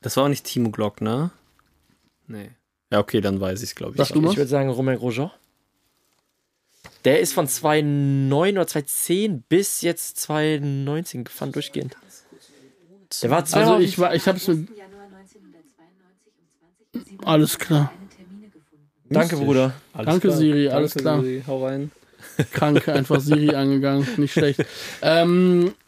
Das 0.00 0.16
war 0.16 0.24
auch 0.24 0.28
nicht 0.28 0.44
Timo 0.44 0.70
Glock, 0.70 1.00
ne? 1.00 1.32
Nee. 2.28 2.50
Ja, 2.92 3.00
okay, 3.00 3.20
dann 3.20 3.40
weiß 3.40 3.62
ich 3.62 3.70
es, 3.70 3.74
glaube 3.74 3.94
ich. 3.94 3.98
Sag 3.98 4.12
du 4.12 4.20
mal. 4.20 4.30
Ich 4.30 4.36
würde 4.36 4.48
sagen 4.48 4.70
Romain 4.70 4.96
Grosjean. 4.96 5.32
Der 7.04 7.18
ist 7.18 7.32
von 7.32 7.48
2009 7.48 8.58
oder 8.58 8.66
2010 8.68 9.42
bis 9.48 9.80
jetzt 9.80 10.18
2019 10.20 11.24
gefahren, 11.24 11.50
durchgehend. 11.50 11.96
Der 13.20 13.30
war 13.30 13.44
zwei 13.44 13.60
also 13.60 13.78
ich 13.78 13.98
war, 13.98 14.14
ich 14.14 14.26
habe 14.26 14.38
es 14.38 14.48
mit. 14.48 14.68
Januar 14.76 15.04
1992 15.04 16.32
20 16.92 17.20
Uhr 17.20 17.28
Alles 17.28 17.58
klar. 17.58 17.92
Danke, 19.10 19.36
Bruder. 19.36 19.74
Alles 19.92 20.06
Danke, 20.06 20.28
klar. 20.28 20.36
Siri, 20.38 20.68
alles 20.68 20.94
Danke, 20.94 21.02
klar. 21.02 21.22
Siri, 21.22 21.44
hau 21.46 21.66
rein. 21.66 21.90
krank 22.52 22.88
einfach 22.88 23.20
Siri 23.20 23.54
angegangen. 23.54 24.06
Nicht 24.16 24.32
schlecht. 24.32 24.64
Ähm, 25.02 25.74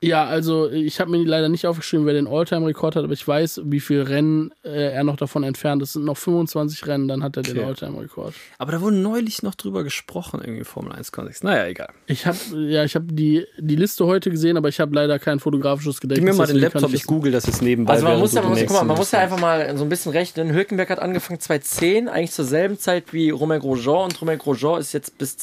ja, 0.00 0.24
also 0.26 0.70
ich 0.70 1.00
habe 1.00 1.10
mir 1.10 1.18
leider 1.24 1.48
nicht 1.48 1.66
aufgeschrieben, 1.66 2.06
wer 2.06 2.14
den 2.14 2.26
Alltime-Rekord 2.28 2.94
hat, 2.96 3.04
aber 3.04 3.12
ich 3.12 3.26
weiß, 3.26 3.62
wie 3.64 3.80
viele 3.80 4.08
Rennen 4.08 4.52
äh, 4.64 4.92
er 4.92 5.02
noch 5.04 5.16
davon 5.16 5.42
entfernt 5.42 5.82
ist. 5.82 5.88
Es 5.90 5.92
sind 5.94 6.04
noch 6.04 6.16
25 6.16 6.86
Rennen, 6.86 7.08
dann 7.08 7.22
hat 7.22 7.36
er 7.36 7.42
den 7.42 7.58
Okay. 7.58 7.66
Alltime-Rekord. 7.66 8.34
Aber 8.58 8.72
da 8.72 8.80
wurde 8.80 8.96
neulich 8.96 9.42
noch 9.42 9.54
drüber 9.56 9.82
gesprochen, 9.84 10.40
irgendwie 10.40 10.60
im 10.60 10.64
Formel 10.64 10.92
1-Kontext. 10.92 11.42
Naja, 11.42 11.66
egal. 11.66 11.88
Ich 12.06 12.26
habe 12.26 12.38
ja, 12.68 12.84
ich 12.84 12.94
habe 12.94 13.06
die, 13.12 13.44
die 13.58 13.76
Liste 13.76 14.06
heute 14.06 14.30
gesehen, 14.30 14.56
aber 14.56 14.68
ich 14.68 14.78
habe 14.78 14.94
leider 14.94 15.18
kein 15.18 15.40
fotografisches 15.40 16.00
Gib 16.00 16.10
Gedächtnis. 16.10 16.34
mir 16.36 16.38
mal 16.38 16.46
den 16.46 16.56
Laptop, 16.58 16.92
ich 16.92 17.00
das- 17.00 17.06
google 17.06 17.32
das 17.32 17.46
jetzt 17.46 17.62
nebenbei. 17.62 17.94
Also 17.94 18.04
man 18.06 18.18
muss, 18.20 18.32
ja, 18.34 18.42
man, 18.42 18.54
den 18.54 18.64
muss, 18.64 18.68
guck 18.68 18.76
mal, 18.80 18.84
man 18.86 18.96
muss 18.96 19.10
ja 19.10 19.18
einfach 19.18 19.40
mal 19.40 19.76
so 19.76 19.84
ein 19.84 19.88
bisschen 19.88 20.12
rechnen. 20.12 20.52
Hülkenberg 20.52 20.90
hat 20.90 21.00
angefangen 21.00 21.40
2010, 21.40 22.08
eigentlich 22.08 22.32
zur 22.32 22.44
selben 22.44 22.78
Zeit 22.78 23.12
wie 23.12 23.30
Romain 23.30 23.60
Grosjean 23.60 24.04
und 24.04 24.20
Romain 24.20 24.38
Grosjean 24.38 24.80
ist 24.80 24.92
jetzt 24.92 25.18
bis 25.18 25.36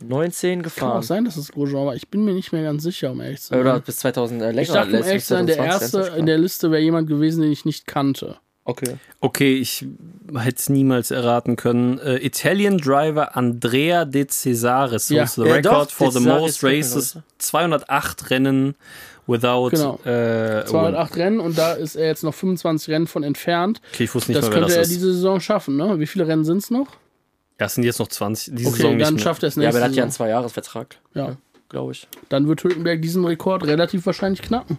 2019 0.00 0.50
Kann 0.50 0.60
auch 0.60 0.64
gefahren. 0.74 1.02
sein, 1.02 1.24
dass 1.24 1.36
es 1.36 1.52
Grosjean 1.52 1.86
war. 1.86 1.94
Ich 1.94 2.08
bin 2.08 2.24
mir 2.24 2.34
nicht 2.34 2.52
mehr 2.52 2.62
ganz 2.62 2.82
sicher, 2.82 3.10
um 3.12 3.20
ehrlich 3.20 3.40
zu 3.40 3.48
sein. 3.48 3.60
Oder 3.60 3.80
bis 3.80 3.96
2000 3.96 4.40
äh, 4.42 4.44
länger. 4.46 4.60
ich 4.62 4.68
dachte, 4.68 4.96
um 4.98 5.02
ehrlich 5.04 5.24
zu 5.24 5.34
sein, 5.34 5.46
der 5.46 5.56
2020 5.56 6.00
erste 6.00 6.18
in 6.18 6.26
der 6.26 6.38
Liste 6.38 6.70
wäre 6.70 6.82
jemand 6.82 7.08
gewesen, 7.08 7.42
den 7.42 7.52
ich 7.52 7.64
nicht 7.64 7.86
kannte. 7.86 8.36
Okay. 8.68 8.96
Okay, 9.20 9.54
ich 9.58 9.86
hätte 10.36 10.56
es 10.56 10.68
niemals 10.68 11.12
erraten 11.12 11.54
können. 11.54 11.98
Äh, 12.00 12.16
Italian 12.16 12.78
Driver 12.78 13.36
Andrea 13.36 14.04
De 14.04 14.26
Cesaris 14.26 15.08
Ja. 15.08 15.20
holds 15.22 15.34
the 15.36 15.42
Ja, 15.42 15.54
record 15.54 15.86
doch, 15.86 15.90
for 15.92 16.10
the 16.10 16.18
Cesaris 16.18 16.40
most 16.40 16.64
races. 16.64 17.12
glaub 17.12 17.24
208 17.38 18.30
Rennen 18.30 18.74
without. 19.28 19.70
Genau. 19.70 20.00
Äh, 20.04 20.64
208 20.66 21.16
Rennen 21.16 21.38
und 21.38 21.56
da 21.56 21.74
ist 21.74 21.94
er 21.94 22.06
jetzt 22.06 22.24
noch 22.24 22.34
25 22.34 22.92
Rennen 22.92 23.06
von 23.06 23.22
entfernt. 23.22 23.80
Okay, 23.94 24.04
ich 24.04 24.14
wusste 24.14 24.32
nicht 24.32 24.38
Das 24.42 24.46
mal, 24.46 24.50
wer 24.50 24.60
könnte 24.62 24.68
das 24.74 24.76
er 24.76 24.82
ist. 24.82 24.90
diese 24.90 25.12
Saison 25.12 25.38
schaffen, 25.40 25.76
ne? 25.76 26.00
Wie 26.00 26.06
viele 26.08 26.26
Rennen 26.26 26.44
sind 26.44 26.58
es 26.58 26.70
noch? 26.70 26.88
Ja, 27.58 27.66
es 27.66 27.74
sind 27.74 27.84
jetzt 27.84 27.98
noch 27.98 28.08
20. 28.08 28.54
Diese 28.54 28.68
Okay, 28.68 28.76
Saison 28.78 28.96
nicht 28.96 29.06
dann 29.06 29.18
schafft 29.18 29.42
er 29.42 29.48
es 29.48 29.54
Ja, 29.56 29.62
nächste 29.62 29.78
aber 29.78 29.84
er 29.86 29.88
hat 29.90 29.96
ja 29.96 30.02
einen. 30.04 30.12
Zwei-Jahres-Vertrag, 30.12 30.96
Ja, 31.14 31.36
glaube 31.68 31.92
ich. 31.92 32.06
dann 32.28 32.48
wird 32.48 32.62
Hülkenberg 32.62 33.00
diesen 33.02 33.24
Rekord 33.24 33.64
relativ 33.66 34.04
wahrscheinlich 34.06 34.42
knacken. 34.42 34.78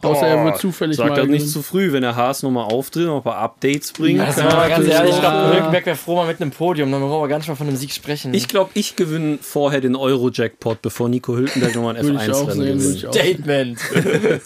Außer 0.00 0.26
er 0.28 0.44
wird 0.44 0.58
zufällig 0.58 0.96
Sag 0.96 1.08
mal. 1.08 1.16
das 1.16 1.26
nicht 1.26 1.48
zu 1.48 1.60
früh, 1.60 1.90
wenn 1.92 2.02
der 2.02 2.14
Haas 2.14 2.44
nochmal 2.44 2.66
auftritt, 2.72 3.06
noch 3.06 3.16
ein 3.16 3.22
paar 3.24 3.38
Updates 3.38 3.92
bringt. 3.92 4.20
Also, 4.20 4.42
Ja, 4.42 4.46
mal 4.54 4.68
ganz 4.68 4.86
ehrlich, 4.86 5.12
ich 5.14 5.20
glaube. 5.20 5.54
Hülkenberg 5.54 5.86
wäre 5.86 5.96
froh 5.96 6.14
mal 6.14 6.26
mit 6.28 6.40
einem 6.40 6.52
Podium, 6.52 6.92
dann 6.92 7.00
brauchen 7.00 7.24
wir 7.24 7.28
gar 7.28 7.38
nicht 7.38 7.48
mal 7.48 7.56
von 7.56 7.66
einem 7.66 7.76
Sieg 7.76 7.90
sprechen. 7.92 8.32
Ich 8.32 8.46
glaube, 8.46 8.70
ich 8.74 8.94
gewinne 8.94 9.38
vorher 9.40 9.80
den 9.80 9.96
Euro-Jackpot, 9.96 10.82
bevor 10.82 11.08
Nico 11.08 11.34
Hülkenberg 11.36 11.74
nochmal 11.74 11.96
ein 11.96 12.04
Würde 12.06 12.24
ich 12.24 12.30
auch 12.32 12.48
F1-Rennen 12.48 12.78
sehen, 12.80 13.10
würde 13.10 13.24
ich 13.24 13.42
gewinnt. 13.42 13.78
auch 13.78 13.92
sehen. 13.92 14.04
Statement. 14.04 14.38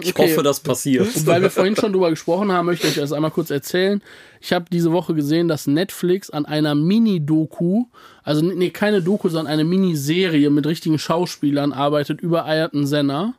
Ich 0.04 0.10
Okay. 0.14 0.30
hoffe, 0.32 0.42
das 0.42 0.60
passiert. 0.60 1.06
Und 1.16 1.26
weil 1.26 1.40
wir 1.40 1.50
vorhin 1.50 1.76
schon 1.76 1.92
drüber 1.92 2.10
gesprochen 2.10 2.52
haben, 2.52 2.66
möchte 2.66 2.86
ich 2.86 2.94
euch 2.94 3.00
das 3.00 3.12
einmal 3.12 3.30
kurz 3.30 3.50
erzählen. 3.50 4.02
Ich 4.40 4.52
habe 4.52 4.66
diese 4.70 4.92
Woche 4.92 5.14
gesehen, 5.14 5.48
dass 5.48 5.66
Netflix 5.66 6.28
an 6.28 6.44
einer 6.44 6.74
Mini-Doku, 6.74 7.84
also 8.22 8.44
nee, 8.44 8.68
keine 8.70 9.00
Doku, 9.00 9.28
sondern 9.30 9.46
eine 9.52 9.64
Miniserie 9.64 10.50
mit 10.50 10.66
richtigen 10.66 10.98
Schauspielern 10.98 11.72
arbeitet 11.72 12.20
über 12.20 12.44
Ayrton 12.44 12.86
Senna. 12.86 13.34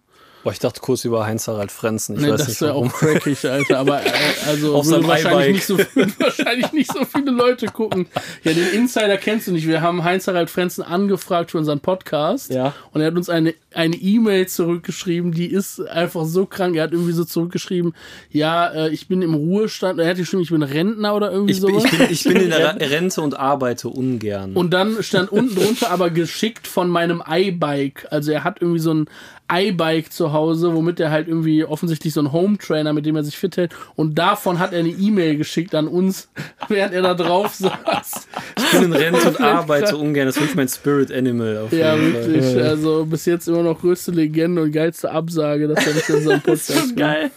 Boah, 0.46 0.52
ich 0.52 0.60
dachte 0.60 0.80
kurz 0.80 1.04
über 1.06 1.26
Heinz-Harald 1.26 1.72
Frenzen. 1.72 2.18
Ich 2.18 2.22
Nee, 2.22 2.30
weiß 2.30 2.38
das 2.38 2.48
nicht 2.50 2.62
warum. 2.62 2.89
auch 2.89 2.93
crackig, 2.93 3.50
Alter. 3.50 3.80
Aber 3.80 4.06
äh, 4.06 4.12
also 4.46 4.76
Auf 4.76 4.88
wahrscheinlich 4.88 5.56
nicht, 5.56 5.66
so, 5.66 5.76
wahrscheinlich 6.20 6.72
nicht 6.72 6.93
so 6.93 7.04
viele 7.04 7.32
Leute 7.32 7.66
gucken. 7.66 8.06
Ja, 8.43 8.54
den 8.54 8.68
Insider 8.70 9.18
kennst 9.18 9.48
du 9.48 9.54
nicht. 9.54 9.68
Wir 9.68 9.82
haben 9.82 10.04
Heinz-Harald 10.04 10.52
Frenzen 10.52 10.84
angefragt 10.84 11.50
für 11.50 11.58
unseren 11.58 11.80
Podcast. 11.80 12.54
Ja. 12.54 12.76
Und 12.91 13.02
er 13.02 13.08
hat 13.08 13.16
uns 13.16 13.28
eine 13.28 13.56
eine 13.76 13.96
E-Mail 13.98 14.48
zurückgeschrieben, 14.48 15.34
die 15.34 15.48
ist 15.48 15.82
einfach 15.82 16.24
so 16.26 16.46
krank. 16.46 16.76
Er 16.78 16.84
hat 16.84 16.93
irgendwie 16.93 17.12
so 17.12 17.26
zurückgeschrieben, 17.26 17.93
ja, 18.32 18.68
äh, 18.70 18.89
ich 18.89 19.08
bin 19.10 19.22
im 19.22 19.34
Ruhestand. 19.34 20.00
Er 20.00 20.10
hat 20.10 20.18
geschrieben, 20.18 20.43
ich 20.43 20.50
bin 20.50 20.64
Rentner 20.64 21.14
oder 21.14 21.32
irgendwie 21.32 21.54
Ich 21.54 21.62
bin, 21.62 21.72
sowas. 21.78 21.91
ich, 21.91 21.98
bin, 21.98 22.08
ich 22.10 22.24
bin 22.24 22.38
in 22.38 22.50
der 22.52 22.80
Rente 22.89 23.20
und 23.22 23.38
arbeite 23.38 23.89
ungern. 23.89 24.54
Und 24.54 24.72
dann 24.74 25.04
stand 25.04 25.30
unten 25.32 25.56
drunter 25.56 25.91
aber 25.91 26.10
geschickt 26.10 26.68
von 26.68 26.89
meinem 26.89 27.22
iBike. 27.28 28.08
Also 28.12 28.32
er 28.32 28.46
hat 28.46 28.62
irgendwie 28.62 28.80
so 28.80 28.93
ein 28.93 29.10
iBike 29.52 30.12
zu 30.12 30.34
Hause, 30.34 30.74
womit 30.74 31.00
er 31.00 31.12
halt 31.12 31.28
irgendwie 31.28 31.64
offensichtlich 31.64 32.14
so 32.14 32.20
ein 32.22 32.32
Home 32.32 32.58
Trainer, 32.58 32.93
mit 32.93 33.06
dem 33.06 33.16
er 33.16 33.24
sich 33.24 33.38
fit 33.38 33.58
hält. 33.58 33.74
Und 33.96 34.16
davon 34.18 34.58
hat 34.60 34.74
er 34.74 34.80
eine 34.80 34.89
E-Mail 34.89 35.38
geschickt 35.38 35.76
an 35.76 35.88
uns, 35.88 36.30
während 36.68 36.93
er 36.93 37.02
da 37.04 37.14
drauf 37.14 37.54
saß. 37.54 38.28
ich 38.58 38.72
bin 38.72 38.84
in 38.84 38.93
Rente 38.93 39.28
und 39.30 39.39
arbeite 39.41 39.98
ungern. 39.98 40.26
Das 40.26 40.36
ist 40.36 40.41
wirklich 40.41 40.56
mein 40.58 40.68
Spirit 40.68 41.12
Animal. 41.12 41.58
Auf 41.66 41.72
Ja, 41.74 41.96
jeden 41.96 42.14
Fall. 42.14 42.26
wirklich. 42.34 42.64
Also 42.64 43.06
bis 43.06 43.26
jetzt 43.26 43.48
immer 43.48 43.62
noch 43.64 43.80
größte 43.80 44.12
Legende 44.12 44.64
und 44.64 44.72
geilste 44.72 45.12
Absage, 45.12 45.68
dass 45.68 45.86
er 45.86 45.93
nicht 45.93 46.10
in 46.10 46.16
unserem 46.16 46.41
Podcast 46.41 46.70
ist. 46.72 46.96
Geil. 46.98 47.32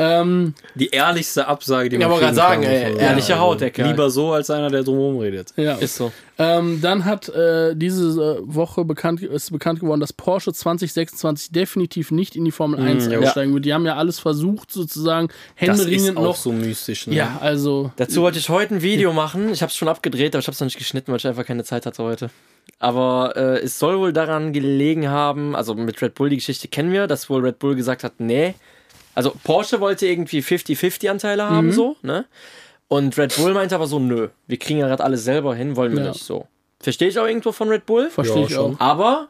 Ähm, 0.00 0.54
Die 0.76 0.88
ehrlichste 0.90 1.46
Absage, 1.48 1.88
die 1.88 1.96
Ja, 1.96 2.02
man 2.02 2.10
wollte 2.12 2.26
kriegen 2.26 2.36
grad 2.36 2.48
sagen, 2.50 2.62
kann, 2.62 2.70
ey, 2.70 2.96
ehrliche 2.98 3.26
sagen. 3.28 3.40
Haut, 3.40 3.60
der 3.60 3.70
Kerl. 3.70 3.88
Lieber 3.88 4.10
so, 4.10 4.32
als 4.32 4.48
einer, 4.50 4.70
der 4.70 4.84
drumherum 4.84 5.18
redet. 5.18 5.52
ja. 5.56 5.74
Ist 5.74 5.96
so. 5.96 6.12
Ähm, 6.40 6.80
dann 6.80 7.04
hat 7.04 7.28
äh, 7.30 7.74
diese 7.74 8.38
äh, 8.38 8.38
Woche 8.42 8.84
bekannt, 8.84 9.20
ist 9.22 9.50
bekannt 9.50 9.80
geworden, 9.80 9.98
dass 9.98 10.12
Porsche 10.12 10.52
2026 10.52 11.50
definitiv 11.50 12.12
nicht 12.12 12.36
in 12.36 12.44
die 12.44 12.52
Formel 12.52 12.78
1 12.80 13.06
ja. 13.08 13.18
einsteigen 13.18 13.52
wird. 13.54 13.64
Die 13.64 13.74
haben 13.74 13.84
ja 13.84 13.96
alles 13.96 14.20
versucht, 14.20 14.70
sozusagen 14.70 15.26
Das 15.28 15.36
ist 15.36 15.86
händeringend 15.86 16.16
auch 16.16 16.22
noch. 16.22 16.36
so 16.36 16.52
mystisch. 16.52 17.08
Ne? 17.08 17.16
ja, 17.16 17.38
also. 17.40 17.90
Dazu 17.96 18.22
wollte 18.22 18.38
ich 18.38 18.48
heute 18.48 18.76
ein 18.76 18.82
Video 18.82 19.12
machen. 19.12 19.52
Ich 19.52 19.62
habe 19.62 19.70
es 19.70 19.76
schon 19.76 19.88
abgedreht, 19.88 20.36
aber 20.36 20.40
ich 20.40 20.46
habe 20.46 20.52
es 20.54 20.60
noch 20.60 20.66
nicht 20.66 20.78
geschnitten, 20.78 21.10
weil 21.10 21.18
ich 21.18 21.26
einfach 21.26 21.44
keine 21.44 21.64
Zeit 21.64 21.86
hatte 21.86 22.04
heute. 22.04 22.30
Aber 22.78 23.32
äh, 23.36 23.58
es 23.58 23.80
soll 23.80 23.98
wohl 23.98 24.12
daran 24.12 24.52
gelegen 24.52 25.08
haben, 25.08 25.56
also 25.56 25.74
mit 25.74 26.00
Red 26.00 26.14
Bull 26.14 26.30
die 26.30 26.36
Geschichte 26.36 26.68
kennen 26.68 26.92
wir, 26.92 27.08
dass 27.08 27.28
wohl 27.28 27.44
Red 27.44 27.58
Bull 27.58 27.74
gesagt 27.74 28.04
hat, 28.04 28.20
nee. 28.20 28.54
Also 29.18 29.32
Porsche 29.42 29.80
wollte 29.80 30.06
irgendwie 30.06 30.40
50-50 30.42 31.10
Anteile 31.10 31.48
haben, 31.50 31.72
so, 31.72 31.96
ne? 32.02 32.24
Und 32.86 33.18
Red 33.18 33.36
Bull 33.36 33.52
meinte 33.52 33.74
aber 33.74 33.86
so, 33.88 33.98
nö, 33.98 34.28
wir 34.46 34.58
kriegen 34.58 34.78
ja 34.78 34.86
gerade 34.86 35.02
alles 35.02 35.24
selber 35.24 35.54
hin, 35.56 35.74
wollen 35.74 35.92
wir 35.96 36.04
Ja. 36.04 36.10
nicht 36.10 36.22
so. 36.22 36.46
Verstehe 36.78 37.08
ich 37.08 37.18
auch 37.18 37.26
irgendwo 37.26 37.50
von 37.50 37.68
Red 37.68 37.84
Bull. 37.84 38.10
Verstehe 38.10 38.42
Ja, 38.42 38.46
ich 38.46 38.54
schon. 38.54 38.76
auch. 38.76 38.80
Aber 38.80 39.28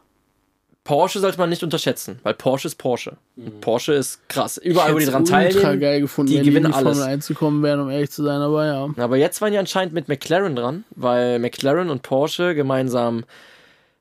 Porsche 0.83 1.19
sollte 1.19 1.39
man 1.39 1.49
nicht 1.49 1.63
unterschätzen, 1.63 2.19
weil 2.23 2.35
Porsche 2.35 2.67
ist 2.67 2.75
Porsche. 2.75 3.17
Und 3.35 3.61
Porsche 3.61 3.93
ist 3.93 4.27
krass. 4.29 4.57
Überall, 4.57 4.93
wo 4.93 4.99
die 4.99 5.05
dran 5.05 5.23
ultra 5.23 5.41
teilnehmen. 5.41 5.79
geil 5.79 6.01
gefunden, 6.01 6.31
die 6.31 6.37
wenn 6.37 6.43
die 6.43 6.47
in 6.49 6.53
gewinnen 6.53 6.71
die 6.71 6.73
Formel 6.83 6.93
alles. 6.93 7.03
1 7.03 7.27
gekommen 7.27 7.63
wären, 7.63 7.79
um 7.79 7.89
ehrlich 7.89 8.11
zu 8.11 8.23
sein, 8.23 8.41
aber 8.41 8.65
ja. 8.67 8.87
Aber 9.03 9.17
jetzt 9.17 9.41
waren 9.41 9.51
die 9.51 9.57
anscheinend 9.57 9.93
mit 9.93 10.07
McLaren 10.07 10.55
dran, 10.55 10.83
weil 10.91 11.39
McLaren 11.39 11.89
und 11.89 12.03
Porsche 12.03 12.53
gemeinsam 12.55 13.23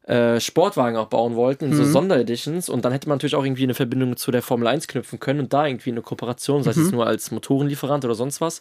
äh, 0.08 0.40
Sportwagen 0.40 0.96
auch 0.96 1.08
bauen 1.08 1.36
wollten, 1.36 1.66
in 1.66 1.74
so 1.76 1.84
Sondereditions. 1.84 2.68
Und 2.68 2.84
dann 2.84 2.92
hätte 2.92 3.08
man 3.08 3.16
natürlich 3.18 3.34
auch 3.34 3.44
irgendwie 3.44 3.64
eine 3.64 3.74
Verbindung 3.74 4.16
zu 4.16 4.30
der 4.30 4.40
Formel 4.42 4.66
1 4.66 4.88
knüpfen 4.88 5.20
können 5.20 5.40
und 5.40 5.52
da 5.52 5.66
irgendwie 5.66 5.90
eine 5.90 6.00
Kooperation, 6.00 6.62
sei 6.62 6.70
es 6.70 6.76
jetzt 6.78 6.92
nur 6.92 7.06
als 7.06 7.30
Motorenlieferant 7.30 8.04
oder 8.04 8.14
sonst 8.14 8.40
was. 8.40 8.60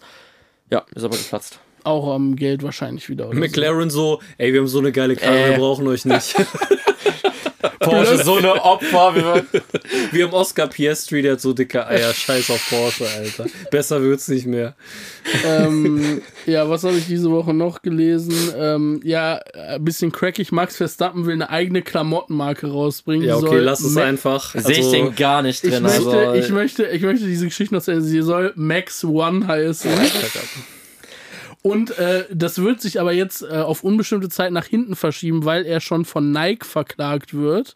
Ja, 0.70 0.84
ist 0.94 1.04
aber 1.04 1.16
geplatzt. 1.16 1.60
Auch 1.84 2.14
am 2.14 2.36
Geld 2.36 2.64
wahrscheinlich 2.64 3.08
wieder. 3.08 3.28
Oder 3.30 3.36
so. 3.36 3.40
McLaren 3.40 3.90
so, 3.90 4.20
ey, 4.38 4.52
wir 4.52 4.60
haben 4.60 4.68
so 4.68 4.80
eine 4.80 4.92
geile 4.92 5.16
Karre, 5.16 5.38
Äh. 5.38 5.50
wir 5.52 5.58
brauchen 5.60 5.88
euch 5.88 6.04
nicht. 6.04 6.36
Porsche, 7.80 8.24
so 8.24 8.36
eine 8.38 8.54
Opfer. 8.64 9.16
Wir 9.16 9.46
Wir 10.12 10.26
haben 10.26 10.34
Oscar 10.34 10.68
Piastri, 10.68 11.22
der 11.22 11.34
hat 11.34 11.42
so 11.42 11.54
dicke 11.54 11.86
Eier. 11.86 12.14
Scheiß 12.14 12.50
auf 12.50 12.70
Porsche, 12.70 13.06
Alter. 13.18 13.46
Besser 13.72 14.02
wird's 14.02 14.28
nicht 14.28 14.46
mehr. 14.48 14.76
ähm, 15.46 16.22
ja, 16.46 16.70
was 16.70 16.84
habe 16.84 16.98
ich 16.98 17.06
diese 17.08 17.30
Woche 17.32 17.54
noch 17.54 17.82
gelesen? 17.82 18.34
Ähm, 18.58 19.00
ja, 19.04 19.40
ein 19.54 19.84
bisschen 19.84 20.12
crackig. 20.12 20.52
Max 20.52 20.78
Verstappen 20.78 21.26
will 21.26 21.34
eine 21.34 21.50
eigene 21.50 21.82
Klamottenmarke 21.82 22.68
rausbringen. 22.68 23.28
Ja, 23.28 23.36
okay, 23.38 23.48
soll 23.48 23.60
lass 23.60 23.82
es 23.82 23.92
Ma- 23.94 24.04
einfach. 24.04 24.54
Sehe 24.54 24.62
ich 24.72 24.78
Also, 24.80 24.92
den 24.92 25.16
gar 25.16 25.42
nicht 25.42 25.64
Ich 25.64 25.72
drin. 25.72 25.84
möchte, 25.84 26.18
also, 26.28 26.34
ich, 26.34 26.50
möchte, 26.52 26.86
ich 26.88 27.02
möchte 27.02 27.26
diese 27.26 27.46
Geschichte 27.46 27.74
noch 27.76 27.82
sagen. 27.82 28.02
Sie 28.02 28.22
soll 28.22 28.54
Max 28.56 29.04
One 29.04 29.46
heißen. 29.48 29.92
Und 31.68 31.98
äh, 31.98 32.26
das 32.34 32.60
wird 32.62 32.80
sich 32.82 33.00
aber 33.00 33.12
jetzt 33.12 33.42
äh, 33.44 33.58
auf 33.58 33.84
unbestimmte 33.84 34.30
Zeit 34.30 34.52
nach 34.52 34.66
hinten 34.66 34.96
verschieben, 34.96 35.44
weil 35.44 35.66
er 35.66 35.82
schon 35.82 36.06
von 36.06 36.32
Nike 36.32 36.66
verklagt 36.66 37.34
wird. 37.34 37.76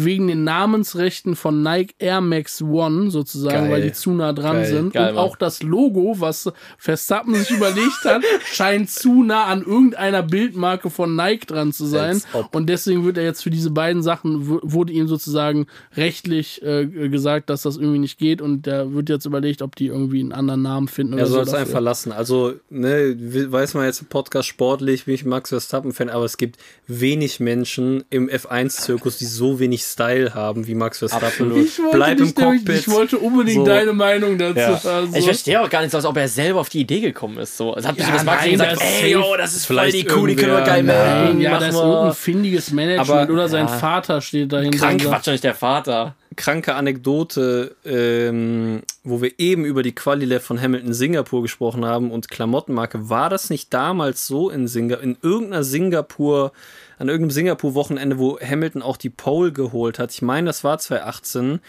Wegen 0.00 0.28
den 0.28 0.44
Namensrechten 0.44 1.34
von 1.36 1.62
Nike 1.62 1.94
Air 1.98 2.20
Max 2.20 2.62
One 2.62 3.10
sozusagen, 3.10 3.64
Geil. 3.64 3.70
weil 3.70 3.82
die 3.82 3.92
zu 3.92 4.12
nah 4.12 4.32
dran 4.32 4.56
Geil. 4.56 4.66
sind. 4.66 4.92
Geil, 4.92 5.08
Und 5.10 5.14
Mann. 5.16 5.24
auch 5.24 5.36
das 5.36 5.62
Logo, 5.62 6.14
was 6.20 6.50
Verstappen 6.78 7.34
sich 7.34 7.50
überlegt 7.56 8.04
hat, 8.04 8.22
scheint 8.44 8.90
zu 8.90 9.24
nah 9.24 9.44
an 9.46 9.62
irgendeiner 9.62 10.22
Bildmarke 10.22 10.88
von 10.88 11.16
Nike 11.16 11.46
dran 11.46 11.72
zu 11.72 11.84
sein. 11.86 12.22
Und 12.52 12.68
deswegen 12.68 13.04
wird 13.04 13.18
er 13.18 13.24
jetzt 13.24 13.42
für 13.42 13.50
diese 13.50 13.70
beiden 13.70 14.02
Sachen, 14.02 14.48
wurde 14.62 14.92
ihm 14.92 15.08
sozusagen 15.08 15.66
rechtlich 15.96 16.62
äh, 16.62 16.86
gesagt, 16.86 17.50
dass 17.50 17.62
das 17.62 17.76
irgendwie 17.76 17.98
nicht 17.98 18.18
geht. 18.18 18.40
Und 18.40 18.66
der 18.66 18.92
wird 18.94 19.08
jetzt 19.08 19.26
überlegt, 19.26 19.62
ob 19.62 19.74
die 19.74 19.86
irgendwie 19.86 20.20
einen 20.20 20.32
anderen 20.32 20.62
Namen 20.62 20.86
finden 20.88 21.14
oder 21.14 21.22
Er 21.22 21.26
so. 21.26 21.34
soll 21.34 21.42
es 21.44 21.54
einfach 21.54 21.80
lassen. 21.80 22.12
Also, 22.12 22.54
ne, 22.70 23.16
we- 23.18 23.50
weiß 23.50 23.74
man 23.74 23.84
jetzt 23.86 24.00
im 24.02 24.06
Podcast 24.06 24.48
sportlich, 24.48 25.06
bin 25.06 25.14
ich 25.14 25.24
Max 25.24 25.50
Verstappen-Fan, 25.50 26.08
aber 26.08 26.24
es 26.24 26.36
gibt 26.36 26.56
wenig 26.86 27.40
Menschen 27.40 28.04
im 28.10 28.28
F1-Zirkus, 28.28 29.18
die 29.18 29.24
so 29.26 29.58
wenig 29.58 29.84
Style 29.92 30.34
haben 30.34 30.66
wie 30.66 30.74
Max 30.74 30.98
Verstappen. 30.98 31.26
Absolut. 31.28 31.56
Ich 31.64 31.78
wollte, 31.78 31.96
Bleib 31.96 32.20
im 32.20 32.34
Cockpit. 32.34 32.68
ich 32.78 32.88
wollte 32.88 33.18
unbedingt 33.18 33.56
So. 33.58 33.64
deine 33.64 33.92
Meinung 33.92 34.38
dazu 34.38 34.58
Ja. 34.58 34.82
hören. 34.82 35.14
Ich 35.14 35.24
verstehe 35.24 35.60
auch 35.62 35.70
gar 35.70 35.82
nicht, 35.82 35.90
so, 35.90 35.96
als 35.98 36.04
ob 36.06 36.16
er 36.16 36.28
selber 36.28 36.60
auf 36.60 36.68
die 36.68 36.80
Idee 36.80 37.00
gekommen 37.00 37.38
ist. 37.38 37.56
So. 37.56 37.74
Es 37.76 37.86
hat 37.86 37.96
bestimmt 37.96 38.08
Ja, 38.18 38.24
das 38.24 38.24
Marketing 38.24 38.58
nein, 38.58 38.68
gesagt, 38.74 38.82
das 38.90 38.96
ist 38.98 39.02
ey, 39.04 39.12
yo, 39.12 39.36
das 39.36 39.54
ist 39.54 39.66
voll 39.66 39.76
Vielleicht 39.76 39.96
die 39.96 40.04
Kuh, 40.04 40.26
die 40.26 40.36
können 40.36 40.52
wir 40.52 40.62
geil 40.62 40.82
melden. 40.82 41.40
ja, 41.40 41.50
machen 41.50 41.60
da 41.62 41.68
ist 41.68 41.74
irgendein 41.76 42.12
findiges 42.14 42.70
Management 42.72 43.10
Aber- 43.10 43.32
oder 43.32 43.48
sein 43.48 43.66
ja. 43.66 43.78
Vater 43.78 44.20
steht 44.20 44.52
dahinter. 44.52 44.78
Krank 44.78 45.02
Quatsch, 45.02 45.26
nicht 45.28 45.44
der 45.44 45.54
Vater. 45.54 46.14
kranke 46.36 46.74
Anekdote, 46.76 47.74
ähm, 47.84 48.82
wo 49.02 49.20
wir 49.22 49.32
eben 49.38 49.64
über 49.64 49.82
die 49.82 49.92
Quali 49.94 50.38
von 50.40 50.60
Hamilton 50.60 50.92
Singapur 50.92 51.42
gesprochen 51.42 51.84
haben 51.84 52.10
und 52.12 52.30
Klamottenmarke. 52.30 53.08
War 53.10 53.28
das 53.30 53.50
nicht 53.50 53.72
damals 53.74 54.26
so 54.26 54.48
in 54.50 54.68
Singapur, 54.68 55.02
in 55.02 55.16
irgendeiner 55.22 55.64
Singapur, 55.64 56.52
an 56.98 57.08
irgendeinem 57.08 57.30
Singapur-Wochenende, 57.30 58.18
wo 58.18 58.38
Hamilton 58.40 58.82
auch 58.82 58.96
die 58.96 59.10
Pole 59.10 59.52
geholt 59.52 59.98
hat? 59.98 60.12
Ich 60.12 60.22
meine, 60.22 60.46
das 60.46 60.64
war 60.64 60.78
2018. 60.78 61.60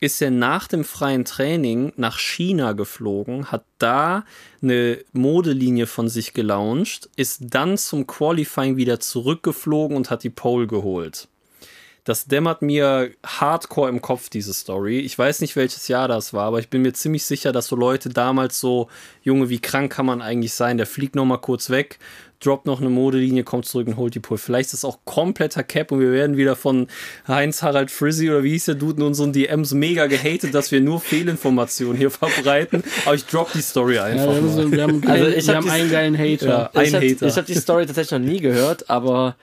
Ist 0.00 0.20
er 0.20 0.30
nach 0.30 0.68
dem 0.68 0.84
freien 0.84 1.24
Training 1.24 1.92
nach 1.96 2.18
China 2.18 2.72
geflogen, 2.72 3.50
hat 3.50 3.64
da 3.78 4.24
eine 4.60 4.98
Modelinie 5.12 5.86
von 5.86 6.08
sich 6.08 6.34
gelauncht, 6.34 7.08
ist 7.16 7.40
dann 7.40 7.78
zum 7.78 8.06
Qualifying 8.06 8.76
wieder 8.76 9.00
zurückgeflogen 9.00 9.96
und 9.96 10.10
hat 10.10 10.22
die 10.22 10.30
Pole 10.30 10.66
geholt. 10.66 11.28
Das 12.04 12.26
dämmert 12.26 12.60
mir 12.60 13.12
hardcore 13.24 13.88
im 13.88 14.02
Kopf, 14.02 14.28
diese 14.28 14.52
Story. 14.52 14.98
Ich 14.98 15.18
weiß 15.18 15.40
nicht, 15.40 15.56
welches 15.56 15.88
Jahr 15.88 16.06
das 16.06 16.34
war, 16.34 16.44
aber 16.44 16.58
ich 16.58 16.68
bin 16.68 16.82
mir 16.82 16.92
ziemlich 16.92 17.24
sicher, 17.24 17.50
dass 17.50 17.68
so 17.68 17.76
Leute 17.76 18.10
damals 18.10 18.60
so, 18.60 18.88
Junge, 19.22 19.48
wie 19.48 19.58
krank 19.58 19.90
kann 19.90 20.04
man 20.04 20.20
eigentlich 20.20 20.52
sein? 20.52 20.76
Der 20.76 20.86
fliegt 20.86 21.14
noch 21.14 21.24
mal 21.24 21.38
kurz 21.38 21.70
weg, 21.70 21.98
droppt 22.44 22.66
noch 22.66 22.80
eine 22.80 22.90
Modelinie, 22.90 23.42
kommt 23.44 23.64
zurück 23.66 23.86
und 23.86 23.96
holt 23.96 24.14
die 24.14 24.20
Pole. 24.20 24.38
Vielleicht 24.38 24.66
ist 24.72 24.74
das 24.74 24.84
auch 24.84 24.98
kompletter 25.04 25.62
Cap 25.62 25.92
und 25.92 26.00
wir 26.00 26.12
werden 26.12 26.36
wieder 26.36 26.56
von 26.56 26.88
Heinz-Harald 27.28 27.90
Frizzy 27.90 28.28
oder 28.30 28.42
wie 28.44 28.50
hieß 28.50 28.66
der 28.66 28.74
Dude 28.74 28.98
in 29.00 29.02
unseren 29.06 29.32
DMs 29.32 29.72
mega 29.72 30.06
gehatet, 30.06 30.54
dass 30.54 30.70
wir 30.72 30.80
nur 30.80 31.00
Fehlinformationen 31.00 31.96
hier 31.96 32.10
verbreiten. 32.10 32.82
Aber 33.04 33.14
ich 33.14 33.24
drop 33.26 33.52
die 33.52 33.62
Story 33.62 33.94
ja, 33.96 34.04
einfach 34.04 34.26
wir 34.28 34.34
haben, 34.36 34.46
mal. 34.46 34.62
so, 34.62 34.72
wir 34.72 34.82
haben, 34.82 34.90
einen, 35.02 35.06
Also 35.10 35.24
geilen- 35.24 35.38
ich 35.38 35.46
wir 35.46 35.54
hab 35.54 35.56
haben 35.56 35.64
dies- 35.64 35.72
einen 35.72 35.90
geilen 35.90 36.18
Hater. 36.18 36.46
Ja. 36.48 36.70
Ein 36.74 36.84
ich 36.86 36.94
habe 37.22 37.32
hab 37.32 37.46
die 37.46 37.54
Story 37.54 37.86
tatsächlich 37.86 38.12
noch 38.20 38.26
nie 38.26 38.40
gehört, 38.40 38.90
aber 38.90 39.36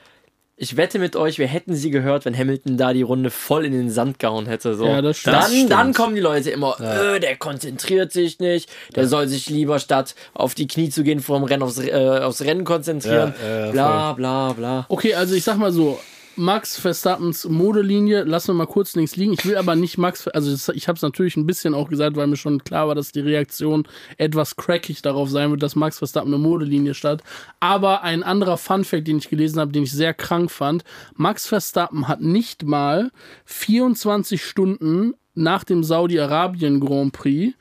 ich 0.62 0.76
wette 0.76 1.00
mit 1.00 1.16
euch, 1.16 1.40
wir 1.40 1.48
hätten 1.48 1.74
sie 1.74 1.90
gehört, 1.90 2.24
wenn 2.24 2.38
Hamilton 2.38 2.76
da 2.76 2.92
die 2.92 3.02
Runde 3.02 3.30
voll 3.30 3.64
in 3.64 3.72
den 3.72 3.90
Sand 3.90 4.20
gehauen 4.20 4.46
hätte. 4.46 4.76
So. 4.76 4.86
Ja, 4.86 5.02
das 5.02 5.18
stimmt. 5.18 5.34
dann, 5.34 5.40
Das 5.42 5.50
stimmt. 5.52 5.72
dann 5.72 5.92
kommen 5.92 6.14
die 6.14 6.20
Leute 6.20 6.50
immer, 6.50 6.78
äh, 6.80 7.18
der 7.18 7.36
konzentriert 7.36 8.12
sich 8.12 8.38
nicht, 8.38 8.70
der 8.94 9.08
soll 9.08 9.26
sich 9.26 9.50
lieber 9.50 9.80
statt 9.80 10.14
auf 10.34 10.54
die 10.54 10.68
Knie 10.68 10.88
zu 10.88 11.02
gehen 11.02 11.18
vor 11.18 11.36
dem 11.40 11.44
Rennen 11.46 11.64
aufs, 11.64 11.78
äh, 11.80 11.92
aufs 12.22 12.42
Rennen 12.42 12.62
konzentrieren. 12.62 13.34
Ja, 13.42 13.66
ja, 13.66 13.70
bla 13.72 14.12
bla 14.12 14.52
bla. 14.52 14.86
Okay, 14.88 15.14
also 15.14 15.34
ich 15.34 15.42
sag 15.42 15.56
mal 15.58 15.72
so, 15.72 15.98
Max 16.36 16.78
Verstappens 16.78 17.46
Modelinie, 17.48 18.24
lassen 18.24 18.48
wir 18.48 18.54
mal 18.54 18.66
kurz 18.66 18.96
links 18.96 19.16
liegen. 19.16 19.34
Ich 19.34 19.44
will 19.44 19.56
aber 19.56 19.76
nicht 19.76 19.98
Max, 19.98 20.26
also 20.28 20.72
ich 20.72 20.88
habe 20.88 20.96
es 20.96 21.02
natürlich 21.02 21.36
ein 21.36 21.46
bisschen 21.46 21.74
auch 21.74 21.88
gesagt, 21.88 22.16
weil 22.16 22.26
mir 22.26 22.36
schon 22.36 22.64
klar 22.64 22.88
war, 22.88 22.94
dass 22.94 23.12
die 23.12 23.20
Reaktion 23.20 23.86
etwas 24.16 24.56
crackig 24.56 25.02
darauf 25.02 25.28
sein 25.28 25.50
wird, 25.50 25.62
dass 25.62 25.76
Max 25.76 25.98
Verstappen 25.98 26.32
eine 26.32 26.42
Modelinie 26.42 26.94
statt. 26.94 27.22
Aber 27.60 28.02
ein 28.02 28.22
anderer 28.22 28.56
Funfact, 28.56 29.06
den 29.06 29.18
ich 29.18 29.28
gelesen 29.28 29.60
habe, 29.60 29.72
den 29.72 29.82
ich 29.82 29.92
sehr 29.92 30.14
krank 30.14 30.50
fand, 30.50 30.84
Max 31.14 31.46
Verstappen 31.46 32.08
hat 32.08 32.22
nicht 32.22 32.64
mal 32.64 33.10
24 33.44 34.42
Stunden 34.42 35.14
nach 35.34 35.64
dem 35.64 35.84
Saudi-Arabien 35.84 36.80
Grand 36.80 37.12
Prix 37.12 37.54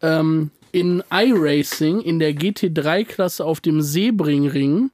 ähm, 0.00 0.50
in 0.72 1.02
iRacing 1.10 2.00
in 2.00 2.18
der 2.18 2.32
GT3-Klasse 2.32 3.44
auf 3.44 3.60
dem 3.60 3.80
Sebringring 3.80 4.90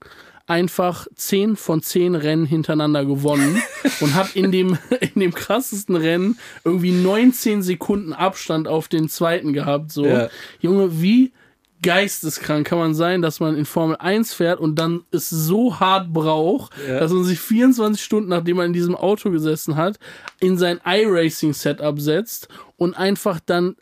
einfach 0.51 1.07
10 1.15 1.55
von 1.55 1.81
10 1.81 2.17
Rennen 2.17 2.45
hintereinander 2.45 3.05
gewonnen 3.05 3.63
und 4.01 4.15
hat 4.15 4.35
in 4.35 4.51
dem, 4.51 4.77
in 5.15 5.21
dem 5.21 5.33
krassesten 5.33 5.95
Rennen 5.95 6.39
irgendwie 6.65 6.91
19 6.91 7.63
Sekunden 7.63 8.13
Abstand 8.13 8.67
auf 8.67 8.89
den 8.89 9.09
zweiten 9.09 9.53
gehabt. 9.53 9.93
So, 9.93 10.05
Ja. 10.05 10.29
Junge, 10.61 11.01
wie 11.01 11.33
geisteskrank 11.83 12.67
kann 12.67 12.79
man 12.79 12.95
sein, 12.95 13.23
dass 13.23 13.41
man 13.41 13.57
in 13.57 13.65
Formel 13.65 13.97
1 13.97 14.35
fährt 14.35 14.61
und 14.61 14.75
dann 14.79 15.05
es 15.13 15.31
so 15.31 15.81
hart 15.81 16.13
braucht, 16.13 16.73
dass 16.99 17.13
man 17.13 17.25
sich 17.25 17.41
24 17.41 18.03
Stunden, 18.03 18.29
nachdem 18.29 18.57
man 18.57 18.67
in 18.67 18.73
diesem 18.73 18.95
Auto 18.97 19.31
gesessen 19.31 19.77
hat, 19.77 19.99
in 20.41 20.59
sein 20.59 20.81
iRacing-Setup 20.85 21.99
setzt 22.01 22.49
und 22.77 22.95
einfach 22.95 23.41
dann 23.47 23.77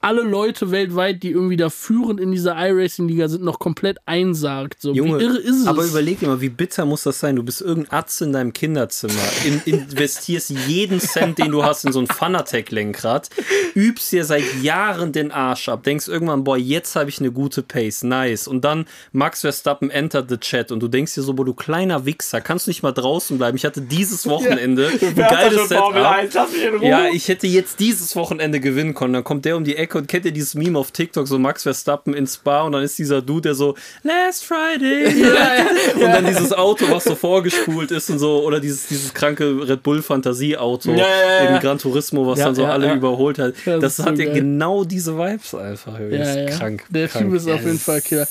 alle 0.00 0.22
Leute 0.22 0.70
weltweit, 0.70 1.24
die 1.24 1.32
irgendwie 1.32 1.56
da 1.56 1.68
führend 1.68 2.20
in 2.20 2.30
dieser 2.30 2.54
iRacing-Liga 2.56 3.26
sind, 3.26 3.42
noch 3.42 3.58
komplett 3.58 3.98
einsagt. 4.06 4.80
So, 4.80 4.92
Junge, 4.92 5.18
wie 5.18 5.24
irre 5.24 5.38
ist 5.38 5.62
es? 5.62 5.66
aber 5.66 5.84
überleg 5.84 6.20
dir 6.20 6.28
mal, 6.28 6.40
wie 6.40 6.48
bitter 6.48 6.84
muss 6.84 7.02
das 7.02 7.18
sein? 7.18 7.34
Du 7.34 7.42
bist 7.42 7.60
irgendein 7.60 7.98
Atze 7.98 8.24
in 8.24 8.32
deinem 8.32 8.52
Kinderzimmer, 8.52 9.14
in, 9.44 9.60
investierst 9.64 10.50
jeden 10.50 11.00
Cent, 11.00 11.38
den 11.38 11.50
du 11.50 11.64
hast, 11.64 11.84
in 11.84 11.92
so 11.92 11.98
ein 11.98 12.06
Fanatec-Lenkrad, 12.06 13.30
übst 13.74 14.12
dir 14.12 14.24
seit 14.24 14.44
Jahren 14.62 15.10
den 15.10 15.32
Arsch 15.32 15.68
ab, 15.68 15.82
denkst 15.82 16.06
irgendwann, 16.06 16.44
boah, 16.44 16.56
jetzt 16.56 16.94
habe 16.94 17.10
ich 17.10 17.18
eine 17.18 17.32
gute 17.32 17.62
Pace, 17.62 18.04
nice. 18.04 18.46
Und 18.46 18.64
dann 18.64 18.86
Max 19.10 19.40
Verstappen 19.40 19.90
entert 19.90 20.30
the 20.30 20.38
chat 20.38 20.70
und 20.70 20.80
du 20.80 20.88
denkst 20.88 21.14
dir 21.14 21.22
so, 21.22 21.34
boah, 21.34 21.44
du 21.44 21.54
kleiner 21.54 22.06
Wichser, 22.06 22.40
kannst 22.40 22.68
du 22.68 22.70
nicht 22.70 22.84
mal 22.84 22.92
draußen 22.92 23.38
bleiben? 23.38 23.56
Ich 23.56 23.64
hatte 23.64 23.80
dieses 23.80 24.28
Wochenende 24.28 24.88
ein 25.00 25.16
geiles 25.16 25.68
Setup. 25.68 25.92
lass 25.94 26.52
mich 26.52 26.64
in 26.64 26.74
Ruhe. 26.76 26.88
Ja, 26.88 27.08
ich 27.08 27.26
hätte 27.26 27.48
jetzt 27.48 27.80
dieses 27.80 28.14
Wochenende 28.14 28.60
gewinnen 28.60 28.94
können. 28.94 29.14
Dann 29.14 29.24
kommt 29.24 29.44
der 29.44 29.56
um 29.56 29.63
die 29.64 29.76
Ecke 29.76 29.98
und 29.98 30.06
kennt 30.08 30.24
ihr 30.24 30.32
dieses 30.32 30.54
Meme 30.54 30.78
auf 30.78 30.90
TikTok, 30.90 31.26
so 31.26 31.38
Max 31.38 31.62
Verstappen 31.64 32.14
ins 32.14 32.34
Spa 32.34 32.62
und 32.62 32.72
dann 32.72 32.82
ist 32.82 32.98
dieser 32.98 33.22
Dude, 33.22 33.42
der 33.42 33.54
so 33.54 33.74
Last 34.02 34.44
Friday. 34.44 35.06
und 35.94 36.00
dann 36.02 36.26
dieses 36.26 36.52
Auto, 36.52 36.86
was 36.90 37.04
so 37.04 37.14
vorgespult 37.14 37.90
ist 37.90 38.10
und 38.10 38.18
so, 38.18 38.42
oder 38.44 38.60
dieses, 38.60 38.86
dieses 38.88 39.12
kranke 39.14 39.66
Red 39.68 39.82
Bull 39.82 40.02
Fantasie-Auto 40.02 40.90
Ja, 40.92 40.96
ja, 40.98 41.44
ja. 41.44 41.54
in 41.56 41.60
Gran 41.60 41.78
Turismo, 41.78 42.26
was 42.26 42.38
Ja, 42.38 42.46
dann 42.46 42.54
so 42.54 42.62
ja, 42.62 42.70
alle 42.70 42.86
ja. 42.88 42.94
überholt 42.94 43.38
hat. 43.38 43.54
Ja, 43.64 43.78
das 43.78 43.96
das 43.96 44.06
hat 44.06 44.18
ja 44.18 44.32
genau 44.32 44.84
diese 44.84 45.16
Vibes 45.16 45.54
einfach. 45.54 45.98
Das 45.98 46.10
ja, 46.10 46.22
ist 46.44 46.50
ja. 46.50 46.58
krank. 46.58 46.84
Der 46.90 47.08
krank. 47.08 47.24
Typ 47.24 47.34
ist 47.34 47.48
auf 47.48 47.62
jeden 47.64 47.78
Fall 47.78 48.00
Killer. 48.00 48.26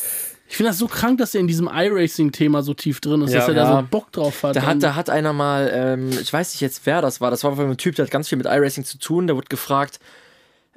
Ich 0.50 0.58
finde 0.58 0.70
das 0.70 0.78
so 0.78 0.88
krank, 0.88 1.18
dass 1.18 1.34
er 1.34 1.40
in 1.42 1.48
diesem 1.48 1.68
iRacing-Thema 1.74 2.62
so 2.62 2.74
tief 2.76 3.00
drin 3.00 3.22
ist, 3.24 3.32
Ja. 3.34 3.40
dass 3.40 3.48
er 3.48 3.54
da 3.56 3.64
Ja. 3.64 3.80
so 3.82 3.88
Bock 3.90 4.12
drauf 4.12 4.44
hat. 4.44 4.56
Da 4.56 4.62
hat, 4.64 4.84
da 4.84 4.94
hat 4.96 5.10
einer 5.10 5.34
mal, 5.34 5.72
ähm, 5.74 6.10
ich 6.22 6.32
weiß 6.32 6.54
nicht 6.54 6.62
jetzt, 6.62 6.82
wer 6.86 7.02
das 7.02 7.22
war, 7.22 7.32
das 7.32 7.44
war 7.44 7.58
ein 7.58 7.78
Typ, 7.78 7.96
der 7.96 8.06
hat 8.06 8.12
ganz 8.12 8.28
viel 8.30 8.38
mit 8.38 8.46
iRacing 8.46 8.84
zu 8.84 9.00
tun, 9.00 9.26
der 9.26 9.36
wurde 9.36 9.48
gefragt, 9.48 10.00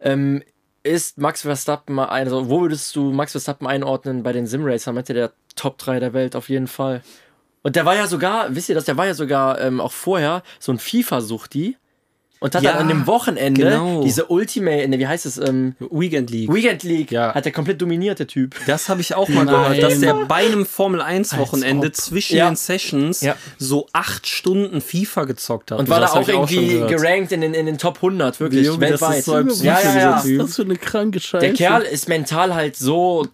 ähm, 0.01 0.43
ist 0.83 1.19
Max 1.19 1.43
Verstappen 1.43 1.99
also 1.99 2.49
wo 2.49 2.63
würdest 2.63 2.95
du 2.95 3.13
Max 3.13 3.33
Verstappen 3.33 3.67
einordnen 3.67 4.23
bei 4.23 4.33
den 4.33 4.47
Simracern? 4.47 4.95
Meinte 4.95 5.15
der 5.15 5.33
Top 5.57 5.79
3 5.79 6.01
der 6.01 6.13
Welt 6.13 6.37
auf 6.37 6.49
jeden 6.49 6.69
Fall. 6.69 7.03
Und 7.63 7.75
der 7.75 7.85
war 7.85 7.97
ja 7.97 8.07
sogar, 8.07 8.55
wisst 8.55 8.69
ihr 8.69 8.77
das, 8.77 8.85
der 8.85 8.97
war 8.97 9.07
ja 9.07 9.15
sogar 9.15 9.61
ähm, 9.61 9.81
auch 9.81 9.93
vorher 9.93 10.43
so 10.61 10.71
ein 10.71 10.79
FIFA-Suchti. 10.79 11.77
Und 12.39 12.55
hat 12.55 12.63
Ja, 12.63 12.73
dann 12.73 12.83
an 12.83 12.89
dem 12.89 13.07
Wochenende 13.07 13.63
genau. 13.63 14.03
diese 14.03 14.27
Ultimate, 14.27 14.89
ne, 14.89 14.99
wie 14.99 15.07
heißt 15.07 15.25
es, 15.27 15.39
ähm, 15.39 15.75
Weekend 15.79 16.31
League. 16.31 16.53
Weekend 16.53 16.83
League, 16.83 17.11
Ja. 17.11 17.35
hat 17.35 17.47
er 17.47 17.53
komplett 17.53 17.81
dominiert, 17.81 18.19
der 18.19 18.27
Typ. 18.27 18.55
Das 18.67 18.89
habe 18.89 19.01
ich 19.01 19.15
auch 19.15 19.29
mal 19.29 19.45
Nein. 19.45 19.55
gehört, 19.55 19.83
dass 19.83 20.01
der 20.01 20.15
bei 20.27 20.47
einem 20.47 20.67
Formel 20.67 21.01
1 21.01 21.37
Wochenende 21.39 21.93
zwischen 21.93 22.37
Ja. 22.37 22.49
den 22.51 22.57
Sessions 22.57 23.21
Ja. 23.23 23.37
so 23.59 23.87
acht 23.93 24.27
Stunden 24.27 24.81
FIFA 24.81 25.25
gezockt 25.25 25.71
hat. 25.71 25.79
Und 25.79 25.89
war 25.89 26.01
da 26.01 26.07
auch 26.09 26.29
irgendwie 26.29 26.69
gehört. 26.69 26.91
gerankt 26.91 27.33
in 27.33 27.41
den, 27.41 27.55
in 27.55 27.67
den 27.67 27.79
Top 27.79 28.03
100, 28.03 28.39
wirklich, 28.41 28.67
Junge, 28.67 28.87
das 28.91 29.01
weltweit. 29.01 29.19
ist 29.21 29.25
so 29.25 29.33
ein 29.35 29.49
ja, 29.63 29.81
ja, 29.81 29.99
ja. 29.99 30.13
Typ. 30.13 30.17
Was 30.17 30.25
ist 30.27 30.39
das 30.39 30.57
für 30.57 30.63
eine 30.63 30.77
kranke 30.77 31.21
Scheiße? 31.21 31.45
Der 31.47 31.55
Kerl 31.55 31.83
ist 31.83 32.09
mental 32.09 32.55
halt 32.55 32.77
so 32.77 33.27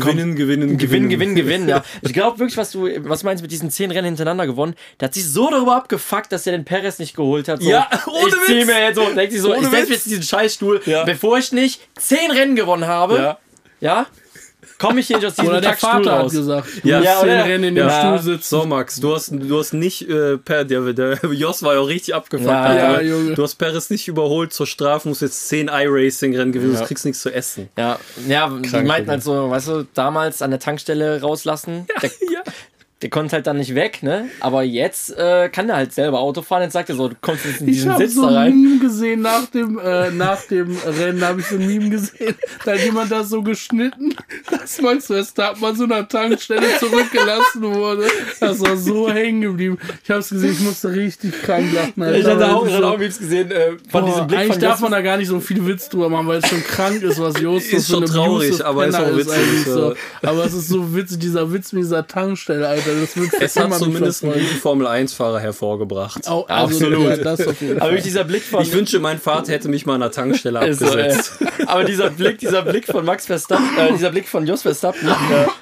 Gewinnen, 0.00 0.36
gewinnen, 0.36 0.76
Gewinn, 0.78 1.08
Gewinn, 1.08 1.34
Gewinn, 1.34 1.68
ja. 1.68 1.82
Ich 2.02 2.12
glaube 2.12 2.38
wirklich, 2.38 2.56
was 2.56 2.70
du, 2.72 2.88
was 3.08 3.22
meinst 3.22 3.42
mit 3.42 3.50
diesen 3.52 3.70
zehn 3.70 3.90
Rennen 3.90 4.06
hintereinander 4.06 4.46
gewonnen, 4.46 4.74
der 5.00 5.08
hat 5.08 5.14
sich 5.14 5.26
so 5.28 5.50
darüber 5.50 5.76
abgefuckt, 5.76 6.30
dass 6.32 6.46
er 6.46 6.52
den 6.52 6.64
Perez 6.64 6.98
nicht 6.98 7.14
geholt 7.16 7.48
hat. 7.48 7.62
So, 7.62 7.68
Ja, 7.70 7.88
ohne 8.06 8.28
ich 8.28 8.34
zieh 8.46 8.56
Witz. 8.58 8.66
mir 8.66 8.80
jetzt 8.82 8.96
so, 8.96 9.10
denkt 9.10 9.32
sich 9.32 9.40
so, 9.40 9.50
Ohne 9.52 9.58
ich 9.60 9.64
setz 9.68 9.72
Witz. 9.80 9.88
mir 9.88 9.94
jetzt 9.94 10.06
diesen 10.06 10.22
Scheißstuhl, 10.22 10.80
Ja. 10.86 11.04
bevor 11.04 11.38
ich 11.38 11.52
nicht 11.52 11.80
zehn 11.98 12.30
Rennen 12.30 12.56
gewonnen 12.56 12.86
habe, 12.86 13.16
Ja. 13.16 13.38
ja, 13.80 14.06
komme 14.78 15.00
ich 15.00 15.06
hier 15.06 15.16
nicht 15.16 15.26
aus 15.26 15.34
diesem 15.34 15.48
Oder 15.48 15.60
der 15.60 15.70
Kackstuhl 15.70 16.04
Vater 16.04 16.18
hat 16.24 16.30
gesagt, 16.30 16.68
du 16.82 16.88
Ja. 16.88 17.00
Ja, 17.00 17.14
zehn 17.20 17.28
oder- 17.28 17.44
Rennen 17.44 17.64
in 17.64 17.74
dem 17.76 17.86
Ja. 17.88 18.18
Stuhl 18.18 18.34
sitzen. 18.34 18.48
So, 18.48 18.64
Max, 18.66 19.00
du 19.00 19.14
hast, 19.14 19.30
du 19.32 19.58
hast 19.58 19.72
nicht, 19.72 20.08
äh, 20.08 20.36
per, 20.38 20.64
der, 20.64 20.92
der 20.92 21.18
Jos 21.32 21.62
war 21.62 21.74
ja 21.74 21.80
auch 21.80 21.88
richtig 21.88 22.14
abgefuckt. 22.14 22.48
Ja, 22.50 23.00
ja. 23.00 23.34
Du 23.34 23.42
hast 23.42 23.56
Paris 23.56 23.90
nicht 23.90 24.08
überholt 24.08 24.52
zur 24.52 24.66
Strafe, 24.66 25.08
musst 25.08 25.22
jetzt 25.22 25.48
10 25.48 25.68
iRacing-Rennen 25.68 26.52
gewinnen, 26.52 26.74
Ja. 26.74 26.80
du 26.80 26.86
kriegst 26.86 27.04
nichts 27.04 27.20
zu 27.22 27.32
essen. 27.32 27.68
Ja, 27.76 27.98
ja, 28.28 28.48
die 28.48 28.82
meinten 28.82 29.10
halt 29.10 29.22
so, 29.22 29.50
weißt 29.50 29.68
du, 29.68 29.86
damals 29.94 30.42
an 30.42 30.50
der 30.50 30.60
Tankstelle 30.60 31.20
rauslassen. 31.20 31.86
Der, 32.02 32.10
Ja. 32.32 32.42
Der 33.02 33.10
konnte 33.10 33.36
halt 33.36 33.46
dann 33.46 33.58
nicht 33.58 33.74
weg, 33.74 34.02
ne? 34.02 34.24
Aber 34.40 34.62
jetzt 34.62 35.10
äh, 35.18 35.50
kann 35.50 35.68
er 35.68 35.76
halt 35.76 35.92
selber 35.92 36.18
Auto 36.20 36.40
fahren. 36.40 36.62
Jetzt 36.62 36.72
sagt 36.72 36.88
er 36.88 36.96
so, 36.96 37.08
du 37.10 37.14
kommst 37.20 37.44
jetzt 37.44 37.60
in 37.60 37.68
Ich 37.68 37.74
diesen 37.76 37.92
habe 37.92 38.02
Sitz 38.02 38.14
so 38.14 38.22
da 38.22 38.28
ein 38.28 38.34
rein. 38.36 38.62
Meme 38.62 38.78
gesehen 38.78 39.20
nach 39.20 39.44
dem, 39.50 39.78
äh, 39.78 40.10
nach 40.12 40.40
dem 40.46 40.74
Rennen, 40.78 41.20
habe 41.22 41.40
ich 41.40 41.46
so 41.46 41.56
ein 41.56 41.66
Meme 41.66 41.90
gesehen. 41.90 42.34
Da 42.64 42.72
hat 42.72 42.80
jemand 42.82 43.12
das 43.12 43.28
so 43.28 43.42
geschnitten, 43.42 44.14
dass 44.50 44.80
Max 44.80 45.08
Verstappen 45.08 45.62
an 45.62 45.76
so 45.76 45.84
einer 45.84 46.08
Tankstelle 46.08 46.66
zurückgelassen 46.78 47.62
wurde. 47.62 48.06
Das 48.40 48.60
war 48.60 48.76
so 48.78 49.10
hängen 49.10 49.42
geblieben. 49.42 49.76
Ich 50.02 50.08
habe 50.10 50.20
es 50.20 50.30
gesehen, 50.30 50.52
ich 50.52 50.60
musste 50.60 50.90
richtig 50.90 51.42
krank 51.42 51.70
lachen. 51.74 52.02
Alter. 52.02 52.18
Ich 52.18 52.24
hatte 52.26 52.54
auch, 52.54 52.62
ist 52.64 52.68
ich 52.68 52.74
hatte 52.76 52.82
so- 52.86 52.92
auch 52.94 52.98
Memes 52.98 53.18
gesehen 53.18 53.50
äh, 53.50 53.70
von 53.90 54.00
Boah, 54.04 54.06
diesem 54.10 54.26
Blick 54.26 54.40
eigentlich 54.40 54.58
darf 54.58 54.80
man 54.80 54.92
da 54.92 55.02
gar 55.02 55.18
nicht 55.18 55.28
so 55.28 55.38
viel 55.40 55.66
Witz 55.66 55.90
drüber 55.90 56.08
machen, 56.08 56.28
weil 56.28 56.38
es 56.38 56.48
schon 56.48 56.64
krank 56.64 57.02
ist, 57.02 57.20
was 57.20 57.38
Justus 57.38 57.72
Ist 57.74 57.90
schon 57.90 58.06
für 58.06 58.12
eine 58.14 58.24
traurig, 58.26 58.64
aber 58.64 58.86
ist 58.86 58.94
auch 58.94 59.14
witzig, 59.16 59.66
ja. 59.66 59.72
so. 59.74 59.94
Aber 60.22 60.44
es 60.46 60.54
ist 60.54 60.68
so 60.68 60.94
witzig, 60.96 61.18
dieser 61.18 61.52
Witz 61.52 61.72
mit 61.74 61.82
dieser 61.84 62.06
Tankstelle, 62.06 62.66
Alter. 62.66 62.85
Das 62.86 63.16
wird 63.16 63.42
Es 63.42 63.56
hat 63.56 63.74
zumindest 63.74 64.24
einen 64.24 64.34
guten 64.34 64.44
Formel-1-Fahrer 64.44 65.40
hervorgebracht. 65.40 66.26
Auch, 66.28 66.48
also, 66.48 66.74
Absolut. 66.74 67.24
Das 67.24 67.40
jeden 67.60 67.80
Aber 67.80 67.96
dieser 67.96 68.24
Blick 68.24 68.42
von. 68.42 68.62
Ich 68.62 68.72
wünsche, 68.72 68.98
mein 68.98 69.18
Vater 69.18 69.52
hätte 69.52 69.68
mich 69.68 69.86
mal 69.86 69.94
an 69.94 70.00
der 70.00 70.12
Tankstelle 70.12 70.66
Ist 70.66 70.80
so, 70.80 70.86
abgesetzt. 70.86 71.32
Aber 71.66 71.84
dieser 71.84 72.10
Blick, 72.10 72.38
dieser 72.38 72.62
Blick 72.62 72.86
von 72.86 73.04
Max 73.04 73.26
Verstappen, 73.26 73.66
äh, 73.78 73.92
dieser 73.92 74.10
Blick 74.10 74.28
von 74.28 74.46
Jos 74.46 74.62
Verstappen 74.62 75.08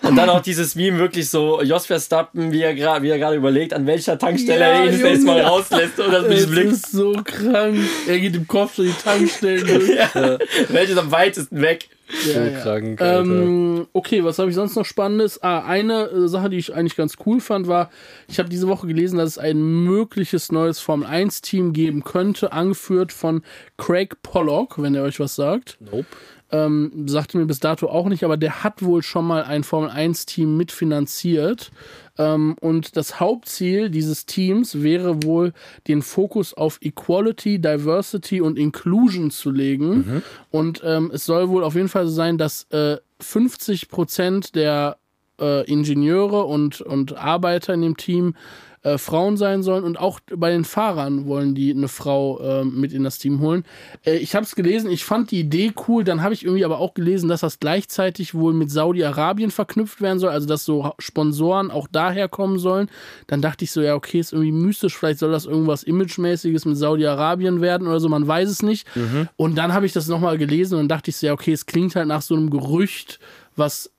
und 0.02 0.16
dann 0.16 0.28
auch 0.28 0.40
dieses 0.40 0.74
Meme 0.74 0.98
wirklich 0.98 1.28
so 1.30 1.62
Jos 1.62 1.86
Verstappen, 1.86 2.52
wie 2.52 2.62
er 2.62 2.74
gerade, 2.74 3.02
wie 3.02 3.10
er 3.10 3.18
gerade 3.18 3.36
überlegt, 3.36 3.72
an 3.72 3.86
welcher 3.86 4.18
Tankstelle 4.18 4.60
Ja, 4.60 4.66
er 4.66 4.84
ihn 4.86 4.92
das 4.92 5.00
nächste 5.00 5.26
Mal 5.26 5.40
rauslässt 5.40 5.98
und 6.00 6.12
das 6.12 6.28
diesem 6.28 6.50
Blick, 6.50 6.66
ist 6.66 6.92
so 6.92 7.12
krank. 7.24 7.78
Er 8.06 8.18
geht 8.18 8.34
im 8.36 8.46
Kopf 8.46 8.76
durch 8.76 8.94
die 8.94 9.02
Tankstellen 9.02 9.66
durch. 9.66 9.88
ja, 9.88 10.38
welches 10.68 10.96
am 10.96 11.10
weitesten 11.10 11.60
weg. 11.60 11.88
So 12.08 12.30
Ja, 12.32 12.46
ja. 12.46 12.60
krank, 12.60 13.00
Alter. 13.00 13.20
Ähm, 13.20 13.86
okay, 13.92 14.24
was 14.24 14.38
habe 14.38 14.50
ich 14.50 14.54
sonst 14.54 14.76
noch 14.76 14.84
Spannendes? 14.84 15.42
Ah, 15.42 15.60
eine 15.60 16.04
äh, 16.10 16.28
Sache, 16.28 16.50
die 16.50 16.58
ich 16.58 16.74
eigentlich 16.74 16.96
ganz 16.96 17.16
cool 17.24 17.40
fand, 17.40 17.66
war, 17.66 17.90
ich 18.28 18.38
habe 18.38 18.48
diese 18.48 18.68
Woche 18.68 18.86
gelesen, 18.86 19.18
dass 19.18 19.30
es 19.30 19.38
ein 19.38 19.84
mögliches 19.84 20.52
neues 20.52 20.80
Formel 20.80 21.08
1-Team 21.08 21.72
geben 21.72 22.04
könnte, 22.04 22.52
angeführt 22.52 23.12
von 23.12 23.42
Craig 23.78 24.22
Pollock, 24.22 24.80
wenn 24.80 24.94
er 24.94 25.02
euch 25.02 25.18
was 25.20 25.34
sagt. 25.34 25.78
Nope. 25.80 26.06
Ähm, 26.52 27.08
sagte 27.08 27.38
mir 27.38 27.46
bis 27.46 27.58
dato 27.58 27.88
auch 27.88 28.06
nicht, 28.08 28.22
aber 28.22 28.36
der 28.36 28.62
hat 28.62 28.82
wohl 28.82 29.02
schon 29.02 29.26
mal 29.26 29.42
ein 29.42 29.64
Formel 29.64 29.90
1-Team 29.90 30.56
mitfinanziert. 30.56 31.72
Ähm, 32.18 32.56
und 32.60 32.96
das 32.96 33.20
Hauptziel 33.20 33.90
dieses 33.90 34.26
Teams 34.26 34.82
wäre 34.82 35.22
wohl, 35.22 35.52
den 35.88 36.02
Fokus 36.02 36.54
auf 36.54 36.78
Equality, 36.80 37.58
Diversity 37.60 38.40
und 38.40 38.58
Inclusion 38.58 39.30
zu 39.30 39.50
legen. 39.50 40.22
Und 40.50 40.82
ähm, 40.84 41.10
es 41.12 41.26
soll 41.26 41.48
wohl 41.48 41.64
auf 41.64 41.74
jeden 41.74 41.88
Fall 41.88 42.06
so 42.06 42.12
sein, 42.14 42.38
dass 42.38 42.64
äh, 42.70 42.98
50 43.20 43.88
Prozent 43.88 44.54
der 44.54 44.98
äh, 45.40 45.64
Ingenieure 45.70 46.44
und, 46.44 46.80
und 46.80 47.16
Arbeiter 47.16 47.74
in 47.74 47.82
dem 47.82 47.96
Team 47.96 48.34
äh, 48.84 48.98
Frauen 48.98 49.36
sein 49.36 49.62
sollen 49.62 49.82
und 49.82 49.98
auch 49.98 50.20
bei 50.36 50.50
den 50.50 50.64
Fahrern 50.64 51.26
wollen 51.26 51.54
die 51.54 51.72
eine 51.72 51.88
Frau 51.88 52.38
ähm, 52.40 52.80
mit 52.80 52.92
in 52.92 53.02
das 53.02 53.18
Team 53.18 53.40
holen. 53.40 53.64
Äh, 54.04 54.16
ich 54.18 54.34
habe 54.34 54.44
es 54.44 54.54
gelesen, 54.54 54.90
ich 54.90 55.04
fand 55.04 55.30
die 55.30 55.40
Idee 55.40 55.72
cool, 55.88 56.04
dann 56.04 56.22
habe 56.22 56.34
ich 56.34 56.44
irgendwie 56.44 56.66
aber 56.66 56.78
auch 56.78 56.92
gelesen, 56.92 57.28
dass 57.28 57.40
das 57.40 57.58
gleichzeitig 57.58 58.34
wohl 58.34 58.52
mit 58.52 58.70
Saudi-Arabien 58.70 59.50
verknüpft 59.50 60.02
werden 60.02 60.18
soll, 60.18 60.30
also 60.30 60.46
dass 60.46 60.66
so 60.66 60.92
Sponsoren 60.98 61.70
auch 61.70 61.88
daher 61.90 62.28
kommen 62.28 62.58
sollen. 62.58 62.90
Dann 63.26 63.40
dachte 63.40 63.64
ich 63.64 63.72
so, 63.72 63.80
ja, 63.80 63.94
okay, 63.94 64.20
ist 64.20 64.34
irgendwie 64.34 64.52
mystisch, 64.52 64.96
vielleicht 64.96 65.18
soll 65.18 65.32
das 65.32 65.46
irgendwas 65.46 65.82
Imagemäßiges 65.82 66.66
mit 66.66 66.76
Saudi-Arabien 66.76 67.62
werden 67.62 67.88
oder 67.88 68.00
so, 68.00 68.10
man 68.10 68.28
weiß 68.28 68.50
es 68.50 68.62
nicht. 68.62 68.86
Und 69.36 69.56
dann 69.56 69.72
habe 69.72 69.86
ich 69.86 69.94
das 69.94 70.08
nochmal 70.08 70.36
gelesen 70.36 70.78
und 70.78 70.88
dachte 70.88 71.10
ich 71.10 71.16
so, 71.16 71.26
ja, 71.26 71.32
okay, 71.32 71.52
es 71.52 71.64
klingt 71.64 71.96
halt 71.96 72.08
nach 72.08 72.22
so 72.22 72.34
einem 72.34 72.50
Gerücht, 72.50 73.18
was 73.56 73.93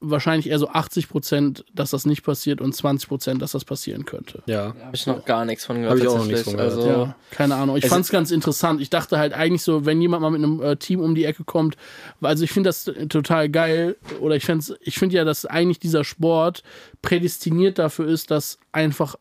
wahrscheinlich 0.00 0.48
eher 0.50 0.58
so 0.58 0.68
80 0.68 1.08
Prozent, 1.08 1.64
dass 1.72 1.90
das 1.90 2.04
nicht 2.06 2.22
passiert 2.22 2.60
und 2.60 2.74
20 2.74 3.08
Prozent, 3.08 3.40
dass 3.42 3.52
das 3.52 3.64
passieren 3.64 4.04
könnte. 4.04 4.42
Ja. 4.46 4.74
Habe 4.84 4.94
ich 4.94 5.06
noch 5.06 5.24
gar 5.24 5.44
nichts 5.44 5.64
von 5.64 5.80
gehört. 5.80 5.98
Ich 5.98 6.06
auch 6.06 6.18
noch 6.18 6.26
nichts 6.26 6.42
von 6.42 6.56
gehört. 6.56 6.72
Also, 6.74 6.86
Ja, 6.88 7.16
keine 7.30 7.54
Ahnung. 7.54 7.76
Ich 7.76 7.84
Es- 7.84 7.90
fand 7.90 8.04
es 8.04 8.10
ganz 8.10 8.30
interessant. 8.30 8.80
Ich 8.80 8.90
dachte 8.90 9.18
halt 9.18 9.32
eigentlich 9.32 9.62
so, 9.62 9.86
wenn 9.86 10.00
jemand 10.02 10.22
mal 10.22 10.30
mit 10.30 10.42
einem 10.44 10.60
äh, 10.62 10.76
Team 10.76 11.00
um 11.00 11.14
die 11.14 11.24
Ecke 11.24 11.44
kommt, 11.44 11.76
also 12.20 12.44
ich 12.44 12.52
finde 12.52 12.68
das 12.68 12.84
total 13.08 13.48
geil 13.48 13.96
oder 14.20 14.36
ich 14.36 14.44
finde 14.44 14.64
ich 14.80 14.98
finde 14.98 15.16
ja, 15.16 15.24
dass 15.24 15.46
eigentlich 15.46 15.78
dieser 15.78 16.04
Sport 16.04 16.62
prädestiniert 17.02 17.78
dafür 17.78 18.06
ist, 18.08 18.30
dass 18.30 18.58
einfach 18.72 19.16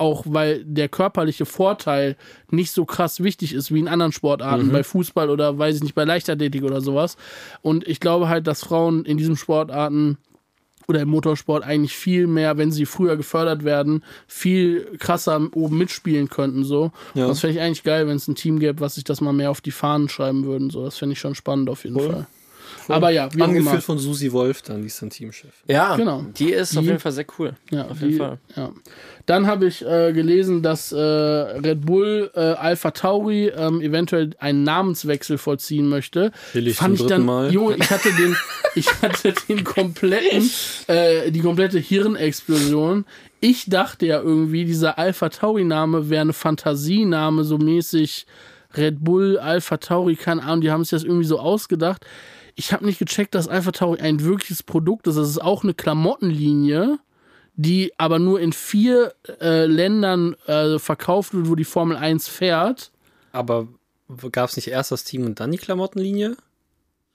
auch, 0.00 0.24
weil 0.26 0.64
der 0.64 0.88
körperliche 0.88 1.44
Vorteil 1.44 2.16
nicht 2.50 2.72
so 2.72 2.84
krass 2.84 3.22
wichtig 3.22 3.52
ist 3.52 3.72
wie 3.72 3.78
in 3.78 3.88
anderen 3.88 4.12
Sportarten, 4.12 4.72
bei 4.72 4.82
Fußball 4.82 5.30
oder 5.30 5.58
weiß 5.58 5.76
ich 5.76 5.82
nicht, 5.82 5.94
bei 5.94 6.04
Leichtathletik 6.04 6.62
oder 6.62 6.80
sowas. 6.80 7.16
Und 7.62 7.86
ich 7.86 8.00
glaube 8.00 8.28
halt, 8.28 8.46
dass 8.46 8.64
Frauen 8.64 9.04
in 9.04 9.18
diesen 9.18 9.36
Sportarten 9.36 10.18
oder 10.88 11.02
im 11.02 11.08
Motorsport 11.08 11.62
eigentlich 11.62 11.94
viel 11.94 12.26
mehr, 12.26 12.56
wenn 12.56 12.72
sie 12.72 12.84
früher 12.84 13.16
gefördert 13.16 13.64
werden, 13.64 14.02
viel 14.26 14.96
krasser 14.98 15.40
oben 15.54 15.78
mitspielen 15.78 16.28
könnten. 16.28 16.64
So. 16.64 16.92
Ja. 17.14 17.28
Das 17.28 17.40
fände 17.40 17.56
ich 17.56 17.62
eigentlich 17.62 17.84
geil, 17.84 18.08
wenn 18.08 18.16
es 18.16 18.26
ein 18.26 18.34
Team 18.34 18.58
gäbe, 18.58 18.80
was 18.80 18.96
sich 18.96 19.04
das 19.04 19.20
mal 19.20 19.32
mehr 19.32 19.50
auf 19.50 19.60
die 19.60 19.70
Fahnen 19.70 20.08
schreiben 20.08 20.44
würden. 20.44 20.70
So. 20.70 20.84
Das 20.84 20.98
fände 20.98 21.12
ich 21.12 21.20
schon 21.20 21.34
spannend 21.34 21.70
auf 21.70 21.84
jeden 21.84 21.98
Fall. 22.00 22.26
Aber 22.88 23.10
ja, 23.10 23.28
wie 23.34 23.42
auch 23.42 23.48
immer. 23.48 23.58
Angeführt 23.58 23.82
von 23.82 23.98
Susi 23.98 24.32
Wolf, 24.32 24.62
dann 24.62 24.80
die 24.80 24.86
ist 24.86 25.00
dann 25.02 25.10
Teamchef. 25.10 25.50
ja, 25.68 25.96
Genau. 25.96 26.24
die 26.36 26.50
ist 26.52 26.76
auf 26.76 26.82
Die- 26.82 26.88
jeden 26.88 27.00
Fall 27.00 27.12
sehr 27.12 27.26
cool. 27.38 27.54
Ja, 27.70 27.86
auf 27.88 28.00
jeden 28.00 28.12
die, 28.12 28.18
Fall. 28.18 28.38
Ja. 28.56 28.70
Dann 29.26 29.46
habe 29.46 29.66
ich 29.66 29.84
äh, 29.84 30.12
gelesen, 30.12 30.62
dass 30.62 30.90
äh, 30.92 30.98
Red 30.98 31.82
Bull 31.86 32.30
äh, 32.34 32.40
Alpha 32.40 32.90
Tauri 32.90 33.48
ähm, 33.48 33.80
eventuell 33.80 34.30
einen 34.40 34.64
Namenswechsel 34.64 35.38
vollziehen 35.38 35.88
möchte. 35.88 36.32
Billig 36.52 36.76
Fand 36.76 36.96
zum 36.98 37.06
ich 37.06 37.10
dann, 37.10 37.24
Mal. 37.24 37.52
Junge, 37.52 37.76
ich 37.76 37.90
hatte 37.90 38.12
den, 38.12 38.34
ich 38.74 38.88
hatte 39.02 39.34
den 39.48 39.62
kompletten, 39.62 40.50
äh, 40.88 41.30
die 41.30 41.40
komplette 41.40 41.78
Hirnexplosion. 41.78 43.04
Ich 43.40 43.66
dachte 43.68 44.06
ja 44.06 44.20
irgendwie, 44.20 44.64
dieser 44.64 44.98
Alpha 44.98 45.28
Tauri 45.28 45.64
Name 45.64 46.10
wäre 46.10 46.22
eine 46.22 46.32
Fantasiename, 46.32 47.44
so 47.44 47.56
mäßig 47.58 48.26
Red 48.76 49.02
Bull, 49.02 49.38
Alpha 49.38 49.78
Tauri, 49.78 50.14
keine 50.16 50.42
Ahnung, 50.42 50.60
die 50.60 50.70
haben 50.70 50.84
sich 50.84 50.90
das 50.90 51.04
irgendwie 51.04 51.24
so 51.24 51.38
ausgedacht. 51.40 52.04
Ich 52.54 52.72
habe 52.72 52.84
nicht 52.84 52.98
gecheckt, 52.98 53.34
dass 53.34 53.48
Alpha 53.48 53.72
Tauri 53.72 54.00
ein 54.00 54.22
wirkliches 54.22 54.62
Produkt 54.62 55.06
ist. 55.06 55.16
Das 55.16 55.28
ist 55.28 55.42
auch 55.42 55.62
eine 55.62 55.74
Klamottenlinie, 55.74 56.98
die 57.54 57.92
aber 57.98 58.18
nur 58.18 58.40
in 58.40 58.52
vier 58.52 59.14
äh, 59.40 59.66
Ländern 59.66 60.34
äh, 60.46 60.78
verkauft 60.78 61.34
wird, 61.34 61.48
wo 61.48 61.54
die 61.54 61.64
Formel 61.64 61.96
1 61.96 62.28
fährt. 62.28 62.90
Aber 63.32 63.68
gab 64.32 64.48
es 64.48 64.56
nicht 64.56 64.68
erst 64.68 64.92
das 64.92 65.04
Team 65.04 65.26
und 65.26 65.40
dann 65.40 65.52
die 65.52 65.58
Klamottenlinie? 65.58 66.36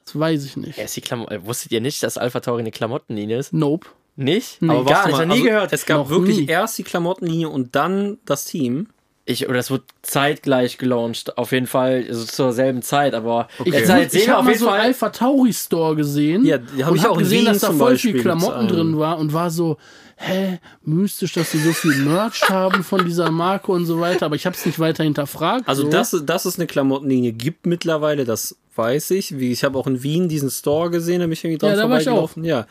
Das 0.06 0.20
weiß 0.20 0.46
ich 0.46 0.56
nicht. 0.56 0.78
Ja, 0.78 0.86
ist 0.86 0.96
die 0.96 1.02
Klamo 1.02 1.28
äh, 1.28 1.44
Wusstet 1.46 1.72
ihr 1.72 1.82
nicht, 1.82 2.04
dass 2.04 2.18
Alpha 2.18 2.40
Tauri 2.40 2.62
eine 2.62 2.72
Klamottenlinie 2.72 3.40
ist? 3.40 3.54
Nope. 3.54 3.88
Nicht? 4.16 4.62
Nee. 4.62 4.70
Aber 4.70 4.86
gar 4.86 5.08
nicht, 5.08 5.18
noch 5.18 5.26
nie 5.26 5.32
also 5.34 5.44
gehört. 5.44 5.74
Es 5.74 5.86
gab 5.86 6.10
wirklich 6.10 6.38
nie. 6.38 6.48
erst 6.48 6.78
die 6.78 6.84
Klamottenlinie 6.84 7.50
und 7.50 7.76
dann 7.76 8.20
das 8.26 8.46
Team. 8.46 8.88
Ich, 9.28 9.50
oder 9.50 9.58
es 9.58 9.72
wird 9.72 9.84
zeitgleich 10.04 10.78
gelauncht, 10.78 11.38
auf 11.38 11.52
jeden 11.52 11.66
Fall 11.66 12.06
also 12.08 12.26
zur 12.26 12.54
selben 12.54 12.84
Zeit, 12.84 13.16
aber 13.16 13.48
Ich, 13.64 13.74
jetzt, 13.74 13.88
sehen 13.88 14.08
ich 14.12 14.28
wir 14.28 14.36
habe 14.36 14.46
mal 14.46 14.56
so 14.56 14.70
einen. 14.70 14.82
Alpha 14.82 15.10
Tauri 15.10 15.52
Store 15.52 15.96
gesehen. 15.96 16.46
Ja, 16.46 16.60
die 16.60 16.84
hab 16.84 16.92
und 16.92 16.98
ich 16.98 17.08
auch 17.08 17.18
gesehen, 17.18 17.40
Wien 17.40 17.46
dass 17.46 17.60
da 17.60 17.72
voll 17.72 17.94
Beispiel 17.94 18.14
viel 18.14 18.22
Klamotten 18.22 18.68
drin 18.68 19.00
war 19.00 19.18
und 19.18 19.34
war 19.34 19.50
so, 19.50 19.78
hä, 20.18 20.60
mystisch, 20.84 21.34
dass 21.34 21.52
sie 21.52 21.60
so 21.60 21.74
viel 21.74 21.96
Merch 21.96 22.50
haben 22.50 22.84
von 22.84 23.06
dieser 23.06 23.32
Marke 23.32 23.72
und 23.72 23.86
so 23.86 24.00
weiter. 24.00 24.28
Aber 24.28 24.36
ich 24.36 24.46
habe 24.46 24.56
es 24.56 24.66
nicht 24.66 24.80
weiter 24.80 25.04
hinterfragt. 25.04 25.68
Also 25.68 25.84
so. 25.84 25.90
das, 25.90 26.16
dass 26.24 26.46
es 26.46 26.58
eine 26.58 26.68
Klamottenlinie 26.68 27.32
gibt 27.32 27.66
mittlerweile, 27.66 28.26
das 28.26 28.56
weiß 28.76 29.12
ich. 29.12 29.40
Wie 29.40 29.52
ich 29.52 29.64
habe 29.64 29.78
auch 29.78 29.88
in 29.88 30.04
Wien 30.04 30.30
diesen 30.30 30.50
Store 30.50 30.90
gesehen, 30.90 31.20
da 31.20 31.26
bin 31.26 31.34
ich 31.34 31.44
irgendwie 31.44 31.58
dran 31.58 31.70
Ja, 31.72 31.76
ich 31.76 31.82
vorbeigelaufen. 31.82 32.44
Ja, 32.44 32.68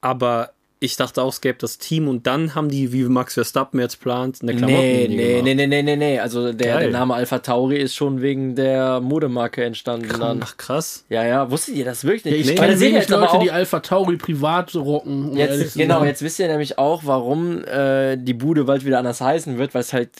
aber 0.00 0.50
ich 0.84 0.96
dachte 0.96 1.22
auch, 1.22 1.30
es 1.32 1.40
gäbe 1.40 1.58
das 1.58 1.78
Team 1.78 2.06
und 2.08 2.26
dann 2.26 2.54
haben 2.54 2.68
die, 2.68 2.92
wie 2.92 3.04
Max 3.04 3.34
Verstappen 3.34 3.80
jetzt 3.80 4.00
plant, 4.00 4.38
eine 4.42 4.52
Nee, 4.52 4.58
Klamottenlinie 4.58 5.08
nee, 5.08 5.28
gemacht. 5.32 5.44
nee, 5.44 5.54
nee, 5.54 5.66
nee, 5.66 5.82
nee, 5.82 5.96
nee. 5.96 6.18
Also 6.20 6.52
der, 6.52 6.78
der 6.80 6.90
Name 6.90 7.14
Alpha 7.14 7.38
Tauri 7.38 7.78
ist 7.78 7.94
schon 7.94 8.20
wegen 8.22 8.54
der 8.54 9.00
Modemarke 9.00 9.64
entstanden. 9.64 10.08
Dann. 10.20 10.40
Ach 10.44 10.56
krass. 10.56 11.04
Ja, 11.08 11.24
ja, 11.24 11.50
wusstet 11.50 11.74
ihr 11.76 11.84
das 11.84 12.04
wirklich 12.04 12.24
Ja, 12.24 12.30
nicht? 12.32 12.40
ich 12.42 12.46
Nee. 12.48 12.54
Kenne 12.54 12.70
das 12.72 12.78
seht 12.80 12.88
ihr 12.90 12.94
wenig 12.96 13.08
Leute, 13.08 13.30
auch, 13.30 13.42
die 13.42 13.50
Alpha 13.50 13.80
Tauri 13.80 14.16
privat 14.16 14.74
rocken. 14.74 15.30
Um 15.30 15.36
jetzt, 15.36 15.74
genau, 15.76 16.04
jetzt 16.04 16.22
wisst 16.22 16.38
ihr 16.38 16.48
nämlich 16.48 16.78
auch, 16.78 17.02
warum 17.04 17.64
äh, 17.64 18.16
die 18.16 18.34
Bude 18.34 18.64
bald 18.64 18.84
wieder 18.84 18.98
anders 18.98 19.20
heißen 19.20 19.58
wird, 19.58 19.74
weil 19.74 19.80
es 19.80 19.92
halt, 19.92 20.10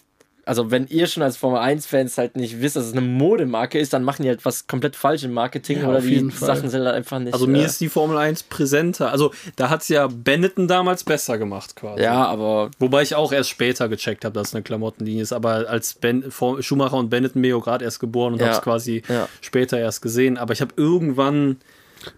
also 0.47 0.70
wenn 0.70 0.86
ihr 0.88 1.07
schon 1.07 1.22
als 1.22 1.36
Formel 1.36 1.59
1-Fans 1.61 2.18
halt 2.18 2.36
nicht 2.36 2.61
wisst, 2.61 2.76
dass 2.76 2.84
es 2.86 2.92
eine 2.92 3.01
Modemarke 3.01 3.78
ist, 3.78 3.92
dann 3.92 4.05
machen 4.05 4.22
die 4.22 4.28
halt 4.28 4.45
was 4.45 4.66
komplett 4.66 4.97
falsch 4.97 5.22
im 5.24 5.32
Marketing 5.32 5.80
Ja, 5.80 5.88
oder 5.88 6.01
die 6.01 6.20
Fall. 6.30 6.57
Sachen 6.57 6.70
sind 6.70 6.84
halt 6.84 6.95
einfach 6.95 7.18
nicht. 7.18 7.32
Also 7.32 7.47
mir 7.47 7.62
äh, 7.62 7.66
ist 7.66 7.80
die 7.80 7.88
Formel 7.88 8.16
1 8.18 8.45
präsenter. 8.45 9.11
Also 9.11 9.32
da 9.57 9.70
hat 9.70 9.82
es 9.82 9.88
ja 9.88 10.07
Benetton 10.07 10.68
damals 10.68 11.05
besser 11.05 11.38
gemacht 11.38 11.76
quasi. 11.76 12.03
Ja, 12.03 12.24
aber 12.26 12.70
Wobei 12.78 13.03
ich 13.03 13.14
auch 13.14 13.32
erst 13.32 13.51
später 13.51 13.88
gecheckt 13.88 14.24
habe, 14.24 14.34
dass 14.34 14.49
es 14.49 14.55
eine 14.55 14.62
Klamottenlinie 14.62 15.22
ist. 15.22 15.32
Aber 15.32 15.68
als 15.68 15.95
ben, 15.95 16.30
Schumacher 16.61 16.97
und 16.97 17.11
Benetton 17.11 17.40
bin 17.42 17.57
ich 17.57 17.62
gerade 17.64 17.84
erst 17.84 18.01
geboren 18.01 18.34
und 18.34 18.40
Ja. 18.40 18.47
habe 18.47 18.57
es 18.57 18.62
quasi 18.62 19.03
Ja. 19.09 19.28
später 19.40 19.78
erst 19.78 20.03
gesehen. 20.03 20.36
Aber 20.38 20.53
ich 20.53 20.61
habe 20.61 20.72
irgendwann, 20.76 21.57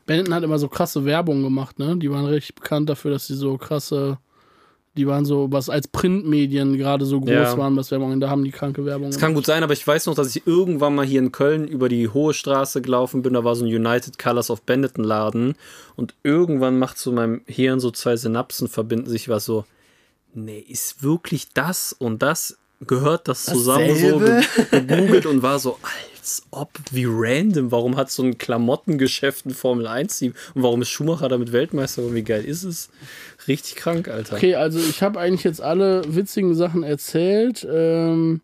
Benetton 0.06 0.34
hat 0.34 0.42
immer 0.42 0.58
so 0.58 0.68
krasse 0.68 1.04
Werbung 1.04 1.42
gemacht, 1.42 1.78
ne? 1.78 1.96
Die 1.96 2.10
waren 2.10 2.24
richtig 2.26 2.56
bekannt 2.56 2.88
dafür, 2.88 3.12
dass 3.12 3.26
sie 3.28 3.34
so 3.36 3.56
krasse, 3.56 4.18
die 4.96 5.06
waren 5.06 5.24
so, 5.24 5.48
was 5.52 5.68
als 5.68 5.88
Printmedien 5.88 6.76
gerade 6.78 7.04
so 7.04 7.20
groß 7.20 7.30
Ja. 7.30 7.58
waren, 7.58 7.76
was 7.76 7.90
Werbung, 7.90 8.18
da 8.20 8.30
haben 8.30 8.44
die 8.44 8.50
kranke 8.50 8.84
Werbung. 8.84 9.08
es 9.08 9.18
kann 9.18 9.34
gut 9.34 9.46
sein, 9.46 9.62
aber 9.62 9.72
ich 9.74 9.86
weiß 9.86 10.06
noch, 10.06 10.14
dass 10.14 10.34
ich 10.34 10.46
irgendwann 10.46 10.94
mal 10.94 11.04
hier 11.04 11.20
in 11.20 11.32
Köln 11.32 11.68
über 11.68 11.88
die 11.88 12.08
Hohe 12.08 12.32
Straße 12.34 12.80
gelaufen 12.82 13.22
bin. 13.22 13.34
Da 13.34 13.44
war 13.44 13.54
so 13.56 13.64
ein 13.64 13.68
United 13.72 14.18
Colors 14.18 14.50
of 14.50 14.62
Benetton 14.62 15.04
Laden. 15.04 15.54
Und 15.96 16.14
irgendwann 16.22 16.78
macht 16.78 16.98
so 16.98 17.12
meinem 17.12 17.42
Hirn 17.46 17.80
so 17.80 17.90
zwei 17.90 18.16
Synapsen 18.16 18.68
verbinden 18.68 19.08
sich 19.10 19.28
was 19.28 19.44
so, 19.44 19.64
nee, 20.34 20.58
ist 20.68 21.02
wirklich 21.02 21.48
das 21.54 21.94
und 21.98 22.22
das, 22.22 22.56
gehört 22.86 23.26
das 23.28 23.44
zusammen 23.46 23.94
so 23.96 24.18
Dasselbe? 24.20 24.42
ge- 24.70 24.80
gegoogelt 24.86 25.24
und 25.26 25.42
war 25.42 25.58
so, 25.58 25.78
als 26.18 26.42
ob, 26.50 26.70
wie 26.90 27.06
random, 27.08 27.70
warum 27.72 27.96
hat 27.96 28.10
so 28.10 28.22
ein 28.22 28.36
Klamottengeschäft 28.36 29.46
ein 29.46 29.52
Formel 29.54 29.86
1 29.86 30.18
Team 30.18 30.34
und 30.54 30.62
warum 30.62 30.82
ist 30.82 30.88
Schumacher 30.90 31.28
damit 31.28 31.52
Weltmeister 31.52 32.02
und 32.02 32.14
wie 32.14 32.22
geil 32.22 32.44
ist 32.44 32.64
es? 32.64 32.90
Richtig 33.48 33.76
krank, 33.76 34.08
Alter. 34.08 34.36
Okay, 34.36 34.54
also 34.54 34.78
ich 34.78 35.02
habe 35.02 35.20
eigentlich 35.20 35.44
jetzt 35.44 35.60
alle 35.60 36.02
witzigen 36.06 36.54
Sachen 36.54 36.82
erzählt. 36.82 37.66
Ähm, 37.70 38.40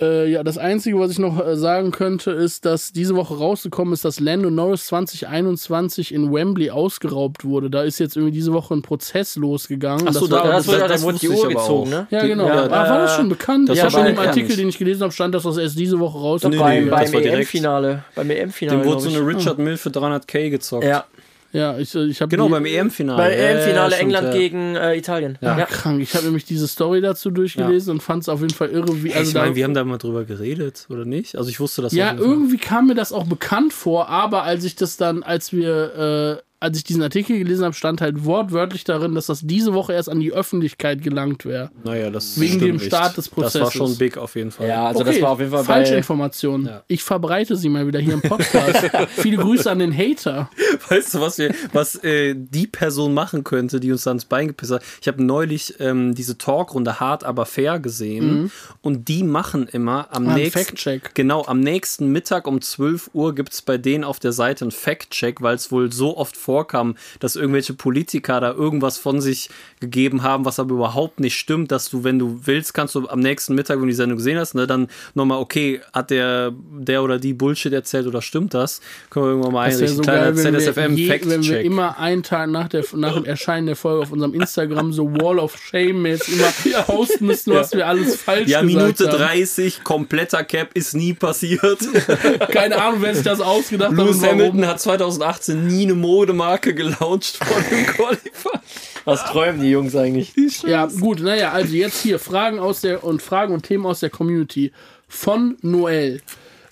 äh, 0.00 0.30
ja, 0.30 0.44
das 0.44 0.58
Einzige, 0.58 0.98
was 1.00 1.10
ich 1.10 1.18
noch 1.18 1.44
äh, 1.44 1.56
sagen 1.56 1.90
könnte, 1.90 2.30
ist, 2.30 2.64
dass 2.64 2.92
diese 2.92 3.16
Woche 3.16 3.36
rausgekommen 3.36 3.92
ist, 3.94 4.04
dass 4.04 4.20
Lando 4.20 4.48
Norris 4.48 4.86
2021 4.86 6.14
in 6.14 6.32
Wembley 6.32 6.70
ausgeraubt 6.70 7.44
wurde. 7.44 7.68
Da 7.68 7.82
ist 7.82 7.98
jetzt 7.98 8.16
irgendwie 8.16 8.32
diese 8.32 8.52
Woche 8.52 8.74
ein 8.74 8.82
Prozess 8.82 9.34
losgegangen. 9.34 10.06
Ach 10.06 10.12
so, 10.12 10.28
das 10.28 10.30
war, 10.30 10.44
da- 10.44 10.52
das, 10.52 10.66
das- 10.66 10.74
wurde, 10.74 10.88
das 10.88 11.00
da 11.00 11.06
wurde 11.06 11.18
die 11.18 11.28
Uhr 11.28 11.48
gezogen, 11.48 11.90
ne? 11.90 12.06
ja, 12.10 12.26
genau. 12.26 12.46
Ja, 12.46 12.66
ah, 12.66 12.70
war 12.70 12.98
das 13.00 13.16
schon 13.16 13.28
bekannt? 13.28 13.68
das 13.70 13.78
ja, 13.78 13.84
war 13.84 13.90
schon 13.90 14.06
im 14.06 14.18
Artikel, 14.18 14.54
den 14.54 14.68
ich 14.68 14.78
gelesen 14.78 15.02
habe, 15.02 15.12
stand, 15.12 15.34
dass 15.34 15.42
das 15.42 15.56
erst 15.56 15.76
diese 15.76 15.98
Woche 15.98 16.18
rauskommt. 16.18 16.54
Nee, 16.54 16.60
beim 16.60 16.84
nee, 16.84 16.90
beim. 16.90 17.14
EM-Finale. 17.14 18.04
Beim 18.14 18.30
EM-Finale. 18.30 18.80
Dem 18.80 18.86
wurde 18.86 19.00
so 19.00 19.08
eine 19.08 19.18
ich. 19.18 19.36
Richard 19.36 19.58
Mill 19.58 19.76
für 19.76 19.90
300k 19.90 20.50
gezockt. 20.50 20.84
Ja, 20.84 21.06
Ja, 21.52 21.78
ich, 21.78 21.94
ich 21.94 22.20
habe 22.20 22.28
Genau, 22.30 22.48
beim 22.48 22.66
EM-Finale. 22.66 23.16
beim 23.22 23.32
Ja, 23.32 23.38
ja, 23.38 23.44
EM-Finale 23.50 23.90
stimmt, 23.92 24.02
England 24.02 24.26
ja. 24.26 24.32
gegen 24.38 24.76
äh, 24.76 24.96
Italien. 24.96 25.38
Ja, 25.40 25.58
Ja. 25.58 25.64
krank. 25.64 26.02
Ich 26.02 26.14
habe 26.14 26.24
nämlich 26.26 26.44
diese 26.44 26.68
Story 26.68 27.00
dazu 27.00 27.30
durchgelesen 27.30 27.94
und 27.94 28.02
fand 28.02 28.22
es 28.22 28.28
auf 28.28 28.40
jeden 28.42 28.52
Fall 28.52 28.68
irre, 28.68 29.02
wie. 29.02 29.14
Also 29.14 29.30
ich 29.30 29.34
meine, 29.34 29.54
wir 29.56 29.64
haben 29.64 29.72
da 29.74 29.82
mal 29.84 29.96
drüber 29.98 30.24
geredet, 30.24 30.86
oder 30.90 31.04
nicht? 31.06 31.36
Also 31.36 31.48
ich 31.48 31.58
wusste 31.58 31.80
das 31.82 31.92
ja, 31.94 32.14
irgendwie 32.14 32.58
kam 32.58 32.86
mir 32.88 32.94
das 32.94 33.12
auch 33.12 33.24
bekannt 33.26 33.72
vor, 33.72 34.08
aber 34.08 34.42
als 34.42 34.64
ich 34.64 34.76
das 34.76 34.96
dann, 34.98 35.22
als 35.22 35.52
wir, 35.52 36.42
äh, 36.42 36.47
als 36.60 36.76
ich 36.78 36.84
diesen 36.84 37.02
Artikel 37.02 37.38
gelesen 37.38 37.64
habe, 37.64 37.74
stand 37.74 38.00
halt 38.00 38.24
wortwörtlich 38.24 38.84
darin, 38.84 39.14
dass 39.14 39.26
das 39.26 39.40
diese 39.42 39.74
Woche 39.74 39.92
erst 39.92 40.08
an 40.08 40.20
die 40.20 40.32
Öffentlichkeit 40.32 41.02
gelangt 41.02 41.44
wäre. 41.44 41.70
Naja, 41.84 42.10
das 42.10 42.38
Wegen 42.40 42.54
stimmt 42.54 42.62
dem 42.64 42.76
nicht. 42.76 42.86
Start 42.86 43.16
des 43.16 43.26
Das 43.30 43.36
war 43.36 43.42
Prozesses. 43.44 43.72
schon 43.74 43.96
big 43.98 44.16
auf 44.18 44.34
jeden 44.36 44.50
Fall. 44.50 44.68
Ja, 44.68 44.86
also 44.86 45.04
das 45.04 45.20
war 45.20 45.30
auf 45.30 45.38
jeden 45.38 45.50
Fall 45.50 45.60
bei. 45.64 45.74
Falschinformationen. 45.74 46.66
Ja. 46.66 46.82
Ich 46.88 47.02
verbreite 47.02 47.56
sie 47.56 47.68
mal 47.68 47.86
wieder 47.86 47.98
hier 48.00 48.14
im 48.14 48.22
Podcast. 48.22 48.90
Viele 49.16 49.36
Grüße 49.38 49.70
an 49.70 49.78
den 49.78 49.96
Hater. 49.96 50.50
Weißt 50.88 51.14
du, 51.14 51.20
was 51.20 51.38
wir, 51.38 51.54
was 51.72 52.02
äh, 52.04 52.34
die 52.36 52.66
Person 52.66 53.14
machen 53.14 53.44
könnte, 53.44 53.80
die 53.80 53.92
uns 53.92 54.02
da 54.04 54.10
ins 54.12 54.24
Bein 54.24 54.48
gepisst 54.48 54.72
hat? 54.72 54.82
Ich 55.00 55.08
habe 55.08 55.22
neulich 55.22 55.74
ähm, 55.80 56.14
diese 56.14 56.38
Talkrunde 56.38 57.00
hart 57.00 57.24
aber 57.24 57.46
fair 57.46 57.78
gesehen 57.78 58.50
und 58.82 59.08
die 59.08 59.22
machen 59.22 59.66
immer 59.68 60.08
am 60.12 60.24
Mhm. 60.24 60.28
Ah, 60.28 60.32
ein 60.34 60.36
nächsten 60.40 60.58
Fact-Check. 60.58 61.14
Genau, 61.14 61.44
am 61.46 61.60
nächsten 61.60 62.08
Mittag 62.12 62.46
um 62.46 62.60
12 62.60 63.10
Uhr 63.14 63.34
gibt 63.34 63.52
es 63.52 63.62
bei 63.62 63.78
denen 63.78 64.04
auf 64.04 64.18
der 64.18 64.32
Seite 64.32 64.64
einen 64.64 64.72
Fact-Check, 64.72 65.40
weil 65.42 65.54
es 65.54 65.70
wohl 65.72 65.92
so 65.92 66.16
oft 66.16 66.36
vorkam, 66.48 66.96
dass 67.20 67.36
irgendwelche 67.36 67.74
Politiker 67.74 68.40
da 68.40 68.52
irgendwas 68.54 68.96
von 68.96 69.20
sich 69.20 69.50
gegeben 69.80 70.22
haben, 70.22 70.46
was 70.46 70.58
aber 70.58 70.74
überhaupt 70.74 71.20
nicht 71.20 71.36
stimmt, 71.36 71.70
dass 71.70 71.90
du, 71.90 72.04
wenn 72.04 72.18
du 72.18 72.40
willst, 72.44 72.72
kannst 72.72 72.94
du 72.94 73.06
am 73.06 73.20
nächsten 73.20 73.54
Mittag, 73.54 73.76
wenn 73.76 73.82
du 73.82 73.88
die 73.88 73.92
Sendung 73.92 74.16
gesehen 74.16 74.38
hast, 74.38 74.54
ne, 74.54 74.66
dann 74.66 74.88
nochmal, 75.12 75.40
okay, 75.40 75.82
hat 75.92 76.08
der, 76.08 76.52
der 76.70 77.02
oder 77.02 77.18
die 77.18 77.34
Bullshit 77.34 77.70
erzählt 77.74 78.06
oder 78.06 78.22
stimmt 78.22 78.54
das? 78.54 78.80
Können 79.10 79.26
wir 79.26 79.30
irgendwann 79.32 79.52
mal 79.52 79.66
Das 79.66 79.74
einrichten. 79.74 79.96
so 79.98 80.02
Kleiner 80.04 80.32
geil, 80.32 80.44
wenn 80.44 80.52
wir, 80.54 80.60
ZSFM 80.60 80.96
je, 80.96 81.20
wenn 81.24 81.42
wir 81.42 81.60
immer 81.60 81.98
einen 81.98 82.22
Tag 82.22 82.48
nach, 82.48 82.68
der, 82.68 82.82
nach 82.94 83.14
dem 83.14 83.26
Erscheinen 83.26 83.66
der 83.66 83.76
Folge 83.76 84.04
auf 84.04 84.12
unserem 84.12 84.32
Instagram 84.32 84.94
so 84.94 85.12
Wall 85.20 85.38
of 85.38 85.54
Shame 85.58 86.06
jetzt 86.06 86.30
immer 86.30 86.50
posten 86.86 87.26
müssen, 87.26 87.52
was 87.52 87.72
wir 87.72 87.86
alles 87.86 88.16
falsch 88.16 88.48
Ja, 88.48 88.62
gesagt 88.62 88.66
Minute 88.66 89.12
haben. 89.12 89.18
30, 89.18 89.84
kompletter 89.84 90.44
Cap 90.44 90.70
ist 90.72 90.94
nie 90.94 91.12
passiert. 91.12 91.78
Keine 92.50 92.80
Ahnung, 92.80 93.02
wer 93.02 93.14
sich 93.14 93.24
das 93.24 93.42
ausgedacht 93.42 93.90
hat 93.90 93.98
Lewis. 93.98 94.22
Hamilton 94.22 94.66
hat 94.66 94.80
2018 94.80 95.66
nie 95.66 95.82
eine 95.82 95.94
Modemarke 96.38 96.74
gelauncht 96.74 97.36
vor 97.36 97.60
dem 97.62 97.86
Qualifier. 97.86 98.60
Was 99.04 99.24
träumen 99.24 99.60
die 99.60 99.70
Jungs 99.70 99.96
eigentlich? 99.96 100.32
Ja, 100.62 100.86
gut, 100.86 101.20
naja, 101.20 101.52
also 101.52 101.74
jetzt 101.74 102.02
hier 102.02 102.18
Fragen 102.18 102.58
aus 102.58 102.80
der 102.80 103.02
und 103.04 103.22
Fragen 103.22 103.52
und 103.52 103.62
Themen 103.62 103.86
aus 103.86 104.00
der 104.00 104.10
Community 104.10 104.72
von 105.08 105.56
Noel. 105.62 106.20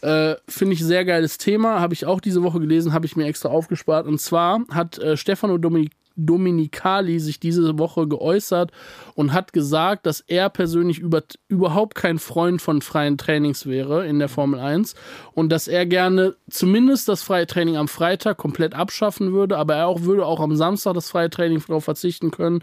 Äh, 0.02 0.36
Finde 0.46 0.74
ich 0.74 0.84
sehr 0.84 1.04
geiles 1.04 1.38
Thema, 1.38 1.80
habe 1.80 1.94
ich 1.94 2.06
auch 2.06 2.20
diese 2.20 2.42
Woche 2.42 2.60
gelesen, 2.60 2.92
habe 2.92 3.06
ich 3.06 3.16
mir 3.16 3.26
extra 3.26 3.48
aufgespart. 3.48 4.06
Und 4.06 4.20
zwar 4.20 4.60
hat 4.70 4.98
äh, 4.98 5.16
Stefano 5.16 5.58
Dominik 5.58 5.92
Dominicali 6.16 7.20
sich 7.20 7.38
diese 7.38 7.78
Woche 7.78 8.08
geäußert 8.08 8.72
und 9.14 9.32
hat 9.32 9.52
gesagt, 9.52 10.06
dass 10.06 10.20
er 10.20 10.48
persönlich 10.50 10.98
über, 10.98 11.22
überhaupt 11.48 11.94
kein 11.94 12.18
Freund 12.18 12.60
von 12.60 12.80
freien 12.80 13.18
Trainings 13.18 13.66
wäre 13.66 14.06
in 14.06 14.18
der 14.18 14.28
Formel 14.28 14.58
1 14.58 14.94
und 15.32 15.50
dass 15.50 15.68
er 15.68 15.86
gerne 15.86 16.36
zumindest 16.50 17.08
das 17.08 17.22
freie 17.22 17.46
Training 17.46 17.76
am 17.76 17.88
Freitag 17.88 18.38
komplett 18.38 18.74
abschaffen 18.74 19.32
würde, 19.32 19.58
aber 19.58 19.76
er 19.76 19.86
auch 19.86 20.02
würde 20.02 20.26
auch 20.26 20.40
am 20.40 20.56
Samstag 20.56 20.94
das 20.94 21.10
freie 21.10 21.30
Training 21.30 21.62
darauf 21.66 21.84
verzichten 21.84 22.30
können. 22.30 22.62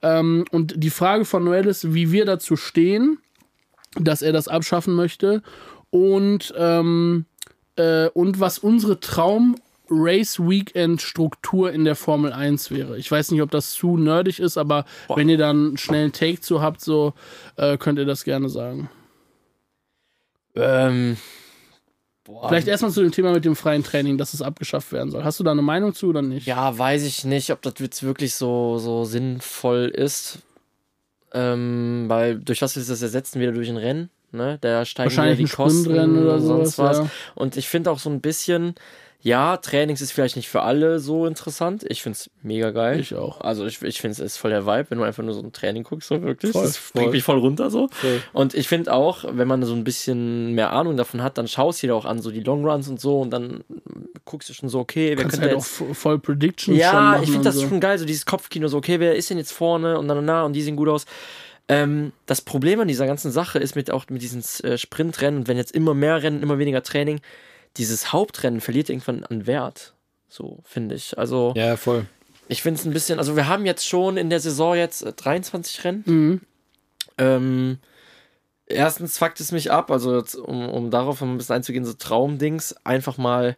Ähm, 0.00 0.44
und 0.50 0.74
die 0.76 0.90
Frage 0.90 1.24
von 1.24 1.44
Noel 1.44 1.66
ist, 1.66 1.92
wie 1.94 2.12
wir 2.12 2.24
dazu 2.24 2.56
stehen, 2.56 3.18
dass 4.00 4.22
er 4.22 4.32
das 4.32 4.48
abschaffen 4.48 4.94
möchte 4.94 5.42
und, 5.90 6.54
ähm, 6.56 7.26
äh, 7.76 8.08
und 8.08 8.40
was 8.40 8.58
unsere 8.58 9.00
Traum 9.00 9.56
Race 9.92 10.38
Weekend 10.40 11.02
Struktur 11.02 11.72
in 11.72 11.84
der 11.84 11.96
Formel 11.96 12.32
1 12.32 12.70
wäre. 12.70 12.98
Ich 12.98 13.10
weiß 13.10 13.30
nicht, 13.30 13.42
ob 13.42 13.50
das 13.50 13.72
zu 13.72 13.96
nerdig 13.96 14.40
ist, 14.40 14.56
aber 14.56 14.84
wenn 15.14 15.28
ihr 15.28 15.38
dann 15.38 15.68
einen 15.68 15.76
schnellen 15.78 16.12
Take 16.12 16.40
zu 16.40 16.62
habt, 16.62 16.80
so 16.80 17.14
äh, 17.56 17.76
könnt 17.76 17.98
ihr 17.98 18.06
das 18.06 18.24
gerne 18.24 18.48
sagen. 18.48 18.88
Ähm, 20.54 21.16
boah, 22.24 22.48
Vielleicht 22.48 22.68
erstmal 22.68 22.90
zu 22.92 23.02
dem 23.02 23.12
Thema 23.12 23.32
mit 23.32 23.44
dem 23.44 23.56
freien 23.56 23.84
Training, 23.84 24.18
dass 24.18 24.34
es 24.34 24.42
abgeschafft 24.42 24.92
werden 24.92 25.10
soll. 25.10 25.24
Hast 25.24 25.40
du 25.40 25.44
da 25.44 25.50
eine 25.52 25.62
Meinung 25.62 25.94
zu 25.94 26.08
oder 26.08 26.22
nicht? 26.22 26.46
Ja, 26.46 26.76
weiß 26.76 27.04
ich 27.04 27.24
nicht, 27.24 27.50
ob 27.50 27.62
das 27.62 27.74
jetzt 27.78 28.02
wirklich 28.02 28.34
so, 28.34 28.78
so 28.78 29.04
sinnvoll 29.04 29.90
ist. 29.94 30.40
Ähm, 31.34 32.04
weil 32.08 32.38
durch 32.38 32.60
was 32.60 32.76
wir 32.76 32.84
das 32.84 33.02
ersetzen? 33.02 33.40
Wieder 33.40 33.52
durch 33.52 33.70
ein 33.70 33.78
Rennen, 33.78 34.10
ne? 34.32 34.58
Da 34.60 34.84
steigen 34.84 35.10
Wahrscheinlich 35.10 35.38
wieder 35.38 35.46
ein 35.46 35.50
die 35.50 35.56
Kosten 35.56 36.18
oder 36.18 36.34
und 36.34 36.42
sonst 36.42 36.78
was. 36.78 36.98
ja. 36.98 37.10
Und 37.34 37.56
ich 37.56 37.68
finde 37.68 37.90
auch 37.90 37.98
so 37.98 38.10
ein 38.10 38.20
bisschen, 38.20 38.74
ja, 39.24 39.56
Trainings 39.56 40.00
ist 40.00 40.10
vielleicht 40.10 40.34
nicht 40.34 40.48
für 40.48 40.62
alle 40.62 40.98
so 40.98 41.26
interessant. 41.26 41.84
Ich 41.88 42.02
finde 42.02 42.16
es 42.16 42.30
mega 42.42 42.72
geil. 42.72 42.98
Ich 42.98 43.14
auch. 43.14 43.40
Also 43.40 43.64
ich, 43.64 43.80
ich 43.82 44.00
finde 44.00 44.14
es 44.14 44.18
ist 44.18 44.36
voll 44.36 44.50
der 44.50 44.66
Vibe, 44.66 44.86
wenn 44.90 44.98
du 44.98 45.04
einfach 45.04 45.22
nur 45.22 45.32
so 45.32 45.40
ein 45.40 45.52
Training 45.52 45.84
guckst, 45.84 46.08
so 46.08 46.20
wirklich. 46.22 46.50
Voll, 46.50 46.64
das 46.64 46.76
bringt 46.92 47.04
voll. 47.04 47.12
mich 47.12 47.22
voll 47.22 47.38
runter 47.38 47.70
so. 47.70 47.86
Voll. 47.92 48.20
Und 48.32 48.54
ich 48.54 48.66
finde 48.66 48.92
auch, 48.92 49.24
wenn 49.28 49.46
man 49.46 49.62
so 49.62 49.74
ein 49.74 49.84
bisschen 49.84 50.54
mehr 50.54 50.72
Ahnung 50.72 50.96
davon 50.96 51.22
hat, 51.22 51.38
dann 51.38 51.46
schaust 51.46 51.82
du 51.82 51.86
dir 51.86 51.94
auch 51.94 52.04
an, 52.04 52.20
so 52.20 52.32
die 52.32 52.40
Longruns 52.40 52.88
und 52.88 53.00
so 53.00 53.20
und 53.20 53.30
dann 53.30 53.62
guckst 54.24 54.48
du 54.48 54.54
schon 54.54 54.68
so, 54.68 54.80
okay, 54.80 55.10
wer 55.10 55.16
Kannst 55.18 55.36
könnte 55.36 55.46
halt 55.50 55.56
auch 55.56 55.64
jetzt 55.64 55.80
vo- 55.80 55.94
voll 55.94 56.18
Predictions 56.18 56.76
ja, 56.78 57.20
ich 57.22 57.30
finde 57.30 57.44
das 57.44 57.54
so. 57.54 57.68
schon 57.68 57.78
geil, 57.78 57.98
so 57.98 58.04
dieses 58.04 58.26
Kopfkino, 58.26 58.66
so, 58.66 58.78
okay, 58.78 58.98
wer 58.98 59.14
ist 59.14 59.30
denn 59.30 59.38
jetzt 59.38 59.52
vorne 59.52 59.98
und 59.98 60.08
dann, 60.08 60.24
na, 60.24 60.42
und 60.44 60.52
die 60.54 60.62
sehen 60.62 60.74
gut 60.74 60.88
aus. 60.88 61.06
Ähm, 61.68 62.10
das 62.26 62.40
Problem 62.40 62.80
an 62.80 62.88
dieser 62.88 63.06
ganzen 63.06 63.30
Sache 63.30 63.60
ist 63.60 63.76
mit 63.76 63.92
auch 63.92 64.06
mit 64.10 64.20
diesen 64.20 64.42
äh, 64.64 64.76
Sprintrennen 64.76 65.40
und 65.40 65.48
wenn 65.48 65.56
jetzt 65.56 65.72
immer 65.72 65.94
mehr 65.94 66.22
Rennen, 66.22 66.42
immer 66.42 66.58
weniger 66.58 66.82
Training, 66.82 67.20
dieses 67.76 68.12
Hauptrennen 68.12 68.60
verliert 68.60 68.88
irgendwann 68.90 69.24
an 69.24 69.46
Wert. 69.46 69.94
So, 70.28 70.60
finde 70.64 70.94
ich. 70.94 71.18
Also, 71.18 71.52
Ja, 71.56 71.76
voll. 71.76 72.06
ich 72.48 72.62
finde 72.62 72.80
es 72.80 72.86
ein 72.86 72.92
bisschen, 72.92 73.18
also 73.18 73.36
wir 73.36 73.48
haben 73.48 73.66
jetzt 73.66 73.86
schon 73.86 74.16
in 74.16 74.30
der 74.30 74.40
Saison 74.40 74.74
jetzt 74.76 75.02
äh, 75.02 75.12
23 75.12 75.84
Rennen. 75.84 76.02
Mhm. 76.06 76.40
Ähm, 77.18 77.78
erstens 78.66 79.18
fuckt 79.18 79.40
es 79.40 79.52
mich 79.52 79.70
ab, 79.70 79.90
also 79.90 80.16
jetzt, 80.16 80.34
um, 80.34 80.68
um 80.68 80.90
darauf 80.90 81.22
ein 81.22 81.36
bisschen 81.36 81.56
einzugehen, 81.56 81.84
so 81.84 81.92
Traumdings, 81.92 82.74
einfach 82.84 83.18
mal 83.18 83.56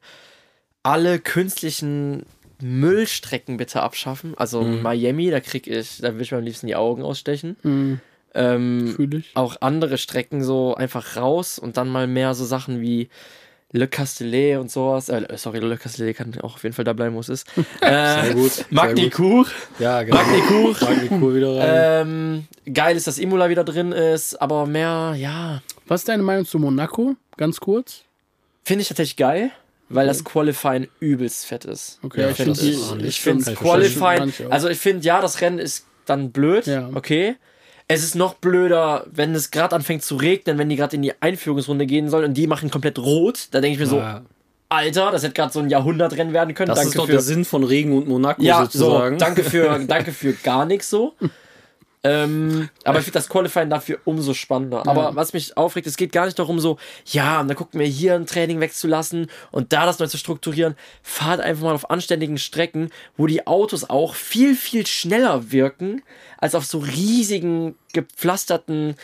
alle 0.82 1.18
künstlichen 1.20 2.26
Müllstrecken 2.60 3.56
bitte 3.56 3.82
abschaffen. 3.82 4.34
Also 4.36 4.62
Miami, 4.62 5.30
da 5.30 5.40
krieg 5.40 5.66
ich, 5.66 5.98
da 5.98 6.14
will 6.14 6.22
ich 6.22 6.32
mir 6.32 6.38
am 6.38 6.44
liebsten 6.44 6.66
die 6.66 6.76
Augen 6.76 7.02
ausstechen. 7.02 7.56
Mhm, 7.62 8.00
Ähm, 8.34 8.92
Fühl 8.96 9.14
ich. 9.14 9.30
auch 9.34 9.56
andere 9.60 9.96
Strecken 9.98 10.42
so 10.42 10.74
einfach 10.74 11.16
raus 11.16 11.58
und 11.58 11.76
dann 11.76 11.88
mal 11.88 12.06
mehr 12.06 12.34
so 12.34 12.44
Sachen 12.44 12.80
wie 12.80 13.08
Le 13.76 13.88
Castellet 13.88 14.56
und 14.58 14.70
sowas. 14.70 15.08
Äh, 15.08 15.26
sorry, 15.36 15.58
Le 15.58 15.76
Castellet 15.76 16.16
kann 16.16 16.32
auch 16.42 16.54
auf 16.54 16.62
jeden 16.62 16.74
Fall 16.76 16.84
da 16.84 16.92
bleiben, 16.92 17.16
wo 17.16 17.20
es 17.20 17.28
ist. 17.28 17.46
Äh, 17.80 18.22
Sehr 18.22 18.34
gut. 18.34 18.52
Ja, 19.80 20.02
genau. 20.04 20.16
Magny-Cour. 20.16 20.76
Magny-Cour 20.80 21.34
wieder 21.34 21.56
rein. 21.56 22.46
Ähm, 22.66 22.72
geil 22.72 22.96
ist, 22.96 23.06
dass 23.08 23.18
Imola 23.18 23.48
wieder 23.48 23.64
drin 23.64 23.90
ist, 23.92 24.40
aber 24.40 24.66
mehr, 24.66 25.14
ja, 25.18 25.60
Was 25.88 26.02
ist 26.02 26.08
deine 26.08 26.22
Meinung 26.22 26.46
zu 26.46 26.58
Monaco? 26.58 27.16
Ganz 27.36 27.58
kurz. 27.58 28.02
finde 28.64 28.82
ich 28.82 28.88
tatsächlich 28.88 29.16
geil, 29.16 29.50
weil 29.88 30.06
das 30.06 30.22
Qualifying 30.24 30.86
übelst 31.00 31.44
fett 31.46 31.64
ist. 31.64 31.98
Okay, 32.02 32.20
Ja, 32.22 32.30
ich 32.30 32.36
fett 32.36 32.46
finde 32.56 32.60
ist- 32.70 32.94
die. 33.00 33.06
Ich 33.06 33.20
finde 33.20 33.54
Qualifying, 33.54 34.32
also 34.50 34.68
ich 34.68 34.78
finde, 34.78 35.04
ja, 35.04 35.20
das 35.20 35.40
Rennen 35.40 35.58
ist 35.58 35.84
dann 36.06 36.30
blöd, 36.30 36.66
Ja. 36.66 36.90
okay. 36.94 37.34
Es 37.86 38.02
ist 38.02 38.14
noch 38.14 38.34
blöder, 38.34 39.04
wenn 39.12 39.34
es 39.34 39.50
gerade 39.50 39.76
anfängt 39.76 40.02
zu 40.02 40.16
regnen, 40.16 40.56
wenn 40.58 40.68
die 40.70 40.76
gerade 40.76 40.96
in 40.96 41.02
die 41.02 41.12
Einführungsrunde 41.20 41.84
gehen 41.86 42.08
sollen 42.08 42.24
und 42.26 42.34
die 42.34 42.46
machen 42.46 42.70
komplett 42.70 42.98
rot. 42.98 43.48
Da 43.50 43.60
denke 43.60 43.74
ich 43.74 43.80
mir 43.80 43.86
so, 43.86 43.98
Ja. 43.98 44.22
Alter, 44.70 45.10
das 45.10 45.22
hätte 45.22 45.34
gerade 45.34 45.52
so 45.52 45.60
ein 45.60 45.68
Jahrhundertrennen 45.68 46.32
werden 46.32 46.54
können. 46.54 46.68
Das 46.68 46.78
danke 46.78 46.88
ist 46.88 46.98
doch 46.98 47.06
für, 47.06 47.12
der 47.12 47.20
Sinn 47.20 47.44
von 47.44 47.62
Regen 47.62 47.96
und 47.96 48.08
Monaco 48.08 48.42
Ja, 48.42 48.62
sozusagen. 48.62 49.18
so, 49.18 49.24
danke 49.24 49.44
für, 49.44 49.78
danke 49.86 50.12
für 50.12 50.32
gar 50.32 50.64
nichts 50.64 50.88
so. 50.90 51.14
Ähm, 52.06 52.68
aber 52.84 52.98
ich 52.98 53.04
finde 53.04 53.18
das 53.18 53.30
Qualifying 53.30 53.70
dafür 53.70 53.98
umso 54.04 54.34
spannender. 54.34 54.86
Aber 54.86 55.16
was 55.16 55.32
mich 55.32 55.56
aufregt, 55.56 55.86
es 55.86 55.96
geht 55.96 56.12
gar 56.12 56.26
nicht 56.26 56.38
darum, 56.38 56.60
so, 56.60 56.76
ja, 57.06 57.40
und 57.40 57.48
dann 57.48 57.56
gucken 57.56 57.80
wir 57.80 57.86
hier 57.86 58.14
ein 58.14 58.26
Training 58.26 58.60
wegzulassen 58.60 59.30
und 59.50 59.72
da 59.72 59.86
das 59.86 59.98
neu 59.98 60.06
zu 60.06 60.18
strukturieren. 60.18 60.76
Fahrt 61.02 61.40
einfach 61.40 61.62
mal 61.62 61.74
auf 61.74 61.88
anständigen 61.90 62.36
Strecken, 62.36 62.90
wo 63.16 63.26
die 63.26 63.46
Autos 63.46 63.88
auch 63.88 64.14
viel, 64.14 64.54
viel 64.54 64.86
schneller 64.86 65.50
wirken, 65.50 66.02
als 66.36 66.54
auf 66.54 66.66
so 66.66 66.78
riesigen, 66.78 67.74
gepflasterten 67.94 68.96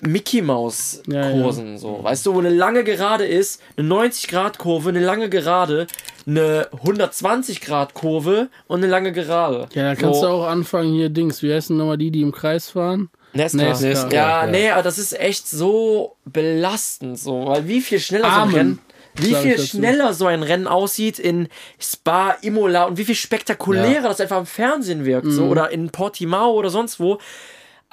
Mickey 0.00 0.42
Maus 0.42 1.00
Ja, 1.06 1.30
Kursen, 1.30 1.78
so. 1.78 2.02
Weißt 2.02 2.26
du, 2.26 2.34
wo 2.34 2.40
eine 2.40 2.50
lange 2.50 2.82
Gerade 2.82 3.24
ist, 3.24 3.62
eine 3.76 3.86
90 3.86 4.26
Grad 4.26 4.58
Kurve, 4.58 4.88
eine 4.88 4.98
lange 4.98 5.30
Gerade, 5.30 5.86
eine 6.26 6.68
120 6.72 7.60
Grad 7.60 7.94
Kurve 7.94 8.48
und 8.68 8.78
eine 8.80 8.86
lange 8.88 9.12
Gerade. 9.12 9.68
Ja, 9.74 9.82
da 9.82 9.94
kannst 9.94 10.20
so. 10.20 10.26
du 10.26 10.32
auch 10.32 10.46
anfangen, 10.46 10.92
hier 10.94 11.08
Dings, 11.08 11.42
wie 11.42 11.52
heißen 11.52 11.76
nochmal 11.76 11.98
die, 11.98 12.10
die 12.10 12.22
im 12.22 12.32
Kreis 12.32 12.70
fahren? 12.70 13.10
Nesca. 13.34 13.56
Nesca. 13.58 14.08
Ja, 14.10 14.44
Ja. 14.44 14.46
nee, 14.46 14.70
aber 14.70 14.82
das 14.82 14.98
ist 14.98 15.18
echt 15.18 15.48
so 15.48 16.16
belastend, 16.24 17.18
so, 17.18 17.46
weil 17.46 17.66
wie 17.68 17.80
viel 17.80 17.98
schneller 18.00 18.24
so 18.24 18.30
ein 18.30 18.40
Amen, 18.42 18.54
Rennen, 18.54 18.78
wie 19.16 19.34
viel 19.34 19.58
schneller 19.58 20.12
so 20.14 20.26
ein 20.26 20.42
Rennen 20.42 20.66
aussieht 20.66 21.18
in 21.18 21.48
Spa, 21.80 22.36
Imola 22.42 22.84
und 22.84 22.98
wie 22.98 23.04
viel 23.04 23.14
spektakulärer 23.14 24.08
das 24.08 24.20
einfach 24.20 24.38
im 24.38 24.46
Fernsehen 24.46 25.04
wirkt, 25.04 25.26
Mhm. 25.26 25.32
so, 25.32 25.44
oder 25.46 25.70
in 25.70 25.90
Portimao 25.90 26.52
oder 26.52 26.70
sonst 26.70 27.00
wo, 27.00 27.18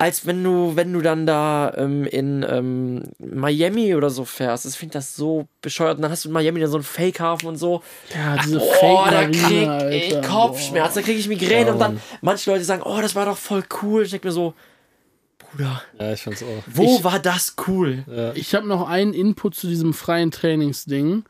als 0.01 0.25
wenn 0.25 0.41
du, 0.45 0.77
wenn 0.77 0.93
du 0.93 1.01
dann 1.01 1.25
da 1.25 1.73
ähm, 1.75 2.05
in 2.05 2.45
ähm, 2.49 3.03
Miami 3.19 3.95
oder 3.95 4.09
so 4.09 4.23
fährst. 4.23 4.65
Ich 4.65 4.75
finde 4.75 4.93
das 4.93 5.13
so 5.13 5.47
bescheuert. 5.61 5.97
Und 5.97 6.03
dann 6.03 6.11
hast 6.11 6.23
du 6.23 6.29
in 6.29 6.33
Miami 6.33 6.61
dann 6.61 6.69
so 6.71 6.77
einen 6.77 6.85
Fake-Hafen 6.85 7.47
und 7.49 7.57
so. 7.57 7.83
Ja, 8.15 8.37
diese 8.41 8.61
Oh, 8.81 9.03
da 9.11 9.25
krieg 9.25 9.35
ich 9.91 10.15
Alter. 10.15 10.21
Kopfschmerzen, 10.27 10.95
da 10.95 11.01
krieg 11.01 11.17
ich 11.19 11.27
Migräne 11.27 11.73
und 11.73 11.79
dann 11.79 11.99
manche 12.21 12.49
Leute 12.49 12.63
sagen, 12.63 12.81
oh, 12.85 12.99
das 13.01 13.13
war 13.13 13.25
doch 13.25 13.37
voll 13.37 13.63
cool. 13.81 14.03
Ich 14.03 14.11
denke 14.11 14.27
mir 14.27 14.31
so, 14.31 14.53
Bruder, 15.37 15.81
Ja, 15.99 16.13
ich 16.13 16.21
fand's 16.23 16.43
auch. 16.43 16.63
wo 16.67 16.95
Ich- 16.97 17.03
war 17.03 17.19
das 17.19 17.55
cool? 17.67 18.31
Ich 18.35 18.55
habe 18.55 18.67
noch 18.67 18.87
einen 18.87 19.13
Input 19.13 19.55
zu 19.55 19.67
diesem 19.67 19.93
freien 19.93 20.31
Trainingsding, 20.31 21.23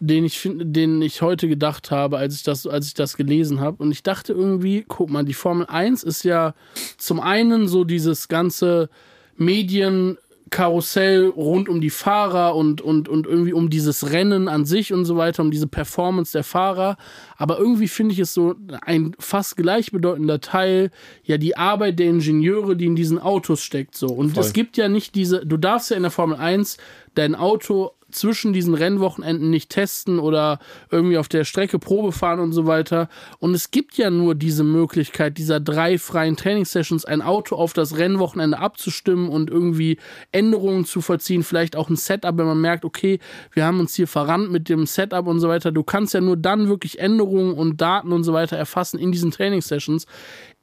den 0.00 0.24
ich 0.24 0.38
finde, 0.38 0.66
den 0.66 1.00
ich 1.02 1.22
heute 1.22 1.48
gedacht 1.48 1.90
habe, 1.90 2.18
als 2.18 2.36
ich 2.36 2.42
das, 2.42 2.66
als 2.66 2.88
ich 2.88 2.94
das 2.94 3.16
gelesen 3.16 3.60
habe. 3.60 3.82
Und 3.82 3.90
ich 3.92 4.02
dachte 4.02 4.32
irgendwie, 4.32 4.84
guck 4.86 5.10
mal, 5.10 5.24
die 5.24 5.34
Formel 5.34 5.66
1 5.66 6.02
ist 6.02 6.24
ja 6.24 6.54
zum 6.98 7.20
einen 7.20 7.68
so 7.68 7.84
dieses 7.84 8.28
ganze 8.28 8.88
Medienkarussell 9.36 11.28
rund 11.28 11.68
um 11.68 11.80
die 11.80 11.90
Fahrer 11.90 12.54
und, 12.54 12.80
und, 12.80 13.08
und 13.08 13.26
irgendwie 13.26 13.52
um 13.52 13.70
dieses 13.70 14.10
Rennen 14.12 14.48
an 14.48 14.64
sich 14.66 14.92
und 14.92 15.04
so 15.04 15.16
weiter, 15.16 15.42
um 15.42 15.50
diese 15.50 15.68
Performance 15.68 16.32
der 16.32 16.44
Fahrer. 16.44 16.96
Aber 17.36 17.58
irgendwie 17.58 17.88
finde 17.88 18.12
ich 18.12 18.18
es 18.18 18.34
so 18.34 18.54
ein 18.82 19.14
fast 19.18 19.56
gleichbedeutender 19.56 20.40
Teil, 20.40 20.90
ja, 21.24 21.38
die 21.38 21.56
Arbeit 21.56 21.98
der 21.98 22.06
Ingenieure, 22.06 22.76
die 22.76 22.86
in 22.86 22.96
diesen 22.96 23.18
Autos 23.18 23.62
steckt, 23.62 23.96
so. 23.96 24.08
Und 24.08 24.36
es 24.36 24.52
gibt 24.52 24.76
ja 24.76 24.88
nicht 24.88 25.14
diese, 25.14 25.46
du 25.46 25.56
darfst 25.56 25.90
ja 25.90 25.96
in 25.96 26.02
der 26.02 26.12
Formel 26.12 26.36
1 26.36 26.78
dein 27.14 27.34
Auto 27.34 27.92
zwischen 28.14 28.52
diesen 28.52 28.74
Rennwochenenden 28.74 29.50
nicht 29.50 29.70
testen 29.70 30.18
oder 30.18 30.58
irgendwie 30.90 31.18
auf 31.18 31.28
der 31.28 31.44
Strecke 31.44 31.78
Probe 31.78 32.12
fahren 32.12 32.40
und 32.40 32.52
so 32.52 32.66
weiter. 32.66 33.08
Und 33.38 33.54
es 33.54 33.70
gibt 33.70 33.96
ja 33.96 34.10
nur 34.10 34.34
diese 34.34 34.64
Möglichkeit, 34.64 35.38
dieser 35.38 35.60
drei 35.60 35.98
freien 35.98 36.36
Trainingssessions 36.36 37.04
ein 37.04 37.22
Auto 37.22 37.56
auf 37.56 37.72
das 37.72 37.96
Rennwochenende 37.98 38.58
abzustimmen 38.58 39.28
und 39.28 39.50
irgendwie 39.50 39.98
Änderungen 40.32 40.84
zu 40.84 41.00
vollziehen, 41.00 41.42
vielleicht 41.42 41.76
auch 41.76 41.90
ein 41.90 41.96
Setup, 41.96 42.36
wenn 42.38 42.46
man 42.46 42.60
merkt, 42.60 42.84
okay, 42.84 43.18
wir 43.52 43.64
haben 43.64 43.80
uns 43.80 43.94
hier 43.94 44.08
verrannt 44.08 44.50
mit 44.50 44.68
dem 44.68 44.86
Setup 44.86 45.26
und 45.26 45.40
so 45.40 45.48
weiter. 45.48 45.72
Du 45.72 45.82
kannst 45.82 46.14
ja 46.14 46.20
nur 46.20 46.36
dann 46.36 46.68
wirklich 46.68 46.98
Änderungen 46.98 47.54
und 47.54 47.80
Daten 47.80 48.12
und 48.12 48.24
so 48.24 48.32
weiter 48.32 48.56
erfassen 48.56 48.98
in 48.98 49.12
diesen 49.12 49.30
Trainingssessions. 49.30 50.06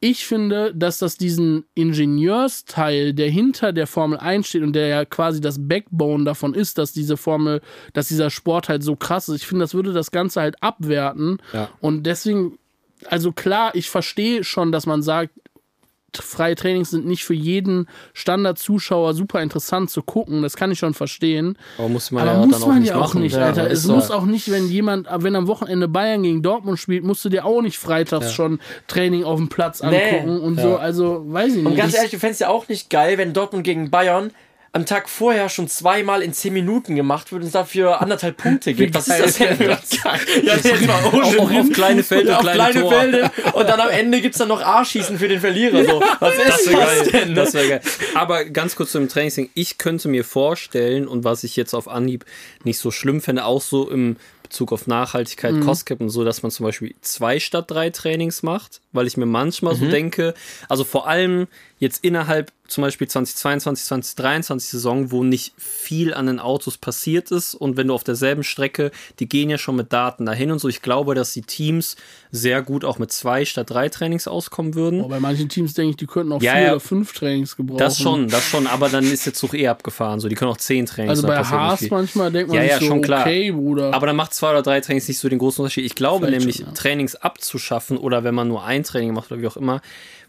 Ich 0.03 0.25
finde, 0.25 0.73
dass 0.73 0.97
das 0.97 1.15
diesen 1.15 1.65
Ingenieursteil, 1.75 3.13
der 3.13 3.29
hinter 3.29 3.71
der 3.71 3.85
Formel 3.85 4.17
1 4.17 4.47
steht 4.47 4.63
und 4.63 4.73
der 4.73 4.87
ja 4.87 5.05
quasi 5.05 5.41
das 5.41 5.67
Backbone 5.67 6.25
davon 6.25 6.55
ist, 6.55 6.79
dass 6.79 6.91
diese 6.91 7.17
Formel, 7.17 7.61
dass 7.93 8.07
dieser 8.07 8.31
Sport 8.31 8.67
halt 8.67 8.81
so 8.81 8.95
krass 8.95 9.29
ist. 9.29 9.41
Ich 9.41 9.47
finde, 9.47 9.63
das 9.63 9.75
würde 9.75 9.93
das 9.93 10.09
Ganze 10.09 10.41
halt 10.41 10.55
abwerten. 10.63 11.37
Ja. 11.53 11.69
Und 11.81 12.03
deswegen, 12.07 12.57
also 13.05 13.31
klar, 13.31 13.75
ich 13.75 13.91
verstehe 13.91 14.43
schon, 14.43 14.71
dass 14.71 14.87
man 14.87 15.03
sagt, 15.03 15.35
freie 16.17 16.55
Trainings 16.55 16.89
sind 16.91 17.05
nicht 17.05 17.23
für 17.23 17.33
jeden 17.33 17.87
Standard-Zuschauer 18.13 19.13
super 19.13 19.41
interessant 19.41 19.89
zu 19.89 20.01
gucken. 20.01 20.41
Das 20.41 20.55
kann 20.55 20.71
ich 20.71 20.79
schon 20.79 20.93
verstehen. 20.93 21.57
Aber 21.77 21.89
muss 21.89 22.11
man 22.11 22.27
Aber 22.27 22.39
ja 22.41 22.45
muss 22.45 22.65
man 22.65 22.79
nicht 22.79 22.89
ja 22.89 22.95
auch 22.95 22.99
machen. 23.09 23.21
nicht, 23.21 23.35
Ja, 23.35 23.45
Alter. 23.45 23.69
Es 23.69 23.83
so. 23.83 23.93
muss 23.93 24.11
auch 24.11 24.25
nicht, 24.25 24.51
wenn 24.51 24.67
jemand, 24.69 25.07
wenn 25.11 25.35
am 25.35 25.47
Wochenende 25.47 25.87
Bayern 25.87 26.23
gegen 26.23 26.41
Dortmund 26.41 26.79
spielt, 26.79 27.03
musst 27.03 27.23
du 27.25 27.29
dir 27.29 27.45
auch 27.45 27.61
nicht 27.61 27.77
freitags 27.77 28.33
schon 28.33 28.59
Training 28.87 29.23
auf 29.23 29.37
dem 29.37 29.49
Platz 29.49 29.81
Nee. 29.83 29.87
angucken 30.19 30.39
und 30.41 30.59
so. 30.59 30.77
Also, 30.77 31.23
weiß 31.27 31.49
ich 31.49 31.55
nicht. 31.57 31.65
Und 31.65 31.75
ganz 31.75 31.89
Ich- 31.93 31.97
ehrlich, 31.97 32.11
du 32.11 32.19
fändest 32.19 32.41
ja 32.41 32.49
auch 32.49 32.67
nicht 32.67 32.89
geil, 32.89 33.17
wenn 33.17 33.33
Dortmund 33.33 33.63
gegen 33.63 33.89
Bayern 33.91 34.31
am 34.73 34.85
Tag 34.85 35.09
vorher 35.09 35.49
schon 35.49 35.67
zweimal 35.67 36.21
in 36.21 36.31
10 36.33 36.53
Minuten 36.53 36.95
gemacht 36.95 37.31
wird 37.33 37.41
und 37.41 37.47
es 37.47 37.51
dafür 37.53 38.01
anderthalb 38.01 38.37
Punkte 38.37 38.73
gibt. 38.73 38.95
Was 38.95 39.07
ist 39.09 39.19
das 39.19 39.33
denn? 39.37 39.57
Ja, 40.03 40.15
nee, 40.37 40.69
jetzt 40.69 40.87
mal 40.87 41.03
Auch 41.05 41.51
auf 41.51 41.69
kleine 41.73 42.03
Felder, 42.03 42.35
auf 42.39 42.41
kleine 42.43 42.71
kleine. 42.85 42.89
Felder 42.89 43.31
und 43.53 43.67
dann 43.67 43.79
am 43.81 43.89
Ende 43.89 44.21
gibt 44.21 44.35
es 44.35 44.39
dann 44.39 44.47
noch 44.47 44.61
A-Schießen 44.61 45.19
für 45.19 45.27
den 45.27 45.41
Verlierer. 45.41 45.83
So. 45.83 46.01
Was 46.19 46.35
ist 46.35 46.47
Das 46.47 46.63
das, 46.63 46.67
wäre 46.67 46.79
geil. 46.85 47.09
denn? 47.11 47.35
Das 47.35 47.53
wäre 47.53 47.67
geil. 47.67 47.81
Aber 48.15 48.45
ganz 48.45 48.75
kurz 48.77 48.93
zum 48.93 49.09
Trainingsding. 49.09 49.49
Ich 49.55 49.77
könnte 49.77 50.07
mir 50.07 50.23
vorstellen, 50.23 51.07
und 51.07 51.23
was 51.25 51.43
ich 51.43 51.55
jetzt 51.57 51.73
auf 51.73 51.89
Anhieb 51.89 52.23
nicht 52.63 52.79
so 52.79 52.91
schlimm 52.91 53.19
fände, 53.21 53.43
auch 53.45 53.61
so 53.61 53.89
im 53.89 54.15
Bezug 54.43 54.71
auf 54.71 54.87
Nachhaltigkeit, 54.87 55.53
Mhm. 55.53 55.65
Cost 55.65 55.85
Cap 55.85 55.99
und 56.01 56.09
so, 56.09 56.23
dass 56.23 56.43
man 56.43 56.51
zum 56.51 56.65
Beispiel 56.65 56.93
zwei 57.01 57.39
statt 57.39 57.65
drei 57.69 57.89
Trainings 57.89 58.41
macht, 58.43 58.81
weil 58.93 59.07
ich 59.07 59.15
mir 59.17 59.25
manchmal 59.25 59.75
Mhm. 59.75 59.79
so 59.79 59.85
denke, 59.89 60.33
also 60.69 60.83
vor 60.85 61.07
allem 61.07 61.47
jetzt 61.81 62.03
innerhalb 62.03 62.51
zum 62.67 62.83
Beispiel 62.83 63.07
2022, 63.07 63.85
2023 63.85 64.69
Saison, 64.69 65.11
wo 65.11 65.23
nicht 65.23 65.53
viel 65.57 66.13
an 66.13 66.27
den 66.27 66.39
Autos 66.39 66.77
passiert 66.77 67.31
ist 67.31 67.55
und 67.55 67.75
wenn 67.75 67.87
du 67.87 67.93
auf 67.95 68.03
derselben 68.03 68.43
Strecke, 68.43 68.91
die 69.19 69.27
gehen 69.27 69.49
ja 69.49 69.57
schon 69.57 69.75
mit 69.75 69.91
Daten 69.91 70.25
dahin 70.25 70.51
und 70.51 70.59
so, 70.59 70.69
ich 70.69 70.83
glaube, 70.83 71.15
dass 71.15 71.33
die 71.33 71.41
Teams 71.41 71.97
sehr 72.29 72.61
gut 72.61 72.85
auch 72.85 72.99
mit 72.99 73.11
zwei 73.11 73.45
statt 73.45 73.71
drei 73.71 73.89
Trainings 73.89 74.27
auskommen 74.27 74.75
würden. 74.75 75.01
Oh, 75.01 75.07
bei 75.07 75.19
manchen 75.19 75.49
Teams 75.49 75.73
denke 75.73 75.89
ich, 75.89 75.97
die 75.97 76.05
könnten 76.05 76.31
auch 76.31 76.41
Ja, 76.41 76.53
vier 76.53 76.61
ja. 76.61 76.71
oder 76.71 76.79
fünf 76.79 77.13
Trainings 77.13 77.57
gebrauchen. 77.57 77.79
Das 77.79 77.99
schon, 77.99 78.27
das 78.29 78.45
schon, 78.47 78.67
aber 78.67 78.87
dann 78.87 79.03
ist 79.03 79.25
der 79.25 79.33
Zug 79.33 79.55
eh 79.55 79.67
abgefahren. 79.67 80.19
So, 80.19 80.29
die 80.29 80.35
können 80.35 80.51
auch 80.51 80.57
zehn 80.57 80.85
Trainings. 80.85 81.09
Also 81.09 81.27
bei 81.27 81.43
Haas 81.43 81.81
manchmal 81.89 82.31
denkt 82.31 82.49
man 82.49 82.57
Ja, 82.57 82.63
ja, 82.63 82.79
so, 82.79 82.85
schon 82.85 83.01
klar. 83.01 83.21
okay, 83.21 83.51
Bruder. 83.51 83.91
Aber 83.93 84.05
dann 84.05 84.15
macht 84.15 84.35
zwei 84.35 84.51
oder 84.51 84.61
drei 84.61 84.79
Trainings 84.81 85.07
nicht 85.07 85.17
so 85.19 85.27
den 85.27 85.39
großen 85.39 85.63
Unterschied. 85.63 85.83
Ich 85.83 85.95
glaube 85.95 86.27
Vielleicht 86.27 86.41
nämlich, 86.41 86.57
schon, 86.57 86.67
ja. 86.67 86.71
Trainings 86.73 87.15
abzuschaffen 87.15 87.97
oder 87.97 88.23
wenn 88.23 88.35
man 88.35 88.47
nur 88.47 88.63
ein 88.63 88.83
Training 88.83 89.13
macht 89.13 89.31
oder 89.31 89.41
wie 89.41 89.47
auch 89.47 89.57
immer, 89.57 89.81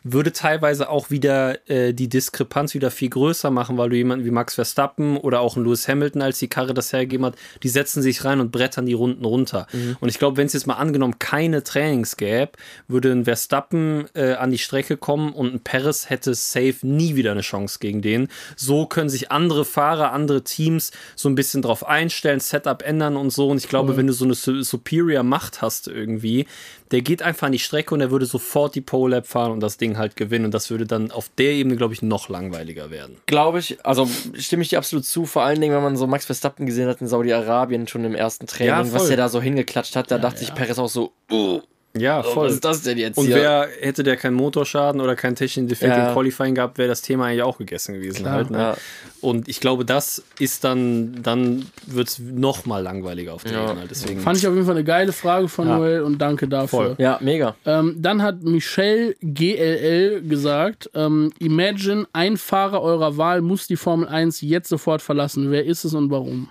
würde 0.04 0.32
teilweise 0.32 0.88
auch 0.88 1.10
wieder 1.10 1.68
äh, 1.68 1.92
die 1.92 2.08
Diskrepanz 2.08 2.74
wieder 2.74 2.90
viel 2.90 3.10
größer 3.10 3.50
machen, 3.50 3.78
weil 3.78 3.90
du 3.90 3.96
jemanden 3.96 4.24
wie 4.24 4.30
Max 4.30 4.54
Verstappen 4.54 5.16
oder 5.16 5.40
auch 5.40 5.56
einen 5.56 5.64
Lewis 5.64 5.86
Hamilton, 5.88 6.22
als 6.22 6.38
die 6.38 6.48
Karre 6.48 6.74
das 6.74 6.92
hergegeben 6.92 7.26
hat, 7.26 7.36
die 7.62 7.68
setzen 7.68 8.02
sich 8.02 8.24
rein 8.24 8.40
und 8.40 8.52
brettern 8.52 8.86
die 8.86 8.92
Runden 8.92 9.24
runter. 9.24 9.66
Mhm. 9.72 9.96
Und 10.00 10.08
ich 10.08 10.18
glaube, 10.18 10.36
wenn 10.36 10.46
es 10.46 10.52
jetzt 10.52 10.66
mal 10.66 10.74
angenommen 10.74 11.18
keine 11.18 11.62
Trainings 11.62 12.16
gäbe, 12.16 12.52
würde 12.88 13.12
ein 13.12 13.24
Verstappen 13.24 14.06
äh, 14.14 14.32
an 14.34 14.50
die 14.50 14.58
Strecke 14.58 14.96
kommen 14.96 15.32
und 15.32 15.54
ein 15.54 15.60
Perez 15.60 16.10
hätte 16.10 16.34
safe 16.34 16.76
nie 16.82 17.14
wieder 17.16 17.32
eine 17.32 17.42
Chance 17.42 17.78
gegen 17.80 18.02
den. 18.02 18.28
So 18.56 18.86
können 18.86 19.08
sich 19.08 19.30
andere 19.30 19.64
Fahrer, 19.64 20.12
andere 20.12 20.42
Teams 20.42 20.92
so 21.16 21.28
ein 21.28 21.34
bisschen 21.34 21.62
drauf 21.62 21.86
einstellen, 21.86 22.40
Setup 22.40 22.82
ändern 22.82 23.16
und 23.16 23.30
so. 23.30 23.48
Und 23.48 23.58
ich 23.58 23.68
glaube, 23.68 23.96
wenn 23.96 24.06
du 24.06 24.12
so 24.12 24.24
eine 24.24 24.34
su- 24.34 24.62
superior 24.62 25.22
Macht 25.22 25.62
hast 25.62 25.88
irgendwie, 25.88 26.46
der 26.92 27.00
geht 27.00 27.22
einfach 27.22 27.46
an 27.46 27.52
die 27.52 27.58
Strecke 27.58 27.94
und 27.94 28.02
er 28.02 28.10
würde 28.10 28.26
sofort 28.26 28.74
die 28.74 28.82
Pole 28.82 29.16
Lap 29.16 29.26
fahren 29.26 29.50
und 29.50 29.60
das 29.60 29.78
Ding 29.78 29.96
halt 29.96 30.14
gewinnen. 30.14 30.44
Und 30.44 30.54
das 30.54 30.70
würde 30.70 30.86
dann 30.86 31.10
auf 31.10 31.30
der 31.38 31.52
Ebene, 31.52 31.76
glaube 31.76 31.94
ich, 31.94 32.02
noch 32.02 32.28
langweiliger 32.28 32.90
werden. 32.90 33.16
Glaube 33.26 33.58
ich, 33.58 33.84
also 33.84 34.08
stimme 34.34 34.62
ich 34.62 34.68
dir 34.68 34.78
absolut 34.78 35.06
zu, 35.06 35.24
vor 35.24 35.42
allen 35.42 35.60
Dingen, 35.60 35.74
wenn 35.74 35.82
man 35.82 35.96
so 35.96 36.06
Max 36.06 36.26
Verstappen 36.26 36.66
gesehen 36.66 36.88
hat 36.88 37.00
in 37.00 37.08
Saudi-Arabien 37.08 37.88
schon 37.88 38.04
im 38.04 38.14
ersten 38.14 38.46
Training, 38.46 38.68
Ja, 38.68 38.92
was 38.92 39.08
der 39.08 39.16
da 39.16 39.30
so 39.30 39.40
hingeklatscht 39.40 39.96
hat, 39.96 40.10
da 40.10 40.18
dachte 40.18 40.42
ich 40.42 40.54
Perez 40.54 40.78
auch 40.78 40.88
so, 40.88 41.12
uh, 41.30 41.62
Ja, 41.96 42.22
voll. 42.22 42.46
Was 42.46 42.54
ist 42.54 42.64
das 42.64 42.82
denn 42.82 42.96
jetzt 42.96 43.18
Und 43.18 43.26
hier? 43.26 43.36
wer 43.36 43.68
hätte 43.80 44.02
der 44.02 44.16
keinen 44.16 44.34
Motorschaden 44.34 45.00
oder 45.00 45.14
keinen 45.14 45.36
technischen 45.36 45.68
Defekt 45.68 45.94
Ja. 45.94 46.08
im 46.08 46.14
Qualifying 46.14 46.54
gehabt, 46.54 46.78
wäre 46.78 46.88
das 46.88 47.02
Thema 47.02 47.26
eigentlich 47.26 47.42
auch 47.42 47.58
gegessen 47.58 47.94
gewesen. 47.94 48.22
Klar. 48.22 48.32
Halt, 48.34 48.50
ne? 48.50 48.58
Ja. 48.58 48.76
Und 49.20 49.46
ich 49.48 49.60
glaube, 49.60 49.84
das 49.84 50.22
ist 50.38 50.64
dann, 50.64 51.22
dann 51.22 51.66
wird 51.86 52.08
es 52.08 52.18
noch 52.18 52.64
mal 52.64 52.82
langweiliger 52.82 53.34
auf 53.34 53.44
der 53.44 53.52
Ja. 53.52 53.64
Ebene. 53.64 53.80
Halt. 53.80 53.90
Deswegen 53.90 54.20
Fand 54.20 54.38
ich 54.38 54.46
auf 54.46 54.54
jeden 54.54 54.64
Fall 54.66 54.74
eine 54.76 54.84
geile 54.84 55.12
Frage 55.12 55.48
von 55.48 55.68
Ja. 55.68 55.76
Noel 55.76 56.00
und 56.02 56.18
danke 56.18 56.48
dafür. 56.48 56.68
Voll. 56.68 56.94
ja, 56.98 57.18
mega. 57.20 57.56
Ähm, 57.66 57.96
dann 57.98 58.22
hat 58.22 58.42
Michelle 58.42 59.14
GLL 59.20 60.22
gesagt, 60.22 60.90
ähm, 60.94 61.30
Imagine, 61.40 62.06
ein 62.14 62.36
Fahrer 62.38 62.80
eurer 62.82 63.16
Wahl 63.18 63.42
muss 63.42 63.66
die 63.66 63.76
Formel 63.76 64.08
1 64.08 64.40
jetzt 64.40 64.68
sofort 64.70 65.02
verlassen. 65.02 65.50
Wer 65.50 65.66
ist 65.66 65.84
es 65.84 65.92
und 65.94 66.10
warum? 66.10 66.48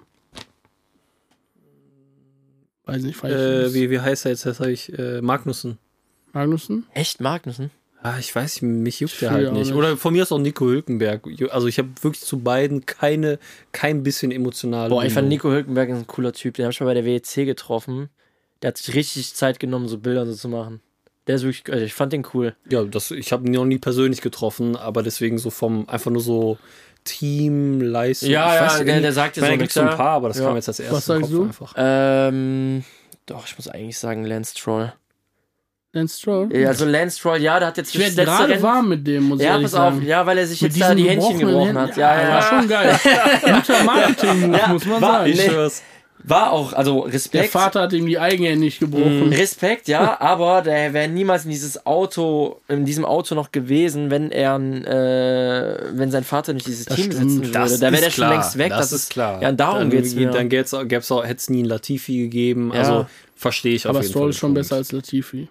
Weiß 2.85 3.03
nicht, 3.03 3.21
weiß 3.21 3.31
äh, 3.31 3.67
ich 3.67 3.73
wie, 3.73 3.89
wie 3.89 3.99
heißt 3.99 4.25
er 4.25 4.31
jetzt? 4.31 4.45
Das 4.45 4.59
habe 4.59 4.71
ich 4.71 4.97
äh, 4.97 5.21
Magnussen. 5.21 5.77
Magnussen? 6.33 6.85
Echt 6.93 7.21
Magnussen? 7.21 7.71
Ah, 8.03 8.17
ich 8.19 8.33
weiß, 8.33 8.63
mich 8.63 8.99
juckt 8.99 9.21
will 9.21 9.29
halt 9.29 9.53
nicht. 9.53 9.67
nicht. 9.67 9.73
Oder 9.73 9.95
von 9.95 10.13
mir 10.13 10.23
ist 10.23 10.31
auch 10.31 10.39
Nico 10.39 10.65
Hülkenberg. 10.65 11.27
Also 11.51 11.67
ich 11.67 11.77
habe 11.77 11.89
wirklich 12.01 12.23
zu 12.23 12.39
beiden 12.39 12.85
keine, 12.87 13.37
kein 13.71 14.01
bisschen 14.01 14.31
emotional. 14.31 14.89
Boah, 14.89 15.03
ich 15.03 15.13
fand 15.13 15.29
Nico 15.29 15.51
Hülkenberg 15.51 15.89
ist 15.89 15.97
ein 15.97 16.07
cooler 16.07 16.33
Typ. 16.33 16.55
Den 16.55 16.65
habe 16.65 16.73
ich 16.73 16.79
mal 16.79 16.87
bei 16.87 16.95
der 16.95 17.05
WEC 17.05 17.45
getroffen. 17.45 18.09
Der 18.61 18.69
hat 18.69 18.77
sich 18.77 18.95
richtig 18.95 19.35
Zeit 19.35 19.59
genommen, 19.59 19.87
so 19.87 19.99
Bilder 19.99 20.25
so 20.25 20.33
zu 20.33 20.49
machen. 20.49 20.81
Der 21.27 21.35
ist 21.35 21.43
wirklich, 21.43 21.71
also 21.71 21.85
ich 21.85 21.93
fand 21.93 22.13
den 22.13 22.25
cool. 22.33 22.55
Ja, 22.69 22.83
das, 22.83 23.11
ich 23.11 23.31
habe 23.31 23.45
ihn 23.45 23.51
noch 23.51 23.65
nie 23.65 23.77
persönlich 23.77 24.21
getroffen, 24.21 24.75
aber 24.75 25.03
deswegen 25.03 25.37
so 25.37 25.51
vom, 25.51 25.87
einfach 25.87 26.09
nur 26.09 26.21
so 26.21 26.57
Team, 27.03 27.81
Leistung. 27.81 28.29
Ja, 28.29 28.47
ich 28.49 28.55
ja, 28.55 28.65
weiß 28.67 28.77
der- 28.77 28.85
nicht, 28.95 29.03
der 29.03 29.13
sagt 29.13 29.37
ich 29.37 29.41
meine, 29.43 29.57
so 29.57 29.65
da 29.65 29.69
so 29.71 29.79
ein 29.81 29.87
ja. 29.87 29.95
paar, 29.95 30.09
aber 30.11 30.27
das 30.29 30.37
Ja. 30.39 30.45
kam 30.45 30.55
jetzt 30.55 30.67
als 30.67 30.79
erstes 30.79 30.97
Was 30.97 31.05
sagst 31.05 31.31
du? 31.31 31.43
Einfach. 31.43 31.73
Ähm, 31.77 32.83
doch, 33.25 33.45
ich 33.45 33.57
muss 33.57 33.67
eigentlich 33.67 33.97
sagen 33.97 34.25
Lance 34.25 34.53
Stroll. 34.57 34.93
Lance 35.93 36.19
Stroll? 36.19 36.55
Ja, 36.55 36.69
Also 36.69 36.85
Lance 36.85 37.19
Stroll, 37.19 37.41
ja, 37.41 37.59
der 37.59 37.67
hat 37.69 37.77
jetzt 37.77 37.93
Ich 37.93 37.99
werde 37.99 38.15
gerade 38.23 38.61
warm 38.61 38.89
mit 38.89 39.05
dem, 39.05 39.23
muss 39.23 39.39
ich 39.39 39.45
Ja, 39.45 39.53
ehrlich 39.53 39.65
pass 39.65 39.73
auf, 39.75 39.93
sagen. 39.95 40.05
ja, 40.05 40.25
weil 40.25 40.37
er 40.37 40.47
sich 40.47 40.61
Mit 40.61 40.71
jetzt 40.75 40.81
da 40.89 40.95
die 40.95 41.09
Händchen 41.09 41.39
gebrochen 41.39 41.65
Händen. 41.67 41.81
hat. 41.81 41.97
Ja, 41.97 42.21
ja, 42.21 42.29
War 42.35 42.41
schon 42.43 42.67
geil. 42.69 42.99
Guter 43.41 43.83
Marketing-Move, 43.83 44.57
Ja, 44.57 44.67
muss 44.69 44.85
man 44.85 45.01
war- 45.01 45.11
sagen. 45.19 45.29
Ich 45.31 45.37
Nee. 45.47 45.69
War 46.23 46.51
auch, 46.51 46.73
also 46.73 47.03
Der 47.05 47.13
Respekt. 47.13 47.49
Vater 47.51 47.81
hat 47.81 47.93
ihm 47.93 48.05
die 48.05 48.19
Eigenhände 48.19 48.59
nicht 48.59 48.79
gebrochen. 48.79 49.33
Respekt, 49.33 49.87
ja, 49.87 50.17
aber 50.21 50.61
der 50.61 50.93
wäre 50.93 51.07
niemals 51.07 51.45
in 51.45 51.51
dieses 51.51 51.85
Auto, 51.85 52.59
in 52.67 52.85
diesem 52.85 53.05
Auto 53.05 53.33
noch 53.35 53.51
gewesen, 53.51 54.11
wenn 54.11 54.31
er, 54.31 54.55
äh, 54.55 55.97
wenn 55.97 56.11
sein 56.11 56.23
Vater 56.23 56.53
nicht 56.53 56.67
dieses 56.67 56.85
Das 56.85 56.95
Team 56.95 57.11
stimmt. 57.11 57.29
sitzen 57.31 57.37
würde. 57.45 57.51
Das 57.51 57.79
da 57.79 57.91
wäre 57.91 57.95
ist 57.95 58.03
der 58.05 58.11
schon 58.11 58.29
längst 58.29 58.57
weg. 58.57 58.69
Das, 58.69 58.91
ist 58.91 59.09
klar. 59.09 59.41
Ja, 59.41 59.51
darum 59.51 59.79
dann, 59.79 59.89
geht's 59.89 60.15
mir. 60.15 60.29
Dann 60.29 60.49
gäb's, 60.49 60.73
auch- 60.73 60.87
gäb's 60.87 61.11
auch, 61.11 61.23
hätte 61.23 61.37
es 61.37 61.49
nie 61.49 61.59
einen 61.59 61.69
Latifi 61.69 62.17
gegeben. 62.19 62.71
Ja. 62.73 62.79
Also 62.79 63.05
verstehe 63.35 63.75
ich 63.75 63.85
auf 63.85 63.91
Aber 63.91 63.99
jeden 64.01 64.09
Stroll 64.11 64.21
Fall. 64.23 64.29
ist 64.31 64.37
schon 64.37 64.53
besser 64.53 64.75
als 64.75 64.91
Latifi. 64.91 65.47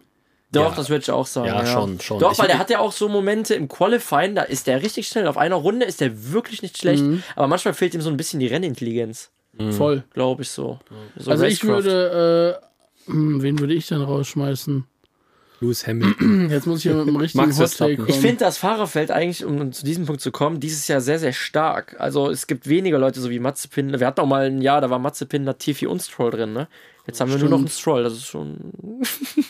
Doch, 0.53 0.71
Ja. 0.71 0.77
das 0.77 0.89
würde 0.91 1.03
ich 1.03 1.11
auch 1.11 1.27
sagen. 1.27 1.47
Ja, 1.49 1.61
Ja, 1.61 1.67
schon, 1.67 2.01
schon. 2.01 2.19
Doch, 2.19 2.33
Ich- 2.33 2.39
weil 2.39 2.49
der 2.49 2.59
hat 2.59 2.71
ja 2.71 2.81
auch 2.81 2.93
so 2.93 3.09
Momente 3.09 3.55
im 3.55 3.69
Qualifying, 3.69 4.35
da 4.35 4.43
ist 4.43 4.67
der 4.67 4.83
richtig 4.83 5.07
schnell. 5.07 5.27
Auf 5.29 5.37
einer 5.39 5.55
Runde 5.57 5.87
ist 5.87 6.01
der 6.01 6.33
wirklich 6.33 6.63
nicht 6.63 6.77
schlecht, 6.79 7.03
Mhm. 7.03 7.23
aber 7.37 7.47
manchmal 7.47 7.75
fehlt 7.75 7.95
ihm 7.95 8.01
so 8.01 8.11
ein 8.11 8.17
bisschen 8.17 8.41
die 8.41 8.49
Rennintelligenz. 8.49 9.31
Voll. 9.73 10.05
Glaube 10.15 10.43
ich 10.43 10.51
so. 10.51 10.79
so 11.17 11.31
Also 11.31 11.45
ich 11.45 11.63
Racecraft. 11.63 11.85
würde, 11.85 12.61
äh, 13.07 13.11
hm, 13.11 13.43
wen 13.43 13.59
würde 13.59 13.75
ich 13.75 13.87
denn 13.89 14.03
rausschmeißen? 14.03 14.85
Lewis 15.61 15.87
Hamilton. 15.87 16.49
Jetzt 16.51 16.67
muss 16.67 16.79
ich 16.79 16.83
hier 16.85 16.95
mit 16.95 17.09
einem 17.09 17.17
richtigen 17.21 17.45
Max 17.45 17.59
Hot. 17.59 17.77
Take 17.77 17.93
Ich 17.93 17.99
kommen. 17.99 18.13
finde 18.21 18.37
das 18.39 18.57
Fahrerfeld 18.57 19.11
eigentlich, 19.11 19.45
um, 19.45 19.73
zu 19.73 19.85
diesem 19.85 20.07
Punkt 20.07 20.23
zu 20.23 20.33
kommen, 20.33 20.59
dieses 20.59 20.89
Jahr 20.89 21.01
sehr, 21.03 21.19
sehr 21.19 21.35
stark. 21.35 21.97
Also 21.99 22.31
es 22.31 22.47
gibt 22.47 22.67
weniger 22.69 22.99
Leute, 22.99 23.21
so 23.21 23.29
wie 23.29 23.39
Matze 23.39 23.69
Pindler. 23.69 24.01
Wir 24.01 24.07
hatten 24.07 24.21
auch 24.23 24.27
mal 24.27 24.47
ein 24.47 24.63
Jahr, 24.63 24.81
da 24.81 24.89
war 24.89 24.99
Matze 24.99 25.27
Pindler, 25.27 25.59
Tiffy 25.59 25.87
und 25.87 26.01
Stroll 26.03 26.31
drin, 26.31 26.53
ne? 26.55 26.67
Jetzt 27.07 27.21
haben 27.21 27.31
wir 27.31 27.39
nur 27.39 27.49
noch 27.49 27.59
einen 27.59 27.69
Stroll, 27.69 28.05
das 28.05 28.13
ist 28.15 28.27
schon. 28.27 28.57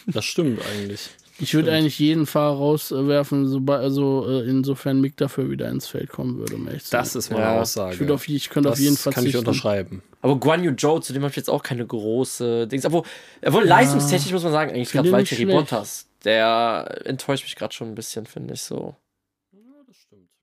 Das 0.07 0.25
stimmt 0.25 0.61
eigentlich. 0.75 1.11
Ich 1.41 1.55
würde 1.55 1.73
eigentlich 1.73 1.99
jeden 1.99 2.27
Fahrer 2.27 2.57
rauswerfen, 2.57 3.49
sobald, 3.49 3.83
also 3.83 4.27
äh, 4.29 4.49
insofern 4.49 5.01
Mick 5.01 5.17
dafür 5.17 5.51
wieder 5.51 5.69
ins 5.69 5.87
Feld 5.87 6.11
kommen 6.11 6.39
würde. 6.39 6.55
Um 6.57 6.67
ehrlich 6.69 6.85
zu. 6.85 6.91
Das 6.91 7.15
ist 7.15 7.31
meine 7.31 7.43
Ja. 7.43 7.61
Aussage. 7.61 8.05
ich, 8.05 8.11
auf, 8.11 8.29
ich 8.29 8.51
könnte 8.51 8.69
das 8.69 8.79
auf 8.79 8.83
jeden 8.83 8.97
Fall 8.97 9.13
kann 9.13 9.27
ich 9.27 9.37
unterschreiben. 9.37 10.03
Aber 10.23 10.37
Guan 10.37 10.63
Yu 10.65 10.73
Zhou, 10.75 10.99
zu 10.99 11.13
dem 11.13 11.23
habe 11.23 11.31
ich 11.31 11.37
jetzt 11.37 11.49
auch 11.49 11.63
keine 11.63 11.87
große 11.87 12.67
Dings. 12.69 12.85
Obwohl, 12.85 13.03
obwohl 13.45 13.65
leistungstechnisch 13.65 14.33
muss 14.33 14.43
man 14.43 14.53
sagen, 14.53 14.71
eigentlich 14.73 14.93
gerade 14.93 15.11
Valtteri. 15.11 15.47
Bottas. 15.47 16.07
Der 16.25 17.01
enttäuscht 17.05 17.45
mich 17.45 17.57
gerade 17.57 17.73
schon 17.73 17.89
ein 17.89 17.95
bisschen, 17.95 18.27
finde 18.27 18.55
ich 18.55 18.61
so. 18.63 18.95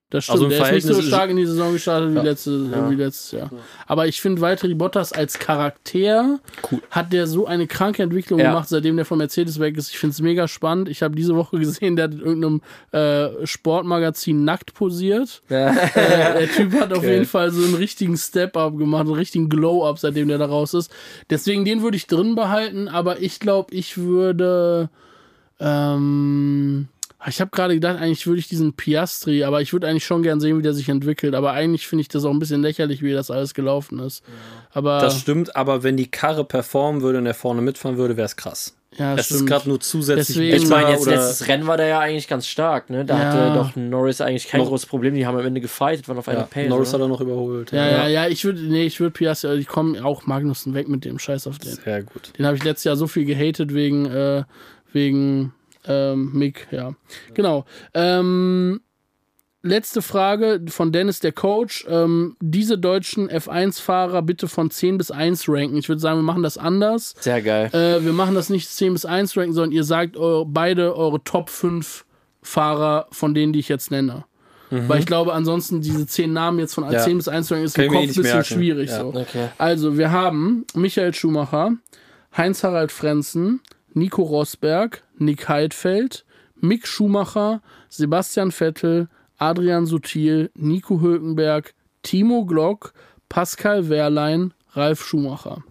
Das 0.09 0.23
stimmt, 0.23 0.35
Also 0.37 0.47
der 0.49 0.61
ist 0.77 0.85
nicht 0.85 0.95
so 0.95 1.01
stark 1.01 1.29
in 1.31 1.35
die 1.35 1.45
Saison 1.45 1.73
gestartet 1.73 2.11
wie, 2.11 2.15
Ja. 2.15 2.21
letzte, 2.21 2.69
Ja. 2.71 2.89
wie 2.89 2.95
letztes 2.95 3.31
Jahr. 3.33 3.49
Aber 3.87 4.07
ich 4.07 4.21
finde, 4.21 4.39
Valtteri 4.41 4.73
Bottas 4.73 5.11
als 5.11 5.37
Charakter 5.37 6.39
Cool. 6.71 6.81
hat 6.91 7.11
der 7.11 7.27
so 7.27 7.45
eine 7.45 7.67
kranke 7.67 8.03
Entwicklung 8.03 8.39
gemacht, 8.39 8.69
seitdem 8.69 8.95
der 8.95 9.03
von 9.03 9.17
Mercedes 9.17 9.59
weg 9.59 9.75
ist. 9.77 9.89
Ich 9.89 9.97
finde 9.99 10.11
es 10.13 10.21
mega 10.21 10.47
spannend. 10.47 10.87
Ich 10.87 11.03
habe 11.03 11.13
diese 11.13 11.35
Woche 11.35 11.59
gesehen, 11.59 11.97
der 11.97 12.05
hat 12.05 12.13
in 12.13 12.21
irgendeinem 12.21 12.61
äh, 12.93 13.45
Sportmagazin 13.45 14.45
nackt 14.45 14.73
posiert. 14.73 15.41
Äh, 15.49 15.73
der 16.39 16.49
Typ 16.51 16.73
hat 16.79 16.93
auf 16.93 17.01
Geil. 17.01 17.13
jeden 17.15 17.25
Fall 17.25 17.51
so 17.51 17.61
einen 17.63 17.75
richtigen 17.75 18.15
Step-Up 18.15 18.77
gemacht, 18.77 19.01
einen 19.07 19.15
richtigen 19.15 19.49
Glow-Up, 19.49 19.99
seitdem 19.99 20.29
der 20.29 20.37
da 20.37 20.45
raus 20.45 20.73
ist. 20.73 20.89
Deswegen 21.29 21.65
den 21.65 21.81
würde 21.81 21.97
ich 21.97 22.07
drin 22.07 22.35
behalten, 22.35 22.87
aber 22.87 23.19
ich 23.21 23.41
glaube, 23.41 23.73
ich 23.75 23.97
würde. 23.97 24.89
Ähm, 25.59 26.87
ich 27.25 27.41
habe 27.41 27.49
gerade 27.51 27.73
gedacht, 27.73 27.99
eigentlich 27.99 28.27
würde 28.27 28.39
ich 28.39 28.47
diesen 28.47 28.73
Piastri, 28.73 29.43
aber 29.43 29.61
ich 29.61 29.73
würde 29.73 29.87
eigentlich 29.87 30.05
schon 30.05 30.21
gern 30.21 30.39
sehen, 30.39 30.57
wie 30.57 30.61
der 30.61 30.73
sich 30.73 30.87
entwickelt. 30.87 31.33
Aber 31.33 31.51
eigentlich 31.51 31.87
finde 31.87 32.01
ich 32.01 32.07
das 32.09 32.23
auch 32.25 32.31
ein 32.31 32.39
bisschen 32.39 32.61
lächerlich, 32.61 33.01
wie 33.01 33.11
das 33.11 33.31
alles 33.31 33.53
gelaufen 33.55 33.99
ist. 33.99 34.23
Aber 34.71 34.99
Das 34.99 35.19
stimmt, 35.19 35.55
aber 35.55 35.81
wenn 35.83 35.97
die 35.97 36.11
Karre 36.11 36.45
performen 36.45 37.01
würde 37.01 37.17
und 37.17 37.25
er 37.25 37.33
vorne 37.33 37.61
mitfahren 37.61 37.97
würde, 37.97 38.17
wäre 38.17 38.25
es 38.27 38.35
krass. 38.35 38.75
ja, 38.97 39.13
es 39.15 39.29
ist 39.31 39.35
stimmt. 39.37 39.49
gerade 39.49 39.67
nur 39.69 39.79
zusätzlich 39.79 40.27
Deswegen- 40.37 40.55
Ich 40.63 40.69
meine, 40.69 40.91
jetzt 40.91 41.05
letztes 41.07 41.47
Rennen 41.47 41.65
war 41.67 41.75
der 41.77 41.87
ja 41.87 41.99
eigentlich 41.99 42.27
ganz 42.27 42.47
stark, 42.47 42.89
ne? 42.89 43.03
Da 43.03 43.17
Ja. 43.19 43.25
hatte 43.31 43.53
doch 43.55 43.75
Norris 43.75 44.21
eigentlich 44.21 44.47
kein 44.47 44.61
Noch- 44.61 44.69
großes 44.69 44.85
Problem. 44.87 45.13
Die 45.15 45.25
haben 45.25 45.37
am 45.37 45.45
Ende 45.45 45.59
gefightet, 45.59 46.07
waren 46.07 46.17
auf 46.19 46.27
einer 46.29 46.41
ja, 46.41 46.45
Pace. 46.45 46.69
Norris 46.69 46.89
hat 46.89 46.95
oder? 46.95 47.05
er 47.05 47.09
noch 47.09 47.21
überholt. 47.21 47.71
ja, 47.71 47.85
ja, 47.85 48.07
ja, 48.07 48.27
ich 48.27 48.45
würde, 48.45 48.61
nee, 48.61 48.85
ich 48.85 48.99
würde 48.99 49.11
Piastri, 49.11 49.47
also 49.49 49.59
ich 49.59 49.67
komme 49.67 50.03
auch 50.05 50.25
Magnussen 50.27 50.73
weg 50.75 50.87
mit 50.87 51.03
dem 51.03 51.17
Scheiß 51.19 51.47
auf 51.47 51.57
den. 51.57 51.73
Sehr 51.73 52.03
gut. 52.03 52.31
Den 52.37 52.45
habe 52.45 52.55
ich 52.57 52.63
letztes 52.63 52.85
Jahr 52.85 52.95
so 52.95 53.07
viel 53.07 53.25
gehatet 53.25 53.73
wegen, 53.73 54.05
äh, 54.05 54.43
wegen 54.93 55.53
ähm, 55.87 56.31
Mick, 56.33 56.67
ja. 56.71 56.93
Genau. 57.33 57.65
Ähm, 57.93 58.81
letzte 59.63 60.01
Frage 60.01 60.61
von 60.69 60.91
Dennis, 60.91 61.19
der 61.19 61.31
Coach. 61.31 61.85
Ähm, 61.89 62.35
diese 62.39 62.77
deutschen 62.77 63.29
F1-Fahrer 63.29 64.21
bitte 64.21 64.47
von 64.47 64.69
10 64.71 64.97
bis 64.97 65.11
1 65.11 65.45
ranken. 65.49 65.77
Ich 65.77 65.89
würde 65.89 65.99
sagen, 66.01 66.19
wir 66.19 66.23
machen 66.23 66.43
das 66.43 66.57
anders. 66.57 67.15
Sehr 67.19 67.41
geil. 67.41 67.69
Äh, 67.73 68.03
wir 68.05 68.13
machen 68.13 68.35
das 68.35 68.49
nicht 68.49 68.69
10 68.69 68.93
bis 68.93 69.05
1 69.05 69.35
ranken, 69.35 69.53
sondern 69.53 69.71
ihr 69.71 69.83
sagt 69.83 70.15
eure, 70.17 70.45
beide 70.45 70.95
eure 70.95 71.23
Top 71.23 71.49
5 71.49 72.05
Fahrer 72.41 73.07
von 73.11 73.33
denen, 73.33 73.51
die 73.51 73.59
ich 73.59 73.67
jetzt 73.69 73.91
nenne. 73.91 74.25
Weil 74.69 74.99
ich 74.99 75.05
glaube, 75.05 75.31
ansonsten 75.33 75.79
diese 75.79 76.05
10 76.05 76.33
Namen 76.33 76.59
jetzt 76.59 76.73
von 76.73 76.85
Mhm. 76.85 76.91
Ja. 76.91 76.99
10 76.99 77.17
bis 77.17 77.29
1 77.29 77.49
ranken 77.51 77.65
ist 77.65 77.77
im 77.77 77.87
Kopf 77.87 78.01
ein 78.01 78.07
bisschen 78.07 78.23
merken. 78.23 78.43
schwierig. 78.43 78.89
Ja. 78.89 78.99
So. 78.99 79.07
Okay. 79.15 79.47
Also, 79.57 79.97
wir 79.97 80.11
haben 80.11 80.65
Michael 80.75 81.13
Schumacher, 81.13 81.71
Heinz-Harald 82.35 82.91
Frenzen, 82.91 83.61
Nico 83.93 84.23
Rosberg, 84.23 85.03
Nick 85.17 85.49
Heidfeld, 85.49 86.25
Mick 86.55 86.87
Schumacher, 86.87 87.61
Sebastian 87.89 88.51
Vettel, 88.51 89.09
Adrian 89.37 89.85
Sutil, 89.85 90.49
Nico 90.55 90.99
Hülkenberg, 91.01 91.73
Timo 92.03 92.45
Glock, 92.45 92.93
Pascal 93.29 93.89
Wehrlein, 93.89 94.53
Ralf 94.73 95.03
Schumacher. 95.05 95.63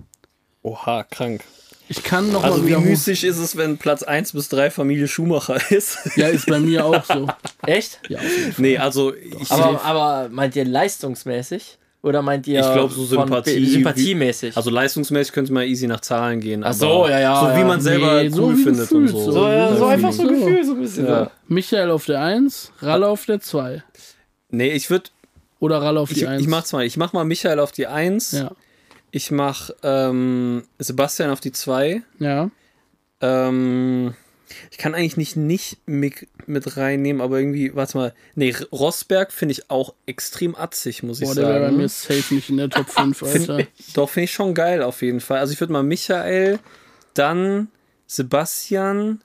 Oha, 0.63 1.05
krank. 1.05 1.43
Ich 1.89 2.03
kann 2.03 2.33
noch 2.33 2.43
Also 2.43 2.63
mal 2.63 2.69
wie 2.69 2.77
mystisch 2.77 3.23
ist 3.23 3.39
es, 3.39 3.57
wenn 3.57 3.79
Platz 3.79 4.03
1 4.03 4.33
bis 4.33 4.49
3 4.49 4.71
Familie 4.71 5.07
Schumacher 5.07 5.61
ist? 5.71 5.99
Ja, 6.17 6.27
ist 6.27 6.47
bei 6.47 6.59
mir 6.59 6.85
auch 6.85 7.05
so. 7.05 7.29
Echt? 7.65 8.01
Ja, 8.09 8.19
nee, 8.59 8.77
also 8.77 9.15
ich, 9.15 9.51
Aber, 9.53 9.83
aber 9.85 10.29
meint 10.29 10.57
ihr 10.57 10.65
leistungsmäßig? 10.65 11.79
Oder 12.07 12.23
meint 12.23 12.47
ihr 12.47 12.61
Ich 12.61 12.73
glaub, 12.73 12.93
so 12.93 13.03
Sympathie- 13.05 13.67
sympathiemäßig? 13.67 14.57
also 14.57 14.71
leisungsmäßig 14.71 15.33
könnte 15.33 15.53
man 15.53 15.65
easy 15.65 15.89
nach 15.89 16.01
Zahlen 16.01 16.39
gehen. 16.41 16.63
Ach 16.63 16.69
aber 16.69 16.75
so, 16.75 17.09
ja, 17.09 17.19
ja, 17.19 17.41
So 17.53 17.61
wie 17.61 17.65
man 17.65 17.81
selber 17.81 18.23
Nee, 18.23 18.29
so 18.29 18.45
cool 18.45 18.57
wie 18.57 18.63
findet 18.63 18.93
und 18.93 19.09
so. 19.09 19.19
so. 19.25 19.33
so, 19.33 19.49
ja, 19.49 19.75
so 19.77 19.85
einfach 19.87 20.13
so 20.13 20.23
so. 20.23 20.29
ein 20.29 20.35
Gefühl, 20.39 20.65
so 20.65 20.73
ein 20.75 20.81
bisschen. 20.81 21.07
Ja. 21.07 21.31
Michael 21.49 21.91
auf 21.91 22.07
der 22.07 22.21
1, 22.23 22.71
Ralle 22.81 23.09
auf 23.09 23.27
der 23.27 23.41
2. 23.41 23.83
Nee, 24.51 24.71
ich 24.71 24.89
würde, 24.89 25.11
Oder 25.59 25.83
Ralle 25.83 25.99
auf 25.99 26.13
ich, 26.13 26.19
die 26.19 26.27
1. 26.29 26.41
ich 26.43 26.49
mach's 26.49 26.73
mal. 26.73 26.85
Ich 26.87 26.97
mach 26.97 27.13
mal 27.13 27.25
Michael 27.25 27.59
auf 27.59 27.73
die 27.73 27.89
1. 27.89 28.31
Ja. 28.33 28.53
Ich 29.11 29.33
mach 29.33 29.71
ähm, 29.83 30.63
Sebastian 30.79 31.31
auf 31.31 31.41
die 31.41 31.51
2. 31.51 32.03
Ja. 32.21 32.51
Ähm, 33.21 34.15
ich 34.71 34.79
kann 34.79 34.95
eigentlich 34.95 35.17
nicht 35.17 35.37
nicht 35.37 35.79
Mick 35.87 36.29
mit 36.47 36.77
reinnehmen, 36.77 37.21
aber 37.21 37.39
irgendwie, 37.39 37.75
warte 37.75 37.99
mal. 37.99 38.15
Nee, 38.35 38.55
Rosberg 38.73 39.33
finde 39.33 39.53
ich 39.53 39.71
auch 39.71 39.95
extrem 40.07 40.55
atzig, 40.55 41.03
muss 41.03 41.21
ich 41.21 41.27
Boah, 41.27 41.35
der 41.35 41.45
wäre 41.49 41.59
bei 41.61 41.65
sagen. 41.67 41.77
mir 41.79 41.89
safe 41.89 42.35
nicht 42.35 42.51
in 42.51 42.57
der 42.59 42.71
Top 42.71 42.89
5, 42.91 43.23
Alter. 43.23 43.67
Doch, 43.95 44.09
finde 44.11 44.25
ich 44.25 44.33
schon 44.33 44.55
geil 44.55 44.83
auf 44.83 45.03
jeden 45.03 45.21
Fall. 45.21 45.39
Also 45.39 45.53
ich 45.53 45.61
würde 45.61 45.73
mal 45.73 45.83
Michael, 45.83 46.59
dann 47.15 47.69
Sebastian, 48.07 49.21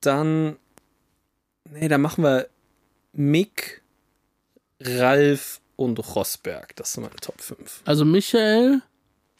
dann. 0.00 0.56
Nee, 1.72 1.88
dann 1.88 2.00
machen 2.00 2.24
wir 2.24 2.48
Mick, 3.12 3.82
Ralf 4.80 5.60
und 5.76 5.98
Rosberg. 6.14 6.74
Das 6.76 6.92
sind 6.92 7.02
meine 7.02 7.16
Top 7.16 7.40
5. 7.40 7.82
Also 7.84 8.04
Michael, 8.04 8.82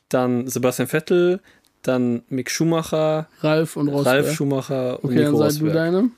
Dann 0.08 0.48
Sebastian 0.48 0.88
Vettel, 0.88 1.40
dann 1.82 2.23
Mick 2.28 2.51
Schumacher, 2.51 3.28
Ralf 3.40 3.77
und 3.77 3.89
Rosberg. 3.89 4.24
Ralf 4.24 4.32
Schumacher 4.35 5.02
und 5.02 5.11
okay, 5.11 5.23
dann 5.23 5.32
Nico 5.32 5.48
sag 5.48 5.59
du 5.59 5.69
deine. 5.70 6.11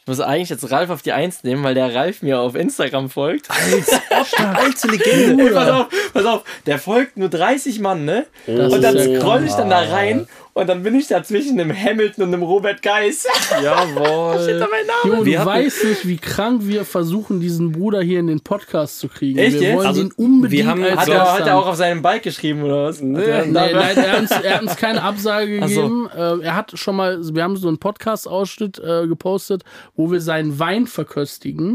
Ich 0.00 0.06
muss 0.06 0.20
eigentlich 0.20 0.48
jetzt 0.48 0.70
Ralf 0.70 0.88
auf 0.88 1.02
die 1.02 1.12
Eins 1.12 1.44
nehmen, 1.44 1.62
weil 1.62 1.74
der 1.74 1.94
Ralf 1.94 2.22
mir 2.22 2.40
auf 2.40 2.54
Instagram 2.54 3.10
folgt. 3.10 3.48
Alte 4.38 4.88
Legende. 4.88 5.48
Ey, 5.48 5.50
pass 5.52 5.68
auf, 5.68 5.86
pass 6.14 6.24
auf, 6.24 6.44
der 6.64 6.78
folgt 6.78 7.18
nur 7.18 7.28
30 7.28 7.80
Mann, 7.80 8.06
ne? 8.06 8.24
Das 8.46 8.72
und 8.72 8.80
dann 8.80 8.98
scroll 8.98 9.44
ich 9.44 9.52
dann 9.52 9.68
da 9.68 9.80
rein 9.80 10.26
und 10.60 10.68
dann 10.68 10.82
bin 10.82 10.94
ich 10.94 11.08
da 11.08 11.22
zwischen 11.22 11.58
einem 11.60 11.72
Hamilton 11.76 12.24
und 12.24 12.34
einem 12.34 12.42
Robert 12.42 12.82
Geis. 12.82 13.26
Jawohl. 13.62 14.42
Steht 14.42 14.60
da 14.60 14.66
mein 14.70 14.86
Name. 15.12 15.24
Wir 15.24 15.40
du 15.40 15.46
weißt 15.46 15.84
nicht, 15.84 16.06
wie 16.08 16.16
krank 16.16 16.62
wir 16.64 16.84
versuchen, 16.84 17.40
diesen 17.40 17.72
Bruder 17.72 18.00
hier 18.02 18.20
in 18.20 18.26
den 18.26 18.40
Podcast 18.40 18.98
zu 18.98 19.08
kriegen. 19.08 19.38
Echt 19.38 19.60
wir 19.60 19.74
wollen 19.74 19.86
Also, 19.86 20.00
ihn 20.02 20.12
unbedingt 20.16 20.64
wir 20.64 20.70
haben- 20.70 20.82
als 20.82 20.96
Hat 21.00 21.08
er, 21.08 21.32
hat 21.34 21.46
er 21.46 21.56
auch 21.58 21.66
auf 21.66 21.76
seinem 21.76 22.02
Bike 22.02 22.22
geschrieben 22.22 22.62
oder 22.62 22.84
was? 22.84 23.00
Nee. 23.00 23.22
Er- 23.22 23.46
nein, 23.46 23.74
er 23.74 24.12
hat, 24.12 24.20
uns, 24.20 24.30
er 24.30 24.54
hat 24.56 24.62
uns 24.62 24.76
keine 24.76 25.02
Absage 25.02 25.60
Ach 25.62 25.68
so. 25.68 25.82
gegeben. 25.82 26.08
Äh, 26.16 26.44
er 26.44 26.56
hat 26.56 26.72
schon 26.78 26.96
mal, 26.96 27.18
wir 27.34 27.42
haben 27.42 27.56
so 27.56 27.68
einen 27.68 27.78
Podcast-Ausschnitt 27.78 28.78
äh, 28.78 29.06
gepostet, 29.06 29.62
wo 29.96 30.10
wir 30.10 30.20
seinen 30.20 30.58
Wein 30.58 30.86
verköstigen. 30.86 31.70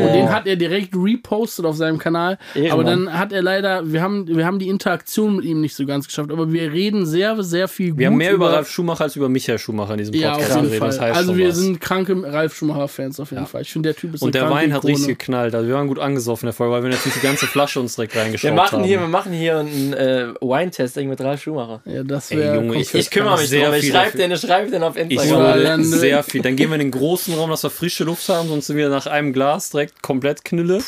Und 0.00 0.12
den 0.14 0.30
hat 0.32 0.46
er 0.46 0.56
direkt 0.56 0.94
repostet 0.94 1.64
auf 1.64 1.76
seinem 1.76 1.98
Kanal. 1.98 2.38
Ehrenmann. 2.54 2.72
Aber 2.72 2.84
dann 2.84 3.18
hat 3.18 3.32
er 3.32 3.42
leider, 3.42 3.90
wir 3.92 4.02
haben, 4.02 4.26
wir 4.28 4.44
haben 4.46 4.58
die 4.58 4.68
Interaktion 4.68 5.36
mit 5.36 5.44
ihm 5.44 5.60
nicht 5.60 5.74
so 5.74 5.86
ganz 5.86 6.06
geschafft. 6.06 6.30
Aber 6.30 6.52
wir 6.52 6.72
reden 6.72 7.06
sehr, 7.06 7.42
sehr 7.42 7.68
viel 7.68 7.90
gut 7.90 7.98
Wir 7.98 8.06
haben 8.08 8.18
mehr 8.26 8.34
über 8.34 8.52
Ralf 8.52 8.70
Schumacher 8.70 9.04
als 9.04 9.16
über 9.16 9.28
Michael 9.28 9.58
Schumacher 9.58 9.92
in 9.92 9.98
diesem 9.98 10.14
Ja, 10.14 10.32
Podcast 10.32 10.50
auf 10.52 10.56
jeden 10.56 10.64
geredet. 10.68 10.78
Fall. 10.80 10.88
Das 10.90 11.00
heißt 11.00 11.16
also 11.16 11.36
wir 11.36 11.48
was. 11.48 11.56
sind 11.56 11.80
kranke 11.80 12.22
Ralf 12.32 12.54
Schumacher-Fans 12.54 13.20
auf 13.20 13.30
jeden 13.30 13.46
Fall. 13.46 13.62
Ich 13.62 13.72
finde, 13.72 13.88
der 13.90 13.96
Typ 13.96 14.14
ist 14.14 14.22
und 14.22 14.34
der 14.34 14.50
Wein 14.50 14.72
hat 14.72 14.84
richtig 14.84 15.06
geknallt. 15.08 15.54
Also 15.54 15.66
wir 15.68 15.74
waren 15.74 15.88
gut 15.88 15.98
angesoffen 15.98 16.44
in 16.46 16.48
der 16.48 16.52
Folge, 16.54 16.72
weil 16.74 16.82
wir 16.82 16.90
natürlich 16.90 17.14
die 17.14 17.20
ganze 17.26 17.46
Flasche 17.46 17.80
uns 17.80 17.94
direkt 17.96 18.16
reingeschaut 18.16 18.50
Wir 18.50 18.54
machen 18.54 18.78
haben. 18.78 18.84
hier, 18.84 19.00
wir 19.00 19.08
machen 19.08 19.32
hier 19.32 19.58
ein 19.58 19.92
äh, 19.94 20.26
Wine-Testing 20.40 21.08
mit 21.08 21.20
Ralf 21.20 21.42
Schumacher. 21.42 21.80
Ja, 21.84 22.02
das 22.04 22.30
wäre 22.30 22.56
Junge, 22.56 22.76
ich- 22.80 22.94
Ich 22.94 23.10
kümmere 23.10 23.38
mich 23.38 23.48
sehr 23.48 23.66
drum. 23.70 23.78
Ich 23.78 23.88
schreibe 23.90 24.18
den, 24.18 24.30
ich 24.32 24.40
schreibe 24.40 24.70
den 24.70 24.82
auf 24.82 24.96
ich 24.96 25.02
Instagram. 25.10 25.40
Ja, 25.40 25.54
würde 25.54 25.64
dann- 25.64 25.84
sehr 25.84 26.22
viel. 26.22 26.42
Dann 26.42 26.56
gehen 26.56 26.70
wir 26.70 26.74
in 26.74 26.80
den 26.80 26.90
großen 26.90 27.34
Raum, 27.34 27.50
dass 27.50 27.62
wir 27.62 27.70
frische 27.70 28.04
Luft 28.04 28.28
haben, 28.28 28.48
sonst 28.48 28.66
sind 28.66 28.76
wir 28.76 28.88
nach 28.88 29.06
einem 29.06 29.32
Glas 29.32 29.70
direkt 29.70 30.02
komplett 30.02 30.44
knülle. 30.44 30.80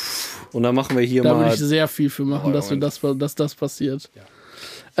Und 0.51 0.63
dann 0.63 0.73
machen 0.75 0.97
wir 0.97 1.03
hier 1.05 1.21
Da 1.23 1.29
würde 1.35 1.45
mal. 1.45 1.53
ich 1.53 1.59
sehr 1.59 1.87
viel 1.87 2.09
für 2.09 2.23
machen, 2.23 2.49
Oh, 2.49 2.53
dass, 2.53 2.69
wir 2.69 2.77
das, 2.77 2.99
dass 3.17 3.35
das 3.35 3.53
passiert. 3.55 4.09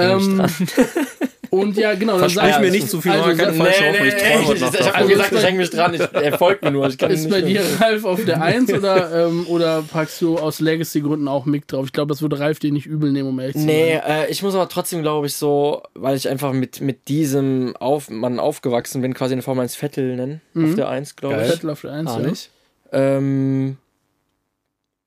Ähm, 0.01 0.45
und 1.51 1.75
ja, 1.77 1.93
genau. 1.95 2.13
dann 2.19 2.29
Versprich 2.29 2.53
sag- 2.53 2.61
mir 2.61 2.71
nicht 2.71 2.89
zu 2.89 3.01
viel, 3.01 3.11
also, 3.11 3.35
keine 3.35 3.53
sa- 3.57 3.63
falsche 3.63 3.81
Nee, 3.83 3.87
Hoffnung. 3.89 4.01
nee, 4.03 4.07
Ich 4.07 4.13
nee, 4.13 4.53
ich, 4.55 4.61
Nacht 4.61 4.79
ich 4.79 4.93
habe 4.93 5.07
gesagt, 5.07 5.31
ich 5.33 5.43
hänge 5.43 5.57
mich 5.57 5.69
dran. 5.71 5.93
Ich, 5.95 6.01
er 6.01 6.37
folgt 6.37 6.63
mir 6.63 6.71
nur. 6.71 6.87
Ich 6.87 6.97
kann 6.97 7.09
Ist 7.11 7.21
nicht 7.25 7.31
bei 7.31 7.41
dir. 7.41 7.61
Ralf 7.79 8.05
auf 8.05 8.23
der 8.23 8.41
1 8.41 8.73
oder, 8.73 9.27
ähm, 9.27 9.45
oder 9.47 9.81
packst 9.81 10.21
du 10.21 10.37
aus 10.37 10.59
Legacy-Gründen 10.59 11.27
auch 11.27 11.45
Mick 11.45 11.67
drauf? 11.67 11.85
Ich 11.87 11.93
glaube, 11.93 12.09
das 12.09 12.21
würde 12.21 12.39
Ralf 12.39 12.59
dir 12.59 12.71
nicht 12.71 12.85
übel 12.85 13.11
nehmen, 13.11 13.29
um 13.29 13.39
ehrlich 13.39 13.55
zu 13.55 13.61
Nee, 13.63 13.99
sein. 14.05 14.11
äh, 14.25 14.27
ich 14.31 14.43
muss 14.43 14.53
aber 14.55 14.69
trotzdem, 14.69 15.01
glaube 15.01 15.27
ich, 15.27 15.33
so, 15.33 15.81
weil 15.95 16.15
ich 16.15 16.29
einfach 16.29 16.53
mit, 16.53 16.81
mit 16.81 17.07
diesem 17.07 17.75
auf, 17.77 18.09
Mann 18.09 18.39
aufgewachsen 18.39 19.01
bin, 19.01 19.13
quasi 19.13 19.33
eine 19.33 19.41
Formel 19.41 19.63
1 19.63 19.75
Vettel 19.75 20.15
nennen. 20.15 20.41
Auf 20.55 20.75
der 20.75 20.89
1, 20.89 21.15
glaube 21.15 21.41
ich. 21.41 21.47
Vettel 21.51 21.69
auf 21.71 21.81
der 21.81 21.91
1, 21.93 22.09
Ah, 22.11 22.19
ja. 22.21 22.27
nicht? 22.27 22.49
Ähm, 22.91 23.77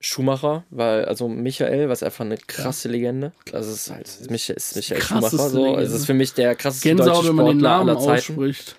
Schumacher, 0.05 0.63
weil, 0.69 1.05
also 1.05 1.29
Michael, 1.29 1.87
was 1.87 2.03
einfach 2.03 2.25
eine 2.25 2.35
krasse 2.37 2.89
Legende. 2.89 3.31
Also 3.53 3.71
es 3.71 3.87
ist 3.87 3.91
halt, 3.93 4.05
es 4.05 4.15
ist 4.19 4.49
ist 4.49 4.75
Michael 4.75 4.99
Krasseste 5.01 5.37
Schumacher 5.37 5.49
so. 5.49 5.77
Es 5.77 5.91
ist 5.93 6.05
für 6.05 6.13
mich 6.13 6.33
der 6.33 6.55
krasseste 6.55 6.89
Gänsehaut, 6.89 7.17
deutsche 7.19 7.29
wenn 7.29 7.35
man 7.35 7.45
den 7.45 7.59
Sportler 7.59 7.69
Namen 7.77 7.89
aller 7.89 7.99
Zeiten. 7.99 8.33
ausspricht. 8.33 8.75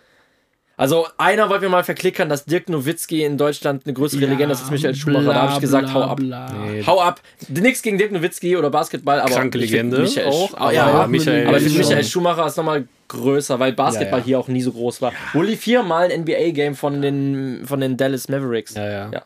Also 0.77 1.07
einer 1.19 1.49
wollte 1.49 1.65
mir 1.67 1.71
mal 1.71 1.85
verklickern, 1.85 2.29
dass 2.29 2.45
Dirk 2.47 2.69
Nowitzki 2.69 3.23
in 3.23 3.39
Deutschland 3.39 3.87
eine 3.87 3.95
größere 3.95 4.23
Ja, 4.23 4.29
Legende 4.29 4.55
ist 4.55 4.63
als 4.63 4.71
Michael 4.73 4.95
Schumacher. 4.97 5.27
da 5.27 5.43
habe 5.43 5.53
ich 5.55 5.61
gesagt, 5.61 5.85
bla, 5.87 5.95
hau 5.95 6.03
ab. 6.03 6.17
bla. 6.17 6.53
Nee, 6.53 6.83
Hau 6.85 7.01
ab. 7.01 7.21
Nichts 7.49 7.81
gegen 7.81 7.97
Dirk 7.97 8.11
Nowitzki 8.11 8.57
oder 8.57 8.71
Basketball, 8.71 9.21
aber 9.21 9.31
Kranke 9.35 9.57
Legende 9.59 9.99
Michael 10.01 10.27
auch, 10.27 10.51
Sch- 10.51 10.57
aber 10.57 10.73
ja, 10.73 10.89
ja, 11.03 11.07
Michael 11.07 11.47
aber 11.47 11.57
ich 11.59 11.63
finde 11.63 11.79
schon. 11.79 11.89
Michael 11.91 12.05
Schumacher 12.05 12.47
ist 12.49 12.57
nochmal 12.57 12.89
größer, 13.09 13.59
weil 13.61 13.73
Basketball 13.73 14.19
Ja, 14.19 14.19
ja. 14.19 14.25
hier 14.25 14.39
auch 14.41 14.49
nie 14.49 14.63
so 14.63 14.73
groß 14.73 15.01
war. 15.01 15.13
Wo 15.33 15.43
lief 15.43 15.61
viermal 15.61 16.11
ein 16.11 16.23
NBA-Game 16.23 16.75
von 16.75 17.01
den, 17.01 17.63
von 17.65 17.81
den 17.81 17.97
Dallas 17.97 18.29
Mavericks. 18.29 18.75
Ja, 18.75 19.11
ja. 19.13 19.23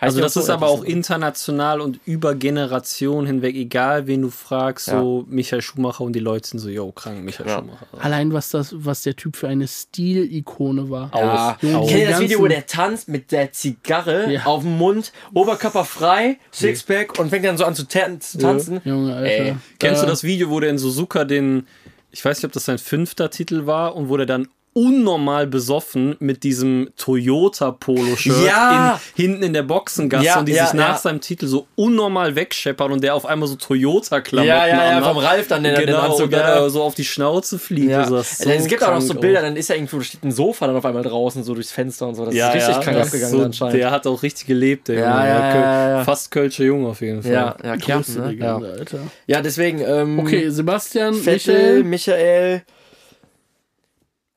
Ja. 0.00 0.02
Also 0.02 0.20
das 0.20 0.34
ja 0.34 0.40
ist 0.40 0.46
so, 0.48 0.52
aber 0.52 0.68
auch 0.68 0.82
international 0.84 1.80
und 1.80 2.00
über 2.06 2.34
Generationen 2.34 3.26
hinweg, 3.26 3.54
egal 3.56 4.06
wen 4.06 4.22
du 4.22 4.30
fragst, 4.30 4.86
so 4.86 5.24
Michael 5.28 5.62
Schumacher 5.62 6.02
und 6.04 6.12
die 6.12 6.20
Leute 6.20 6.48
sind 6.48 6.58
so, 6.58 6.68
yo, 6.68 6.92
krank, 6.92 7.22
Michael 7.24 7.48
Ja. 7.48 7.58
Schumacher. 7.58 7.86
Allein 7.98 8.32
was 8.32 8.50
das, 8.50 8.74
was 8.76 9.02
der 9.02 9.16
Typ 9.16 9.36
für 9.36 9.48
eine 9.48 9.66
Stilikone 9.66 10.90
war. 10.90 11.10
Ja. 11.14 11.56
Junge, 11.60 11.84
Ich 11.84 11.90
kenne 11.90 12.10
das 12.10 12.20
Video, 12.20 12.38
wo 12.40 12.46
der 12.48 12.66
tanzt 12.66 13.08
mit 13.08 13.32
der 13.32 13.52
Zigarre 13.52 14.32
Ja. 14.32 14.44
auf 14.44 14.62
dem 14.62 14.76
Mund, 14.78 15.12
Oberkörper 15.32 15.84
frei, 15.84 16.38
Sixpack 16.52 17.18
und 17.18 17.30
fängt 17.30 17.44
dann 17.44 17.56
so 17.56 17.64
an 17.64 17.74
zu, 17.74 17.86
zu 17.86 18.38
tanzen. 18.38 18.80
Junge, 18.84 19.14
Alter. 19.14 19.28
Ey, 19.30 19.54
Kennst 19.78 20.02
du 20.02 20.06
Äh, 20.06 20.08
das 20.10 20.24
Video, 20.24 20.50
wo 20.50 20.60
der 20.60 20.70
in 20.70 20.78
Suzuka 20.78 21.24
den, 21.24 21.66
ich 22.10 22.24
weiß 22.24 22.38
nicht, 22.38 22.44
ob 22.46 22.52
das 22.52 22.64
sein 22.64 22.78
fünfter 22.78 23.30
Titel 23.30 23.66
war 23.66 23.96
und 23.96 24.08
wo 24.08 24.16
der 24.16 24.26
dann 24.26 24.48
unnormal 24.76 25.46
besoffen 25.46 26.16
mit 26.18 26.42
diesem 26.42 26.90
Toyota 26.98 27.70
Polo-Shirt 27.70 28.44
Ja. 28.46 29.00
in, 29.16 29.22
hinten 29.24 29.42
in 29.44 29.52
der 29.54 29.62
Boxengasse 29.62 30.26
Ja, 30.26 30.38
und 30.38 30.46
die 30.46 30.52
ja, 30.52 30.66
sich 30.66 30.74
nach 30.74 30.88
ja. 30.90 30.98
seinem 30.98 31.22
Titel 31.22 31.46
so 31.46 31.66
unnormal 31.76 32.36
wegscheppern 32.36 32.92
und 32.92 33.02
der 33.02 33.14
auf 33.14 33.24
einmal 33.24 33.48
so 33.48 33.56
Toyota-Klamotten 33.56 34.46
Ja, 34.48 34.66
ja, 34.66 34.74
ja, 34.76 34.96
anhat. 34.98 35.04
vom 35.14 35.16
Ralf 35.16 35.48
dann 35.48 35.64
den, 35.64 35.76
den 35.76 35.86
genau, 35.86 36.00
Anzug. 36.00 36.24
und 36.26 36.32
dann 36.34 36.40
ja. 36.62 36.68
so 36.68 36.82
auf 36.82 36.94
die 36.94 37.06
Schnauze 37.06 37.58
fliegt. 37.58 37.90
Ja. 37.90 38.02
Also 38.02 38.16
so 38.20 38.50
es 38.50 38.66
gibt 38.66 38.84
auch 38.84 38.92
noch 38.92 39.00
so 39.00 39.14
Bilder, 39.14 39.40
dann 39.40 39.56
ist 39.56 39.68
ja 39.70 39.76
irgendwo, 39.76 39.98
steht 40.02 40.22
ein 40.22 40.30
Sofa 40.32 40.66
dann 40.66 40.76
auf 40.76 40.84
einmal 40.84 41.02
draußen, 41.02 41.42
so 41.42 41.54
durchs 41.54 41.72
Fenster 41.72 42.06
und 42.08 42.14
so. 42.14 42.26
Das 42.26 42.34
Ja, 42.34 42.48
ist 42.50 42.56
richtig 42.56 42.76
ja, 42.76 42.82
krank 42.82 42.98
abgegangen 42.98 43.32
so, 43.38 43.42
anscheinend. 43.44 43.76
Der 43.78 43.90
hat 43.90 44.06
auch 44.06 44.22
richtig 44.22 44.46
gelebt, 44.46 44.88
der 44.88 44.96
Ja, 44.98 45.16
Junge. 45.24 45.28
ja, 45.28 45.54
ja, 45.54 45.90
ja. 45.98 46.04
Fast 46.04 46.30
Kölscher 46.30 46.64
Junge 46.64 46.88
auf 46.88 47.00
jeden 47.00 47.22
Fall. 47.22 47.32
ja, 47.32 47.56
ja, 47.64 47.76
Kerpen, 47.78 48.14
ne? 48.14 48.20
ja. 48.20 48.28
Legende, 48.58 48.76
Alter. 48.78 48.98
ja, 49.26 49.40
deswegen, 49.40 49.80
ähm, 49.80 50.18
Okay, 50.18 50.50
Sebastian, 50.50 51.14
Vettel, 51.14 51.82
Michael. 51.82 51.84
Michael. 51.84 52.62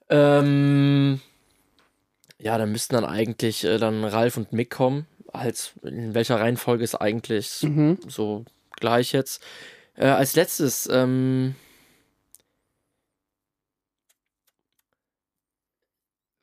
Ähm, 0.10 1.22
ja, 2.40 2.58
dann 2.58 2.72
müssten 2.72 2.96
dann 2.96 3.06
eigentlich 3.06 3.64
äh, 3.64 3.78
dann 3.78 4.04
Ralf 4.04 4.38
und 4.38 4.54
Mick 4.54 4.70
kommen. 4.72 5.06
Als, 5.32 5.74
in 5.84 6.16
welcher 6.16 6.40
Reihenfolge 6.40 6.84
ist 6.84 6.96
eigentlich 6.96 7.62
Mhm. 7.64 8.00
so 8.08 8.46
gleich 8.80 9.12
jetzt. 9.12 9.44
Äh, 9.96 10.08
als 10.08 10.36
letztes, 10.36 10.88
ähm, 10.92 11.56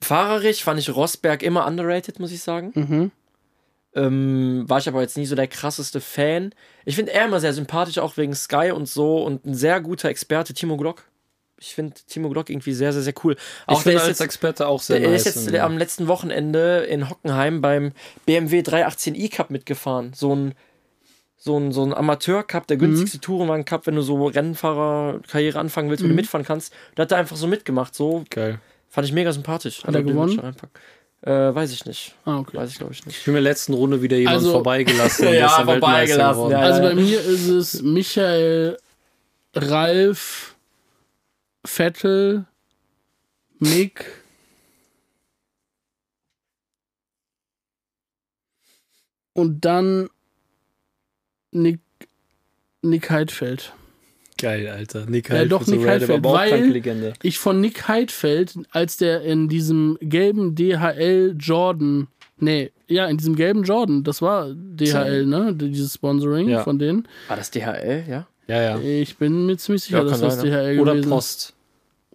fahrerisch 0.02 0.62
fand 0.62 0.78
ich 0.78 0.94
Rosberg 0.94 1.42
immer 1.42 1.66
underrated, 1.66 2.20
muss 2.20 2.32
ich 2.32 2.42
sagen. 2.42 2.72
Mhm. 2.74 3.10
Ähm, 3.94 4.64
war 4.68 4.78
ich 4.78 4.88
aber 4.88 5.00
jetzt 5.00 5.16
nie 5.16 5.26
so 5.26 5.34
der 5.34 5.48
krasseste 5.48 6.00
Fan. 6.00 6.54
Ich 6.84 6.96
finde 6.96 7.12
er 7.12 7.24
immer 7.24 7.40
sehr 7.40 7.54
sympathisch, 7.54 7.98
auch 7.98 8.16
wegen 8.18 8.34
Sky 8.34 8.70
und 8.72 8.86
so. 8.86 9.24
Und 9.24 9.46
ein 9.46 9.54
sehr 9.54 9.80
guter 9.80 10.10
Experte, 10.10 10.52
Timo 10.52 10.76
Glock. 10.76 11.04
Ich 11.58 11.74
finde 11.74 11.94
Timo 12.06 12.28
Glock 12.28 12.50
irgendwie 12.50 12.74
sehr, 12.74 12.92
sehr, 12.92 13.00
sehr 13.02 13.14
cool. 13.24 13.34
Ich 13.34 13.38
Auch 13.66 13.80
finde 13.82 13.92
der 13.98 14.02
ist 14.02 14.08
als 14.08 14.18
jetzt, 14.18 14.26
Experte 14.26 14.66
auch 14.68 14.82
sehr 14.82 15.00
der 15.00 15.10
nice. 15.10 15.26
ist 15.26 15.34
jetzt 15.36 15.48
und- 15.48 15.58
am 15.58 15.78
letzten 15.78 16.06
Wochenende 16.06 16.84
in 16.88 17.08
Hockenheim 17.08 17.60
beim 17.62 17.92
BMW 18.26 18.60
318i 18.60 19.30
Cup 19.30 19.50
mitgefahren. 19.50 20.12
So 20.14 20.34
ein, 20.34 20.54
so 21.38 21.58
ein, 21.58 21.72
so 21.72 21.82
ein 21.84 21.94
Amateur-Cup, 21.94 22.66
der 22.66 22.76
Mhm. 22.76 22.80
günstigste 22.80 23.20
Tourenwagen-Cup, 23.20 23.86
wenn 23.86 23.94
du 23.94 24.02
so 24.02 24.26
Rennfahrer-Karriere 24.26 25.58
anfangen 25.58 25.88
willst, 25.90 26.02
wo 26.02 26.06
du 26.08 26.10
Mhm. 26.12 26.16
mitfahren 26.16 26.44
kannst. 26.44 26.74
Da 26.94 27.02
hat 27.04 27.12
er 27.12 27.18
einfach 27.18 27.36
so 27.36 27.46
mitgemacht. 27.46 27.94
So 27.94 28.24
Geil. 28.30 28.58
fand 28.90 29.06
ich 29.06 29.12
mega 29.14 29.32
sympathisch. 29.32 29.78
Hat 29.84 29.94
er 29.94 30.02
den 30.02 30.08
gewonnen? 30.08 30.32
ich. 30.32 31.26
Äh, 31.28 31.54
weiß 31.54 31.72
ich 31.72 31.86
nicht. 31.86 32.14
Ah, 32.26 32.38
okay. 32.38 32.56
Weiß 32.58 32.70
ich, 32.70 32.78
glaube 32.78 32.92
ich, 32.92 33.04
nicht. 33.06 33.18
Ich 33.18 33.24
bin 33.24 33.32
in 33.32 33.42
der 33.42 33.50
letzten 33.50 33.72
Runde 33.72 34.02
wieder 34.02 34.16
jemand 34.18 34.36
Also- 34.36 34.52
vorbeigelassen. 34.52 35.26
Ja, 35.32 35.48
vorbeigelassen, 35.48 36.34
geworden. 36.34 36.52
ja, 36.52 36.58
Also 36.60 36.82
bei 36.82 36.94
mir 36.94 37.20
ist 37.20 37.48
es 37.48 37.82
Michael, 37.82 38.76
Ralf, 39.54 40.55
Vettel, 41.66 42.46
Mick. 43.58 44.04
Und 49.32 49.64
dann 49.64 50.08
Nick, 51.52 51.80
Nick 52.82 53.10
Heidfeld. 53.10 53.72
Geil, 54.38 54.68
Alter. 54.68 55.06
Nick 55.06 55.28
Ja, 55.28 55.34
Heidfeld, 55.34 55.52
doch, 55.52 55.62
so 55.62 55.74
Nick 55.74 55.86
random, 55.86 56.36
Heidfeld, 56.36 56.84
weil-. 56.86 57.12
Ich 57.22 57.38
von 57.38 57.60
Nick 57.60 57.88
Heidfeld, 57.88 58.54
als 58.70 58.96
der 58.98 59.22
in 59.22 59.48
diesem 59.48 59.96
gelben 60.00 60.54
DHL 60.54 61.34
Jordan, 61.38 62.08
nee, 62.38 62.70
ja, 62.86 63.06
in 63.06 63.16
diesem 63.16 63.34
gelben 63.34 63.62
Jordan, 63.64 64.04
das 64.04 64.20
war 64.20 64.52
DHL, 64.54 65.24
ne? 65.26 65.54
Dieses 65.54 65.94
Sponsoring 65.94 66.48
Ja. 66.50 66.62
von 66.62 66.78
denen. 66.78 67.08
War 67.28 67.36
das 67.36 67.50
DHL, 67.50 68.04
ja? 68.08 68.26
Ja, 68.46 68.62
ja. 68.62 68.78
Ich 68.78 69.16
bin 69.16 69.46
mir 69.46 69.56
ziemlich 69.56 69.82
sicher, 69.84 69.98
Ja, 69.98 70.04
dass 70.04 70.20
das 70.20 70.36
sein, 70.36 70.46
ja. 70.46 70.62
DHL 70.62 70.80
Oder 70.80 70.92
gewesen 70.92 71.08
ist. 71.08 71.10
Post. 71.14 71.55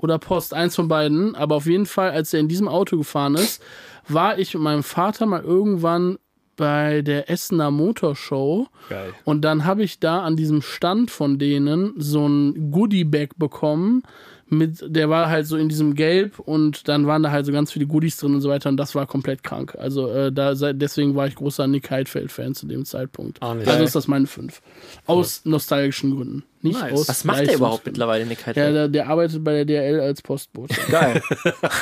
Oder 0.01 0.19
Post, 0.19 0.53
eins 0.53 0.75
von 0.75 0.87
beiden. 0.87 1.35
Aber 1.35 1.55
auf 1.55 1.65
jeden 1.65 1.85
Fall, 1.85 2.11
als 2.11 2.33
er 2.33 2.39
in 2.39 2.47
diesem 2.47 2.67
Auto 2.67 2.97
gefahren 2.97 3.35
ist, 3.35 3.61
war 4.07 4.37
ich 4.37 4.53
mit 4.53 4.63
meinem 4.63 4.83
Vater 4.83 5.25
mal 5.25 5.43
irgendwann 5.43 6.17
bei 6.57 7.01
der 7.01 7.29
Essener 7.29 7.71
Motorshow 7.71 8.67
Geil. 8.89 9.13
und 9.23 9.41
dann 9.41 9.65
habe 9.65 9.83
ich 9.83 9.99
da 9.99 10.21
an 10.21 10.35
diesem 10.35 10.61
Stand 10.61 11.09
von 11.09 11.39
denen 11.39 11.93
so 11.97 12.27
ein 12.27 12.71
Goodie-Bag 12.71 13.37
bekommen 13.37 14.03
mit, 14.51 14.83
der 14.85 15.09
war 15.09 15.29
halt 15.29 15.47
so 15.47 15.55
in 15.57 15.69
diesem 15.69 15.95
Gelb 15.95 16.37
und 16.39 16.87
dann 16.89 17.07
waren 17.07 17.23
da 17.23 17.31
halt 17.31 17.45
so 17.45 17.51
ganz 17.53 17.71
viele 17.71 17.87
Goodies 17.87 18.17
drin 18.17 18.35
und 18.35 18.41
so 18.41 18.49
weiter 18.49 18.69
und 18.69 18.77
das 18.77 18.93
war 18.95 19.07
komplett 19.07 19.43
krank. 19.43 19.75
Also 19.79 20.09
äh, 20.09 20.31
da 20.31 20.53
deswegen 20.73 21.15
war 21.15 21.25
ich 21.27 21.35
großer 21.35 21.67
Nick 21.67 21.89
Heidfeld-Fan 21.89 22.53
zu 22.53 22.67
dem 22.67 22.83
Zeitpunkt. 22.85 23.41
Ah, 23.41 23.53
nicht. 23.55 23.67
also 23.67 23.83
ist 23.83 23.95
das 23.95 24.07
meine 24.07 24.27
fünf. 24.27 24.61
Aus 25.07 25.41
nostalgischen 25.45 26.15
Gründen. 26.15 26.43
Nicht 26.63 26.79
Nice. 26.79 26.93
aus 26.93 27.09
Was 27.09 27.23
macht 27.23 27.47
der 27.47 27.55
überhaupt 27.55 27.85
mittlerweile, 27.87 28.25
Nick 28.25 28.41
Ja, 28.41 28.47
Heidfeld? 28.47 28.75
der, 28.75 28.87
der 28.89 29.07
arbeitet 29.09 29.43
bei 29.43 29.63
der 29.63 29.65
DRL 29.65 29.99
als 30.01 30.21
Postbote. 30.21 30.75
Geil. 30.91 31.21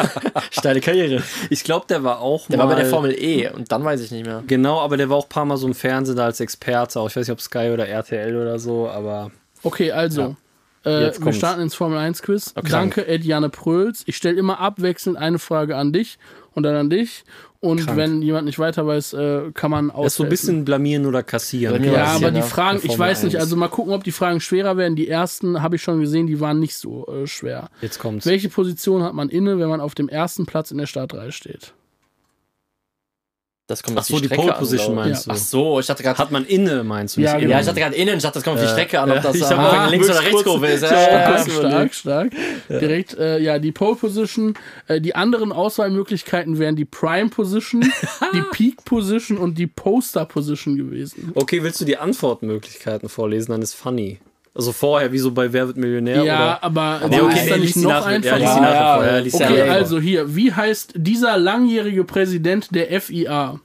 Steile 0.52 0.80
Karriere. 0.80 1.22
Ich 1.50 1.64
glaube, 1.64 1.86
der 1.90 2.04
war 2.04 2.22
auch 2.22 2.48
Der 2.48 2.58
mal. 2.58 2.64
war 2.68 2.76
bei 2.76 2.82
der 2.82 2.90
Formel 2.90 3.12
E 3.18 3.50
und 3.50 3.72
dann 3.72 3.84
weiß 3.84 4.02
ich 4.02 4.12
nicht 4.12 4.26
mehr. 4.26 4.44
Genau, 4.48 4.80
aber 4.80 4.96
der 4.98 5.10
war 5.10 5.18
auch 5.18 5.26
ein 5.26 5.30
paar 5.30 5.46
Mal 5.46 5.58
so 5.58 5.68
im 5.68 5.74
Fernsehen 5.74 6.16
da 6.16 6.26
als 6.26 6.40
Experte. 6.40 7.00
Auch 7.00 7.10
ich 7.10 7.16
weiß 7.16 7.28
nicht, 7.28 7.34
ob 7.34 7.42
Sky 7.42 7.72
oder 7.74 7.88
RTL 7.88 8.36
oder 8.36 8.60
so, 8.60 8.88
aber. 8.88 9.32
Okay, 9.64 9.92
also. 9.92 10.36
Äh, 10.84 11.12
wir 11.20 11.34
starten 11.34 11.62
ins 11.62 11.76
Formel 11.76 11.98
1 11.98 12.22
Quiz. 12.22 12.54
Okay. 12.56 12.70
Danke, 12.70 13.08
Ed 13.08 13.24
Janne 13.24 13.50
Pröls. 13.50 14.04
Ich 14.06 14.16
stelle 14.18 14.38
immer 14.38 14.60
abwechselnd 14.60 15.18
eine 15.18 15.40
Frage 15.40 15.76
an 15.76 15.92
dich 15.92 16.18
und 16.54 16.64
dann 16.64 16.76
an 16.76 16.90
dich. 16.90 17.24
Und 17.62 17.86
Krank. 17.86 17.98
wenn 17.98 18.22
jemand 18.22 18.46
nicht 18.46 18.58
weiter 18.58 18.88
weiß, 18.88 19.14
äh, 19.14 19.52
kann 19.54 19.70
man 19.70 19.90
Das 19.90 20.08
ist 20.08 20.16
so 20.16 20.24
ein 20.24 20.30
bisschen 20.30 20.64
blamieren 20.64 21.06
oder 21.06 21.24
kassieren. 21.24 21.74
Blamieren 21.74 21.96
Ja, 21.96 22.06
Ja, 22.06 22.16
aber 22.16 22.32
die? 22.32 22.42
Fragen, 22.42 22.80
ich 22.84 22.98
weiß 22.98 23.24
nicht, 23.24 23.36
1. 23.36 23.44
also 23.44 23.58
mal 23.58 23.68
gucken, 23.68 23.92
ob 23.94 24.06
die 24.06 24.14
Fragen 24.14 24.40
schwerer 24.40 24.78
werden. 24.78 24.96
Die 24.96 25.10
ersten 25.10 25.62
habe 25.62 25.76
ich 25.76 25.82
schon 25.82 26.00
gesehen, 26.00 26.28
die 26.28 26.40
waren 26.40 26.60
nicht 26.62 26.76
so 26.78 27.06
äh, 27.08 27.28
schwer. 27.28 27.70
Jetzt 27.82 28.00
kommt's. 28.00 28.26
Welche 28.26 28.48
Position 28.48 29.04
hat 29.04 29.14
man 29.14 29.28
inne, 29.28 29.60
wenn 29.60 29.68
man 29.68 29.82
auf 29.82 29.94
dem 29.94 30.08
ersten 30.08 30.46
Platz 30.46 30.72
in 30.72 30.78
der 30.78 30.86
Startreihe 30.86 31.34
steht? 31.34 31.74
Das 33.70 33.84
kommt 33.84 34.00
Ach 34.00 34.04
so, 34.04 34.20
die 34.20 34.28
Pole 34.28 34.52
Position 34.54 34.96
meinst 34.96 35.30
Ach 35.30 35.36
du? 35.36 35.40
so, 35.40 35.80
ich 35.80 35.88
hatte 35.92 36.02
gerade. 36.02 36.18
Hat 36.18 36.32
man 36.32 36.44
inne, 36.44 36.84
meinst 36.84 37.16
du? 37.18 37.22
Ja, 37.22 37.38
genau. 37.38 37.52
Ja, 37.52 37.62
ich 37.62 37.68
hatte 37.68 37.80
gerade 37.80 37.96
innen, 37.96 38.18
ich 38.18 38.24
dachte, 38.24 38.40
das 38.40 38.44
kommt 38.44 38.56
auf 38.58 38.64
die 38.64 38.68
Äh, 38.68 38.72
Strecke 38.74 39.00
an, 39.00 39.12
ob 39.12 39.18
ja, 39.18 39.22
das 39.22 39.36
ich 39.36 39.42
äh, 39.44 39.54
ah, 39.54 39.88
links 39.88 40.10
oder 40.10 40.20
Rechtskurve 40.24 40.68
kurz- 40.68 40.82
ist. 40.82 40.90
Ja, 40.90 41.02
Ja, 41.02 41.12
ja, 41.12 41.46
überlegt. 41.46 41.52
stark, 41.52 41.94
stark. 41.94 42.32
Direkt, 42.68 43.18
äh, 43.20 43.38
ja, 43.38 43.60
die 43.60 43.72
Pole 43.72 43.96
Position. 43.96 44.56
Äh, 44.88 45.00
die 45.02 45.14
anderen 45.14 45.52
Auswahlmöglichkeiten 45.52 46.58
wären 46.58 46.76
die 46.76 46.86
Prime 46.86 47.30
Position, 47.30 47.82
die 48.34 48.42
Peak 48.52 48.84
Position 48.86 49.38
und 49.38 49.60
die 49.60 49.68
Poster 49.68 50.26
Position 50.26 50.76
gewesen. 50.76 51.32
Okay, 51.36 51.62
willst 51.62 51.80
du 51.80 51.86
die 51.86 51.98
Antwortmöglichkeiten 51.98 53.08
vorlesen? 53.08 53.52
Dann 53.52 53.62
ist 53.62 53.76
funny. 53.76 54.18
Also 54.54 54.72
vorher, 54.72 55.12
wie 55.12 55.20
so 55.20 55.32
bei 55.32 55.54
Wer 55.54 55.68
wird 55.68 55.78
Millionär? 55.78 56.24
ja, 56.24 56.58
oder? 56.58 56.64
aber, 56.64 57.02
Ja, 57.12 57.24
okay, 57.24 57.36
ist 57.36 57.44
nee, 57.44 57.50
da 57.50 57.58
nicht 57.58 57.76
die 57.76 57.80
noch 57.80 57.90
ja, 57.92 58.04
einfacher? 58.04 58.40
Ja, 58.40 59.20
ja, 59.20 59.30
vor. 59.30 59.42
Ja, 59.42 59.50
ja. 59.50 59.54
Okay, 59.54 59.66
vor. 59.66 59.72
also 59.72 60.00
hier, 60.00 60.36
wie 60.36 60.52
heißt 60.54 60.94
dieser 60.96 61.38
langjährige 61.38 62.04
Präsident 62.04 62.74
der 62.74 63.00
FIA? 63.02 63.60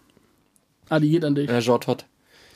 Ah, 0.89 1.01
die 1.01 1.11
geht 1.11 1.25
an 1.25 1.35
dich. 1.35 1.49
Ja, 1.49 1.61
Jean 1.61 1.81
Todt. 1.81 2.05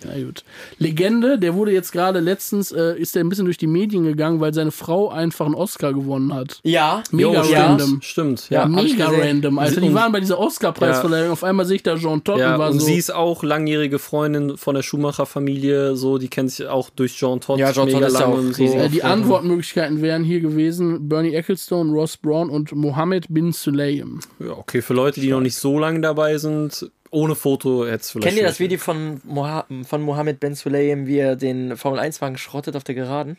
Na 0.04 0.12
gut. 0.22 0.44
Legende, 0.78 1.38
der 1.38 1.54
wurde 1.54 1.72
jetzt 1.72 1.90
gerade 1.92 2.20
letztens, 2.20 2.70
äh, 2.72 2.96
ist 2.98 3.14
der 3.14 3.24
ein 3.24 3.28
bisschen 3.28 3.44
durch 3.46 3.58
die 3.58 3.66
Medien 3.66 4.04
gegangen, 4.04 4.40
weil 4.40 4.54
seine 4.54 4.70
Frau 4.70 5.08
einfach 5.10 5.46
einen 5.46 5.54
Oscar 5.54 5.92
gewonnen 5.92 6.32
hat. 6.34 6.60
Ja, 6.62 7.02
Mega 7.10 7.42
Jo, 7.42 7.52
random. 7.54 8.00
Stimmt, 8.02 8.48
Ja, 8.50 8.68
ja. 8.68 8.76
hab 8.76 8.84
ich 8.84 8.92
Mega 8.92 9.08
random, 9.10 9.58
Alter. 9.58 9.80
Die 9.80 9.88
Und- 9.88 9.94
waren 9.94 10.12
bei 10.12 10.20
dieser 10.20 10.38
Oscar-Preisverleihung. 10.38 11.32
Auf 11.32 11.42
einmal 11.44 11.66
sehe 11.66 11.76
ich 11.76 11.82
da 11.82 11.96
Jean 11.96 12.22
Todt 12.22 12.38
Ja, 12.38 12.54
und 12.54 12.58
war 12.60 12.70
und 12.70 12.78
so. 12.80 12.86
sie 12.86 12.96
ist 12.96 13.12
auch 13.12 13.42
langjährige 13.42 13.98
Freundin 13.98 14.56
von 14.56 14.74
der 14.74 14.82
Schumacher-Familie, 14.82 15.96
so, 15.96 16.18
die 16.18 16.28
kennt 16.28 16.50
sich 16.52 16.66
auch 16.68 16.90
durch 16.90 17.16
Jean 17.16 17.40
Todt 17.40 17.58
Ja, 17.58 17.72
Jean 17.72 17.88
Todt 17.88 18.02
ist 18.02 18.18
ja 18.20 18.26
auch 18.26 18.38
und 18.38 18.54
so. 18.54 18.62
äh, 18.62 18.88
die. 18.88 19.02
Antwortmöglichkeiten 19.02 20.00
wären 20.02 20.22
hier 20.24 20.40
gewesen: 20.40 21.08
Bernie 21.08 21.34
Ecclestone, 21.34 21.92
Ross 21.92 22.16
Braun 22.16 22.50
und 22.50 22.72
Mohammed 22.74 23.26
bin 23.28 23.52
Sulayem. 23.52 24.20
Ja, 24.38 24.52
okay, 24.52 24.82
für 24.82 24.94
Leute, 24.94 25.20
die 25.20 25.30
noch 25.30 25.40
nicht 25.40 25.56
so 25.56 25.78
lange 25.78 26.00
dabei 26.00 26.38
sind, 26.38 26.90
ohne 27.10 27.34
Foto 27.34 27.86
jetzt 27.86 28.10
vielleicht. 28.10 28.28
Kennt 28.28 28.38
ihr 28.38 28.46
das. 28.46 28.60
Video 28.60 28.78
von, 28.78 29.20
Moha 29.24 29.66
von 29.84 30.02
Mohammed 30.02 30.40
Ben 30.40 30.54
Sulayem, 30.54 31.06
wie 31.06 31.18
er 31.18 31.36
den 31.36 31.76
Formel-1-Wagen 31.76 32.38
schrottet 32.38 32.76
auf 32.76 32.84
der 32.84 32.94
Geraden? 32.94 33.36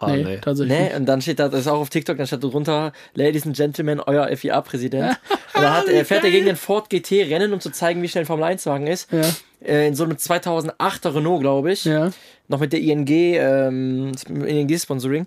Ah, 0.00 0.12
nee, 0.12 0.22
nee. 0.22 0.38
tatsächlich. 0.40 0.78
Nee, 0.78 0.94
und 0.94 1.06
dann 1.06 1.20
steht 1.20 1.40
da, 1.40 1.48
das 1.48 1.62
ist 1.62 1.66
auch 1.66 1.80
auf 1.80 1.90
TikTok, 1.90 2.16
dann 2.16 2.26
steht 2.28 2.44
da 2.44 2.48
drunter, 2.48 2.92
Ladies 3.14 3.44
and 3.46 3.56
Gentlemen, 3.56 3.98
euer 3.98 4.28
FIA-Präsident. 4.36 5.18
und 5.54 5.62
dann 5.62 5.72
hat, 5.72 5.88
er 5.88 6.04
fährt 6.04 6.22
er 6.22 6.30
gegen 6.30 6.46
den 6.46 6.54
Ford 6.54 6.88
GT 6.88 7.28
Rennen, 7.28 7.52
um 7.52 7.58
zu 7.60 7.70
zeigen, 7.70 8.00
wie 8.02 8.08
schnell 8.08 8.22
ein 8.22 8.26
Formel-1-Wagen 8.26 8.86
ist. 8.86 9.10
Ja, 9.12 9.22
Äh, 9.60 9.88
in 9.88 9.96
so 9.96 10.04
einem 10.04 10.16
2008er 10.16 11.16
Renault, 11.16 11.40
glaube 11.40 11.72
ich. 11.72 11.84
ja. 11.84 12.10
Noch 12.46 12.60
mit 12.60 12.72
der 12.72 12.80
ING, 12.80 13.06
ähm, 13.08 14.12
ING-Sponsoring. 14.28 15.26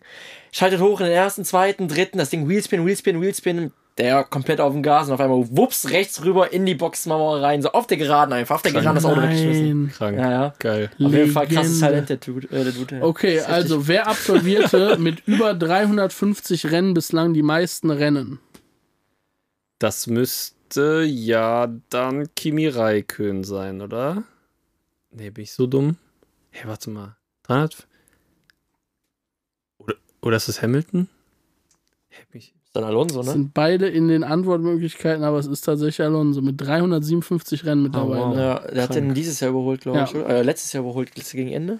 Schaltet 0.53 0.80
hoch 0.80 1.02
in 1.02 1.08
den 1.08 1.16
ersten, 1.16 1.44
zweiten, 1.45 1.88
dritten, 1.88 2.18
das 2.18 2.30
Ding 2.30 2.48
Wheelspin, 2.49 2.86
Wheelspin, 2.86 3.22
Wheelspin. 3.22 3.72
Der 3.98 4.24
komplett 4.24 4.62
auf 4.62 4.72
dem 4.72 4.84
Gas 4.84 5.08
und 5.08 5.14
auf 5.14 5.20
einmal 5.20 5.46
wups 5.56 5.90
rechts 5.90 6.24
rüber 6.24 6.54
in 6.54 6.66
die 6.66 6.76
Boxmauer 6.76 7.42
rein, 7.42 7.62
so 7.62 7.72
auf 7.74 7.88
der 7.88 7.98
Geraden 7.98 8.34
einfach, 8.34 8.56
auf 8.56 8.62
der 8.62 8.72
Geraden 8.72 8.96
das 8.96 9.06
Auto 9.06 9.22
weggeschmissen. 9.22 9.92
Krank. 9.92 10.18
Ja, 10.18 10.32
ja. 10.32 10.54
Geil. 10.60 10.90
Auf 10.94 11.14
jeden 11.14 11.32
Fall 11.32 11.48
krasses 11.48 11.82
Legende. 11.82 12.06
Talent, 12.06 12.10
der 12.10 12.18
Dude. 12.18 12.48
Äh, 12.48 12.64
der 12.64 12.74
Dude. 12.74 13.02
Okay, 13.02 13.42
also 13.42 13.88
wer 13.88 14.08
absolvierte 14.08 14.98
mit 15.00 15.28
über 15.28 15.54
350 15.54 16.72
Rennen 16.72 16.94
bislang 16.94 17.34
die 17.34 17.44
meisten 17.44 17.92
Rennen? 17.92 18.40
Das 19.78 20.08
müsste 20.08 21.04
ja 21.04 21.68
dann 21.90 22.34
Kimi 22.36 22.68
Raikön 22.68 23.44
sein, 23.44 23.82
oder? 23.82 24.24
Nee, 25.12 25.32
bin 25.32 25.44
ich 25.44 25.52
so 25.52 25.68
dumm? 25.68 25.98
Hey, 26.50 26.68
warte 26.68 26.90
mal. 26.90 27.18
300? 27.44 27.88
Oder, 29.80 29.96
oder 30.22 30.38
ist 30.38 30.48
es 30.48 30.62
Hamilton? 30.62 31.10
Hey, 32.08 32.26
bin 32.32 32.40
ich, 32.40 32.54
dann 32.73 32.84
Alonso, 32.85 33.18
Das 33.18 33.26
ne? 33.27 33.31
sind 33.34 33.53
beide 33.53 33.88
in 33.88 34.07
den 34.07 34.23
Antwortmöglichkeiten, 34.23 35.23
aber 35.23 35.39
es 35.39 35.48
ist 35.48 35.61
tatsächlich 35.61 36.02
Alonso 36.06 36.41
mit 36.41 36.60
357 36.61 37.65
Rennen 37.65 37.84
mittlerweile. 37.84 38.22
wow. 38.27 38.35
Ja, 38.38 38.60
der 38.60 38.84
hat 38.84 38.91
Krank. 38.91 39.07
den 39.07 39.14
dieses 39.14 39.39
Jahr 39.41 39.52
überholt, 39.52 39.81
glaube 39.81 39.98
Ja. 39.99 40.03
ich. 40.06 40.15
oder? 40.15 40.30
Äh, 40.30 40.41
letztes 40.43 40.72
Jahr 40.73 40.84
überholt, 40.84 41.10
letztes 41.18 41.34
gegen 41.34 41.52
Ende. 41.52 41.80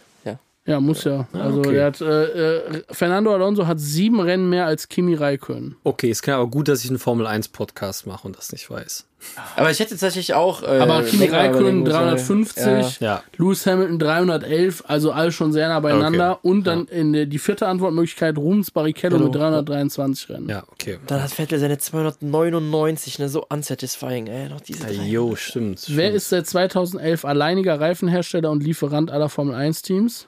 Ja. 0.66 0.74
Ja, 0.74 0.80
muss 0.80 1.04
ja. 1.06 1.28
Ah, 1.34 1.40
also 1.40 1.58
okay. 1.60 1.72
der 1.74 1.86
hat, 1.86 2.02
äh, 2.02 2.24
äh, 2.58 2.84
Fernando 2.92 3.34
Alonso 3.34 3.66
hat 3.66 3.80
sieben 3.80 4.20
Rennen 4.20 4.48
mehr 4.48 4.68
als 4.68 4.88
Kimi 4.90 5.16
Räikkönen. 5.16 5.76
okay, 5.84 6.12
es 6.12 6.22
kann 6.22 6.36
aber 6.36 6.48
gut, 6.48 6.68
dass 6.68 6.84
ich 6.84 6.90
einen 6.92 7.00
Formel 7.00 7.26
1 7.26 7.48
Podcast 7.48 8.06
mache 8.06 8.28
und 8.28 8.38
das 8.38 8.52
nicht 8.52 8.70
weiß. 8.70 9.08
Aber 9.56 9.70
ich 9.72 9.80
hätte 9.80 9.92
tatsächlich 9.92 10.34
auch. 10.36 10.62
Äh, 10.64 10.80
Aber 10.80 11.04
Kimi 11.04 11.26
Räikkönen 11.26 11.82
überlegen 11.82 11.84
müssen, 11.84 12.46
350, 12.46 13.00
Ja. 13.02 13.08
Ja. 13.16 13.24
Lewis 13.38 13.66
Hamilton 13.66 14.00
311, 14.00 14.84
also 14.88 15.12
alle 15.12 15.32
schon 15.32 15.52
sehr 15.52 15.68
nah 15.68 15.80
beieinander. 15.80 16.34
Okay. 16.38 16.48
Und 16.48 16.66
dann 16.68 16.86
in 16.86 17.14
der, 17.14 17.26
die 17.26 17.40
vierte 17.40 17.68
Antwortmöglichkeit 17.68 18.38
Rubens 18.38 18.70
Barrichello 18.72 19.18
Genau. 19.18 19.26
mit 19.30 19.36
323 19.36 20.30
Rennen. 20.30 20.50
Ja, 20.50 20.64
okay. 20.72 21.00
Dann 21.08 21.24
hat 21.24 21.32
Vettel 21.32 21.58
seine 21.60 21.78
299, 21.80 23.20
ne? 23.20 23.30
So 23.30 23.46
unsatisfying, 23.50 24.28
ey. 24.28 24.50
Noch 24.50 24.62
diese 24.62 24.84
Ja, 24.88 24.94
drei. 24.94 25.08
jo, 25.08 25.36
stimmt. 25.36 25.84
Wer 25.88 26.06
stimmt. 26.06 26.16
ist 26.18 26.30
seit 26.30 26.48
2011 26.48 27.26
alleiniger 27.26 27.80
Reifenhersteller 27.80 28.50
und 28.52 28.64
Lieferant 28.64 29.12
aller 29.12 29.30
Formel 29.30 29.56
1 29.56 29.82
Teams? 29.82 30.28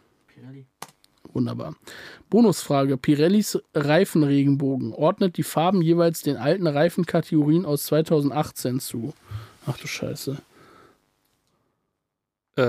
Wunderbar. 1.34 1.76
Bonusfrage. 2.30 2.98
Pirellis 2.98 3.60
Reifenregenbogen 3.74 4.94
ordnet 4.94 5.38
die 5.38 5.44
Farben 5.44 5.82
jeweils 5.82 6.22
den 6.22 6.38
alten 6.38 6.68
Reifenkategorien 6.68 7.66
aus 7.66 7.84
2018 7.84 8.80
zu. 8.80 9.14
Ach 9.66 9.78
du 9.78 9.88
Scheiße. 9.88 10.38
Den 12.56 12.64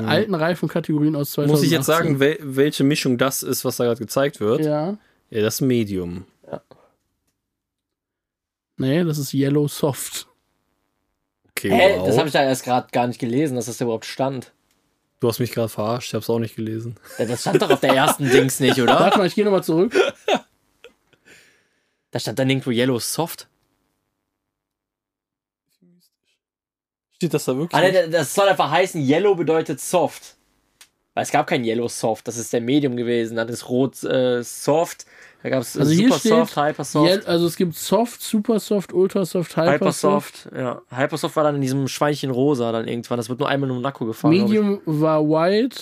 Ähm, 0.00 0.06
alten 0.06 0.34
Reifenkategorien 0.34 1.16
aus 1.16 1.30
2018. 1.32 1.50
muss 1.50 1.62
ich 1.64 1.70
jetzt 1.70 1.86
sagen, 1.86 2.20
wel 2.20 2.38
welche 2.42 2.84
Mischung 2.84 3.16
das 3.16 3.42
ist, 3.42 3.64
was 3.64 3.76
da 3.76 3.84
gerade 3.84 3.98
gezeigt 4.00 4.40
wird? 4.40 4.60
Ja. 4.64 4.98
Ja, 5.30 5.42
das 5.42 5.60
Medium. 5.62 6.24
Nee, 8.76 9.04
das 9.04 9.18
ist 9.18 9.34
Yellow 9.34 9.68
Soft. 9.68 10.26
Okay, 11.50 11.70
Hä? 11.70 11.96
wow. 11.98 12.06
Das 12.06 12.16
habe 12.16 12.28
ich 12.28 12.32
da 12.32 12.42
erst 12.42 12.64
gerade 12.64 12.88
gar 12.92 13.06
nicht 13.06 13.20
gelesen, 13.20 13.54
dass 13.56 13.66
das 13.66 13.76
da 13.76 13.84
überhaupt 13.84 14.06
stand. 14.06 14.52
Du 15.20 15.28
hast 15.28 15.38
mich 15.38 15.52
gerade 15.52 15.68
verarscht, 15.68 16.08
ich 16.08 16.14
habe 16.14 16.22
es 16.22 16.30
auch 16.30 16.38
nicht 16.38 16.56
gelesen. 16.56 16.96
Ja, 17.18 17.26
Das 17.26 17.42
stand 17.42 17.60
doch 17.60 17.70
auf 17.70 17.80
der 17.80 17.94
ersten 17.94 18.28
Dings 18.30 18.58
nicht, 18.60 18.80
oder? 18.80 18.98
Warte 18.98 19.18
mal, 19.18 19.26
ich 19.26 19.34
gehe 19.34 19.44
nochmal 19.44 19.62
zurück. 19.62 19.94
Da 22.10 22.18
stand 22.18 22.38
dann 22.38 22.48
irgendwo 22.50 22.70
Yellow 22.70 22.98
Soft. 22.98 23.46
Steht 27.16 27.34
das 27.34 27.44
da 27.44 27.56
wirklich? 27.56 27.80
Ah, 27.80 28.06
das 28.08 28.34
soll 28.34 28.48
einfach 28.48 28.70
heißen, 28.70 29.00
Yellow 29.06 29.34
bedeutet 29.34 29.78
Soft. 29.80 30.36
Weil 31.14 31.24
es 31.24 31.32
gab 31.32 31.46
kein 31.48 31.64
Yellow 31.64 31.88
Soft, 31.88 32.28
das 32.28 32.36
ist 32.38 32.52
der 32.52 32.60
Medium 32.60 32.96
gewesen. 32.96 33.36
Dann 33.36 33.48
ist 33.48 33.68
Rot 33.68 34.02
äh, 34.04 34.42
Soft. 34.42 35.06
Da 35.42 35.48
gab 35.48 35.62
es 35.62 35.76
Also 35.76 35.90
hier 35.90 36.08
Super 36.08 36.18
steht 36.20 36.30
Soft, 36.32 36.56
Hyper 36.56 36.84
Soft. 36.84 37.26
Also 37.26 37.46
es 37.46 37.56
gibt 37.56 37.74
Soft, 37.74 38.22
Super 38.22 38.60
Soft, 38.60 38.92
Ultra 38.92 39.24
Soft, 39.24 39.56
Hyper, 39.56 39.72
Hyper 39.72 39.92
Soft. 39.92 40.36
Soft, 40.42 40.56
ja. 40.56 40.82
Hyper 40.90 41.16
Soft 41.16 41.34
war 41.36 41.44
dann 41.44 41.56
in 41.56 41.62
diesem 41.62 41.88
Schweinchen 41.88 42.30
rosa 42.30 42.70
dann 42.72 42.86
irgendwann. 42.86 43.16
Das 43.16 43.28
wird 43.28 43.40
nur 43.40 43.48
einmal 43.48 43.68
in 43.70 43.76
Monaco 43.76 44.04
gefahren. 44.06 44.30
Medium 44.32 44.80
war 44.84 45.22
White. 45.28 45.76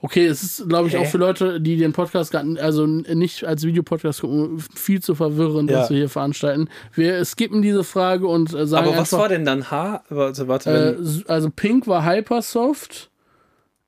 Okay, 0.00 0.26
es 0.26 0.42
ist, 0.42 0.68
glaube 0.68 0.88
ich, 0.88 0.94
Hä? 0.94 0.98
auch 0.98 1.06
für 1.06 1.18
Leute, 1.18 1.60
die 1.60 1.76
den 1.76 1.92
Podcast 1.92 2.34
n- 2.34 2.58
also 2.58 2.86
nicht 2.86 3.44
als 3.44 3.62
Videopodcast 3.64 4.20
gucken, 4.22 4.58
viel 4.74 5.00
zu 5.00 5.14
verwirrend, 5.14 5.70
Ja. 5.70 5.80
was 5.80 5.90
wir 5.90 5.96
hier 5.98 6.08
veranstalten. 6.10 6.68
Wir 6.94 7.24
skippen 7.24 7.62
diese 7.62 7.84
Frage 7.84 8.26
und 8.26 8.52
äh, 8.52 8.66
sagen 8.66 8.86
Aber 8.88 8.96
was 8.96 9.12
einfach, 9.12 9.18
war 9.22 9.28
denn 9.28 9.44
dann 9.46 9.70
H? 9.70 10.02
Warte, 10.10 10.48
warte. 10.48 10.98
äh, 10.98 11.30
also 11.30 11.48
Pink 11.54 11.86
war 11.86 12.04
Hypersoft, 12.04 13.10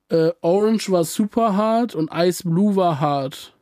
äh, 0.08 0.30
Orange 0.40 0.90
war 0.90 1.04
Super 1.04 1.56
Hard 1.56 1.94
und 1.94 2.10
Ice 2.14 2.42
Blue 2.48 2.76
war 2.76 3.00
Hard. 3.00 3.52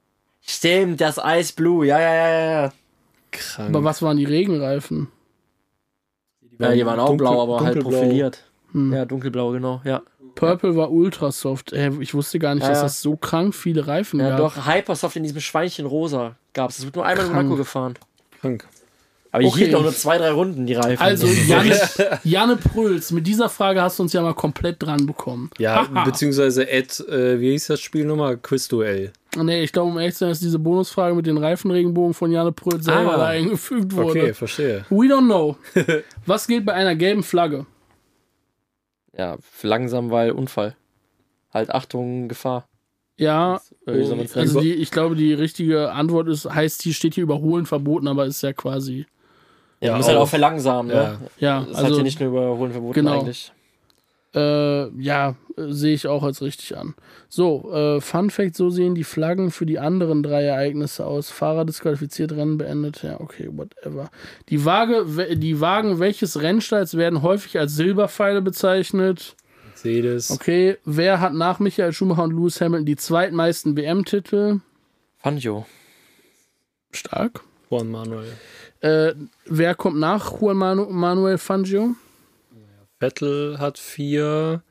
Stimmt, 0.41 1.01
das 1.01 1.19
Ice 1.25 1.53
Blue, 1.55 1.87
ja, 1.87 1.99
ja, 2.01 2.15
ja, 2.15 2.29
ja, 2.29 2.63
ja. 2.65 2.73
krank. 3.33 3.71
Aber 3.71 3.85
was 3.85 4.03
waren 4.03 4.17
die 4.19 4.25
Regenreifen? 4.27 5.09
Ja, 6.59 6.73
die 6.73 6.85
waren 6.87 7.01
auch 7.01 7.09
dunkel- 7.09 7.17
blau, 7.27 7.43
aber 7.43 7.61
halt 7.65 7.81
profiliert. 7.81 8.45
Hm. 8.73 8.93
Ja, 8.93 9.05
dunkelblau, 9.05 9.51
genau, 9.53 9.81
ja. 9.85 10.03
Purple 10.35 10.77
war 10.77 10.91
ultra 10.91 11.31
soft. 11.31 11.73
Äh, 11.73 11.91
ich 12.01 12.13
wusste 12.13 12.39
gar 12.41 12.55
nicht, 12.55 12.65
Ja, 12.65 12.71
dass 12.71 12.79
ja. 12.79 12.83
das 12.85 13.01
so 13.03 13.17
krank 13.17 13.55
viele 13.55 13.87
Reifen 13.87 14.19
Ja, 14.21 14.31
gab. 14.31 14.39
doch, 14.39 14.67
Hypersoft 14.67 15.17
in 15.17 15.23
diesem 15.23 15.41
Schweinchen 15.41 15.87
rosa 15.87 16.35
gab 16.53 16.71
es. 16.71 16.77
Das 16.77 16.85
wird 16.85 16.97
nur 16.97 17.07
einmal 17.07 17.27
in 17.27 17.33
Krank. 17.33 17.45
Monaco 17.45 17.57
gefahren. 17.59 17.95
Krank. 18.41 18.67
Aber 19.35 19.43
ich 19.43 19.49
Okay. 19.49 19.65
hielt 19.65 19.75
auch 19.75 19.83
nur 19.83 19.93
zwei, 19.93 20.17
drei 20.17 20.31
Runden, 20.31 20.65
die 20.65 20.75
Reifen. 20.75 21.03
Also, 21.03 21.27
Janne, 21.27 21.77
Janne 22.23 22.57
Pröls, 22.57 23.11
mit 23.11 23.27
dieser 23.27 23.49
Frage 23.49 23.83
hast 23.83 23.99
du 23.99 24.05
uns 24.05 24.13
ja 24.13 24.23
mal 24.23 24.33
komplett 24.33 24.81
dran 24.81 25.07
bekommen. 25.07 25.51
Ja, 25.59 25.83
beziehungsweise 26.05 26.69
Ed, 26.71 27.01
äh, 27.09 27.41
wie 27.41 27.51
hieß 27.51 27.67
das 27.67 27.81
Spiel 27.81 28.05
nochmal? 28.05 28.37
Quizduell. 28.37 29.13
Nee, 29.37 29.65
ich 29.65 29.73
glaube, 29.73 29.91
um 29.91 29.99
ehrlich 29.99 30.15
zu 30.15 30.21
sein, 30.21 30.31
ist 30.31 30.41
diese 30.41 30.61
Bonusfrage 30.61 31.17
mit 31.17 31.27
den 31.27 31.37
Reifenregenbogen 31.37 32.15
von 32.15 32.31
Janne 32.31 32.53
Pröls 32.53 32.85
selber 32.85 33.15
Ah. 33.15 33.17
da 33.17 33.27
eingefügt 33.27 33.93
wurde. 33.97 34.21
Okay, 34.21 34.35
verstehe. 34.35 34.85
We 34.89 35.07
don't 35.07 35.25
know. 35.27 35.57
Was 36.27 36.47
gilt 36.47 36.65
bei 36.65 36.75
einer 36.75 36.95
gelben 36.95 37.25
Flagge? 37.25 37.67
ja, 39.19 39.37
langsam, 39.63 40.11
weil 40.13 40.31
Unfall. 40.31 40.77
Halt 41.53 41.71
Achtung, 41.71 42.29
Gefahr. 42.29 42.69
Ja, 43.17 43.61
Äh, 43.87 43.95
wie 43.99 44.05
soll 44.05 44.17
man's 44.17 44.37
also 44.37 44.61
die, 44.61 44.75
ich 44.75 44.91
glaube, 44.93 45.15
die 45.17 45.33
richtige 45.35 45.91
Antwort 45.93 46.29
ist, 46.29 46.49
heißt, 46.49 46.83
hier 46.83 46.95
steht 46.95 47.15
hier 47.15 47.23
überholen 47.25 47.67
verboten, 47.67 48.07
aber 48.09 48.27
ist 48.27 48.43
ja 48.43 48.53
quasi. 48.53 49.07
Ja, 49.85 49.91
ja, 49.93 49.97
muss 49.97 50.09
halt 50.09 50.19
auch. 50.19 50.29
verlangsamen, 50.29 50.91
Ja. 50.95 51.03
ne? 51.13 51.19
Ja, 51.39 51.61
Das 51.69 51.77
hat 51.79 51.85
also 51.85 51.97
ja 51.99 52.03
nicht 52.03 52.21
nur 52.21 52.31
überholen 52.31 52.73
verboten 52.73 52.95
genau. 52.95 53.21
eigentlich. 53.21 53.53
Äh, 54.35 54.89
ja, 55.01 55.37
sehe 55.57 55.95
ich 55.95 56.09
auch 56.09 56.25
als 56.25 56.43
richtig 56.43 56.77
an. 56.77 56.95
So, 57.29 57.73
äh, 57.73 58.01
Fun 58.01 58.31
Fact: 58.31 58.57
So 58.57 58.69
sehen 58.69 58.97
die 58.97 59.05
Flaggen 59.05 59.53
für 59.53 59.65
die 59.65 59.79
anderen 59.79 60.25
drei 60.25 60.43
Ereignisse 60.43 61.07
aus. 61.07 61.31
Fahrer 61.31 61.65
disqualifiziert, 61.65 62.33
Rennen 62.33 62.59
beendet. 62.59 63.05
Ja, 63.05 63.21
okay, 63.21 63.49
whatever. 63.53 64.11
Die, 64.49 64.65
Waage, 64.65 65.37
die 65.37 65.61
Wagen 65.61 66.01
welches 66.01 66.43
Rennstalls 66.43 66.97
werden 66.97 67.23
häufig 67.23 67.61
als 67.61 67.77
Silberpfeile 67.77 68.43
bezeichnet? 68.43 69.37
Mercedes. 69.69 70.33
Okay, 70.33 70.79
wer 70.85 71.21
hat 71.21 71.35
nach 71.35 71.61
Michael 71.61 71.93
Schumacher 71.93 72.25
und 72.25 72.33
Lewis 72.33 72.61
Hamilton 72.61 72.87
die 72.87 72.97
zweitmeisten 72.97 73.77
WM-Titel? 73.77 74.61
Fangio. 75.19 75.65
Stark. 76.91 77.41
Juan 77.71 77.89
Manuel. 77.91 78.33
Äh, 78.85 79.15
wer 79.47 79.75
kommt 79.75 79.99
nach 79.99 80.41
Juan 80.41 80.57
Manu 80.59 80.85
Manuel 80.91 81.39
Fangio? 81.39 81.95
Vettel 83.01 83.59
hat 83.59 83.79
vier. 83.79 84.63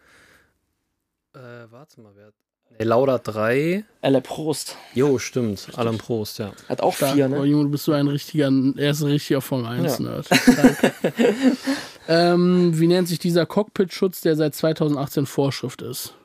Äh, 1.34 1.40
warte 1.72 2.00
mal, 2.02 2.12
wer 2.16 2.28
hat. 2.28 2.34
Nee, 2.78 2.86
Lauda 2.86 3.18
drei. 3.20 3.86
Elle 4.02 4.22
Prost. 4.22 4.78
Jo, 4.94 5.18
stimmt. 5.20 5.68
Alan 5.76 5.98
Prost, 5.98 6.40
ja. 6.40 6.52
Hat 6.70 6.82
auch 6.82 6.96
Stark. 6.96 7.14
vier, 7.14 7.26
Oh, 7.26 7.30
ne? 7.42 7.46
Junge, 7.46 7.64
du 7.66 7.70
bist 7.72 7.84
so 7.86 7.92
ein 7.92 8.08
richtiger, 8.08 8.52
er 8.78 8.92
ist 8.92 9.02
ein 9.02 9.10
richtiger 9.12 9.42
Formel 9.42 9.68
1 9.68 9.98
Ja. 10.00 10.04
Nerd. 10.06 10.26
Stark. 10.26 10.94
ähm, 12.08 12.72
wie 12.80 12.88
nennt 12.88 13.08
sich 13.08 13.20
dieser 13.20 13.46
Cockpit-Schutz, 13.46 14.22
der 14.22 14.36
seit 14.36 14.56
2018 14.56 15.26
Vorschrift 15.28 15.82
ist? 15.84 16.16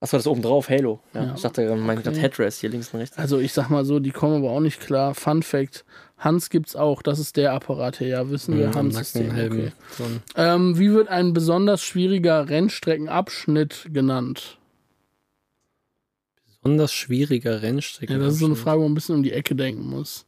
Achso, 0.00 0.16
das 0.18 0.26
oben 0.26 0.42
drauf, 0.42 0.68
Halo. 0.68 1.00
Ja, 1.14 1.24
Ja. 1.24 1.34
Ich 1.36 1.42
dachte, 1.42 1.74
mein 1.76 2.02
Gott, 2.02 2.16
Headrest 2.16 2.60
hier 2.60 2.70
links 2.70 2.92
und 2.92 3.00
rechts. 3.00 3.16
Also 3.18 3.38
ich 3.38 3.52
sag 3.52 3.68
mal 3.70 3.84
so, 3.84 3.98
die 3.98 4.10
kommen 4.12 4.36
aber 4.36 4.50
auch 4.52 4.60
nicht 4.60 4.80
klar. 4.80 5.14
Fun 5.14 5.42
Fact, 5.42 5.84
Hans 6.18 6.48
gibt's 6.48 6.74
auch, 6.76 7.02
das 7.02 7.18
ist 7.18 7.36
der 7.36 7.52
Apparat 7.52 7.98
hier, 7.98 8.08
ja, 8.08 8.30
wissen 8.30 8.56
wir, 8.56 8.68
Mhm, 8.68 8.74
Hans 8.74 8.96
System. 8.96 9.28
Nackenhelm. 9.28 9.52
Okay. 9.52 9.72
So 9.98 10.04
Ähm, 10.36 10.78
wie 10.78 10.90
wird 10.92 11.08
ein 11.08 11.32
besonders 11.34 11.82
schwieriger 11.82 12.48
Rennstreckenabschnitt 12.48 13.88
genannt? 13.92 14.56
Besonders 16.62 16.92
schwieriger 16.92 17.62
Rennstrecke. 17.62 18.14
Ja, 18.14 18.18
das 18.18 18.34
ist 18.34 18.40
so 18.40 18.46
eine 18.46 18.56
Frage, 18.56 18.78
wo 18.80 18.84
man 18.84 18.92
ein 18.92 18.94
bisschen 18.94 19.14
um 19.16 19.22
die 19.22 19.32
Ecke 19.32 19.54
denken 19.54 19.86
muss. 19.88 20.24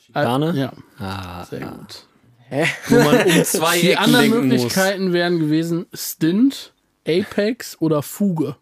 Äh, 0.00 0.04
Schikane? 0.06 0.52
Ja, 0.56 0.72
Ah, 0.98 1.44
sehr 1.44 1.60
gut. 1.60 2.04
Wo 2.88 2.94
man 2.96 3.26
um 3.26 3.44
zwei 3.44 3.80
Die 3.80 3.90
Ecken 3.90 4.02
anderen 4.04 4.22
denken 4.30 4.48
muss. 4.48 4.56
Möglichkeiten 4.62 5.12
wären 5.12 5.38
gewesen 5.38 5.86
Stint, 5.92 6.72
Apex 7.06 7.76
oder 7.80 8.02
Fuge. 8.02 8.56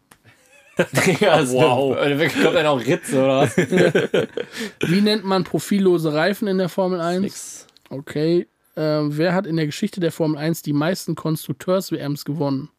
Ja, 1.21 1.49
Wow. 1.51 1.97
Eine, 1.97 2.29
kommt 2.29 2.57
einer 2.57 2.71
auch 2.71 2.81
Ritze, 2.81 3.23
oder 3.23 3.41
was? 3.41 3.57
Wie 4.87 5.01
nennt 5.01 5.25
man 5.25 5.45
profillose 5.45 6.13
Reifen 6.13 6.49
in 6.49 6.59
der 6.59 6.69
Formel 6.69 7.01
1? 7.01 7.21
Nix. 7.21 7.67
Okay. 7.91 8.47
Ähm, 8.77 9.17
wer 9.17 9.35
hat 9.35 9.47
in 9.47 9.57
der 9.57 9.67
Geschichte 9.67 10.01
der 10.01 10.13
Formel 10.13 10.39
1 10.39 10.63
die 10.63 10.73
meisten 10.73 11.15
Konstrukteurs-WMs 11.15 12.25
gewonnen? 12.25 12.71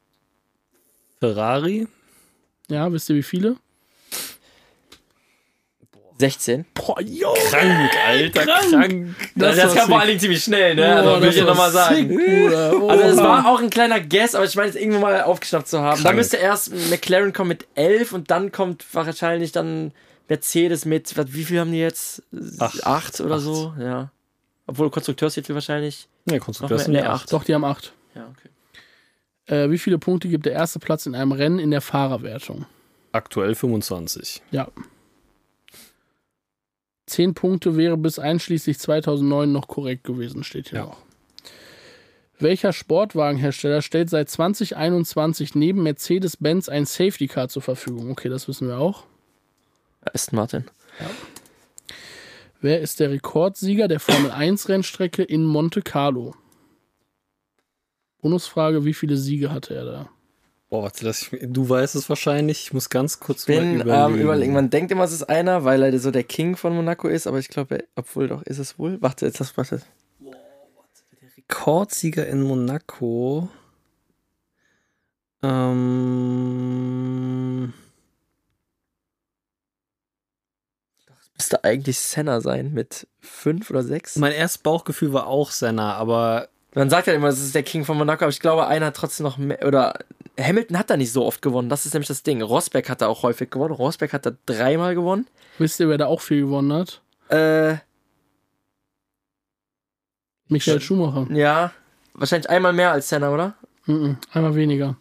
Ferrari? 1.19 1.88
Ja, 2.69 2.91
wisst 2.91 3.09
ihr 3.09 3.15
wie 3.15 3.23
viele? 3.23 3.57
16. 6.19 6.65
Boah, 6.73 6.99
jo! 7.01 7.33
Krank, 7.49 7.91
Alter, 8.05 8.45
krank. 8.45 9.15
Das, 9.35 9.55
Das 9.55 9.63
das 9.65 9.75
kam 9.75 9.75
vor 9.75 9.85
sick. 9.85 9.95
allen 9.95 10.07
Dingen 10.09 10.19
ziemlich 10.19 10.43
schnell, 10.43 10.75
ne? 10.75 10.81
Boah, 10.81 10.89
also, 10.97 11.11
will 11.13 11.19
das 11.21 11.35
ich 11.35 11.41
ja 11.41 11.47
nochmal 11.47 11.71
sagen. 11.71 11.95
sick, 11.95 12.09
Bruder. 12.09 12.89
Also 12.89 13.03
es 13.05 13.17
war 13.17 13.47
auch 13.47 13.59
ein 13.61 13.69
kleiner 13.69 13.99
Guess, 14.01 14.35
aber 14.35 14.45
ich 14.45 14.55
meine, 14.55 14.69
es 14.69 14.75
irgendwo 14.75 14.99
mal 14.99 15.21
aufgeschnappt 15.23 15.67
zu 15.69 15.79
haben. 15.79 15.95
Dann 15.97 16.03
Krank. 16.03 16.15
müsste 16.17 16.37
erst 16.37 16.73
McLaren 16.89 17.31
kommen 17.31 17.47
mit 17.49 17.67
11 17.75 18.11
und 18.11 18.31
dann 18.31 18.51
kommt 18.51 18.85
wahrscheinlich 18.93 19.51
dann 19.53 19.93
Mercedes 20.27 20.83
mit, 20.85 21.15
was, 21.17 21.33
wie 21.33 21.43
viel 21.45 21.59
haben 21.59 21.71
die 21.71 21.79
jetzt? 21.79 22.21
Acht. 22.59 22.85
Acht 22.85 23.21
oder 23.21 23.35
Acht. 23.35 23.41
so, 23.41 23.73
ja. 23.79 24.11
Obwohl 24.67 24.89
Konstrukteurstitel 24.89 25.53
wahrscheinlich. 25.53 26.07
Ne, 26.25 26.37
ja 26.37 26.87
Nee, 26.87 27.01
acht. 27.01 27.31
Doch, 27.33 27.43
die 27.43 27.55
haben 27.55 27.63
acht. 27.63 27.93
Ja, 28.13 28.27
okay. 28.29 28.49
Äh, 29.55 29.71
wie 29.71 29.79
viele 29.79 29.97
Punkte 29.97 30.27
gibt 30.27 30.45
der 30.45 30.53
erste 30.53 30.77
Platz 30.79 31.05
in 31.07 31.15
einem 31.15 31.31
Rennen 31.31 31.57
in 31.59 31.71
der 31.71 31.81
Fahrerwertung? 31.81 32.65
Aktuell 33.13 33.55
25. 33.55 34.43
Ja. 34.51 34.67
Zehn 37.10 37.34
Punkte 37.34 37.76
wäre 37.76 37.98
bis 37.98 38.19
einschließlich 38.19 38.80
2009 38.80 39.52
noch 39.52 39.68
korrekt 39.68 40.03
gewesen, 40.03 40.44
steht 40.44 40.69
hier 40.69 40.80
Ja. 40.80 40.86
noch. 40.86 40.98
Welcher 42.41 42.72
Sportwagenhersteller 42.72 43.81
stellt 43.81 44.10
seit 44.10 44.30
2021 44.30 45.56
neben 45.56 45.84
Mercedes-Benz 45.84 46.69
ein 46.69 46.86
Safety 46.86 47.27
Car 47.27 47.49
zur 47.49 47.61
Verfügung? 47.61 48.10
Okay, 48.11 48.30
das 48.30 48.48
wissen 48.48 48.68
wir 48.69 48.77
auch. 48.77 49.03
Aston 50.14 50.38
Martin. 50.38 50.64
Wer 52.61 52.80
ist 52.80 52.99
der 53.02 53.10
Rekordsieger 53.10 53.88
der 53.90 53.99
Formel 53.99 54.31
1 54.31 54.69
Rennstrecke 54.69 55.23
in 55.23 55.44
Monte 55.44 55.81
Carlo? 55.81 56.34
Bonusfrage, 58.22 58.86
wie 58.86 58.94
viele 58.94 59.18
Siege 59.18 59.52
hatte 59.52 59.76
er 59.76 59.86
da? 59.86 60.10
Boah, 60.69 60.83
warte, 60.83 61.05
lass 61.05 61.23
ich, 61.23 61.39
du 61.41 61.67
weißt 61.67 61.95
es 61.95 62.07
wahrscheinlich. 62.09 62.61
Ich 62.61 62.73
muss 62.73 62.89
ganz 62.89 63.19
kurz 63.19 63.45
Bin 63.45 63.79
mal 63.79 63.81
ähm, 63.81 63.87
überlegen. 63.87 64.21
überlegen. 64.21 64.53
Man 64.53 64.69
denkt 64.69 64.91
immer, 64.91 65.03
es 65.03 65.11
ist 65.11 65.23
einer, 65.23 65.63
weil 65.63 65.81
er 65.81 65.97
so 65.99 66.11
der 66.11 66.23
King 66.23 66.55
von 66.55 66.75
Monaco 66.75 67.07
ist, 67.07 67.25
aber 67.25 67.39
ich 67.39 67.49
glaube, 67.49 67.85
obwohl 67.95 68.27
doch, 68.27 68.43
ist 68.43 68.59
es 68.59 68.77
wohl? 68.77 69.01
Warte, 69.01 69.25
jetzt 69.25 69.39
das, 69.39 69.57
warte. 69.57 69.81
Rekordsieger 71.37 72.27
in 72.27 72.43
Monaco. 72.43 73.49
Ähm, 75.41 77.73
Müsste 81.35 81.63
eigentlich 81.63 81.97
Senna 81.97 82.41
sein 82.41 82.73
mit 82.73 83.07
fünf 83.21 83.69
oder 83.69 83.83
sechs. 83.83 84.17
mein 84.17 84.33
erstes 84.33 84.61
Bauchgefühl 84.61 85.13
war 85.13 85.27
auch 85.27 85.51
Senna, 85.51 85.93
aber 85.95 86.49
Man 86.75 86.89
sagt 86.89 87.07
ja 87.07 87.13
immer, 87.13 87.29
es 87.29 87.39
ist 87.39 87.55
der 87.55 87.63
King 87.63 87.85
von 87.85 87.97
Monaco, 87.97 88.25
aber 88.25 88.31
ich 88.31 88.41
glaube, 88.41 88.67
einer 88.67 88.87
hat 88.87 88.97
trotzdem 88.97 89.23
noch 89.23 89.37
mehr, 89.37 89.65
oder 89.65 89.97
Hamilton 90.40 90.78
hat 90.80 90.90
da 90.90 90.98
nicht 90.98 91.11
so 91.11 91.26
oft 91.26 91.41
gewonnen. 91.41 91.70
Das 91.70 91.86
ist 91.86 91.94
nämlich 91.94 92.07
das 92.07 92.24
Ding. 92.24 92.41
Rosberg 92.41 92.90
hat 92.90 93.02
da 93.02 93.07
auch 93.07 93.24
häufig 93.24 93.49
gewonnen. 93.49 93.74
Rosberg 93.74 94.14
hat 94.14 94.26
da 94.26 94.32
dreimal 94.45 94.95
gewonnen. 94.95 95.28
Wisst 95.57 95.80
ihr, 95.80 95.90
wer 95.90 95.98
da 95.98 96.06
auch 96.07 96.22
viel 96.22 96.41
gewonnen 96.41 96.72
hat? 96.74 97.02
Äh, 97.30 97.78
Michael 100.48 100.82
Schumacher. 100.82 101.28
ja, 101.32 101.72
wahrscheinlich 102.14 102.49
einmal 102.49 102.74
mehr 102.74 102.91
als 102.91 103.10
Senna, 103.10 103.30
oder? 103.32 103.53
Mhm, 103.86 104.18
einmal 104.34 104.56
weniger. 104.56 104.95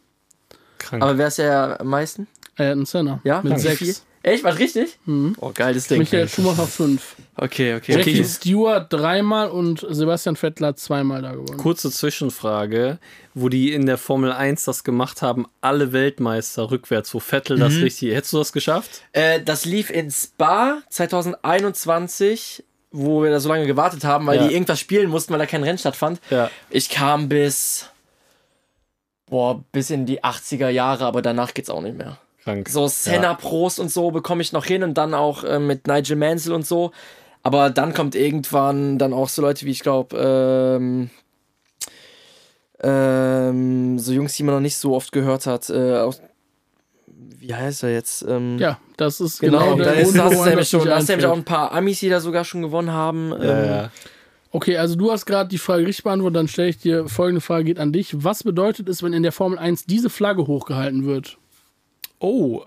krank. 0.79 1.03
Aber 1.03 1.17
wer 1.17 1.29
ist 1.29 1.39
ja 1.39 1.79
am 1.81 1.87
meisten? 1.89 2.27
Er 2.57 2.67
hat 2.67 2.73
einen 2.73 2.87
Senna. 2.87 3.21
Ja, 3.25 3.41
Mit 3.43 3.55
Wie 3.55 3.59
sechs. 3.61 4.05
Echt? 4.29 4.45
War 4.45 4.59
richtig? 4.59 4.99
Mhm. 5.07 5.35
Oh, 5.41 5.51
geiles 5.55 5.89
Ding. 5.89 5.99
Michael 5.99 6.29
Schumacher 6.29 6.67
fünf. 6.67 7.17
Okay, 7.37 7.75
okay, 7.77 7.93
Jackie 7.97 8.21
okay. 8.21 8.25
Stewart 8.25 8.93
dreimal 8.93 9.49
und 9.51 9.87
Sebastian 9.89 10.37
Vettel 10.37 10.67
hat 10.67 10.79
zweimal 10.79 11.23
da 11.23 11.33
gewonnen. 11.33 11.57
Kurze 11.57 11.91
Zwischenfrage, 11.91 12.99
wo 13.35 13.49
die 13.49 13.73
in 13.73 13.87
der 13.87 13.97
Formel 13.99 14.33
1 14.33 14.65
das 14.65 14.83
gemacht 14.85 15.23
haben, 15.23 15.47
alle 15.61 15.93
Weltmeister 15.93 16.71
rückwärts, 16.71 17.15
wo 17.15 17.21
Vettel 17.21 17.59
das 17.59 17.75
richtig. 17.75 18.15
Hättest 18.15 18.33
du 18.33 18.39
das 18.39 18.53
geschafft? 18.53 19.03
Äh, 19.13 19.41
das 19.43 19.65
lief 19.65 19.91
in 19.91 20.11
Spa 20.11 20.83
2021, 20.91 22.65
wo 22.91 23.23
wir 23.23 23.31
da 23.31 23.41
so 23.41 23.49
lange 23.49 23.67
gewartet 23.67 24.05
haben, 24.05 24.27
weil 24.27 24.39
Ja. 24.39 24.49
die 24.49 24.55
irgendwas 24.55 24.81
spielen 24.81 25.11
mussten, 25.11 25.33
weil 25.33 25.39
da 25.39 25.47
kein 25.47 25.63
Rennen 25.63 25.79
stattfand. 25.79 26.21
Ja. 26.31 26.51
Ich 26.71 26.89
kam 26.89 27.29
bis. 27.29 27.87
Boah, 29.31 29.63
bis 29.73 29.91
in 29.91 30.07
die 30.07 30.25
80er 30.25 30.71
Jahre, 30.71 31.05
aber 31.05 31.21
danach 31.21 31.53
geht's 31.53 31.69
auch 31.69 31.83
nicht 31.83 31.97
mehr. 31.99 32.19
Krank. 32.49 32.69
So 32.69 32.89
Senna, 32.89 33.35
Prost 33.35 33.79
und 33.79 33.91
so 33.91 34.11
bekomme 34.11 34.43
ich 34.43 34.53
noch 34.53 34.65
hin 34.65 34.83
und 34.83 34.95
dann 34.95 35.13
auch 35.15 35.45
äh, 35.45 35.59
mit 35.59 35.87
Nigel 35.87 36.17
Mansell 36.17 36.55
und 36.55 36.67
so. 36.67 36.93
Aber 37.43 37.71
dann 37.71 37.95
kommt 37.95 38.15
irgendwann 38.15 38.99
dann 38.99 39.13
auch 39.13 39.29
so 39.29 39.43
Leute 39.43 39.67
wie, 39.67 39.71
ich 39.71 39.81
glaube, 39.81 40.17
ähm, 40.19 41.11
ähm, 42.81 43.99
so 43.99 44.13
Jungs, 44.13 44.35
die 44.35 44.43
man 44.43 44.55
noch 44.57 44.61
nicht 44.61 44.77
so 44.77 44.95
oft 44.95 45.13
gehört 45.13 45.47
hat. 45.47 45.69
Äh, 45.71 45.97
aus, 45.99 46.21
wie 47.07 47.55
heißt 47.55 47.83
er 47.85 47.93
jetzt? 47.93 48.25
Ähm, 48.27 48.59
Ja, 48.59 48.79
das 48.97 49.21
ist 49.21 49.41
Genau, 49.41 49.75
genau, 49.75 49.77
da 49.77 49.93
der 49.93 49.95
ist, 50.01 50.15
Grund, 50.15 50.25
hast 50.25 50.39
du 50.39 50.49
nämlich 50.49 50.69
schon, 50.69 50.85
da 50.87 50.97
hast 50.97 51.09
nämlich 51.09 51.27
auch 51.27 51.37
ein 51.37 51.45
paar 51.45 51.73
Amis, 51.73 52.01
die 52.01 52.09
da 52.09 52.21
sogar 52.21 52.45
schon 52.45 52.63
gewonnen 52.63 52.93
haben. 52.93 53.31
Ja, 53.31 53.63
ähm, 53.63 53.71
ja. 53.71 53.91
Okay, 54.51 54.79
also 54.79 54.97
du 54.97 55.13
hast 55.13 55.27
gerade 55.27 55.49
die 55.51 55.59
Frage 55.59 55.87
richtig 55.87 56.05
beantwortet, 56.05 56.37
dann 56.37 56.49
stelle 56.49 56.71
ich 56.71 56.79
dir 56.79 57.07
folgende 57.09 57.43
Frage, 57.43 57.65
geht 57.65 57.79
an 57.79 57.93
dich. 57.93 58.25
Was 58.25 58.43
bedeutet 58.43 58.89
es, 58.89 59.03
wenn 59.03 59.13
in 59.13 59.23
der 59.23 59.33
Formel 59.33 59.59
1 59.59 59.85
diese 59.85 60.09
Flagge 60.09 60.47
hochgehalten 60.47 61.05
wird? 61.05 61.37
Oh, 62.21 62.65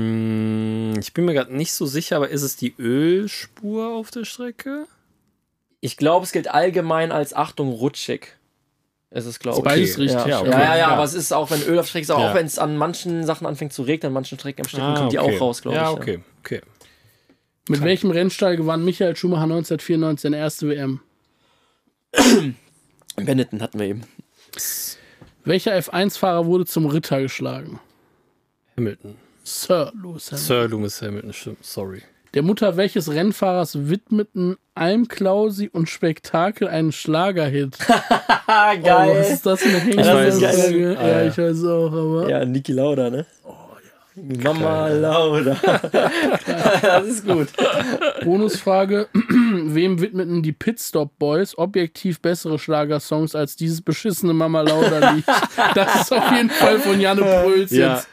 ähm, 0.00 0.94
ich 1.00 1.12
bin 1.14 1.24
mir 1.24 1.32
gerade 1.34 1.54
nicht 1.56 1.72
so 1.72 1.86
sicher, 1.86 2.16
aber 2.16 2.28
ist 2.28 2.42
es 2.42 2.56
die 2.56 2.74
Ölspur 2.78 3.94
auf 3.94 4.10
der 4.10 4.24
Strecke? 4.24 4.86
Ich 5.80 5.96
glaube, 5.96 6.24
es 6.26 6.32
gilt 6.32 6.48
allgemein 6.48 7.10
als 7.10 7.32
Achtung 7.34 7.70
rutschig. 7.70 8.36
Es 9.08 9.24
ist, 9.26 9.40
glaube 9.40 9.58
ich. 9.58 9.64
Beides 9.64 9.98
richtig. 9.98 10.12
Ja, 10.20 10.28
Ja, 10.28 10.28
ja, 10.28 10.40
okay. 10.40 10.50
ja, 10.50 10.60
ja, 10.60 10.76
Ja. 10.78 10.88
aber 10.88 11.04
es 11.04 11.14
ist 11.14 11.32
auch, 11.32 11.50
wenn 11.50 11.62
Öl 11.62 11.78
auf 11.78 11.88
Strecke 11.88 12.02
ist, 12.02 12.10
auch 12.10 12.20
Ja. 12.20 12.34
wenn 12.34 12.44
es 12.46 12.58
an 12.58 12.76
manchen 12.76 13.24
Sachen 13.24 13.46
anfängt 13.46 13.72
zu 13.72 13.82
regnen, 13.82 14.08
an 14.08 14.12
manchen 14.14 14.38
Strecken 14.38 14.60
am 14.62 14.68
Strecken 14.68 14.86
Ah, 14.86 14.94
kommt 14.98 15.12
die 15.12 15.18
okay. 15.18 15.36
auch 15.36 15.40
raus, 15.40 15.62
glaube 15.62 15.76
ja, 15.78 15.90
ich. 15.90 15.96
okay, 15.96 16.20
okay. 16.40 16.60
Mit 17.68 17.82
welchem 17.82 18.10
Rennstall 18.10 18.56
gewann 18.56 18.84
Michael 18.84 19.16
Schumacher 19.16 19.44
1994 19.44 20.20
seine 20.22 20.36
erste 20.38 20.68
WM? 20.68 21.00
Ja. 22.14 22.22
Benetton 23.24 23.62
hatten 23.62 23.78
wir 23.78 23.86
eben. 23.86 24.02
Welcher 25.44 25.76
F1-Fahrer 25.76 26.46
wurde 26.46 26.66
zum 26.66 26.86
Ritter 26.86 27.20
geschlagen? 27.22 27.80
Hamilton. 28.76 29.16
Sir 29.42 29.92
Lewis 29.94 30.30
Hamilton. 30.30 30.38
Sir 30.38 30.68
Lewis 30.68 31.02
Hamilton, 31.02 31.32
stimmt, 31.32 31.64
sorry. 31.64 32.02
Der 32.34 32.42
Mutter 32.42 32.76
welches 32.76 33.10
Rennfahrers 33.10 33.88
widmeten 33.88 34.56
Almklausi 34.74 35.68
und 35.72 35.88
Spektakel 35.88 36.68
einen 36.68 36.92
Schlagerhit? 36.92 37.76
Ah, 38.52 38.74
Oh, 39.06 39.14
was 39.16 39.30
ist 39.30 39.46
das 39.46 39.60
für 39.62 39.68
eine 39.68 40.26
es. 40.26 40.98
Ah, 40.98 41.08
Ja, 41.08 41.22
ich 41.24 41.38
weiß 41.38 41.64
auch, 41.66 41.92
aber. 41.92 42.28
Ja, 42.28 42.44
Niki 42.44 42.72
Lauda, 42.72 43.08
ne? 43.08 43.24
Oh, 43.44 43.54
ja. 44.28 44.52
Mama 44.52 44.88
Lauda. 44.88 45.56
das 46.82 47.06
ist 47.06 47.26
gut. 47.26 47.48
Bonusfrage: 48.24 49.08
Wem 49.14 50.00
widmeten 50.00 50.42
die 50.42 50.52
Pitstop 50.52 51.18
Boys 51.18 51.56
objektiv 51.56 52.20
bessere 52.20 52.58
Schlagersongs 52.58 53.34
als 53.34 53.56
dieses 53.56 53.80
beschissene 53.82 54.32
Mama 54.32 54.62
Lauda 54.62 55.12
Lied? 55.12 55.24
Das 55.74 56.02
ist 56.02 56.12
auf 56.12 56.30
jeden 56.32 56.50
Fall 56.50 56.78
von 56.80 57.00
Janne 57.00 57.22
Pröls 57.22 57.70
Ja. 57.70 57.94
jetzt. 57.94 58.08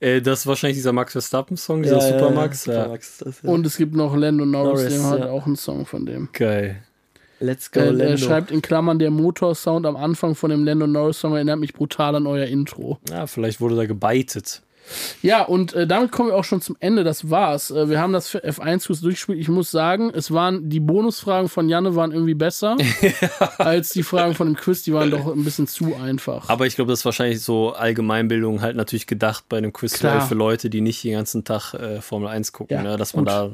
Äh, 0.00 0.20
das 0.20 0.40
ist 0.40 0.46
wahrscheinlich 0.46 0.76
dieser 0.78 0.92
Max 0.92 1.12
Verstappen-Song, 1.12 1.82
dieser 1.82 2.00
Supermax. 2.00 2.66
Ja, 2.66 2.74
Supermax 2.74 3.18
das, 3.18 3.42
ja. 3.42 3.48
Und 3.50 3.64
es 3.66 3.76
gibt 3.76 3.94
noch 3.94 4.16
Lando 4.16 4.44
Norris, 4.44 4.80
Norris, 4.82 4.94
der 4.94 5.10
hat 5.10 5.18
ja. 5.20 5.26
auch 5.30 5.46
einen 5.46 5.56
Song 5.56 5.86
von 5.86 6.04
dem. 6.06 6.28
Geil. 6.32 6.82
Let's 7.38 7.70
go, 7.70 7.80
Er, 7.80 7.86
er 7.86 7.92
Lando. 7.92 8.16
schreibt 8.16 8.50
in 8.50 8.62
Klammern, 8.62 8.98
der 8.98 9.10
Motorsound 9.10 9.86
am 9.86 9.96
Anfang 9.96 10.34
von 10.34 10.50
dem 10.50 10.64
Lando 10.64 10.86
Norris 10.88 11.20
Song 11.20 11.34
erinnert 11.34 11.60
mich 11.60 11.72
brutal 11.72 12.16
an 12.16 12.26
euer 12.26 12.46
Intro. 12.46 12.98
Ja, 13.10 13.26
vielleicht 13.26 13.60
wurde 13.60 13.76
da 13.76 13.86
gebeitet. 13.86 14.62
Ja, 15.22 15.42
und 15.42 15.72
äh, 15.74 15.86
damit 15.86 16.12
kommen 16.12 16.30
wir 16.30 16.36
auch 16.36 16.44
schon 16.44 16.60
zum 16.60 16.76
Ende. 16.80 17.04
Das 17.04 17.30
war's. 17.30 17.70
Äh, 17.70 17.88
wir 17.88 18.00
haben 18.00 18.12
das 18.12 18.28
für 18.28 18.44
F1-Kurs 18.44 19.00
durchgespielt. 19.00 19.38
Ich 19.38 19.48
muss 19.48 19.70
sagen, 19.70 20.10
es 20.14 20.30
waren 20.32 20.68
die 20.68 20.80
Bonusfragen 20.80 21.48
von 21.48 21.68
Janne 21.68 21.94
waren 21.96 22.12
irgendwie 22.12 22.34
besser 22.34 22.76
als 23.58 23.90
die 23.90 24.02
Fragen 24.02 24.34
von 24.34 24.48
dem 24.48 24.56
Quiz. 24.56 24.82
Die 24.82 24.92
waren 24.92 25.10
doch 25.10 25.26
ein 25.26 25.44
bisschen 25.44 25.66
zu 25.66 25.94
einfach. 25.96 26.48
Aber 26.48 26.66
ich 26.66 26.74
glaube, 26.76 26.90
das 26.90 27.00
ist 27.00 27.04
wahrscheinlich 27.04 27.40
so 27.40 27.72
Allgemeinbildung 27.72 28.60
halt 28.60 28.76
natürlich 28.76 29.06
gedacht 29.06 29.44
bei 29.48 29.58
einem 29.58 29.72
quiz 29.72 29.98
für 29.98 30.34
Leute, 30.34 30.70
die 30.70 30.80
nicht 30.80 31.02
den 31.04 31.12
ganzen 31.12 31.44
Tag 31.44 31.74
äh, 31.74 32.00
Formel 32.00 32.28
1 32.28 32.52
gucken, 32.52 32.76
Ja, 32.76 32.82
ne? 32.82 32.96
dass 32.96 33.14
man 33.14 33.24
gut. 33.24 33.32
da. 33.32 33.50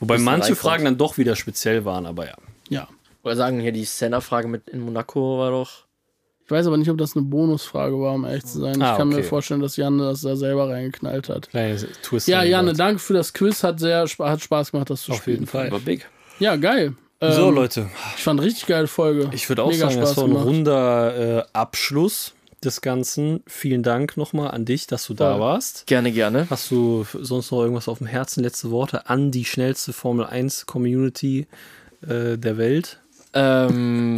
Wobei 0.00 0.18
manche. 0.18 0.56
Fragen 0.56 0.84
dann 0.84 0.98
doch 0.98 1.18
wieder 1.18 1.36
speziell 1.36 1.84
waren, 1.84 2.06
aber 2.06 2.26
ja. 2.26 2.34
ja. 2.68 2.88
Oder 3.22 3.36
sagen 3.36 3.60
hier, 3.60 3.72
die 3.72 3.84
Senna-Frage 3.84 4.48
mit 4.48 4.68
in 4.68 4.80
Monaco 4.80 5.38
war 5.38 5.50
doch. 5.50 5.84
Ich 6.44 6.50
weiß 6.50 6.66
aber 6.66 6.76
nicht, 6.76 6.90
ob 6.90 6.98
das 6.98 7.16
eine 7.16 7.24
Bonusfrage 7.24 7.98
war, 7.98 8.12
um 8.14 8.24
ehrlich 8.26 8.44
zu 8.44 8.60
sein. 8.60 8.80
Ah, 8.82 8.92
ich 8.92 8.98
kann 8.98 9.08
mir 9.08 9.14
okay. 9.16 9.22
vorstellen, 9.24 9.60
dass 9.60 9.76
Janne 9.76 10.02
das 10.04 10.20
da 10.20 10.36
selber 10.36 10.68
reingeknallt 10.68 11.28
hat. 11.30 11.48
Kleine 11.48 11.76
Twist. 12.02 12.28
Ja, 12.28 12.42
Janne, 12.42 12.70
eingebaut. 12.70 12.78
danke 12.80 12.98
für 13.00 13.14
das 13.14 13.32
Quiz. 13.32 13.62
Hat 13.64 13.80
sehr 13.80 14.04
hat 14.18 14.40
Spaß 14.42 14.72
gemacht, 14.72 14.90
das 14.90 15.02
zu 15.02 15.12
Auf 15.12 15.18
spielen. 15.18 15.36
jeden 15.38 15.46
Fall. 15.46 15.70
War 15.72 15.80
big. 15.80 16.06
Ja, 16.38 16.56
geil. 16.56 16.92
Ähm, 17.22 17.32
So, 17.32 17.50
Leute, 17.50 17.88
Ich 18.16 18.22
fand 18.22 18.42
richtig 18.42 18.66
geile 18.66 18.88
Folge. 18.88 19.30
ich 19.32 19.48
würde 19.48 19.62
auch 19.62 19.70
Mega 19.70 19.88
sagen, 19.88 20.00
das 20.00 20.10
Spaß 20.10 20.16
war 20.18 20.24
ein 20.24 20.30
gemacht. 20.30 20.46
runder 20.46 21.38
äh, 21.38 21.44
Abschluss 21.54 22.34
des 22.62 22.82
Ganzen. 22.82 23.42
Vielen 23.46 23.82
Dank 23.82 24.16
nochmal 24.18 24.50
an 24.50 24.66
dich, 24.66 24.86
dass 24.86 25.06
du 25.06 25.14
da 25.14 25.32
Voll. 25.32 25.40
warst. 25.40 25.86
Gerne, 25.86 26.12
gerne. 26.12 26.46
Hast 26.50 26.70
du 26.70 27.06
sonst 27.22 27.52
noch 27.52 27.60
irgendwas 27.62 27.88
auf 27.88 27.98
dem 27.98 28.06
Herzen? 28.06 28.42
Letzte 28.42 28.70
Worte 28.70 29.08
an 29.08 29.30
die 29.30 29.44
schnellste 29.46 29.94
Formel 29.94 30.26
1 30.26 30.66
Community 30.66 31.46
äh, 32.06 32.36
der 32.36 32.58
Welt? 32.58 32.98
Ähm, 33.32 34.16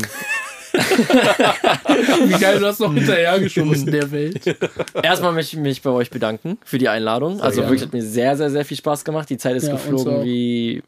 Wie 0.76 2.38
geil 2.40 2.54
du 2.58 2.64
das 2.64 2.78
noch 2.78 2.92
hinterhergeschoben 2.92 3.86
der 3.86 4.10
Welt. 4.10 4.40
erstmal 5.02 5.32
möchte 5.32 5.56
ich 5.56 5.62
mich 5.62 5.82
bei 5.82 5.90
euch 5.90 6.10
bedanken 6.10 6.58
für 6.64 6.78
die 6.78 6.88
Einladung. 6.88 7.40
Also 7.40 7.60
gerne. 7.60 7.70
wirklich 7.72 7.82
hat 7.86 7.92
mir 7.92 8.02
sehr, 8.02 8.36
sehr, 8.36 8.50
sehr 8.50 8.64
viel 8.64 8.76
Spaß 8.76 9.04
gemacht. 9.04 9.28
Die 9.30 9.36
Zeit 9.38 9.56
ist 9.56 9.66
Ja, 9.66 9.72
geflogen 9.72 10.16
auch. 10.16 10.24
wie. 10.24 10.82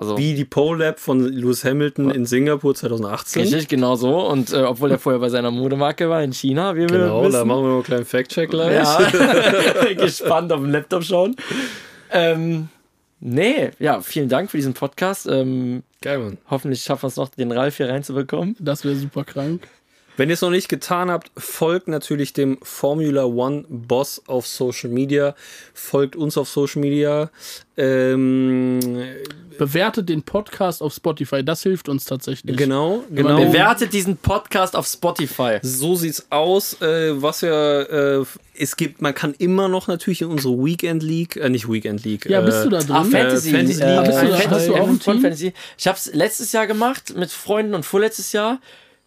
Also, 0.00 0.16
Wie 0.18 0.34
die 0.34 0.46
Pole 0.46 0.86
Lab 0.86 0.98
von 0.98 1.20
Lewis 1.20 1.64
Hamilton 1.64 2.10
in 2.10 2.26
Singapur 2.26 2.74
2018. 2.74 3.42
Richtig, 3.42 3.68
genau 3.68 3.94
so. 3.94 4.26
Und 4.26 4.52
äh, 4.52 4.62
obwohl 4.62 4.90
er 4.90 4.98
vorher 4.98 5.20
bei 5.20 5.28
seiner 5.28 5.50
Modemarke 5.52 6.08
war 6.08 6.22
in 6.24 6.32
China, 6.32 6.74
wie 6.74 6.80
wir 6.80 6.86
Genau, 6.88 7.22
wissen. 7.22 7.32
da 7.34 7.44
machen 7.44 7.62
wir 7.62 7.68
noch 7.68 7.74
einen 7.74 7.82
kleinen 7.84 8.04
Fact-Check 8.06 8.50
gleich. 8.50 8.72
Ja, 8.72 8.98
gespannt 9.96 10.50
auf 10.50 10.60
dem 10.60 10.70
Laptop 10.70 11.04
schauen. 11.04 11.36
Ähm, 12.10 12.68
nee, 13.22 13.70
ja, 13.78 14.00
vielen 14.00 14.28
Dank 14.28 14.50
für 14.50 14.58
diesen 14.58 14.74
Podcast. 14.74 15.26
Ähm, 15.26 15.82
Geil, 16.02 16.18
Mann. 16.18 16.38
hoffentlich 16.50 16.82
schaffen 16.82 17.04
wir 17.04 17.08
es 17.08 17.16
noch, 17.16 17.28
den 17.30 17.52
Ralf 17.52 17.76
hier 17.78 17.88
reinzubekommen. 17.88 18.56
Das 18.58 18.84
wäre 18.84 18.96
super 18.96 19.24
krank. 19.24 19.66
Wenn 20.18 20.28
ihr 20.28 20.34
es 20.34 20.42
noch 20.42 20.50
nicht 20.50 20.68
getan 20.68 21.10
habt, 21.10 21.30
folgt 21.38 21.88
natürlich 21.88 22.34
dem 22.34 22.58
Formula 22.62 23.24
One 23.24 23.64
Boss 23.68 24.22
auf 24.26 24.46
Social 24.46 24.90
Media. 24.90 25.34
Folgt 25.72 26.16
uns 26.16 26.36
auf 26.36 26.48
Social 26.50 26.82
Media. 26.82 27.30
Ähm, 27.78 28.78
Bewertet 29.58 30.10
den 30.10 30.22
Podcast 30.22 30.82
auf 30.82 30.92
Spotify. 30.92 31.42
Das 31.42 31.62
hilft 31.62 31.88
uns 31.88 32.04
tatsächlich. 32.04 32.56
genau, 32.56 33.04
genau. 33.10 33.36
Bewertet 33.36 33.92
diesen 33.94 34.18
Podcast 34.18 34.76
auf 34.76 34.86
Spotify. 34.86 35.58
So 35.62 35.94
sieht's 35.94 36.26
aus. 36.30 36.80
Äh, 36.82 37.20
was 37.22 37.40
wir, 37.40 38.24
äh, 38.28 38.60
es 38.62 38.76
gibt, 38.76 39.00
man 39.00 39.14
kann 39.14 39.34
immer 39.38 39.68
noch 39.68 39.88
natürlich 39.88 40.20
in 40.22 40.28
unsere 40.28 40.54
Weekend 40.62 41.02
League, 41.02 41.36
äh, 41.36 41.48
nicht 41.48 41.70
Weekend 41.70 42.04
League. 42.04 42.26
Ja, 42.26 42.42
äh, 42.42 42.44
bist 42.44 42.64
du 42.64 42.68
da 42.68 42.80
drin? 42.80 42.96
Ah, 42.96 43.04
Fantasy. 43.04 43.50
Fantasy 43.50 43.82
äh, 43.82 43.94
League. 43.96 44.04
Bist 44.06 44.22
du 44.22 44.26
da- 44.26 44.36
Fantasy, 44.36 44.48
hast 44.50 44.68
du 44.68 44.74
auch 44.74 44.88
ein 44.88 45.00
von 45.00 45.14
Team? 45.14 45.22
Fantasy. 45.22 45.52
Ich 45.78 45.86
habe 45.86 45.96
es 45.96 46.12
letztes 46.12 46.52
Jahr 46.52 46.66
gemacht 46.66 47.14
mit 47.16 47.30
Freunden 47.30 47.74
und 47.74 47.84
vorletztes 47.86 48.32
Jahr. 48.32 48.60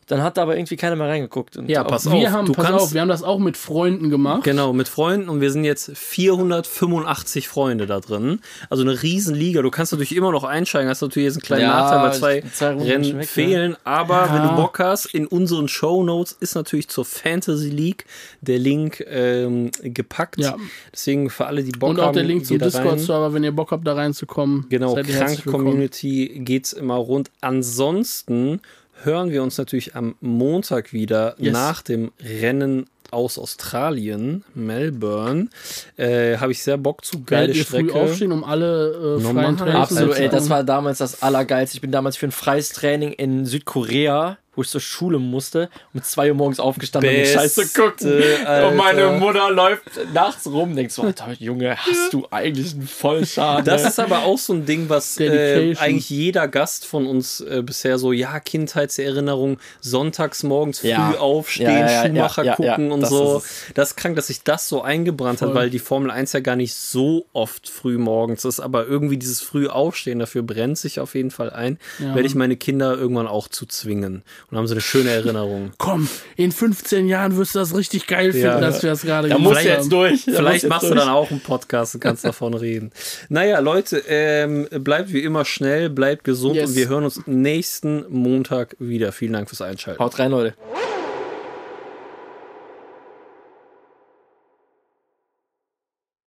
Dann 0.08 0.22
hat 0.22 0.38
da 0.38 0.44
aber 0.44 0.56
irgendwie 0.56 0.76
keiner 0.76 0.96
mehr 0.96 1.08
reingeguckt. 1.08 1.58
Und 1.58 1.68
Ja, 1.68 1.84
pass 1.84 2.06
Wir 2.06 2.14
auf, 2.28 2.34
haben, 2.34 2.46
du 2.46 2.54
pass 2.54 2.66
kannst- 2.66 2.82
auf, 2.84 2.94
wir 2.94 3.02
haben 3.02 3.08
das 3.10 3.24
auch 3.24 3.40
mit 3.40 3.58
Freunden 3.58 4.10
gemacht. 4.12 4.44
Genau, 4.44 4.72
mit 4.72 4.88
Freunden 4.88 5.30
und 5.30 5.42
wir 5.42 5.50
sind 5.52 5.64
jetzt 5.64 5.92
485 5.98 7.48
Freunde 7.48 7.86
da 7.88 8.00
drin. 8.00 8.40
Also 8.70 8.84
eine 8.84 9.02
Riesenliga. 9.02 9.62
Du 9.62 9.72
kannst 9.72 9.92
natürlich 9.92 10.16
immer 10.16 10.32
noch 10.32 10.44
einsteigen, 10.44 10.90
hast 10.90 11.02
natürlich 11.02 11.26
jetzt 11.26 11.36
einen 11.38 11.42
kleinen 11.44 11.62
Ja, 11.64 11.68
Nachteil, 11.70 12.32
weil 12.32 12.44
zwei, 12.52 12.68
Rennen 12.76 13.04
weg, 13.06 13.14
ne? 13.16 13.24
fehlen. 13.24 13.78
Aber 13.84 14.26
Ja. 14.28 14.34
wenn 14.36 14.44
du 14.50 14.56
Bock 14.56 14.80
hast, 14.80 15.06
in 15.08 15.26
unseren 15.28 15.68
Show 15.68 16.04
Notes 16.04 16.34
ist 16.40 16.56
natürlich 16.56 16.88
zur 16.88 17.06
Fantasy 17.06 17.70
League 17.70 18.06
der 18.42 18.60
Link 18.60 19.04
ähm, 19.08 19.72
gepackt. 19.82 20.38
Ja. 20.38 20.56
Deswegen 20.94 21.30
für 21.30 21.46
alle, 21.48 21.64
die 21.64 21.72
Bock 21.72 21.90
Und 21.90 21.98
haben, 22.00 22.10
auch 22.10 22.14
der 22.14 22.24
Link 22.24 22.46
zum 22.46 22.58
geht. 22.58 22.66
Discord-Server, 22.68 23.34
wenn 23.34 23.44
ihr 23.44 23.52
Bock 23.54 23.72
habt, 23.72 23.86
da 23.88 23.94
reinzukommen. 23.94 24.66
Genau, 24.70 24.96
krank. 24.96 25.46
Community 25.46 26.42
geht's 26.44 26.74
immer 26.74 26.96
rund. 26.96 27.32
Ansonsten 27.42 28.62
hören 29.04 29.32
wir 29.32 29.44
uns 29.44 29.58
natürlich 29.58 29.96
am 29.96 30.16
Montag 30.22 30.94
wieder 30.94 31.36
Yes. 31.38 31.54
nach 31.54 31.82
dem 31.82 32.12
Rennen 32.24 32.88
aus 33.12 33.38
Australien, 33.38 34.44
Melbourne. 34.56 35.48
Äh, 35.96 36.38
Habe 36.38 36.52
ich 36.52 36.64
sehr 36.64 36.78
Bock 36.78 37.06
zu. 37.06 37.24
Geile 37.24 37.42
Werdet 37.48 37.56
ihr 37.58 37.66
früh 37.66 37.90
Strecke. 37.90 37.94
aufstehen, 37.94 38.32
um 38.32 38.44
alle 38.44 39.18
äh, 39.20 39.22
Normal. 39.24 39.44
freien 39.46 39.58
Trainings 39.58 39.76
Absolut, 39.92 40.16
zu 40.16 40.22
ey, 40.22 40.30
das 40.30 40.50
war 40.50 40.64
damals 40.64 40.98
das 40.98 41.22
Allergeilste. 41.22 41.78
Ich 41.78 41.82
bin 41.82 41.92
damals 41.92 42.18
für 42.18 42.28
ein 42.28 42.32
freies 42.32 42.70
Training 42.70 43.14
in 43.14 43.46
Südkorea, 43.46 44.38
wo 44.56 44.62
ich 44.62 44.70
zur 44.70 44.82
Schule 44.82 45.20
musste, 45.20 45.70
um 45.94 46.02
2 46.02 46.30
Uhr 46.30 46.36
morgens 46.36 46.60
aufgestanden 46.60 47.10
und 47.10 47.18
den 47.18 47.26
Scheiß 47.26 47.54
zu 47.56 47.68
gucken. 47.68 48.22
Alter. 48.46 48.70
Und 48.70 48.78
meine 48.78 49.08
Mutter 49.20 49.52
läuft 49.52 49.84
nachts 50.14 50.48
rum, 50.48 50.76
denkst 50.76 50.94
so, 50.94 51.04
Alter, 51.04 51.34
Junge, 51.40 51.76
hast 51.78 52.14
du 52.14 52.28
eigentlich 52.32 52.74
einen 52.74 52.88
Vollschaden? 52.88 53.66
Das 53.66 53.86
ist 53.86 54.00
aber 54.00 54.24
auch 54.24 54.38
so 54.38 54.54
ein 54.54 54.66
Ding, 54.66 54.90
was 54.90 55.20
äh, 55.20 55.76
eigentlich 55.78 56.10
jeder 56.10 56.48
Gast 56.48 56.86
von 56.86 57.06
uns 57.08 57.42
äh, 57.42 57.62
bisher 57.64 57.98
so, 57.98 58.12
ja, 58.12 58.40
Kindheitserinnerung, 58.40 59.58
sonntags 59.82 60.44
morgens 60.44 60.80
früh 60.80 60.90
Ja. 60.90 61.18
aufstehen, 61.18 61.68
Ja, 61.68 62.06
ja, 62.08 62.44
ja, 62.44 62.56
gucken 62.56 62.92
und 62.92 63.02
das 63.02 63.10
so. 63.10 63.44
Das 63.74 63.90
ist 63.92 63.96
krank, 63.98 64.16
dass 64.16 64.28
sich 64.28 64.44
das 64.44 64.70
so 64.70 64.82
eingebrannt 64.82 65.42
hat, 65.42 65.50
Voll. 65.50 65.56
weil 65.56 65.70
die 65.70 65.80
Formel 65.80 66.12
1 66.12 66.34
ja 66.34 66.40
gar 66.40 66.56
nicht 66.56 66.74
so 66.74 67.26
oft 67.34 67.68
früh 67.70 67.98
morgens 67.98 68.46
ist, 68.46 68.60
aber 68.60 68.86
irgendwie 68.88 69.18
dieses 69.18 69.42
früh 69.42 69.68
Aufstehen 69.68 70.20
dafür 70.20 70.44
brennt 70.44 70.78
sich 70.78 71.00
auf 71.00 71.16
jeden 71.16 71.32
Fall 71.32 71.50
ein. 71.50 71.80
Werde 72.00 72.28
ich 72.28 72.36
meine 72.36 72.56
Kinder 72.56 72.96
irgendwann 72.98 73.28
auch 73.28 73.48
zu 73.48 73.66
zwingen. 73.66 74.24
Und 74.52 74.58
haben 74.58 74.68
so 74.68 74.74
eine 74.74 74.82
schöne 74.82 75.10
Erinnerung. 75.10 75.72
Komm, 75.78 76.08
in 76.36 76.52
15 76.52 77.08
Jahren 77.08 77.36
wirst 77.36 77.56
du 77.56 77.60
das 77.60 77.76
richtig 77.76 78.08
geil 78.08 78.32
finden, 78.32 78.48
Ja. 78.48 78.60
dass 78.60 78.84
wir 78.84 78.92
das 78.92 79.02
gerade 79.02 79.28
da 79.30 79.36
gemacht 79.38 79.54
musst 79.54 79.66
du 79.66 79.70
jetzt 79.70 79.80
haben. 79.80 79.90
durch. 79.90 80.26
Da 80.26 80.32
Vielleicht 80.34 80.48
du 80.48 80.54
jetzt 80.54 80.70
machst 80.70 80.84
du 80.84 80.88
durch. 80.90 81.00
dann 81.00 81.10
auch 81.10 81.32
einen 81.32 81.40
Podcast 81.42 81.96
und 81.96 82.02
kannst 82.02 82.24
davon 82.26 82.54
reden. 82.56 82.92
Naja, 83.30 83.60
Leute, 83.60 84.04
ähm, 84.08 84.68
bleibt 84.72 85.12
wie 85.14 85.24
immer 85.24 85.46
schnell, 85.46 85.90
bleibt 85.90 86.24
gesund 86.24 86.56
Yes. 86.56 86.70
und 86.70 86.76
wir 86.76 86.88
hören 86.90 87.04
uns 87.06 87.22
nächsten 87.26 88.06
Montag 88.10 88.76
wieder. 88.80 89.12
Vielen 89.12 89.34
Dank 89.34 89.50
fürs 89.50 89.62
Einschalten. 89.62 90.00
Haut 90.04 90.18
rein, 90.20 90.32
Leute. 90.32 90.54